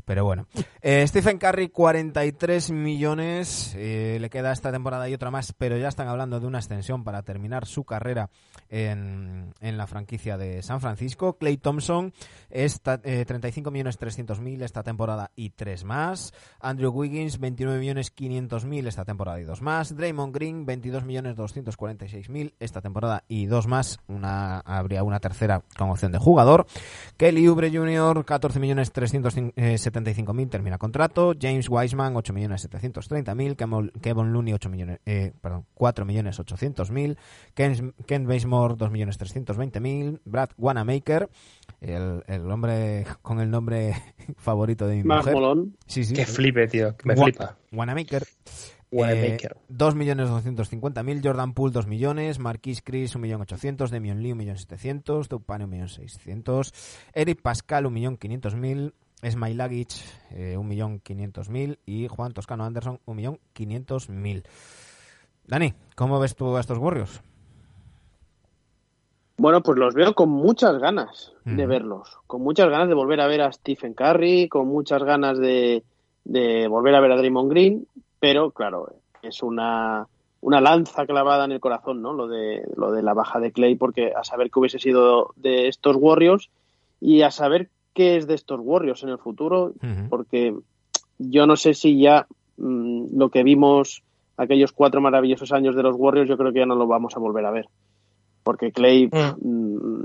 Pero 0.06 0.24
bueno, 0.24 0.48
Eh, 0.82 1.06
Stephen 1.06 1.38
Curry 1.38 1.68
43 1.70 2.72
millones, 2.72 3.74
eh, 3.76 4.18
le 4.22 4.30
queda 4.30 4.54
esta 4.54 4.72
temporada 4.72 5.10
y 5.10 5.14
otra 5.14 5.32
más, 5.32 5.52
pero 5.52 5.78
ya 5.78 5.90
están 5.90 6.08
hablando 6.08 6.40
de 6.40 6.48
una 6.48 6.60
extensión 6.60 7.04
para 7.04 7.24
terminar 7.24 7.66
su 7.66 7.84
carrera 7.84 8.30
en, 8.70 9.54
en 9.60 9.78
la 9.78 9.86
franquicia 9.88 10.38
de 10.38 10.62
San 10.62 10.80
Francisco. 10.80 11.38
Clay 11.38 11.58
Thompson 11.58 12.14
esta, 12.50 13.02
eh, 13.04 13.26
35 13.26 13.70
millones 13.72 13.98
300 13.98 14.40
mil 14.40 14.62
esta 14.62 14.82
temporada 14.82 15.09
y 15.36 15.50
tres 15.52 15.84
más. 15.84 16.34
Andrew 16.60 16.92
Wiggins 16.92 17.40
29 17.40 17.80
millones 17.80 18.12
500 18.12 18.66
mil 18.66 18.88
esta 18.88 19.06
temporada 19.06 19.40
y 19.40 19.44
dos 19.44 19.62
más. 19.62 19.96
Draymond 19.96 20.34
Green 20.34 20.66
22 20.66 21.04
millones 21.04 21.36
246 21.36 22.30
mil 22.30 22.54
esta 22.60 22.82
temporada 22.82 23.24
y 23.28 23.46
dos 23.46 23.68
más. 23.68 24.00
Una 24.08 24.60
habría 24.60 25.04
una 25.04 25.20
tercera 25.20 25.64
con 25.78 25.90
opción 25.90 26.12
de 26.12 26.20
jugador. 26.20 26.68
Kelly 27.18 27.48
Oubre 27.48 27.72
Jr. 27.72 28.24
14 28.26 28.60
millones 28.60 28.92
375 28.92 30.34
mil 30.34 30.50
termina 30.50 30.78
contrato. 30.78 31.34
James 31.40 31.68
Wiseman 31.70 32.16
8 32.16 32.34
millones 32.34 32.62
730 32.62 33.36
mil. 33.36 33.56
Kevin 33.56 34.34
Looney 34.34 34.54
8 34.54 34.70
millones, 34.70 35.00
eh, 35.06 35.32
perdón, 35.42 35.66
4 35.74 36.06
millones 36.06 36.40
800 36.40 36.92
mil. 36.92 37.18
Ken, 37.54 37.94
Ken 38.06 38.28
Basemore 38.28 38.76
2 38.76 38.92
millones 38.92 39.18
320 39.18 39.80
mil. 39.80 40.22
Brad 40.26 40.50
Wanamaker, 40.58 41.30
el, 41.82 42.24
el 42.28 42.50
hombre 42.52 43.06
con 43.22 43.40
el 43.40 43.50
nombre 43.50 43.94
favorito 44.38 44.88
de 44.88 44.98
mi 44.98 45.04
Más 45.04 45.20
mujer. 45.20 45.34
molón. 45.34 45.78
Sí, 45.88 46.04
sí. 46.04 46.14
Que 46.14 46.26
flipe, 46.26 46.68
tío. 46.68 46.96
que 46.98 47.08
Me 47.08 47.16
Gua- 47.16 47.24
flipa. 47.26 47.58
Wanamaker. 47.72 48.26
Wanamaker. 48.92 49.52
Eh, 49.52 49.74
2.250.000, 49.74 51.22
Jordan 51.24 51.54
Poole 51.54 51.72
2 51.74 51.86
millones, 51.88 52.40
Marquis 52.40 52.82
Chris 52.82 53.16
1.800.000, 53.16 53.90
Demion 53.90 54.22
Lee 54.24 54.32
1.700.000, 54.34 55.28
Tupane 55.28 55.68
1.600.000, 55.68 56.74
Eric 57.14 57.42
Pascal 57.42 57.86
1.500.000, 57.86 58.94
Smailagic 59.30 59.90
eh, 60.32 60.56
1.500.000 60.58 61.78
y 61.86 62.08
Juan 62.08 62.32
Toscano 62.34 62.66
Anderson 62.66 63.00
1.500.000. 63.06 64.44
Dani, 65.46 65.74
¿cómo 65.96 66.20
ves 66.20 66.36
tú 66.36 66.56
a 66.58 66.60
estos 66.60 66.78
Warriors? 66.78 67.22
Bueno, 69.40 69.62
pues 69.62 69.78
los 69.78 69.94
veo 69.94 70.14
con 70.14 70.30
muchas 70.30 70.78
ganas 70.80 71.32
de 71.46 71.66
verlos, 71.66 72.18
con 72.28 72.42
muchas 72.42 72.70
ganas 72.70 72.90
de 72.90 72.94
volver 72.94 73.22
a 73.22 73.28
ver 73.28 73.42
a 73.42 73.52
Stephen 73.52 73.94
Curry, 73.94 74.50
con 74.50 74.68
muchas 74.68 75.02
ganas 75.04 75.40
de, 75.40 75.84
de 76.26 76.68
volver 76.68 76.94
a 76.94 77.00
ver 77.00 77.14
a 77.14 77.18
Draymond 77.18 77.50
Green, 77.50 77.88
pero 78.20 78.52
claro, 78.52 78.94
es 79.22 79.42
una, 79.42 80.08
una 80.42 80.62
lanza 80.62 81.06
clavada 81.06 81.46
en 81.46 81.54
el 81.54 81.60
corazón, 81.60 82.02
¿no? 82.02 82.14
Lo 82.14 82.28
de, 82.28 82.64
lo 82.76 82.92
de 82.92 83.02
la 83.02 83.14
baja 83.14 83.40
de 83.40 83.52
Clay, 83.52 83.76
porque 83.76 84.12
a 84.14 84.24
saber 84.24 84.52
qué 84.52 84.60
hubiese 84.60 84.80
sido 84.80 85.34
de 85.38 85.70
estos 85.70 85.96
Warriors 85.98 86.50
y 87.00 87.22
a 87.22 87.32
saber 87.32 87.70
qué 87.94 88.18
es 88.18 88.28
de 88.28 88.36
estos 88.36 88.60
Warriors 88.62 89.04
en 89.04 89.10
el 89.10 89.18
futuro, 89.18 89.74
porque 90.10 90.54
yo 91.18 91.48
no 91.48 91.56
sé 91.56 91.74
si 91.74 92.00
ya 92.00 92.28
mm, 92.58 93.18
lo 93.18 93.30
que 93.30 93.44
vimos 93.44 94.04
aquellos 94.38 94.72
cuatro 94.72 95.02
maravillosos 95.02 95.52
años 95.52 95.76
de 95.76 95.84
los 95.84 95.96
Warriors, 95.98 96.30
yo 96.30 96.38
creo 96.38 96.54
que 96.54 96.60
ya 96.60 96.66
no 96.66 96.76
lo 96.76 96.88
vamos 96.88 97.16
a 97.16 97.20
volver 97.20 97.46
a 97.46 97.52
ver. 97.52 97.68
Porque 98.50 98.72
Clay, 98.72 99.08
mm, 99.40 100.04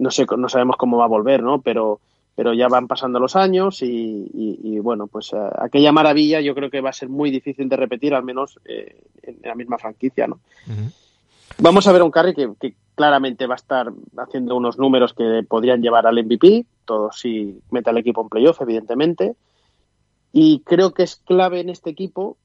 no 0.00 0.10
sé, 0.10 0.26
no 0.36 0.48
sabemos 0.48 0.76
cómo 0.76 0.96
va 0.96 1.04
a 1.04 1.08
volver, 1.08 1.40
¿no? 1.40 1.60
Pero, 1.60 2.00
pero 2.34 2.52
ya 2.52 2.66
van 2.66 2.88
pasando 2.88 3.20
los 3.20 3.36
años 3.36 3.80
y, 3.80 3.86
y- 4.34 4.58
y, 4.64 4.78
bueno, 4.80 5.06
pues 5.06 5.32
eh, 5.32 5.36
aquella 5.58 5.92
maravilla 5.92 6.40
yo 6.40 6.52
creo 6.56 6.68
que 6.68 6.80
va 6.80 6.90
a 6.90 6.92
ser 6.92 7.08
muy 7.08 7.30
difícil 7.30 7.68
de 7.68 7.76
repetir, 7.76 8.12
al 8.12 8.24
menos 8.24 8.58
eh, 8.64 9.04
en 9.22 9.38
la 9.44 9.54
misma 9.54 9.78
franquicia, 9.78 10.26
¿no? 10.26 10.40
Vamos 11.58 11.86
a 11.86 11.92
ver 11.92 12.00
a 12.00 12.04
un 12.04 12.10
Curry 12.10 12.34
que, 12.34 12.50
que 12.60 12.74
claramente 12.96 13.46
va 13.46 13.54
a 13.54 13.62
estar 13.62 13.92
haciendo 14.16 14.56
unos 14.56 14.78
números 14.80 15.14
que 15.14 15.44
podrían 15.48 15.80
llevar 15.80 16.08
al 16.08 16.18
MVP, 16.18 16.66
todo 16.84 17.12
si 17.12 17.60
mete 17.70 17.90
al 17.90 17.98
equipo 17.98 18.20
en 18.22 18.28
playoff, 18.28 18.60
evidentemente. 18.62 19.36
Y 20.32 20.60
creo 20.66 20.92
que 20.92 21.04
es 21.04 21.16
clave 21.24 21.60
en 21.60 21.70
este 21.70 21.90
equipo, 21.90 22.36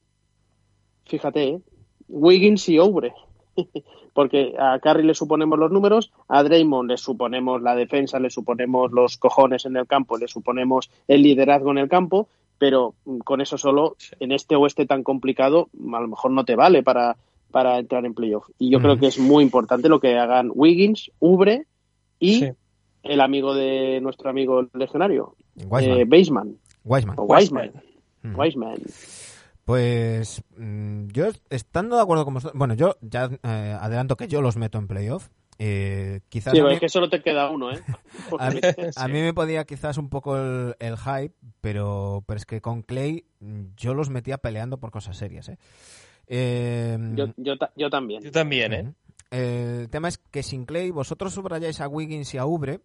fíjate, 1.06 1.42
¿eh? 1.48 1.60
Wiggins 2.08 2.68
y 2.68 2.78
Oubre. 2.78 3.12
Porque 4.14 4.54
a 4.58 4.78
Curry 4.78 5.02
le 5.04 5.14
suponemos 5.14 5.58
los 5.58 5.70
números, 5.70 6.12
a 6.28 6.42
Draymond 6.42 6.90
le 6.90 6.96
suponemos 6.96 7.62
la 7.62 7.74
defensa, 7.74 8.18
le 8.18 8.30
suponemos 8.30 8.92
los 8.92 9.16
cojones 9.16 9.64
en 9.66 9.76
el 9.76 9.86
campo, 9.86 10.18
le 10.18 10.28
suponemos 10.28 10.90
el 11.08 11.22
liderazgo 11.22 11.70
en 11.70 11.78
el 11.78 11.88
campo, 11.88 12.28
pero 12.58 12.94
con 13.24 13.40
eso 13.40 13.56
solo, 13.58 13.96
en 14.20 14.32
este 14.32 14.54
oeste 14.56 14.86
tan 14.86 15.02
complicado, 15.02 15.68
a 15.94 16.00
lo 16.00 16.08
mejor 16.08 16.30
no 16.30 16.44
te 16.44 16.56
vale 16.56 16.82
para, 16.82 17.16
para 17.50 17.78
entrar 17.78 18.04
en 18.04 18.14
playoff. 18.14 18.48
Y 18.58 18.70
yo 18.70 18.80
creo 18.80 18.98
que 18.98 19.06
es 19.06 19.18
muy 19.18 19.42
importante 19.42 19.88
lo 19.88 19.98
que 20.00 20.16
hagan 20.18 20.50
Wiggins, 20.54 21.10
Ubre 21.18 21.66
y 22.18 22.34
Sí. 22.40 22.48
el 23.02 23.20
amigo 23.20 23.54
de 23.54 24.00
nuestro 24.00 24.30
amigo 24.30 24.66
legionario, 24.74 25.34
Wiseman. 25.68 25.98
eh, 25.98 26.04
Baseman, 26.04 26.56
Wiseman. 26.84 27.16
o. 27.18 27.24
Wiseman. 27.24 28.76
Pues 29.64 30.42
mm, 30.56 31.08
yo 31.08 31.26
estando 31.50 31.96
de 31.96 32.02
acuerdo 32.02 32.24
con 32.24 32.34
vosotros, 32.34 32.58
bueno, 32.58 32.74
yo 32.74 32.96
ya 33.00 33.30
eh, 33.42 33.76
adelanto 33.80 34.16
que 34.16 34.28
yo 34.28 34.42
los 34.42 34.56
meto 34.56 34.78
en 34.78 34.88
playoff. 34.88 35.28
Eh, 35.58 36.20
quizás 36.28 36.52
Sí, 36.54 36.58
a 36.60 36.64
mí- 36.64 36.72
es 36.74 36.80
que 36.80 36.88
solo 36.88 37.08
te 37.08 37.22
queda 37.22 37.48
uno, 37.50 37.70
¿eh? 37.72 37.78
A 38.38 38.50
mí, 38.50 38.60
a 38.96 39.08
mí 39.08 39.20
me 39.20 39.32
podía 39.34 39.64
quizás 39.64 39.96
un 39.98 40.08
poco 40.08 40.36
el, 40.36 40.74
el 40.80 40.96
hype, 40.96 41.34
pero, 41.60 42.24
pero 42.26 42.36
es 42.38 42.46
que 42.46 42.60
con 42.60 42.82
Clay 42.82 43.24
mm, 43.40 43.62
yo 43.76 43.94
los 43.94 44.10
metía 44.10 44.38
peleando 44.38 44.78
por 44.78 44.90
cosas 44.90 45.16
serias. 45.16 45.48
¿eh? 45.48 45.58
Eh, 46.26 46.98
yo, 47.14 47.26
yo, 47.36 47.56
ta- 47.58 47.72
yo 47.76 47.90
también. 47.90 48.22
Yo 48.22 48.30
también, 48.32 48.72
¿eh? 48.72 48.82
ujú. 48.82 48.94
El 49.30 49.88
tema 49.90 50.08
es 50.08 50.18
que 50.18 50.42
sin 50.42 50.64
Clay 50.66 50.90
vosotros 50.90 51.32
subrayáis 51.34 51.80
a 51.80 51.88
Wiggins 51.88 52.34
y 52.34 52.38
a 52.38 52.44
Ubre, 52.46 52.80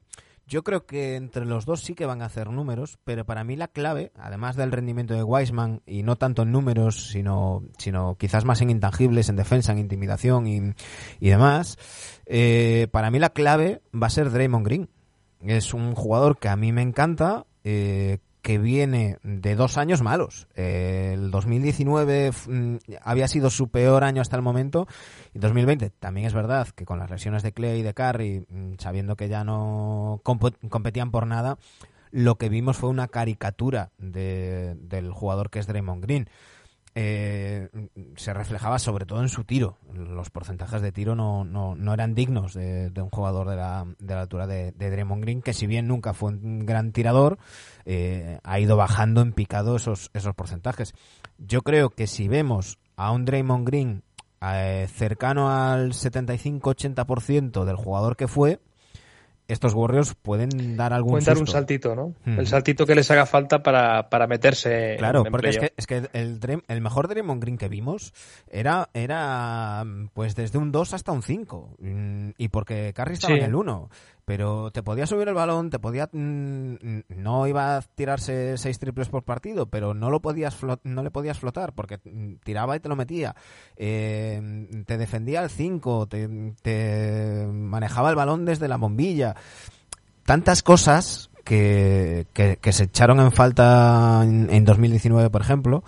Yo 0.48 0.64
creo 0.64 0.86
que 0.86 1.15
entre 1.15 1.45
los 1.45 1.65
dos 1.65 1.82
sí 1.82 1.94
que 1.94 2.06
van 2.06 2.22
a 2.22 2.26
hacer 2.26 2.49
números, 2.49 2.99
pero 3.03 3.26
para 3.26 3.44
mí 3.44 3.57
la 3.57 3.68
clave, 3.68 4.14
además 4.15 4.56
del 4.56 4.72
rendimiento 4.72 5.14
de 5.14 5.22
Wiseman, 5.22 5.82
y 5.86 6.03
no 6.03 6.15
tanto 6.15 6.44
en 6.44 6.53
números, 6.53 7.10
sino, 7.10 7.64
sino 7.78 8.15
quizás 8.15 8.45
más 8.45 8.61
en 8.61 8.69
intangibles, 8.69 9.28
en 9.28 9.36
defensa, 9.36 9.74
en 9.74 9.80
intimidación 9.80 10.48
y, 10.48 10.74
y 11.19 11.30
demás, 11.30 11.78
eh, 12.26 12.88
para 12.91 13.11
mí 13.11 13.19
la 13.19 13.32
clave 13.32 13.82
va 13.94 14.07
a 14.07 14.11
ser 14.11 14.32
Draymond 14.32 14.65
Green. 14.65 14.90
Es 15.41 15.74
un 15.74 15.94
jugador 15.95 16.38
que 16.38 16.48
a 16.48 16.56
mí 16.56 16.72
me 16.72 16.82
encanta, 16.82 17.45
eh, 17.65 18.19
que 18.48 18.60
viene 18.60 19.18
de 19.24 19.56
dos 19.57 19.78
años 19.78 20.02
malos. 20.02 20.48
Eh, 20.56 21.11
el 21.15 21.32
2019 21.32 22.32
mm, 22.48 22.76
había 23.03 23.28
sido 23.28 23.49
su 23.49 23.68
peor 23.68 24.06
año 24.06 24.22
hasta 24.22 24.38
el 24.38 24.41
momento 24.41 24.88
y 25.34 25.40
2020 25.40 25.90
también 25.99 26.28
es 26.28 26.34
verdad 26.34 26.69
que 26.74 26.86
con 26.86 26.98
las 26.98 27.10
lesiones 27.10 27.44
de 27.44 27.52
Clay 27.52 27.82
y 27.82 27.84
de 27.84 27.94
Curry, 27.94 28.45
mm, 28.48 28.76
sabiendo 28.78 29.18
que 29.18 29.28
ya 29.28 29.44
no 29.44 30.22
competían 30.24 31.11
por 31.11 31.28
nada, 31.28 31.57
lo 32.11 32.38
que 32.38 32.48
vimos 32.48 32.78
fue 32.78 32.90
una 32.90 33.10
caricatura 33.10 33.91
de- 33.98 34.76
del 34.80 35.11
jugador 35.11 35.49
que 35.49 35.60
es 35.60 35.68
Draymond 35.68 36.02
Green. 36.03 36.30
Eh, 36.99 37.69
se 38.15 38.34
reflejaba 38.34 38.80
sobre 38.80 39.06
todo 39.06 39.22
en 39.22 39.30
su 39.30 39.44
tiro. 39.44 39.78
Los 39.94 40.32
porcentajes 40.32 40.82
de 40.82 40.91
tiro 40.91 41.14
no, 41.14 41.45
no, 41.45 41.76
no 41.76 41.94
eran 41.94 42.15
dignos 42.15 42.56
de, 42.56 42.91
un 42.95 43.11
jugador 43.11 43.48
de 43.48 43.56
la, 43.56 43.86
de 43.99 44.15
la 44.15 44.22
altura 44.22 44.48
de, 44.48 44.72
de 44.72 44.90
Draymond 44.90 45.22
Green, 45.22 45.44
que 45.44 45.53
si 45.53 45.68
bien 45.68 45.88
nunca 45.88 46.15
fue 46.15 46.32
un 46.32 46.65
gran 46.65 46.94
tirador, 46.94 47.38
eh, 47.86 48.40
ha 48.44 48.60
ido 48.60 48.78
bajando 48.78 49.22
en 49.22 49.32
picado 49.32 49.76
esos, 49.76 50.10
esos 50.15 50.34
porcentajes. 50.34 50.95
Yo 51.38 51.61
creo 51.61 51.91
que 51.91 52.07
si 52.07 52.28
vemos 52.28 52.80
a 52.95 53.11
un 53.11 53.26
Draymond 53.26 53.68
Green 53.68 54.03
eh, 54.41 54.88
cercano 54.91 55.52
al 55.52 55.91
75-80% 55.91 57.64
del 57.64 57.76
jugador 57.76 58.15
que 58.15 58.28
fue, 58.28 58.60
estos 59.48 59.74
Warriors 59.74 60.14
pueden 60.15 60.76
dar 60.78 60.94
algún 60.94 61.11
Pueden 61.14 61.26
dar 61.26 61.38
un 61.38 61.48
saltito, 61.48 61.95
¿no? 61.95 62.14
Mm. 62.26 62.40
El 62.40 62.48
saltito 62.48 62.86
que 62.86 62.95
les 62.95 63.10
haga 63.11 63.26
falta 63.26 63.64
para, 63.64 64.10
para 64.10 64.28
meterse 64.28 64.95
Claro, 64.98 65.26
en 65.26 65.32
porque 65.32 65.49
es 65.49 65.57
que, 65.60 65.74
es 65.78 65.88
que 65.88 66.10
el, 66.14 66.40
Dream- 66.40 66.64
el 66.68 66.82
mejor 66.82 67.07
Draymond 67.07 67.41
Green 67.41 67.57
que 67.57 67.69
vimos 67.69 68.14
era, 68.49 68.90
era 68.94 69.84
pues 70.14 70.36
desde 70.36 70.57
un 70.57 70.72
2 70.72 70.94
hasta 70.94 71.11
un 71.11 71.24
5. 71.24 71.76
Mm, 71.80 72.30
Y 72.38 72.49
porque 72.49 72.94
Curry 72.94 73.14
estaba 73.14 73.34
Sí. 73.36 73.40
en 73.40 73.45
el 73.45 73.56
1. 73.56 73.90
Pero 74.26 74.72
te 74.72 74.84
podía 74.84 75.07
subir 75.07 75.30
el 75.30 75.34
balón, 75.34 75.69
te 75.69 75.80
podía. 75.80 76.10
mm, 76.11 76.76
No 77.15 77.48
iba 77.48 77.78
a 77.78 77.82
tirarse 77.82 78.57
6 78.57 78.78
triples 78.78 79.07
por 79.07 79.24
partido, 79.24 79.68
pero 79.68 79.94
no, 79.94 80.10
lo 80.10 80.22
podías 80.22 80.57
no 80.84 81.02
le 81.02 81.11
podías 81.11 81.40
flotar 81.40 81.72
porque 81.72 81.98
mm, 82.03 82.40
tiraba 82.44 82.76
y 82.76 82.82
te 82.82 82.90
lo 82.90 82.98
metía. 82.98 83.36
Eh, 83.78 84.68
te 84.86 84.98
defendía 84.98 85.40
al 85.40 85.49
5, 85.49 86.07
te, 86.07 86.28
te 86.61 87.48
manejaba 87.49 88.10
el 88.10 88.18
balón 88.18 88.44
desde 88.44 88.68
la 88.68 88.76
bombilla 88.76 89.36
tantas 90.26 90.64
cosas 90.64 91.30
que, 91.43 92.27
que, 92.34 92.73
se 92.73 92.84
echaron 92.84 93.19
en 93.19 93.31
falta 93.31 94.22
en, 94.23 94.49
en 94.51 94.65
2019, 94.65 95.30
por 95.30 95.41
ejemplo, 95.41 95.84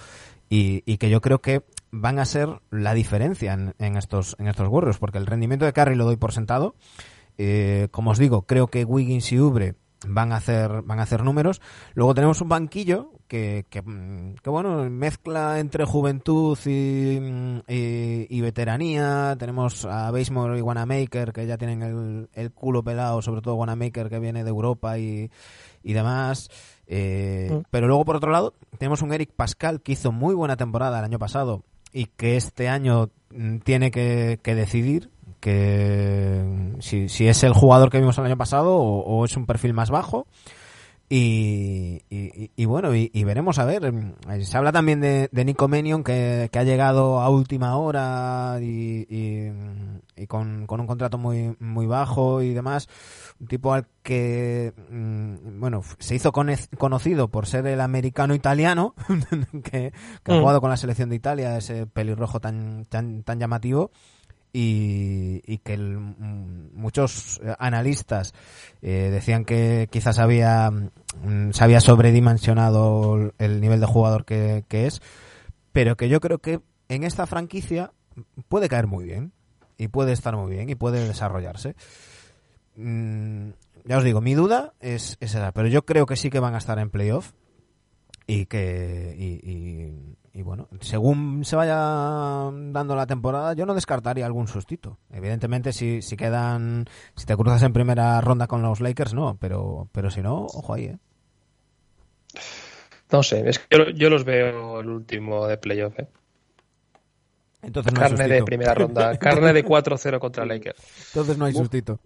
y, 0.49 0.97
que 0.97 1.09
yo 1.09 1.21
creo 1.21 1.41
que 1.41 1.63
van 1.91 2.19
a 2.19 2.25
ser 2.25 2.49
la 2.71 2.93
diferencia 2.93 3.53
en, 3.53 3.73
en 3.79 3.97
estos 3.97 4.35
en 4.39 4.47
estos 4.47 4.67
Warriors, 4.67 4.97
porque 4.97 5.17
el 5.17 5.25
rendimiento 5.25 5.65
de 5.65 5.73
Curry 5.73 5.95
lo 5.95 6.05
doy 6.05 6.15
por 6.15 6.31
sentado. 6.31 6.75
Eh, 7.37 7.87
como 7.91 8.11
os 8.11 8.17
digo, 8.17 8.43
creo 8.43 8.67
que 8.67 8.83
Wiggins 8.83 9.31
y 9.31 9.39
Ubre 9.39 9.75
van 10.07 10.31
a 10.31 10.37
hacer 10.37 10.81
van 10.83 10.99
a 10.99 11.03
hacer 11.03 11.23
números. 11.23 11.61
Luego 11.93 12.13
tenemos 12.13 12.41
un 12.41 12.49
banquillo 12.49 13.11
que, 13.27 13.65
que, 13.69 13.81
mm, 13.81 14.35
que, 14.41 14.49
bueno 14.49 14.89
mezcla 14.89 15.59
entre 15.59 15.85
juventud 15.85 16.57
y, 16.65 17.19
mm, 17.19 17.59
y, 17.67 18.27
y 18.29 18.41
veteranía. 18.41 19.35
Tenemos 19.37 19.85
a 19.85 20.09
Basemore 20.11 20.57
y 20.57 20.61
Wanamaker 20.61 21.33
que 21.33 21.45
ya 21.45 21.57
tienen 21.57 21.81
el, 21.83 22.29
el 22.33 22.51
culo 22.51 22.83
pelado, 22.83 23.21
sobre 23.21 23.41
todo 23.41 23.55
Wanamaker 23.55 24.09
que 24.09 24.19
viene 24.19 24.43
de 24.43 24.49
Europa 24.49 24.97
y, 24.97 25.29
y 25.83 25.93
demás. 25.93 26.49
Eh, 26.87 27.49
Mm. 27.49 27.61
Pero 27.69 27.87
luego 27.87 28.05
por 28.05 28.15
otro 28.15 28.31
lado 28.31 28.53
tenemos 28.77 29.01
un 29.01 29.13
Eric 29.13 29.31
Pascal 29.35 29.81
que 29.81 29.93
hizo 29.93 30.11
muy 30.11 30.35
buena 30.35 30.57
temporada 30.57 30.99
el 30.99 31.05
año 31.05 31.19
pasado 31.19 31.63
y 31.91 32.05
que 32.05 32.35
este 32.35 32.69
año 32.69 33.09
tiene 33.63 33.91
que, 33.91 34.39
que 34.41 34.55
decidir 34.55 35.09
que 35.39 36.75
si, 36.79 37.09
si 37.09 37.27
es 37.27 37.43
el 37.43 37.53
jugador 37.53 37.89
que 37.89 37.99
vimos 37.99 38.17
el 38.17 38.25
año 38.25 38.37
pasado 38.37 38.75
o, 38.75 38.99
o 39.01 39.25
es 39.25 39.35
un 39.37 39.45
perfil 39.45 39.73
más 39.73 39.89
bajo. 39.89 40.27
Y, 41.11 42.03
y- 42.11 42.51
y- 42.55 42.65
bueno, 42.65 42.95
y, 42.95 43.09
y 43.11 43.23
veremos 43.23 43.57
a 43.57 43.65
ver. 43.65 43.91
mm, 43.91 44.13
Se 44.43 44.55
habla 44.57 44.71
también 44.71 45.01
de, 45.01 45.27
de 45.31 45.43
Nico 45.43 45.67
Menion 45.67 46.03
que, 46.03 46.49
que 46.51 46.59
ha 46.59 46.63
llegado 46.63 47.19
a 47.19 47.29
última 47.31 47.75
hora 47.77 48.59
y, 48.61 49.07
y- 49.09 49.51
y 50.15 50.27
con, 50.27 50.67
con 50.67 50.79
un 50.81 50.85
contrato 50.85 51.17
muy, 51.17 51.55
muy 51.59 51.87
bajo 51.87 52.43
y 52.43 52.53
demás. 52.53 52.87
Un 53.39 53.47
tipo 53.47 53.73
al 53.73 53.87
que, 54.03 54.71
mm, 54.91 55.59
bueno, 55.59 55.81
se 55.97 56.13
hizo 56.13 56.31
conec- 56.31 56.69
conocido 56.77 57.29
por 57.29 57.47
ser 57.47 57.65
el 57.65 57.81
americano 57.81 58.35
italiano 58.35 58.93
que, 59.63 59.91
que 60.23 60.31
ha 60.31 60.35
Mm. 60.35 60.39
jugado 60.41 60.61
con 60.61 60.69
la 60.69 60.77
selección 60.77 61.09
de 61.09 61.15
Italia, 61.15 61.57
ese 61.57 61.87
pelirrojo 61.87 62.39
tan, 62.39 62.85
tan, 62.85 63.23
tan 63.23 63.39
llamativo 63.39 63.89
y, 64.51 65.41
y 65.45 65.57
que 65.59 65.77
mm, 65.77 66.69
muchos 66.73 67.39
eh, 67.43 67.53
analistas 67.59 68.33
eh, 68.81 69.09
decían 69.11 69.45
que 69.45 69.87
quizás 69.91 70.19
había 70.19 70.71
mm, 70.71 71.51
se 71.51 71.63
había 71.63 71.79
sobredimensionado 71.79 73.31
el 73.37 73.61
nivel 73.61 73.79
de 73.79 73.85
jugador 73.85 74.25
que, 74.25 74.63
que 74.67 74.87
es, 74.87 75.01
pero 75.71 75.95
que 75.97 76.09
yo 76.09 76.19
creo 76.19 76.39
que 76.39 76.61
en 76.87 77.03
esta 77.03 77.27
franquicia 77.27 77.91
puede 78.47 78.69
caer 78.69 78.87
muy 78.87 79.05
bien 79.05 79.31
y 79.77 79.87
puede 79.87 80.11
estar 80.11 80.35
muy 80.35 80.51
bien 80.51 80.69
y 80.69 80.75
puede 80.75 81.07
desarrollarse. 81.07 81.75
Mm, 82.75 83.49
ya 83.85 83.97
os 83.97 84.03
digo, 84.03 84.21
mi 84.21 84.33
duda 84.33 84.73
es, 84.79 85.17
es 85.19 85.35
esa, 85.35 85.51
pero 85.51 85.67
yo 85.67 85.85
creo 85.85 86.05
que 86.05 86.15
sí 86.15 86.29
que 86.29 86.39
van 86.39 86.55
a 86.55 86.59
estar 86.59 86.79
en 86.79 86.89
playoff 86.89 87.31
y 88.27 88.45
que 88.45 89.15
y, 89.17 89.49
y- 89.49 90.15
y 90.33 90.41
bueno 90.41 90.67
según 90.81 91.43
se 91.43 91.55
vaya 91.55 91.75
dando 91.75 92.95
la 92.95 93.07
temporada 93.07 93.53
yo 93.53 93.65
no 93.65 93.73
descartaría 93.73 94.25
algún 94.25 94.47
sustito 94.47 94.97
evidentemente 95.11 95.73
si, 95.73 96.01
si 96.01 96.15
quedan 96.17 96.85
si 97.15 97.25
te 97.25 97.35
cruzas 97.35 97.63
en 97.63 97.73
primera 97.73 98.19
ronda 98.21 98.47
con 98.47 98.61
los 98.61 98.81
Lakers 98.81 99.13
no 99.13 99.37
pero 99.39 99.87
pero 99.91 100.09
si 100.09 100.21
no 100.21 100.45
ojo 100.45 100.73
ahí 100.73 100.85
¿eh? 100.85 100.97
No 103.11 103.23
sé, 103.23 103.49
es 103.49 103.57
que 103.57 103.75
yo, 103.75 103.89
yo 103.89 104.09
los 104.11 104.23
veo 104.23 104.81
el 104.81 104.89
último 104.89 105.47
de 105.47 105.57
playoff. 105.57 105.97
¿eh? 105.97 106.07
entonces 107.61 107.91
no 107.93 108.01
hay 108.01 108.09
Carne 108.09 108.27
de 108.27 108.43
primera 108.43 108.73
ronda. 108.73 109.17
Carne 109.17 109.51
de 109.51 109.65
4-0 109.65 110.19
contra 110.19 110.45
Lakers. 110.45 110.79
entonces 111.07 111.37
no 111.37 111.45
hay 111.45 111.53
sustito 111.53 111.99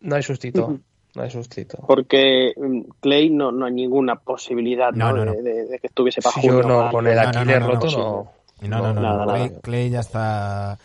No 0.00 0.16
hay 0.16 0.22
sustito. 0.22 0.80
No 1.14 1.22
hay 1.22 1.30
sustito. 1.30 1.78
Porque 1.86 2.52
mm, 2.56 2.80
Clay 3.00 3.30
no, 3.30 3.50
no 3.52 3.66
hay 3.66 3.72
ninguna 3.72 4.16
posibilidad 4.16 4.92
No, 4.92 5.10
¿no? 5.10 5.16
no, 5.16 5.24
no. 5.26 5.32
De, 5.32 5.42
de- 5.42 5.64
de 5.66 5.78
que 5.78 5.86
estuviese 5.88 6.20
para 6.22 6.34
Si 6.40 6.46
yo 6.46 6.62
no, 6.62 6.90
con 6.90 7.06
el 7.06 7.16
No, 7.16 7.22
no, 7.22 7.28
Aquiles 7.28 7.60
no, 7.60 7.66
no, 7.66 7.72
roto 7.74 7.86
no. 7.86 7.98
no 7.98 8.68
no 8.68 8.68
no, 8.68 8.68
Nada, 8.68 8.92
no. 8.92 9.00
nada. 9.00 9.24
Clay, 9.34 9.52
Clay 9.62 9.90
ya 9.90 10.00
está 10.00 10.78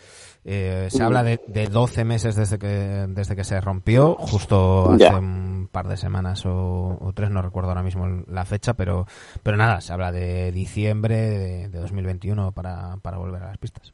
eh, 0.48 0.86
se 0.90 1.02
habla 1.02 1.24
de, 1.24 1.40
de 1.48 1.66
12 1.66 2.04
meses 2.04 2.36
desde 2.36 2.58
que 2.58 2.66
desde 2.68 3.34
que 3.34 3.42
se 3.42 3.60
rompió 3.60 4.14
justo 4.14 4.92
hace 4.92 5.12
un 5.12 5.68
par 5.72 5.88
de 5.88 5.96
semanas 5.96 6.46
o, 6.46 6.96
o 7.00 7.12
tres 7.14 7.30
no 7.30 7.42
recuerdo 7.42 7.70
ahora 7.70 7.82
mismo 7.82 8.06
la 8.28 8.44
fecha 8.44 8.74
pero 8.74 9.06
pero 9.42 9.56
nada 9.56 9.80
se 9.80 9.92
habla 9.92 10.12
de 10.12 10.52
diciembre 10.52 11.16
de, 11.16 11.68
de 11.68 11.78
2021 11.80 12.52
para, 12.52 12.96
para 13.02 13.18
volver 13.18 13.42
a 13.42 13.46
las 13.48 13.58
pistas 13.58 13.92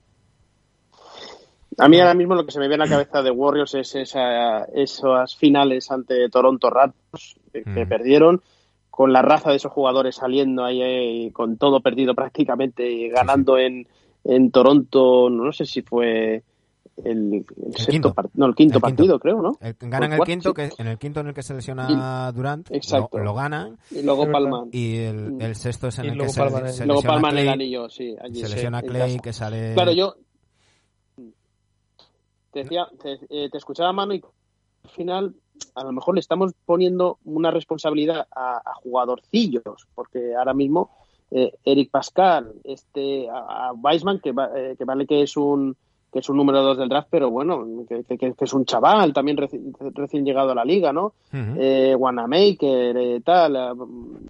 A 1.78 1.88
mí 1.88 1.98
ahora 2.00 2.14
mismo 2.14 2.34
lo 2.34 2.44
que 2.44 2.52
se 2.52 2.58
me 2.60 2.68
viene 2.68 2.84
a 2.84 2.86
la 2.86 2.90
cabeza 2.92 3.22
de 3.22 3.30
Warriors 3.30 3.74
es 3.74 3.94
esa, 3.94 4.64
esas 4.74 5.34
finales 5.36 5.90
ante 5.90 6.28
Toronto 6.28 6.68
Raptors 6.70 7.36
que, 7.52 7.62
que 7.62 7.84
Mm. 7.84 7.88
perdieron 7.88 8.42
con 8.90 9.12
la 9.12 9.22
raza 9.22 9.50
de 9.50 9.56
esos 9.56 9.72
jugadores 9.72 10.16
saliendo 10.16 10.64
ahí 10.64 10.82
eh, 10.82 11.30
con 11.32 11.56
todo 11.56 11.80
perdido 11.80 12.14
prácticamente 12.14 12.90
y 12.90 13.08
ganando 13.08 13.56
En, 13.56 13.86
en 14.24 14.50
Toronto, 14.50 15.30
no 15.30 15.50
sé 15.52 15.64
si 15.64 15.80
fue 15.82 16.42
el, 17.02 17.46
el 17.66 17.72
sexto 17.74 17.90
quinto. 17.90 18.14
part- 18.14 18.30
no, 18.34 18.44
el 18.46 18.54
quinto 18.54 18.76
El 18.76 18.82
quinto. 18.82 18.96
partido, 18.96 19.18
creo, 19.18 19.40
¿no? 19.40 19.56
El- 19.62 19.74
ganan 19.80 20.12
el 20.12 20.20
quinto, 20.20 20.52
que 20.52 20.68
en 20.76 20.86
el 20.86 20.98
quinto 20.98 21.20
en 21.20 21.28
el 21.28 21.34
que 21.34 21.42
se 21.42 21.54
lesiona 21.54 22.30
Durant, 22.32 22.70
Exacto. 22.70 23.16
lo, 23.16 23.24
lo 23.24 23.34
ganan 23.34 23.78
Y 23.90 24.02
luego. 24.02 24.30
Palman. 24.30 24.68
y 24.72 24.96
el, 24.98 25.32
Mm. 25.32 25.40
el 25.40 25.54
sexto 25.56 25.88
es 25.88 25.98
en 26.00 26.04
Y 26.04 26.08
el 26.10 26.18
que 26.18 26.28
se, 26.28 26.34
se 26.34 26.40
luego 26.44 26.60
lesiona 27.00 27.00
Palman 27.02 27.38
el 27.38 27.44
Clay, 27.44 27.48
anillo, 27.54 27.88
sí. 27.88 28.14
allí, 28.22 28.40
se 28.42 28.46
sí, 28.48 28.54
lesiona 28.56 28.80
en 28.80 28.86
Clay 28.86 29.18
que 29.20 29.32
sale 29.32 29.72
Claro, 29.72 29.92
yo 29.92 30.14
te 32.52 32.60
decía, 32.60 32.86
te, 33.02 33.18
eh, 33.30 33.48
te 33.50 33.58
escuchaba 33.58 33.92
mano 33.92 34.14
y 34.14 34.22
al 34.84 34.90
final 34.90 35.34
a 35.74 35.84
lo 35.84 35.92
mejor 35.92 36.14
le 36.14 36.20
estamos 36.20 36.52
poniendo 36.64 37.18
una 37.24 37.50
responsabilidad 37.50 38.26
a, 38.34 38.56
a 38.64 38.74
jugadorcillos, 38.74 39.86
porque 39.94 40.34
ahora 40.36 40.54
mismo 40.54 40.90
eh, 41.30 41.52
Eric 41.64 41.90
Pascal, 41.90 42.52
este 42.64 43.28
a, 43.30 43.68
a 43.68 43.72
Weisman, 43.72 44.20
que, 44.20 44.32
va- 44.32 44.50
eh, 44.54 44.74
que 44.76 44.84
vale 44.84 45.06
que 45.06 45.22
es 45.22 45.36
un 45.36 45.76
que 46.12 46.18
es 46.18 46.28
un 46.28 46.36
número 46.36 46.60
dos 46.62 46.76
del 46.76 46.90
draft, 46.90 47.08
pero 47.10 47.30
bueno, 47.30 47.66
que, 47.88 48.04
que- 48.04 48.34
que 48.34 48.44
es 48.44 48.52
un 48.52 48.66
chaval 48.66 49.14
también 49.14 49.38
reci- 49.38 49.72
recién 49.94 50.26
llegado 50.26 50.50
a 50.50 50.54
la 50.54 50.62
liga, 50.64 50.92
¿no? 50.92 51.14
Ujú. 51.32 51.54
eh, 51.56 51.94
Wanamaker, 51.98 52.96
eh, 52.98 53.20
tal, 53.24 53.56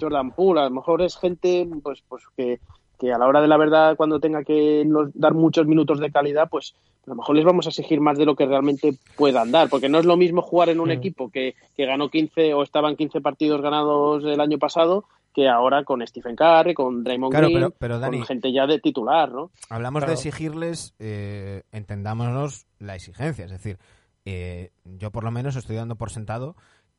Jordan 0.01 0.31
Poole, 0.31 0.61
a 0.61 0.65
lo 0.69 0.71
mejor 0.77 1.03
es 1.03 1.17
gente 1.17 1.69
pues, 1.83 2.05
pues 2.09 2.23
que, 2.37 2.61
que 3.03 3.13
a 3.13 3.19
la 3.19 3.27
hora 3.27 3.41
de 3.41 3.49
la 3.49 3.57
verdad, 3.57 3.97
cuando 3.97 4.21
tenga 4.21 4.45
que 4.45 4.85
nos- 4.87 5.11
dar 5.13 5.35
muchos 5.35 5.67
minutos 5.67 5.99
de 5.99 6.13
calidad, 6.13 6.49
pues 6.49 6.77
a 7.05 7.11
lo 7.11 7.17
mejor 7.17 7.35
les 7.35 7.45
vamos 7.45 7.67
a 7.67 7.71
exigir 7.71 8.01
más 8.01 8.17
de 8.17 8.25
lo 8.27 8.37
que 8.37 8.47
realmente 8.47 8.95
puedan 9.17 9.51
dar, 9.51 9.69
porque 9.69 9.89
no 9.89 9.99
es 9.99 10.05
lo 10.05 10.17
mismo 10.17 10.41
jugar 10.41 10.69
en 10.69 10.79
un 10.79 10.87
Mm. 10.89 10.93
equipo 10.93 11.29
que, 11.29 11.57
que 11.77 11.85
ganó 11.85 12.09
15 12.11 12.55
o 12.55 12.63
estaban 12.63 12.95
15 12.95 13.21
partidos 13.21 13.61
ganados 13.61 14.23
el 14.25 14.41
año 14.41 14.59
pasado 14.59 15.05
que 15.35 15.49
ahora 15.49 15.83
con 15.83 16.07
Stephen 16.07 16.37
Curry, 16.37 16.75
con 16.75 17.03
Draymond 17.03 17.33
Claro, 17.33 17.47
Green, 17.49 17.61
pero- 17.61 17.75
pero, 17.77 17.99
Dani- 17.99 18.19
con 18.19 18.27
gente 18.27 18.53
ya 18.53 18.67
de 18.69 18.79
titular, 18.79 19.33
¿no? 19.33 19.51
Hablamos 19.69 20.07
de 20.07 20.13
exigirles, 20.13 20.95
eh, 21.01 21.63
entendámonos 21.73 22.67
la 22.79 22.95
exigencia. 22.95 23.47
Es 23.47 23.51
decir, 23.51 23.79
eh, 24.27 24.71
yo 24.85 25.11
por 25.11 25.25
lo 25.25 25.33
menos 25.33 25.57
estoy 25.57 25.75
dando 25.75 25.97
por 25.97 26.11
sentado 26.11 26.55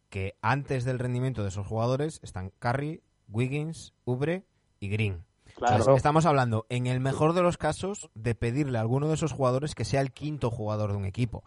que 0.10 0.34
antes 0.42 0.84
del 0.84 1.00
rendimiento 1.00 1.44
de 1.44 1.48
esos 1.50 1.66
jugadores 1.66 2.20
están 2.24 2.52
Curry, 2.60 3.02
Wiggins, 3.30 3.94
Ubre 4.04 4.44
y 4.82 4.90
Green. 4.90 5.24
O 5.56 5.68
sea, 5.68 5.78
Claro. 5.78 5.96
estamos 5.96 6.26
hablando, 6.26 6.66
en 6.70 6.88
el 6.88 7.00
mejor 7.00 7.34
de 7.34 7.42
los 7.42 7.58
casos, 7.58 8.10
de 8.16 8.36
pedirle 8.36 8.78
a 8.78 8.82
alguno 8.82 9.08
de 9.08 9.14
esos 9.16 9.32
jugadores 9.32 9.76
que 9.76 9.86
sea 9.86 10.02
el 10.02 10.12
quinto 10.12 10.50
jugador 10.52 10.92
de 10.92 10.98
un 10.98 11.06
equipo. 11.06 11.44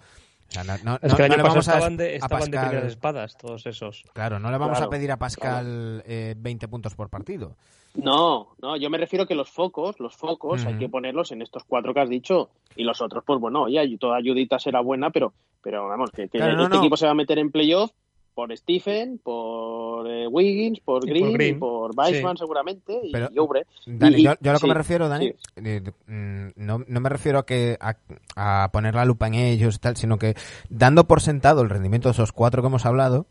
O 0.48 0.52
sea, 0.52 0.62
no, 0.62 0.74
no- 0.84 0.98
Es 1.02 1.10
no- 1.10 1.16
que 1.16 1.24
el 1.24 1.32
año 1.32 1.36
le 1.38 1.42
pasado 1.42 1.48
vamos 1.48 1.68
a, 1.68 1.72
estaban 1.74 1.96
de, 1.96 2.04
a 2.04 2.08
estaban 2.14 2.44
de 2.44 2.50
Pascal- 2.50 2.68
primeras 2.68 2.92
espadas, 2.92 3.36
todos 3.36 3.66
esos. 3.66 4.04
Claro, 4.12 4.38
no 4.38 4.50
le 4.52 4.58
vamos 4.58 4.76
Claro, 4.78 4.86
a 4.86 4.90
pedir 4.90 5.10
a 5.10 5.16
Pascal 5.18 6.02
eh, 6.06 6.34
20 6.38 6.68
puntos 6.68 6.94
por 6.94 7.08
partido. 7.10 7.56
No, 7.94 8.48
no, 8.62 8.76
yo 8.76 8.90
me 8.90 8.98
refiero 8.98 9.26
que 9.26 9.34
los 9.34 9.50
focos, 9.50 9.98
los 10.00 10.14
focos 10.14 10.64
hay 10.66 10.76
que 10.78 10.88
ponerlos 10.88 11.32
en 11.32 11.40
estos 11.42 11.64
cuatro 11.64 11.94
que 11.94 12.00
has 12.00 12.10
dicho 12.10 12.50
y 12.76 12.84
los 12.84 13.00
otros, 13.00 13.24
pues 13.26 13.40
bueno, 13.40 13.62
oye, 13.62 13.78
ay- 13.78 13.96
toda 13.96 14.18
ayudita 14.18 14.58
será 14.58 14.80
buena, 14.82 15.10
pero, 15.10 15.32
pero 15.62 15.88
vamos, 15.88 16.10
que, 16.10 16.28
que 16.28 16.38
Claro, 16.38 16.56
no, 16.56 16.64
este 16.64 16.74
no. 16.76 16.80
equipo 16.82 16.96
se 16.96 17.06
va 17.06 17.12
a 17.12 17.14
meter 17.14 17.38
en 17.38 17.50
playoff 17.50 17.90
por 18.36 18.54
Stephen, 18.56 19.18
por 19.18 20.06
eh, 20.08 20.26
Wiggins, 20.28 20.78
por 20.80 21.02
Y 21.04 21.08
por 21.08 21.18
Green, 21.18 21.32
Green. 21.32 21.56
y 21.56 21.58
por 21.58 21.90
Weissman 21.96 22.36
Sí. 22.36 22.40
seguramente 22.40 23.00
y, 23.02 23.10
Pero- 23.10 23.30
y 23.32 23.38
Oubre. 23.38 23.66
Dani, 23.86 24.16
Y- 24.18 24.22
yo, 24.24 24.34
yo 24.40 24.50
a 24.50 24.52
lo 24.52 24.58
que 24.60 24.66
sí, 24.66 24.68
me 24.68 24.74
refiero, 24.74 25.08
Dani, 25.08 25.28
sí. 25.30 25.34
eh, 25.56 25.82
mm, 26.06 26.48
no, 26.56 26.84
no 26.86 27.00
me 27.00 27.08
refiero 27.08 27.38
a 27.38 27.46
que 27.46 27.78
a, 27.80 27.96
a 28.36 28.70
poner 28.72 28.94
la 28.94 29.06
lupa 29.06 29.26
en 29.26 29.34
ellos 29.34 29.76
y 29.76 29.78
tal, 29.78 29.96
sino 29.96 30.18
que 30.18 30.34
dando 30.68 31.06
por 31.08 31.22
sentado 31.22 31.62
el 31.62 31.70
rendimiento 31.70 32.08
de 32.10 32.12
esos 32.12 32.32
cuatro 32.32 32.60
que 32.62 32.68
hemos 32.68 32.84
hablado, 32.84 33.26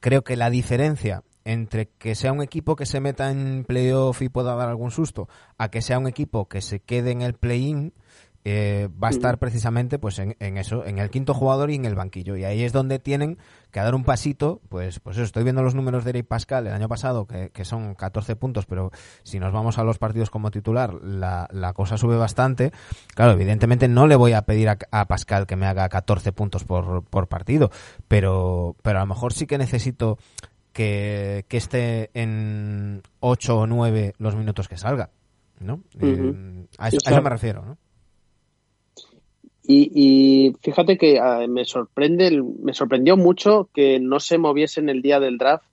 creo 0.00 0.22
que 0.24 0.36
la 0.36 0.48
diferencia 0.48 1.22
entre 1.44 1.90
que 1.98 2.14
sea 2.16 2.32
un 2.32 2.42
equipo 2.42 2.74
que 2.74 2.86
se 2.86 2.98
meta 2.98 3.30
en 3.30 3.64
playoff 3.68 4.20
y 4.22 4.28
pueda 4.30 4.56
dar 4.56 4.68
algún 4.68 4.90
susto, 4.90 5.28
a 5.58 5.68
que 5.70 5.80
sea 5.82 5.98
un 5.98 6.08
equipo 6.08 6.48
que 6.48 6.60
se 6.60 6.80
quede 6.80 7.12
en 7.12 7.22
el 7.22 7.34
play-in, 7.34 7.92
eh, 8.48 8.88
va 9.02 9.08
a 9.08 9.10
estar 9.10 9.40
precisamente 9.40 9.98
pues 9.98 10.20
en, 10.20 10.36
en 10.38 10.56
eso, 10.56 10.86
en 10.86 10.98
el 10.98 11.10
quinto 11.10 11.34
jugador 11.34 11.72
y 11.72 11.74
en 11.74 11.84
el 11.84 11.96
banquillo. 11.96 12.36
Y 12.36 12.44
ahí 12.44 12.62
es 12.62 12.72
donde 12.72 13.00
tienen 13.00 13.38
que 13.72 13.80
dar 13.80 13.92
un 13.96 14.04
pasito, 14.04 14.60
pues, 14.68 15.00
pues 15.00 15.16
eso, 15.16 15.24
estoy 15.24 15.42
viendo 15.42 15.64
los 15.64 15.74
números 15.74 16.04
de 16.04 16.10
Eric 16.10 16.28
Pascal 16.28 16.68
el 16.68 16.72
año 16.72 16.86
pasado, 16.86 17.26
que, 17.26 17.50
que 17.50 17.64
son 17.64 17.96
14 17.96 18.36
puntos, 18.36 18.64
pero 18.64 18.92
si 19.24 19.40
nos 19.40 19.52
vamos 19.52 19.78
a 19.78 19.82
los 19.82 19.98
partidos 19.98 20.30
como 20.30 20.52
titular, 20.52 20.94
la, 21.02 21.48
la 21.50 21.72
cosa 21.72 21.96
sube 21.96 22.16
bastante. 22.16 22.70
Claro, 23.16 23.32
evidentemente 23.32 23.88
no 23.88 24.06
le 24.06 24.14
voy 24.14 24.32
a 24.32 24.42
pedir 24.42 24.68
a, 24.68 24.78
a 24.92 25.08
Pascal 25.08 25.48
que 25.48 25.56
me 25.56 25.66
haga 25.66 25.88
14 25.88 26.30
puntos 26.30 26.62
por, 26.62 27.02
por 27.02 27.26
partido, 27.26 27.72
pero, 28.06 28.76
pero 28.80 28.98
a 28.98 29.00
lo 29.00 29.08
mejor 29.08 29.32
sí 29.32 29.48
que 29.48 29.58
necesito 29.58 30.18
que, 30.72 31.46
que 31.48 31.56
esté 31.56 32.10
en 32.14 33.02
8 33.18 33.58
o 33.58 33.66
9 33.66 34.14
los 34.18 34.36
minutos 34.36 34.68
que 34.68 34.76
salga. 34.76 35.10
¿no? 35.58 35.80
Eh, 35.98 36.66
a, 36.78 36.88
eso, 36.88 36.98
a 37.06 37.10
eso 37.10 37.22
me 37.22 37.30
refiero, 37.30 37.64
¿no? 37.64 37.78
Y, 39.68 39.90
y 39.94 40.56
fíjate 40.62 40.96
que 40.96 41.18
ah, 41.18 41.44
me 41.48 41.64
sorprende, 41.64 42.40
me 42.62 42.72
sorprendió 42.72 43.16
mucho 43.16 43.68
que 43.74 43.98
no 43.98 44.20
se 44.20 44.38
moviesen 44.38 44.88
el 44.88 45.02
día 45.02 45.18
del 45.18 45.38
draft, 45.38 45.64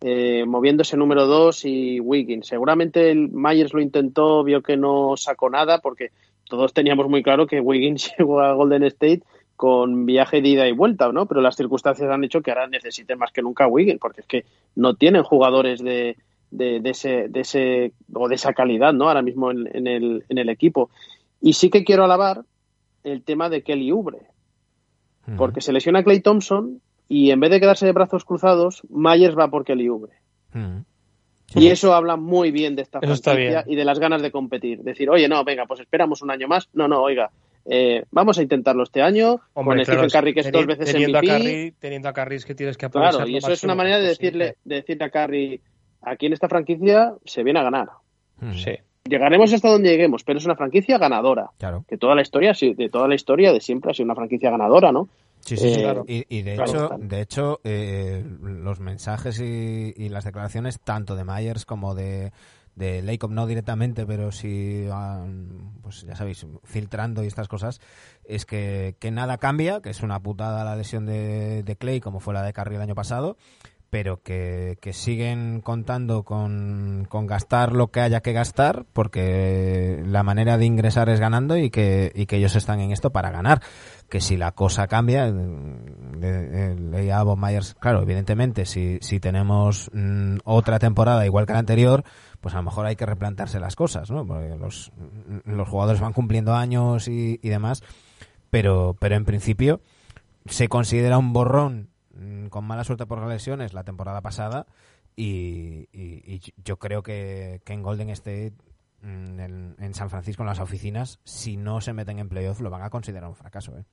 eh, 0.00 0.44
moviéndose 0.46 0.96
número 0.96 1.26
2 1.26 1.66
y 1.66 2.00
Wiggins. 2.00 2.46
Seguramente 2.46 3.10
el 3.10 3.28
Myers 3.28 3.74
lo 3.74 3.82
intentó, 3.82 4.42
vio 4.42 4.62
que 4.62 4.78
no 4.78 5.16
sacó 5.18 5.50
nada, 5.50 5.80
porque 5.80 6.12
todos 6.48 6.72
teníamos 6.72 7.08
muy 7.08 7.22
claro 7.22 7.46
que 7.46 7.60
Wiggins 7.60 8.12
llegó 8.18 8.40
a 8.40 8.54
Golden 8.54 8.84
State 8.84 9.22
con 9.54 10.06
viaje 10.06 10.40
de 10.40 10.48
ida 10.48 10.66
y 10.66 10.72
vuelta, 10.72 11.12
¿no? 11.12 11.26
Pero 11.26 11.42
las 11.42 11.54
circunstancias 11.54 12.10
han 12.10 12.24
hecho 12.24 12.40
que 12.40 12.50
ahora 12.50 12.68
necesiten 12.68 13.18
más 13.18 13.32
que 13.32 13.42
nunca 13.42 13.64
a 13.64 13.68
Wiggins, 13.68 14.00
porque 14.00 14.22
es 14.22 14.26
que 14.26 14.44
no 14.76 14.94
tienen 14.94 15.24
jugadores 15.24 15.82
de, 15.82 16.16
de, 16.50 16.80
de 16.80 16.90
ese, 16.90 17.28
de 17.28 17.40
ese 17.40 17.92
o 18.14 18.28
de 18.28 18.36
esa 18.36 18.54
calidad, 18.54 18.94
¿no? 18.94 19.08
Ahora 19.08 19.22
mismo 19.22 19.50
en, 19.50 19.68
en 19.76 19.86
el, 19.86 20.24
en 20.30 20.38
el 20.38 20.48
equipo. 20.48 20.88
Y 21.40 21.52
sí 21.52 21.68
que 21.68 21.84
quiero 21.84 22.04
alabar 22.04 22.44
el 23.04 23.22
tema 23.22 23.48
de 23.48 23.62
Kelly 23.62 23.90
Oubre, 23.90 24.28
Ujú. 25.26 25.36
porque 25.36 25.60
se 25.60 25.72
lesiona 25.72 26.02
Clay 26.02 26.20
Thompson 26.20 26.80
y 27.08 27.30
en 27.30 27.40
vez 27.40 27.50
de 27.50 27.60
quedarse 27.60 27.86
de 27.86 27.92
brazos 27.92 28.24
cruzados, 28.24 28.82
Myers 28.88 29.36
va 29.36 29.48
por 29.48 29.64
Kelly 29.64 29.88
Oubre. 29.88 30.12
Ujú. 30.54 30.84
Y 31.54 31.68
eso 31.68 31.94
habla 31.94 32.16
muy 32.16 32.50
bien 32.50 32.76
de 32.76 32.82
esta 32.82 33.00
franquicia 33.00 33.64
y 33.66 33.76
de 33.76 33.84
las 33.84 33.98
ganas 33.98 34.22
de 34.22 34.30
competir. 34.30 34.80
Decir, 34.82 35.10
oye, 35.10 35.28
no, 35.28 35.44
venga, 35.44 35.66
pues 35.66 35.80
esperamos 35.80 36.22
un 36.22 36.30
año 36.30 36.48
más. 36.48 36.70
No, 36.72 36.88
no, 36.88 37.02
oiga, 37.02 37.30
eh, 37.64 38.04
vamos 38.10 38.38
a 38.38 38.42
intentarlo 38.42 38.82
este 38.82 39.02
año 39.02 39.40
Hombre, 39.54 39.76
con 39.76 39.84
claro, 39.84 40.08
Stephen 40.08 40.10
Curry, 40.10 40.34
que 40.34 40.40
es 40.40 40.52
dos 40.52 40.66
veces 40.66 40.92
teniendo 40.92 41.18
MVP. 41.18 41.30
A 41.30 41.38
Curry, 41.38 41.74
teniendo 41.78 42.08
a 42.08 42.12
Curry 42.12 42.36
es 42.36 42.44
que 42.46 42.54
tienes 42.54 42.76
que 42.76 42.86
aprovechar 42.86 43.14
claro, 43.14 43.28
y 43.28 43.36
eso 43.36 43.52
es 43.52 43.62
una 43.64 43.74
manera 43.74 43.98
de 43.98 44.08
decirle, 44.08 44.56
de 44.64 44.76
decirle 44.76 45.04
a 45.04 45.10
Curry, 45.10 45.60
aquí 46.00 46.26
en 46.26 46.32
esta 46.32 46.48
franquicia 46.48 47.14
se 47.24 47.42
viene 47.42 47.60
a 47.60 47.64
ganar. 47.64 47.88
Sí. 48.54 48.72
Llegaremos 49.04 49.52
hasta 49.52 49.68
donde 49.68 49.90
lleguemos, 49.90 50.22
pero 50.24 50.38
es 50.38 50.44
una 50.44 50.56
franquicia 50.56 50.98
ganadora. 50.98 51.50
Claro. 51.58 51.84
Que 51.88 51.96
toda 51.98 52.14
la 52.14 52.22
historia, 52.22 52.54
sí, 52.54 52.74
de 52.74 52.88
toda 52.88 53.08
la 53.08 53.14
historia 53.14 53.52
de 53.52 53.60
siempre 53.60 53.90
ha 53.90 53.94
sido 53.94 54.04
una 54.04 54.14
franquicia 54.14 54.50
ganadora, 54.50 54.92
¿no? 54.92 55.08
Sí, 55.40 55.56
sí, 55.56 55.74
sí. 55.74 55.80
Eh, 55.80 55.82
claro. 55.82 56.04
Y, 56.06 56.24
y 56.28 56.42
de 56.42 56.54
claro, 56.54 56.70
hecho, 56.70 56.88
claro. 56.88 57.02
de 57.04 57.20
hecho 57.20 57.60
eh, 57.64 58.24
los 58.42 58.78
mensajes 58.78 59.40
y, 59.40 59.92
y 59.96 60.08
las 60.08 60.24
declaraciones, 60.24 60.78
tanto 60.80 61.16
de 61.16 61.24
Myers 61.24 61.64
como 61.64 61.96
de, 61.96 62.32
de 62.76 63.18
no 63.28 63.46
directamente, 63.46 64.06
pero 64.06 64.32
sí, 64.32 64.86
ah, 64.90 65.26
pues 65.82 66.02
ya 66.02 66.16
sabéis, 66.16 66.46
filtrando 66.64 67.22
y 67.22 67.26
estas 67.26 67.48
cosas, 67.48 67.80
es 68.24 68.46
que, 68.46 68.94
que 68.98 69.10
nada 69.10 69.38
cambia, 69.38 69.80
que 69.82 69.90
es 69.90 70.02
una 70.02 70.20
putada 70.20 70.64
la 70.64 70.76
lesión 70.76 71.06
de, 71.06 71.62
de 71.62 71.76
Clay, 71.76 72.00
como 72.00 72.20
fue 72.20 72.34
la 72.34 72.42
de 72.42 72.52
Curry 72.52 72.76
el 72.76 72.82
año 72.82 72.94
pasado, 72.94 73.36
pero 73.92 74.22
que, 74.22 74.78
que 74.80 74.94
siguen 74.94 75.60
contando 75.60 76.22
con, 76.22 77.06
con 77.10 77.26
gastar 77.26 77.74
lo 77.74 77.88
que 77.88 78.00
haya 78.00 78.22
que 78.22 78.32
gastar, 78.32 78.86
porque 78.94 80.02
la 80.06 80.22
manera 80.22 80.56
de 80.56 80.64
ingresar 80.64 81.10
es 81.10 81.20
ganando 81.20 81.58
y 81.58 81.68
que, 81.68 82.10
y 82.14 82.24
que 82.24 82.36
ellos 82.36 82.56
están 82.56 82.80
en 82.80 82.90
esto 82.90 83.10
para 83.10 83.30
ganar. 83.30 83.60
Que 84.08 84.22
si 84.22 84.38
la 84.38 84.52
cosa 84.52 84.86
cambia, 84.86 85.30
leía 85.30 87.18
a 87.18 87.22
Bob 87.22 87.36
Myers, 87.36 87.74
claro, 87.74 88.00
evidentemente, 88.00 88.64
si, 88.64 88.96
si 89.02 89.20
tenemos 89.20 89.90
mm, 89.92 90.38
otra 90.44 90.78
temporada 90.78 91.26
igual 91.26 91.44
que 91.44 91.52
la 91.52 91.58
anterior, 91.58 92.02
pues 92.40 92.54
a 92.54 92.58
lo 92.60 92.64
mejor 92.64 92.86
hay 92.86 92.96
que 92.96 93.04
replantarse 93.04 93.60
las 93.60 93.76
cosas, 93.76 94.10
¿no? 94.10 94.26
Porque 94.26 94.56
los, 94.56 94.90
los 95.44 95.68
jugadores 95.68 96.00
van 96.00 96.14
cumpliendo 96.14 96.54
años 96.54 97.08
y, 97.08 97.38
y 97.42 97.48
demás, 97.50 97.82
pero, 98.48 98.96
pero 98.98 99.16
en 99.16 99.26
principio 99.26 99.82
se 100.46 100.68
considera 100.68 101.18
un 101.18 101.34
borrón 101.34 101.90
mm, 101.90 101.91
con 102.50 102.64
mala 102.64 102.84
suerte 102.84 103.06
por 103.06 103.18
las 103.20 103.28
lesiones 103.28 103.72
la 103.74 103.84
temporada 103.84 104.20
pasada 104.20 104.66
y, 105.16 105.88
y- 105.92 106.22
y 106.34 106.40
yo 106.64 106.78
creo 106.78 107.02
que, 107.02 107.60
que 107.64 107.72
en 107.72 107.82
Golden 107.82 108.10
State, 108.10 108.52
mm, 109.02 109.40
en, 109.40 109.76
en 109.78 109.94
San 109.94 110.10
Francisco, 110.10 110.42
en 110.42 110.48
las 110.48 110.60
oficinas, 110.60 111.20
si 111.24 111.56
no 111.56 111.80
se 111.80 111.92
meten 111.92 112.18
en 112.18 112.28
playoff, 112.28 112.60
lo 112.60 112.70
van 112.70 112.82
a 112.82 112.90
considerar 112.90 113.28
un 113.28 113.36
fracaso. 113.36 113.76
¿eh? 113.78 113.84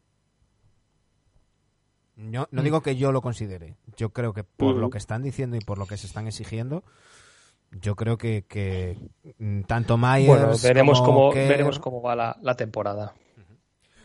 Yo, 2.17 2.47
no 2.51 2.63
digo 2.63 2.81
que 2.81 2.97
yo 2.97 3.13
lo 3.13 3.21
considere, 3.21 3.77
yo 3.95 4.09
creo 4.09 4.33
que 4.33 4.43
por 4.43 4.75
lo 4.75 4.89
que 4.89 4.97
están 4.97 5.23
diciendo 5.23 5.55
y 5.55 5.61
por 5.61 5.77
lo 5.77 5.85
que 5.85 5.95
se 5.95 6.05
están 6.05 6.27
exigiendo, 6.27 6.83
yo 7.71 7.95
creo 7.95 8.17
que, 8.17 8.43
que 8.45 8.97
mm, 9.37 9.61
tanto 9.61 9.97
Myers 9.97 10.27
Bueno, 10.27 10.51
veremos 10.61 10.99
como 11.01 11.29
cómo, 11.29 11.33
Kerr- 11.33 11.47
veremos 11.47 11.79
cómo 11.79 12.01
va 12.01 12.15
la, 12.17 12.37
la 12.41 12.55
temporada. 12.55 13.13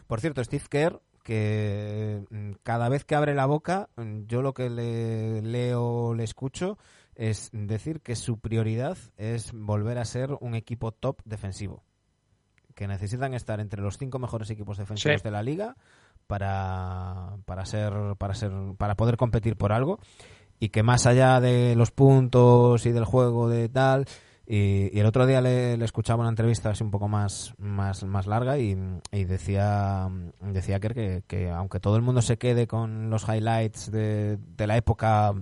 por 0.07 0.21
cierto, 0.21 0.45
Steve 0.45 0.65
Kerr, 0.71 1.01
que 1.25 2.23
mm, 2.31 2.53
cada 2.63 2.89
vez 2.89 3.05
que 3.05 3.17
abre 3.17 3.35
la 3.35 3.47
boca, 3.47 3.89
mm, 3.97 4.27
yo 4.27 4.43
lo 4.43 4.55
que 4.55 4.71
le 4.71 5.43
leo, 5.43 6.15
le 6.15 6.23
escucho, 6.23 6.79
es 7.17 7.51
decir 7.53 8.01
que 8.01 8.15
su 8.15 8.39
prioridad 8.39 8.97
es 9.17 9.51
volver 9.53 9.99
a 9.99 10.05
ser 10.05 10.37
un 10.41 10.55
equipo 10.55 10.93
top 10.93 11.21
defensivo. 11.25 11.83
Que 12.77 12.87
necesitan 12.89 13.35
estar 13.35 13.61
entre 13.61 13.81
los 13.83 13.99
cinco 13.99 14.19
mejores 14.19 14.51
equipos 14.51 14.79
defensivos 14.79 15.21
Sí. 15.21 15.25
de 15.25 15.31
la 15.31 15.43
liga 15.43 15.77
para, 16.27 17.37
para 17.45 17.65
ser, 17.67 17.93
para 18.19 18.35
ser, 18.35 18.53
para 18.77 18.95
poder 18.97 19.17
competir 19.17 19.57
por 19.57 19.73
algo. 19.73 19.99
Y 20.59 20.69
que 20.71 20.83
más 20.83 21.07
allá 21.07 21.41
de 21.41 21.75
los 21.77 21.91
puntos 21.91 22.85
y 22.87 22.93
del 22.93 23.05
juego 23.05 23.49
de 23.49 23.69
tal, 23.69 24.07
y, 24.47 24.91
y 24.97 25.01
el 25.01 25.07
otro 25.07 25.27
día 25.27 25.41
le, 25.41 25.77
le 25.77 25.85
escuchaba 25.85 26.21
una 26.21 26.29
entrevista 26.29 26.71
así 26.71 26.85
un 26.85 26.91
poco 26.91 27.09
más, 27.09 27.55
más, 27.59 28.05
más 28.05 28.27
larga 28.27 28.59
y, 28.59 28.77
y 29.11 29.25
decía, 29.25 30.09
decía 30.41 30.81
Kerr 30.81 30.95
que, 30.95 31.23
que 31.27 31.51
aunque 31.51 31.81
todo 31.81 31.97
el 31.97 32.03
mundo 32.03 32.21
se 32.21 32.37
quede 32.37 32.67
con 32.67 33.09
los 33.09 33.27
highlights 33.29 33.91
de, 33.91 34.39
de 34.57 34.67
la 34.67 34.77
época 34.77 35.33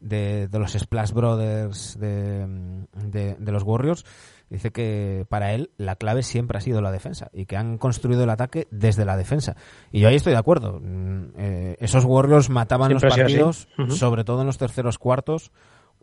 de, 0.00 0.48
de 0.48 0.58
los 0.58 0.72
Splash 0.72 1.12
Brothers 1.12 1.98
de, 1.98 2.46
de, 2.94 3.52
los 3.52 3.62
Warriors, 3.62 4.04
dice 4.48 4.70
que 4.70 5.26
para 5.28 5.52
él 5.52 5.70
la 5.76 5.96
clave 5.96 6.22
siempre 6.22 6.58
ha 6.58 6.60
sido 6.60 6.80
la 6.80 6.92
defensa 6.92 7.30
y 7.32 7.46
que 7.46 7.56
han 7.56 7.78
construido 7.78 8.24
el 8.24 8.30
ataque 8.30 8.68
desde 8.70 9.04
la 9.04 9.16
defensa. 9.16 9.56
Y 9.92 10.00
yo 10.00 10.08
ahí 10.08 10.16
estoy 10.16 10.32
de 10.32 10.38
acuerdo. 10.38 10.80
Mm, 10.82 11.32
eh, 11.36 11.76
esos 11.80 12.04
Warriors 12.04 12.48
mataban 12.48 12.88
Siempre 12.88 13.08
los 13.08 13.18
partidos, 13.18 13.68
sobre 13.90 14.24
todo 14.24 14.40
en 14.40 14.46
los 14.46 14.58
terceros 14.58 14.98
cuartos, 14.98 15.50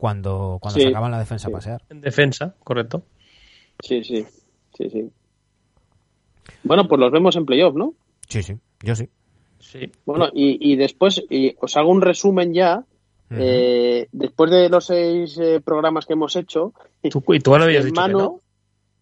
cuando, 0.04 0.58
cuando 0.62 0.82
Sí. 0.82 0.86
sacaban 0.88 1.12
la 1.12 1.20
defensa 1.20 1.48
Sí. 1.48 1.52
a 1.54 1.56
pasear. 1.56 1.82
En 1.90 2.02
defensa, 2.02 2.56
correcto. 2.62 3.04
Sí, 3.80 4.04
sí. 4.04 4.26
Sí, 4.78 4.90
sí. 4.90 5.10
Bueno, 6.64 6.90
pues 6.90 7.00
los 7.00 7.10
vemos 7.10 7.38
en 7.38 7.46
playoff, 7.46 7.74
¿no? 7.74 7.94
Sí, 8.28 8.44
sí, 8.44 8.58
yo 8.82 8.96
sí. 8.98 9.08
Sí. 9.60 9.90
Bueno, 10.06 10.28
y, 10.34 10.74
y 10.74 10.76
después 10.76 11.24
y 11.30 11.56
os 11.58 11.78
hago 11.78 11.90
un 11.90 12.02
resumen 12.02 12.54
ya. 12.54 12.84
eh, 13.30 14.10
después 14.12 14.52
de 14.52 14.68
los 14.68 14.86
seis 14.88 15.38
eh, 15.42 15.62
programas 15.64 16.06
que 16.06 16.14
hemos 16.14 16.36
hecho, 16.36 16.74
¿Tú, 17.10 17.24
y 17.34 17.40
tú 17.40 17.58
no 17.58 17.64
habías 17.64 17.86
en 17.86 17.92
dicho 17.94 18.06
que 18.06 18.12
no? 18.12 18.42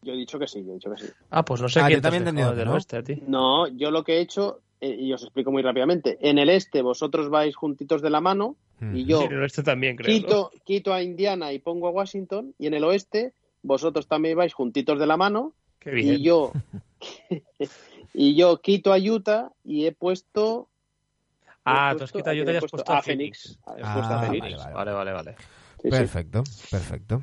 yo 0.03 0.13
he 0.13 0.17
dicho 0.17 0.37
que 0.37 0.45
sí, 0.47 0.63
yo 0.63 0.69
he 0.71 0.75
dicho 0.75 0.91
que 0.91 1.01
sí. 1.01 1.09
Ah, 1.31 1.43
pues 1.43 1.61
no 1.61 1.67
sé 1.67 1.79
Ah, 1.79 1.87
quién 1.87 1.97
yo 1.97 2.01
te 2.03 2.09
también 2.11 2.27
he 2.27 2.31
dejado 2.31 2.51
entendido 2.53 2.55
del 2.59 2.67
no. 2.69 2.73
oeste 2.75 2.97
a 2.97 3.01
ti. 3.03 3.23
No, 3.25 3.67
yo 3.69 3.89
lo 3.89 4.03
que 4.03 4.17
he 4.17 4.21
hecho, 4.21 4.59
eh, 4.79 4.95
y 4.99 5.11
os 5.13 5.23
explico 5.23 5.51
muy 5.51 5.63
rápidamente, 5.63 6.19
en 6.21 6.37
el 6.37 6.49
este 6.49 6.83
vosotros 6.83 7.27
vais 7.29 7.55
juntitos 7.55 8.03
de 8.03 8.11
la 8.11 8.21
mano 8.21 8.55
y 8.81 9.05
yo 9.05 9.19
Sí, 9.19 9.25
en 9.25 9.31
el 9.33 9.41
oeste 9.43 9.63
también, 9.63 9.95
creo. 9.95 10.13
¿no? 10.13 10.19
quito, 10.19 10.51
quito 10.65 10.93
a 10.93 11.01
Indiana 11.03 11.53
y 11.53 11.59
pongo 11.59 11.87
a 11.87 11.91
Washington, 11.91 12.53
y 12.57 12.67
en 12.67 12.73
el 12.73 12.83
oeste 12.83 13.33
vosotros 13.63 14.07
también 14.07 14.37
vais 14.37 14.53
juntitos 14.53 14.99
de 14.99 15.05
la 15.07 15.17
mano 15.17 15.53
Qué 15.79 15.91
bien. 15.91 16.15
y 16.15 16.23
yo 16.23 16.53
y 18.13 18.35
yo 18.35 18.61
quito 18.61 18.93
a 18.93 18.97
Utah 18.97 19.51
y 19.63 19.85
he 19.85 19.91
puesto 19.91 20.67
Ah, 21.63 21.91
he 21.93 21.97
tú 21.97 22.03
has 22.03 22.11
quitado 22.11 22.31
¿a 22.31 22.33
yo 22.33 22.43
quién 22.43 22.45
te 22.47 22.51
he 22.53 22.57
has 22.57 22.71
puesto 22.71 22.91
a 22.91 23.01
Phoenix. 23.03 23.59
Ah, 23.65 23.75
puesto 23.93 24.13
a 24.13 24.17
vale, 24.17 24.27
Phoenix. 24.39 24.57
vale. 24.57 24.73
Vale, 24.73 24.91
vale, 24.91 25.11
vale. 25.11 25.35
Sí, 25.77 25.83
sí. 25.83 25.89
Perfecto, 25.89 26.43
perfecto. 26.71 27.19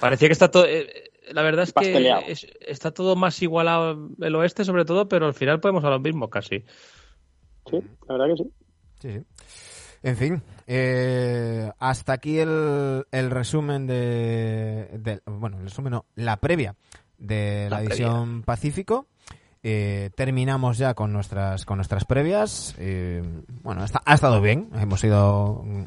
Parecía 0.00 0.28
que 0.28 0.32
está 0.32 0.50
todo. 0.50 0.64
eh, 0.66 1.10
la 1.32 1.42
verdad 1.42 1.64
es 1.64 1.72
que 1.74 1.92
es- 2.28 2.46
está 2.60 2.92
todo 2.92 3.16
más 3.16 3.42
igualado 3.42 4.10
el 4.20 4.34
oeste, 4.34 4.64
sobre 4.64 4.84
todo, 4.84 5.08
pero 5.08 5.26
al 5.26 5.34
final 5.34 5.60
podemos 5.60 5.84
a 5.84 5.90
lo 5.90 6.00
mismo 6.00 6.30
casi. 6.30 6.64
Sí, 7.68 7.80
la 8.08 8.16
verdad 8.16 8.34
que 8.36 8.42
sí. 8.44 8.50
Sí, 9.00 9.12
sí. 9.12 9.20
En 10.06 10.16
fin, 10.16 10.42
eh, 10.68 11.68
hasta 11.80 12.12
aquí 12.12 12.38
el, 12.38 13.04
el 13.10 13.30
resumen 13.30 13.88
de, 13.88 14.88
de- 15.00 15.20
Bueno, 15.26 15.56
el 15.58 15.64
resumen 15.64 15.90
no, 15.94 16.04
la 16.14 16.36
previa 16.36 16.76
de 17.18 17.66
la, 17.68 17.80
La 17.80 17.82
edición 17.84 18.42
Pacífico. 18.42 19.06
Eh, 19.64 20.10
terminamos 20.14 20.78
ya 20.78 20.94
con 20.94 21.12
nuestras 21.12 21.64
con 21.64 21.78
nuestras 21.78 22.04
previas. 22.04 22.76
Eh, 22.78 23.20
bueno, 23.64 23.84
está- 23.84 24.00
ha 24.04 24.14
estado 24.14 24.40
bien. 24.40 24.68
Hemos 24.80 25.02
ido 25.02 25.64
mm, 25.64 25.82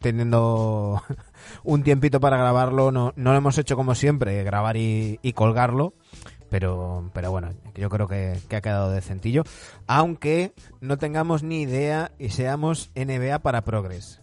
teniendo 0.00 1.02
un 1.64 1.82
tiempito 1.82 2.20
para 2.20 2.36
grabarlo. 2.36 2.92
No, 2.92 3.12
no 3.16 3.32
lo 3.32 3.36
hemos 3.38 3.58
hecho 3.58 3.74
como 3.74 3.96
siempre, 3.96 4.44
grabar 4.44 4.76
y, 4.76 5.18
y 5.22 5.32
colgarlo. 5.32 5.94
Pero, 6.50 7.10
pero 7.14 7.30
bueno, 7.30 7.50
yo 7.76 7.88
creo 7.88 8.08
que, 8.08 8.36
que 8.48 8.56
ha 8.56 8.60
quedado 8.60 8.90
decentillo. 8.90 9.44
Aunque 9.86 10.52
no 10.80 10.98
tengamos 10.98 11.42
ni 11.44 11.62
idea 11.62 12.10
y 12.18 12.30
seamos 12.30 12.90
NBA 12.96 13.38
para 13.38 13.62
Progress. 13.64 14.20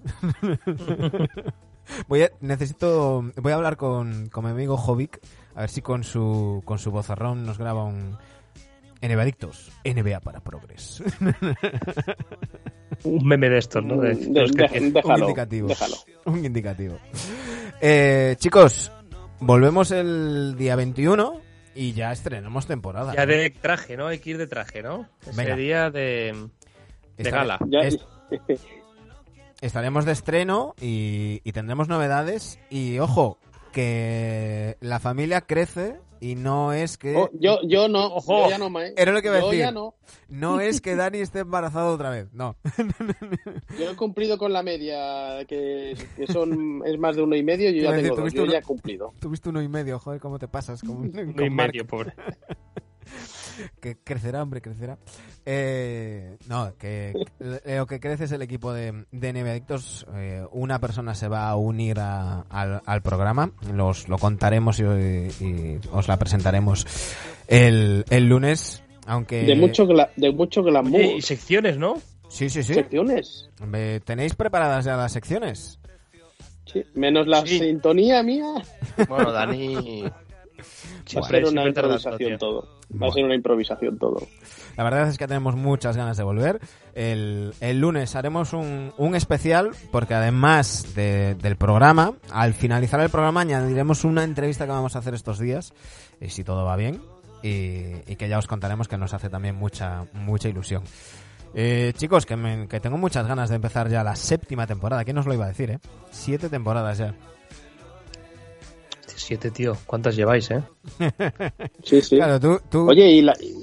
voy 2.07 2.23
a, 2.23 2.31
necesito, 2.41 3.23
voy 3.41 3.51
a 3.51 3.55
hablar 3.55 3.77
con, 3.77 4.27
con 4.29 4.43
mi 4.45 4.51
amigo 4.51 4.75
Jovic, 4.77 5.19
a 5.55 5.61
ver 5.61 5.69
si 5.69 5.81
con 5.81 6.03
su, 6.03 6.61
con 6.65 6.79
su 6.79 6.91
vozarrón 6.91 7.45
nos 7.45 7.57
graba 7.57 7.83
un 7.85 8.17
NBA 9.01 9.21
Adictos, 9.21 9.71
NBA 9.85 10.19
para 10.19 10.39
Progress. 10.41 11.01
Un 13.03 13.27
meme 13.27 13.47
de 13.49 13.59
estos, 13.59 13.83
¿no? 13.85 13.97
De- 13.97 14.15
Mm, 14.15 14.19
de 14.19 14.27
de- 14.33 14.41
los 14.41 14.51
que 14.53 14.67
de- 14.79 14.91
déjalo, 14.91 15.15
un 15.15 15.21
indicativo. 15.21 15.67
déjalo. 15.67 15.95
un 16.25 16.45
indicativo. 16.45 16.97
Eh, 17.79 18.35
chicos, 18.39 18.91
volvemos 19.39 19.91
el 19.91 20.55
día 20.57 20.75
21 20.75 21.39
y 21.77 21.93
ya 21.93 22.11
estrenamos 22.11 22.65
temporada. 22.65 23.13
Ya 23.15 23.25
de 23.25 23.49
traje, 23.51 23.95
¿no? 23.97 24.07
Hay 24.07 24.19
que 24.19 24.31
ir 24.31 24.37
de 24.37 24.47
traje, 24.47 24.81
¿no? 24.81 25.07
Ese 25.21 25.31
Venga. 25.35 25.55
día 25.55 25.89
de, 25.91 26.49
gala. 27.17 27.59
Ya- 27.67 27.81
Es- 27.81 27.99
estaremos 29.61 30.05
de 30.05 30.11
estreno 30.11 30.73
y, 30.81 31.41
y 31.43 31.51
tendremos 31.51 31.87
novedades. 31.87 32.59
Y 32.69 32.99
ojo, 32.99 33.37
que 33.71 34.77
la 34.81 34.99
familia 34.99 35.41
crece 35.41 35.99
y 36.19 36.33
no 36.35 36.73
es 36.73 36.97
que 36.97 37.15
Oh, 37.15 37.29
yo, 37.33 37.59
yo 37.63 37.87
no, 37.87 38.07
Ojo. 38.15 38.45
yo 38.45 38.49
ya 38.49 38.57
no 38.57 38.69
me. 38.69 38.93
Era 38.97 39.11
lo 39.11 39.21
que 39.21 39.27
iba 39.27 39.37
a 39.37 39.41
yo 39.41 39.45
decir. 39.47 39.59
ya 39.59 39.71
no. 39.71 39.93
no 40.29 40.59
es 40.59 40.81
que 40.81 40.95
Dani 40.95 41.19
esté 41.19 41.39
embarazado 41.39 41.93
otra 41.93 42.09
vez. 42.09 42.27
No. 42.33 42.55
Yo 43.79 43.91
he 43.91 43.95
cumplido 43.95 44.37
con 44.37 44.51
la 44.51 44.63
media, 44.63 45.45
que, 45.47 45.95
que 46.15 46.27
son 46.27 46.81
es 46.85 46.97
más 46.97 47.15
de 47.15 47.21
uno 47.21 47.35
y 47.35 47.43
medio, 47.43 47.69
yo 47.69 47.83
ya 47.83 47.91
decir, 47.91 48.03
tengo 48.09 48.15
dos, 48.15 48.19
¿tuviste 48.23 48.37
yo 48.39 48.43
uno? 48.43 48.51
ya 48.53 48.57
he 48.59 48.63
cumplido. 48.63 49.13
Tuviste 49.19 49.49
uno 49.49 49.61
y 49.61 49.67
medio, 49.67 49.99
joder, 49.99 50.19
¿cómo 50.19 50.39
te 50.39 50.47
pasas? 50.47 50.81
Con, 50.81 50.97
Uno 51.13 51.45
y 51.45 51.49
medio, 51.49 51.85
pobre. 51.85 52.13
Que 53.79 53.97
crecerá, 54.03 54.43
hombre, 54.43 54.61
crecerá. 54.61 54.97
Eh, 55.45 56.37
no, 56.47 56.73
que 56.77 57.13
que 57.39 57.77
lo 57.77 57.85
que 57.87 57.99
crece 57.99 58.25
es 58.25 58.31
el 58.31 58.41
equipo 58.41 58.73
de, 58.73 59.05
de 59.11 59.33
NBA 59.33 59.51
Adictos. 59.51 60.05
Eh, 60.15 60.43
una 60.51 60.79
persona 60.79 61.15
se 61.15 61.27
va 61.27 61.49
a 61.49 61.55
unir 61.55 61.99
a- 61.99 62.41
al, 62.49 62.81
al 62.85 63.01
programa. 63.01 63.51
Los, 63.73 64.07
lo 64.09 64.17
contaremos 64.17 64.79
y, 64.79 64.83
y 64.83 65.79
os 65.91 66.07
la 66.07 66.17
presentaremos 66.17 66.85
el, 67.47 68.05
el 68.09 68.27
lunes. 68.29 68.83
Aunque. 69.05 69.43
De 69.43 69.55
mucho, 69.55 69.85
gla- 69.87 70.09
de 70.17 70.31
mucho 70.31 70.63
glamour. 70.63 70.99
Oye, 70.99 71.15
y 71.17 71.21
secciones, 71.21 71.77
¿no? 71.77 72.01
Sí, 72.29 72.49
sí, 72.49 72.61
sí. 72.63 72.73
Secciones. 72.73 73.49
¿Tenéis 74.03 74.35
preparadas 74.35 74.83
ya 74.83 74.97
las 74.97 75.13
secciones? 75.13 75.79
Sí, 76.65 76.83
menos 76.95 77.25
la 77.27 77.45
Sí. 77.45 77.59
sintonía 77.59 78.21
mía. 78.23 78.53
Bueno, 79.07 79.31
Dani. 79.31 80.03
Va 81.15 81.25
a 81.25 81.29
ser 81.29 81.45
una 81.45 81.65
improvisación 81.67 82.37
todo. 82.37 82.61
Va 82.61 82.67
Bueno. 82.89 83.07
a 83.07 83.11
ser 83.13 83.23
una 83.25 83.35
improvisación 83.35 83.97
todo. 83.97 84.27
La 84.77 84.83
verdad 84.83 85.07
es 85.09 85.17
que 85.17 85.27
tenemos 85.27 85.55
muchas 85.55 85.97
ganas 85.97 86.17
de 86.17 86.23
volver. 86.23 86.59
El, 86.93 87.53
el 87.61 87.79
lunes 87.79 88.15
haremos 88.15 88.53
un, 88.53 88.93
un 88.97 89.15
especial 89.15 89.71
porque 89.91 90.13
además 90.13 90.93
de- 90.95 91.35
del 91.35 91.55
programa, 91.55 92.13
al 92.31 92.53
finalizar 92.53 92.99
el 92.99 93.09
programa 93.09 93.41
añadiremos 93.41 94.03
una 94.03 94.23
entrevista 94.23 94.65
que 94.65 94.71
vamos 94.71 94.95
a 94.95 94.99
hacer 94.99 95.13
estos 95.13 95.39
días, 95.39 95.73
y 96.21 96.29
si 96.29 96.43
todo 96.43 96.63
va 96.65 96.75
bien, 96.75 97.01
y, 97.43 97.93
y 98.07 98.15
que 98.17 98.29
ya 98.29 98.37
os 98.37 98.47
contaremos 98.47 98.87
que 98.87 98.97
nos 98.97 99.13
hace 99.13 99.29
también 99.29 99.55
mucha, 99.55 100.05
mucha 100.13 100.47
ilusión. 100.49 100.83
Eh, 101.55 101.93
chicos, 101.95 102.25
que, 102.25 102.35
me- 102.35 102.67
que 102.67 102.79
tengo 102.79 102.97
muchas 102.97 103.25
ganas 103.25 103.49
de 103.49 103.55
empezar 103.55 103.89
ya 103.89 104.03
la 104.03 104.15
séptima 104.15 104.67
temporada. 104.67 105.03
¿Quién 105.03 105.15
nos 105.15 105.25
lo 105.25 105.33
iba 105.33 105.45
a 105.45 105.49
decir, 105.49 105.71
eh? 105.71 105.79
Siete 106.11 106.49
temporadas 106.49 106.97
ya. 106.99 107.15
Siete, 109.17 109.49
tío. 109.51 109.75
¿Cuántas 109.87 110.15
lleváis, 110.15 110.49
eh? 110.51 110.61
Sí, 111.83 112.01
sí. 112.01 112.15
Claro, 112.17 112.39
tú, 112.39 112.59
tú, 112.69 112.89
Oye, 112.89 113.09
y 113.09 113.21
la. 113.23 113.33
sí, 113.35 113.55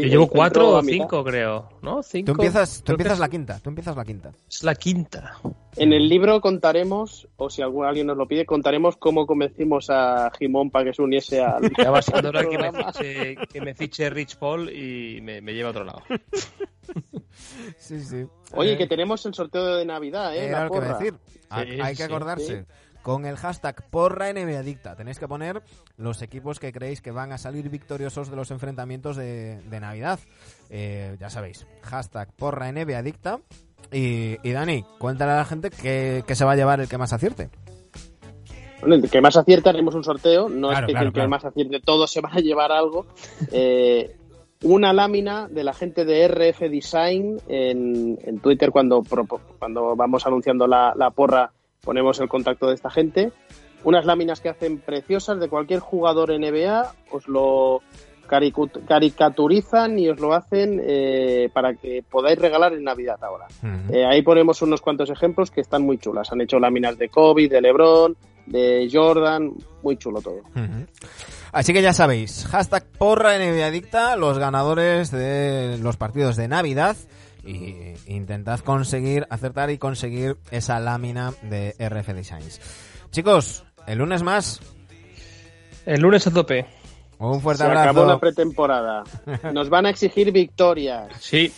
Yo 0.00 0.06
llevo 0.06 0.28
cuatro 0.28 0.70
o 0.78 0.82
mitad. 0.82 0.92
cinco, 1.02 1.24
creo. 1.24 1.68
¿No? 1.82 2.00
Cinco. 2.02 2.26
tú 2.26 2.32
empiezas, 2.32 2.78
tú 2.78 2.84
que 2.84 2.92
empiezas 2.92 3.14
es- 3.14 3.20
la 3.20 3.28
quinta. 3.28 3.58
Tú 3.60 3.70
empiezas 3.70 3.96
la 3.96 4.04
quinta. 4.04 4.30
Es 4.48 4.62
la 4.62 4.74
quinta. 4.76 5.38
En 5.76 5.92
el 5.92 6.08
libro 6.08 6.40
contaremos, 6.40 7.26
o 7.36 7.50
si 7.50 7.60
algún, 7.60 7.86
alguien 7.86 8.06
nos 8.06 8.16
lo 8.16 8.26
pide, 8.28 8.46
contaremos 8.46 8.96
cómo 8.96 9.26
convencimos 9.26 9.90
a 9.90 10.30
Jimón 10.38 10.70
para 10.70 10.84
que 10.86 10.94
se 10.94 11.02
uniese 11.02 11.40
al. 11.42 11.70
Ya 11.76 11.90
va 11.90 12.00
siendo 12.02 12.28
hora 12.28 12.44
que 12.48 12.56
me 12.58 12.72
fiche, 12.72 13.36
que 13.52 13.60
me 13.60 13.74
fiche 13.74 14.10
Rich 14.10 14.36
Paul 14.36 14.70
y 14.70 15.20
me, 15.22 15.40
me 15.40 15.52
lleve 15.52 15.66
a 15.66 15.70
otro 15.70 15.84
lado. 15.84 16.02
Sí, 17.78 18.00
sí. 18.00 18.24
Oye, 18.54 18.72
Eh, 18.72 18.76
que 18.78 18.86
tenemos 18.86 19.24
el 19.26 19.32
sorteo 19.34 19.76
de 19.76 19.84
Navidad, 19.84 20.34
¿eh? 20.36 20.46
Era 20.46 20.58
La 20.58 20.64
lo 20.64 20.70
que 20.72 20.78
porra. 20.80 20.98
decir. 20.98 21.14
Hay, 21.48 21.66
Sí, 21.72 21.80
hay 21.80 21.90
que 21.92 21.96
sí, 21.96 22.02
acordarse. 22.02 22.66
Con 23.02 23.24
el 23.24 23.36
hashtag 23.36 23.88
porra 23.90 24.32
NBA 24.32 24.58
Adicta. 24.58 24.94
Tenéis 24.94 25.18
que 25.18 25.26
poner 25.26 25.62
los 25.96 26.22
equipos 26.22 26.58
que 26.58 26.72
creéis 26.72 27.00
que 27.00 27.10
van 27.10 27.32
a 27.32 27.38
salir 27.38 27.68
victoriosos 27.70 28.30
de 28.30 28.36
los 28.36 28.50
enfrentamientos 28.50 29.16
de, 29.16 29.60
de 29.62 29.80
Navidad. 29.80 30.20
Eh, 30.68 31.16
ya 31.18 31.30
sabéis. 31.30 31.66
Hashtag 31.82 32.32
porra 32.36 32.70
NBA 32.70 32.98
Adicta. 32.98 33.40
Y, 33.92 34.36
y 34.42 34.52
Dani, 34.52 34.84
cuéntale 34.98 35.32
a 35.32 35.36
la 35.36 35.44
gente 35.44 35.70
que, 35.70 36.22
que 36.26 36.34
se 36.34 36.44
va 36.44 36.52
a 36.52 36.56
llevar 36.56 36.80
el 36.80 36.88
que 36.88 36.98
más 36.98 37.12
acierte. 37.12 37.50
Bueno, 38.80 38.94
el 38.96 39.10
que 39.10 39.20
más 39.20 39.36
acierte 39.36 39.68
haremos 39.68 39.94
un 39.94 40.04
sorteo. 40.04 40.48
No 40.48 40.68
Claro, 40.68 40.86
es 40.86 40.86
que 40.86 40.92
claro, 40.92 41.06
el 41.06 41.12
que 41.12 41.14
claro. 41.14 41.30
más 41.30 41.44
acierte 41.44 41.80
todos 41.80 42.10
se 42.10 42.20
van 42.20 42.32
a 42.36 42.40
llevar 42.40 42.72
algo. 42.72 43.06
Eh, 43.52 44.16
una 44.62 44.92
lámina 44.92 45.48
de 45.48 45.64
la 45.64 45.72
gente 45.72 46.04
de 46.04 46.28
RF 46.28 46.60
Design 46.70 47.38
en, 47.48 48.18
en 48.22 48.40
Twitter 48.40 48.70
cuando, 48.70 49.02
cuando 49.58 49.96
vamos 49.96 50.26
anunciando 50.26 50.66
la, 50.66 50.92
la 50.96 51.10
porra 51.10 51.52
ponemos 51.82 52.20
el 52.20 52.28
contacto 52.28 52.68
de 52.68 52.74
esta 52.74 52.90
gente. 52.90 53.32
Unas 53.82 54.04
láminas 54.04 54.40
que 54.40 54.50
hacen 54.50 54.78
preciosas 54.78 55.40
de 55.40 55.48
cualquier 55.48 55.80
jugador 55.80 56.30
NBA, 56.30 56.92
os 57.10 57.26
lo 57.28 57.82
caricaturizan 58.86 59.98
y 59.98 60.08
os 60.08 60.20
lo 60.20 60.34
hacen 60.34 60.80
eh, 60.84 61.48
para 61.52 61.74
que 61.74 62.04
podáis 62.08 62.38
regalar 62.38 62.72
en 62.72 62.84
Navidad 62.84 63.18
ahora. 63.22 63.46
Eh, 63.90 64.04
ahí 64.04 64.22
ponemos 64.22 64.62
unos 64.62 64.80
cuantos 64.80 65.10
ejemplos 65.10 65.50
que 65.50 65.60
están 65.60 65.82
muy 65.82 65.98
chulas. 65.98 66.30
Han 66.30 66.40
hecho 66.40 66.60
láminas 66.60 66.96
de 66.96 67.08
Kobe, 67.08 67.48
de 67.48 67.60
LeBron, 67.60 68.16
de 68.46 68.88
Jordan, 68.92 69.52
muy 69.82 69.96
chulo 69.96 70.20
todo. 70.20 70.42
Así 71.52 71.72
que 71.72 71.82
ya 71.82 71.92
sabéis, 71.92 72.46
hashtag 72.46 72.84
porra 72.98 73.36
NBA 73.36 73.66
Adicta, 73.66 74.14
los 74.16 74.38
ganadores 74.38 75.10
de 75.10 75.78
los 75.78 75.96
partidos 75.96 76.36
de 76.36 76.46
Navidad. 76.46 76.96
Y 77.44 77.94
intentad 78.06 78.60
conseguir, 78.60 79.26
acertar 79.30 79.70
y 79.70 79.78
conseguir 79.78 80.36
esa 80.50 80.78
lámina 80.80 81.32
de 81.42 81.74
RF 81.78 82.08
Designs. 82.14 82.60
Chicos, 83.10 83.64
el 83.86 83.98
lunes 83.98 84.22
más. 84.22 84.60
El 85.86 86.00
lunes 86.00 86.26
a 86.26 86.30
tope. 86.30 86.66
Un 87.18 87.40
fuerte 87.40 87.64
Se 87.64 87.70
acabó 87.70 88.00
abrazo. 88.00 88.06
la 88.06 88.18
pretemporada. 88.20 89.04
Nos 89.52 89.68
van 89.68 89.86
a 89.86 89.90
exigir 89.90 90.32
victorias. 90.32 91.08
Sí. 91.20 91.52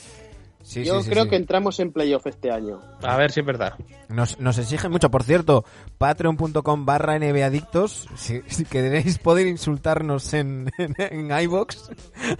Sí, 0.64 0.84
Yo 0.84 1.02
sí, 1.02 1.10
creo 1.10 1.24
sí. 1.24 1.30
que 1.30 1.36
entramos 1.36 1.80
en 1.80 1.90
playoff 1.92 2.24
este 2.28 2.52
año. 2.52 2.80
A 3.02 3.16
ver 3.16 3.32
si 3.32 3.40
es 3.40 3.46
verdad. 3.46 3.74
Nos, 4.08 4.38
nos 4.38 4.58
exigen 4.58 4.92
mucho. 4.92 5.10
Por 5.10 5.24
cierto, 5.24 5.64
patreon.com 5.98 6.86
barra 6.86 7.18
nbadictos. 7.18 8.08
Si, 8.16 8.42
si 8.46 8.64
queréis 8.64 9.18
poder 9.18 9.48
insultarnos 9.48 10.32
en, 10.34 10.70
en, 10.78 10.94
en 11.30 11.36
iVoox, 11.42 11.90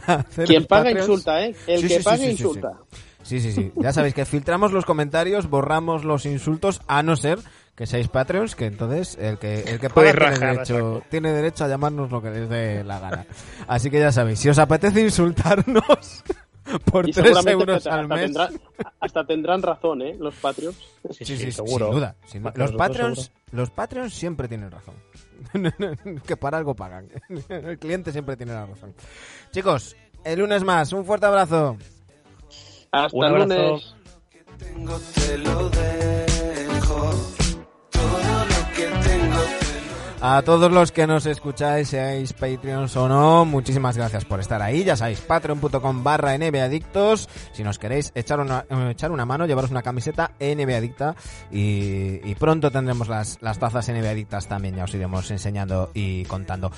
haceros 0.07 0.49
Quien 0.49 0.67
paga 0.67 0.85
Patreons. 0.85 1.09
insulta, 1.09 1.45
¿eh? 1.45 1.55
El 1.67 1.81
Sí, 1.81 1.89
que 1.89 1.95
sí, 1.95 1.99
sí, 1.99 2.05
paga 2.05 2.17
sí, 2.19 2.23
sí, 2.25 2.31
insulta. 2.31 2.79
Sí, 3.23 3.41
sí, 3.41 3.53
sí. 3.53 3.73
Ya 3.77 3.93
sabéis 3.93 4.15
que 4.15 4.25
filtramos 4.25 4.73
los 4.73 4.85
comentarios, 4.85 5.49
borramos 5.49 6.05
los 6.05 6.27
insultos, 6.27 6.81
a 6.89 7.03
no 7.03 7.17
ser 7.17 7.39
que 7.75 7.87
seáis 7.87 8.09
Patreons, 8.09 8.55
que 8.55 8.67
entonces 8.67 9.17
el 9.19 9.39
que, 9.39 9.61
el 9.63 9.81
que 9.81 9.89
paga 9.89 10.13
tiene 10.13 10.39
derecho, 10.53 11.03
tiene 11.09 11.33
derecho 11.33 11.65
a 11.65 11.69
llamarnos 11.69 12.11
lo 12.11 12.21
que 12.21 12.31
les 12.31 12.49
dé 12.49 12.85
la 12.85 12.99
gana. 13.01 13.27
Así 13.67 13.91
que 13.91 13.99
ya 13.99 14.13
sabéis, 14.13 14.41
si 14.41 14.49
os 14.51 14.59
apetece 14.59 15.01
insultarnos 15.01 16.23
por 16.93 17.09
Y 17.09 17.13
3 17.13 17.25
seguramente 17.27 17.53
euros 17.53 17.77
hasta, 17.79 17.95
al 17.95 18.01
hasta 18.03 18.15
mes... 18.15 18.25
tendrán, 18.25 18.61
hasta 19.01 19.25
tendrán 19.27 19.63
razón, 19.63 20.03
¿eh? 20.03 20.17
Los 20.19 20.35
Patreons. 20.37 20.77
Sí, 21.11 21.25
Sí, 21.25 21.37
sí, 21.37 21.45
sí, 21.45 21.53
seguro. 21.53 21.87
sin 21.87 21.95
duda. 21.95 22.15
sin 22.27 22.43
duda. 22.43 22.53
Para 22.53 22.65
Los 22.67 22.77
Patreons, 22.77 23.19
seguro. 23.23 23.41
los 23.53 23.71
Patreons 23.71 24.15
siempre 24.15 24.49
tienen 24.49 24.71
razón. 24.71 24.95
que 26.27 26.37
para 26.37 26.59
algo 26.59 26.75
pagan. 26.75 27.09
El 27.49 27.79
cliente 27.79 28.13
siempre 28.13 28.37
tiene 28.37 28.53
la 28.53 28.67
razón. 28.67 28.95
Chicos, 29.51 29.97
el 30.25 30.39
lunes 30.39 30.63
más. 30.63 30.93
Un 30.93 31.05
fuerte 31.05 31.27
abrazo. 31.27 31.77
Hasta 32.93 33.17
Un 33.17 33.25
abrazo. 33.25 33.47
lunes. 33.49 33.95
tengo 34.59 34.99
te 35.15 35.39
lo 35.39 35.71
dejo. 35.71 37.11
Todo 37.91 38.45
lo 38.45 38.75
que 38.77 39.09
tengo 39.09 39.41
te 39.41 40.25
A 40.25 40.43
todos 40.43 40.71
los 40.71 40.93
que 40.93 41.07
nos 41.07 41.25
escucháis, 41.27 41.89
seáis 41.89 42.33
Patreons 42.35 42.95
o 42.97 43.09
no, 43.09 43.45
muchísimas 43.47 43.97
gracias 43.97 44.25
por 44.27 44.41
estar 44.41 44.61
ahí. 44.63 44.85
Ya 44.85 44.97
sabéis, 44.97 45.21
patreon.com 45.23 46.05
barra 46.05 46.37
nbadictos. 46.37 47.29
Si 47.53 47.65
nos 47.65 47.79
queréis 47.79 48.13
echar 48.15 48.39
una, 48.41 48.67
eh, 48.69 48.91
echar 48.91 49.11
una 49.11 49.25
mano, 49.25 49.47
llevaros 49.47 49.71
una 49.71 49.83
camiseta 49.83 50.33
nbadicta 50.39 51.17
y, 51.51 52.21
y 52.31 52.35
pronto 52.35 52.71
tendremos 52.71 53.09
las, 53.09 53.39
las 53.41 53.59
tazas 53.59 53.89
nbadictas 53.89 54.47
también, 54.49 54.77
ya 54.77 54.85
os 54.85 54.95
iremos 54.95 55.31
enseñando 55.31 55.91
y 55.95 56.25
contando. 56.27 56.71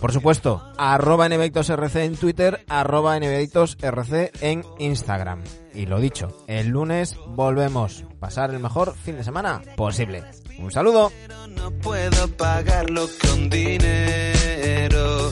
Por 0.00 0.12
supuesto, 0.12 0.62
arroba 0.76 1.28
nbadictosrc 1.28 1.96
en 1.96 2.16
Twitter, 2.16 2.64
arroba 2.68 3.18
nbadictosrc 3.18 4.42
en 4.42 4.62
Instagram. 4.78 5.42
Y 5.74 5.86
lo 5.86 6.00
dicho, 6.00 6.44
el 6.46 6.68
lunes 6.68 7.16
volvemos. 7.28 8.04
Pasar 8.20 8.50
el 8.50 8.60
mejor 8.60 8.94
fin 8.94 9.16
de 9.16 9.24
semana 9.24 9.62
posible. 9.76 10.24
Un 10.58 10.70
saludo. 10.70 11.12
no 11.50 11.70
puedo 11.70 12.28
pagarlo 12.36 13.06
con 13.20 13.50
dinero. 13.50 15.30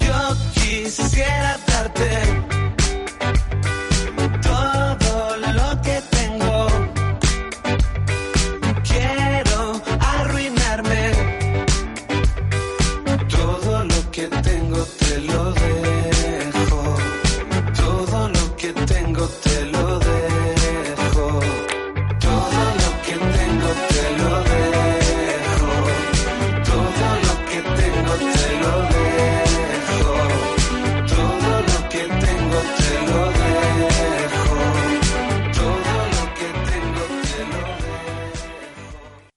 Yo 0.00 0.36
quisiera 0.54 1.58
darte 1.66 2.75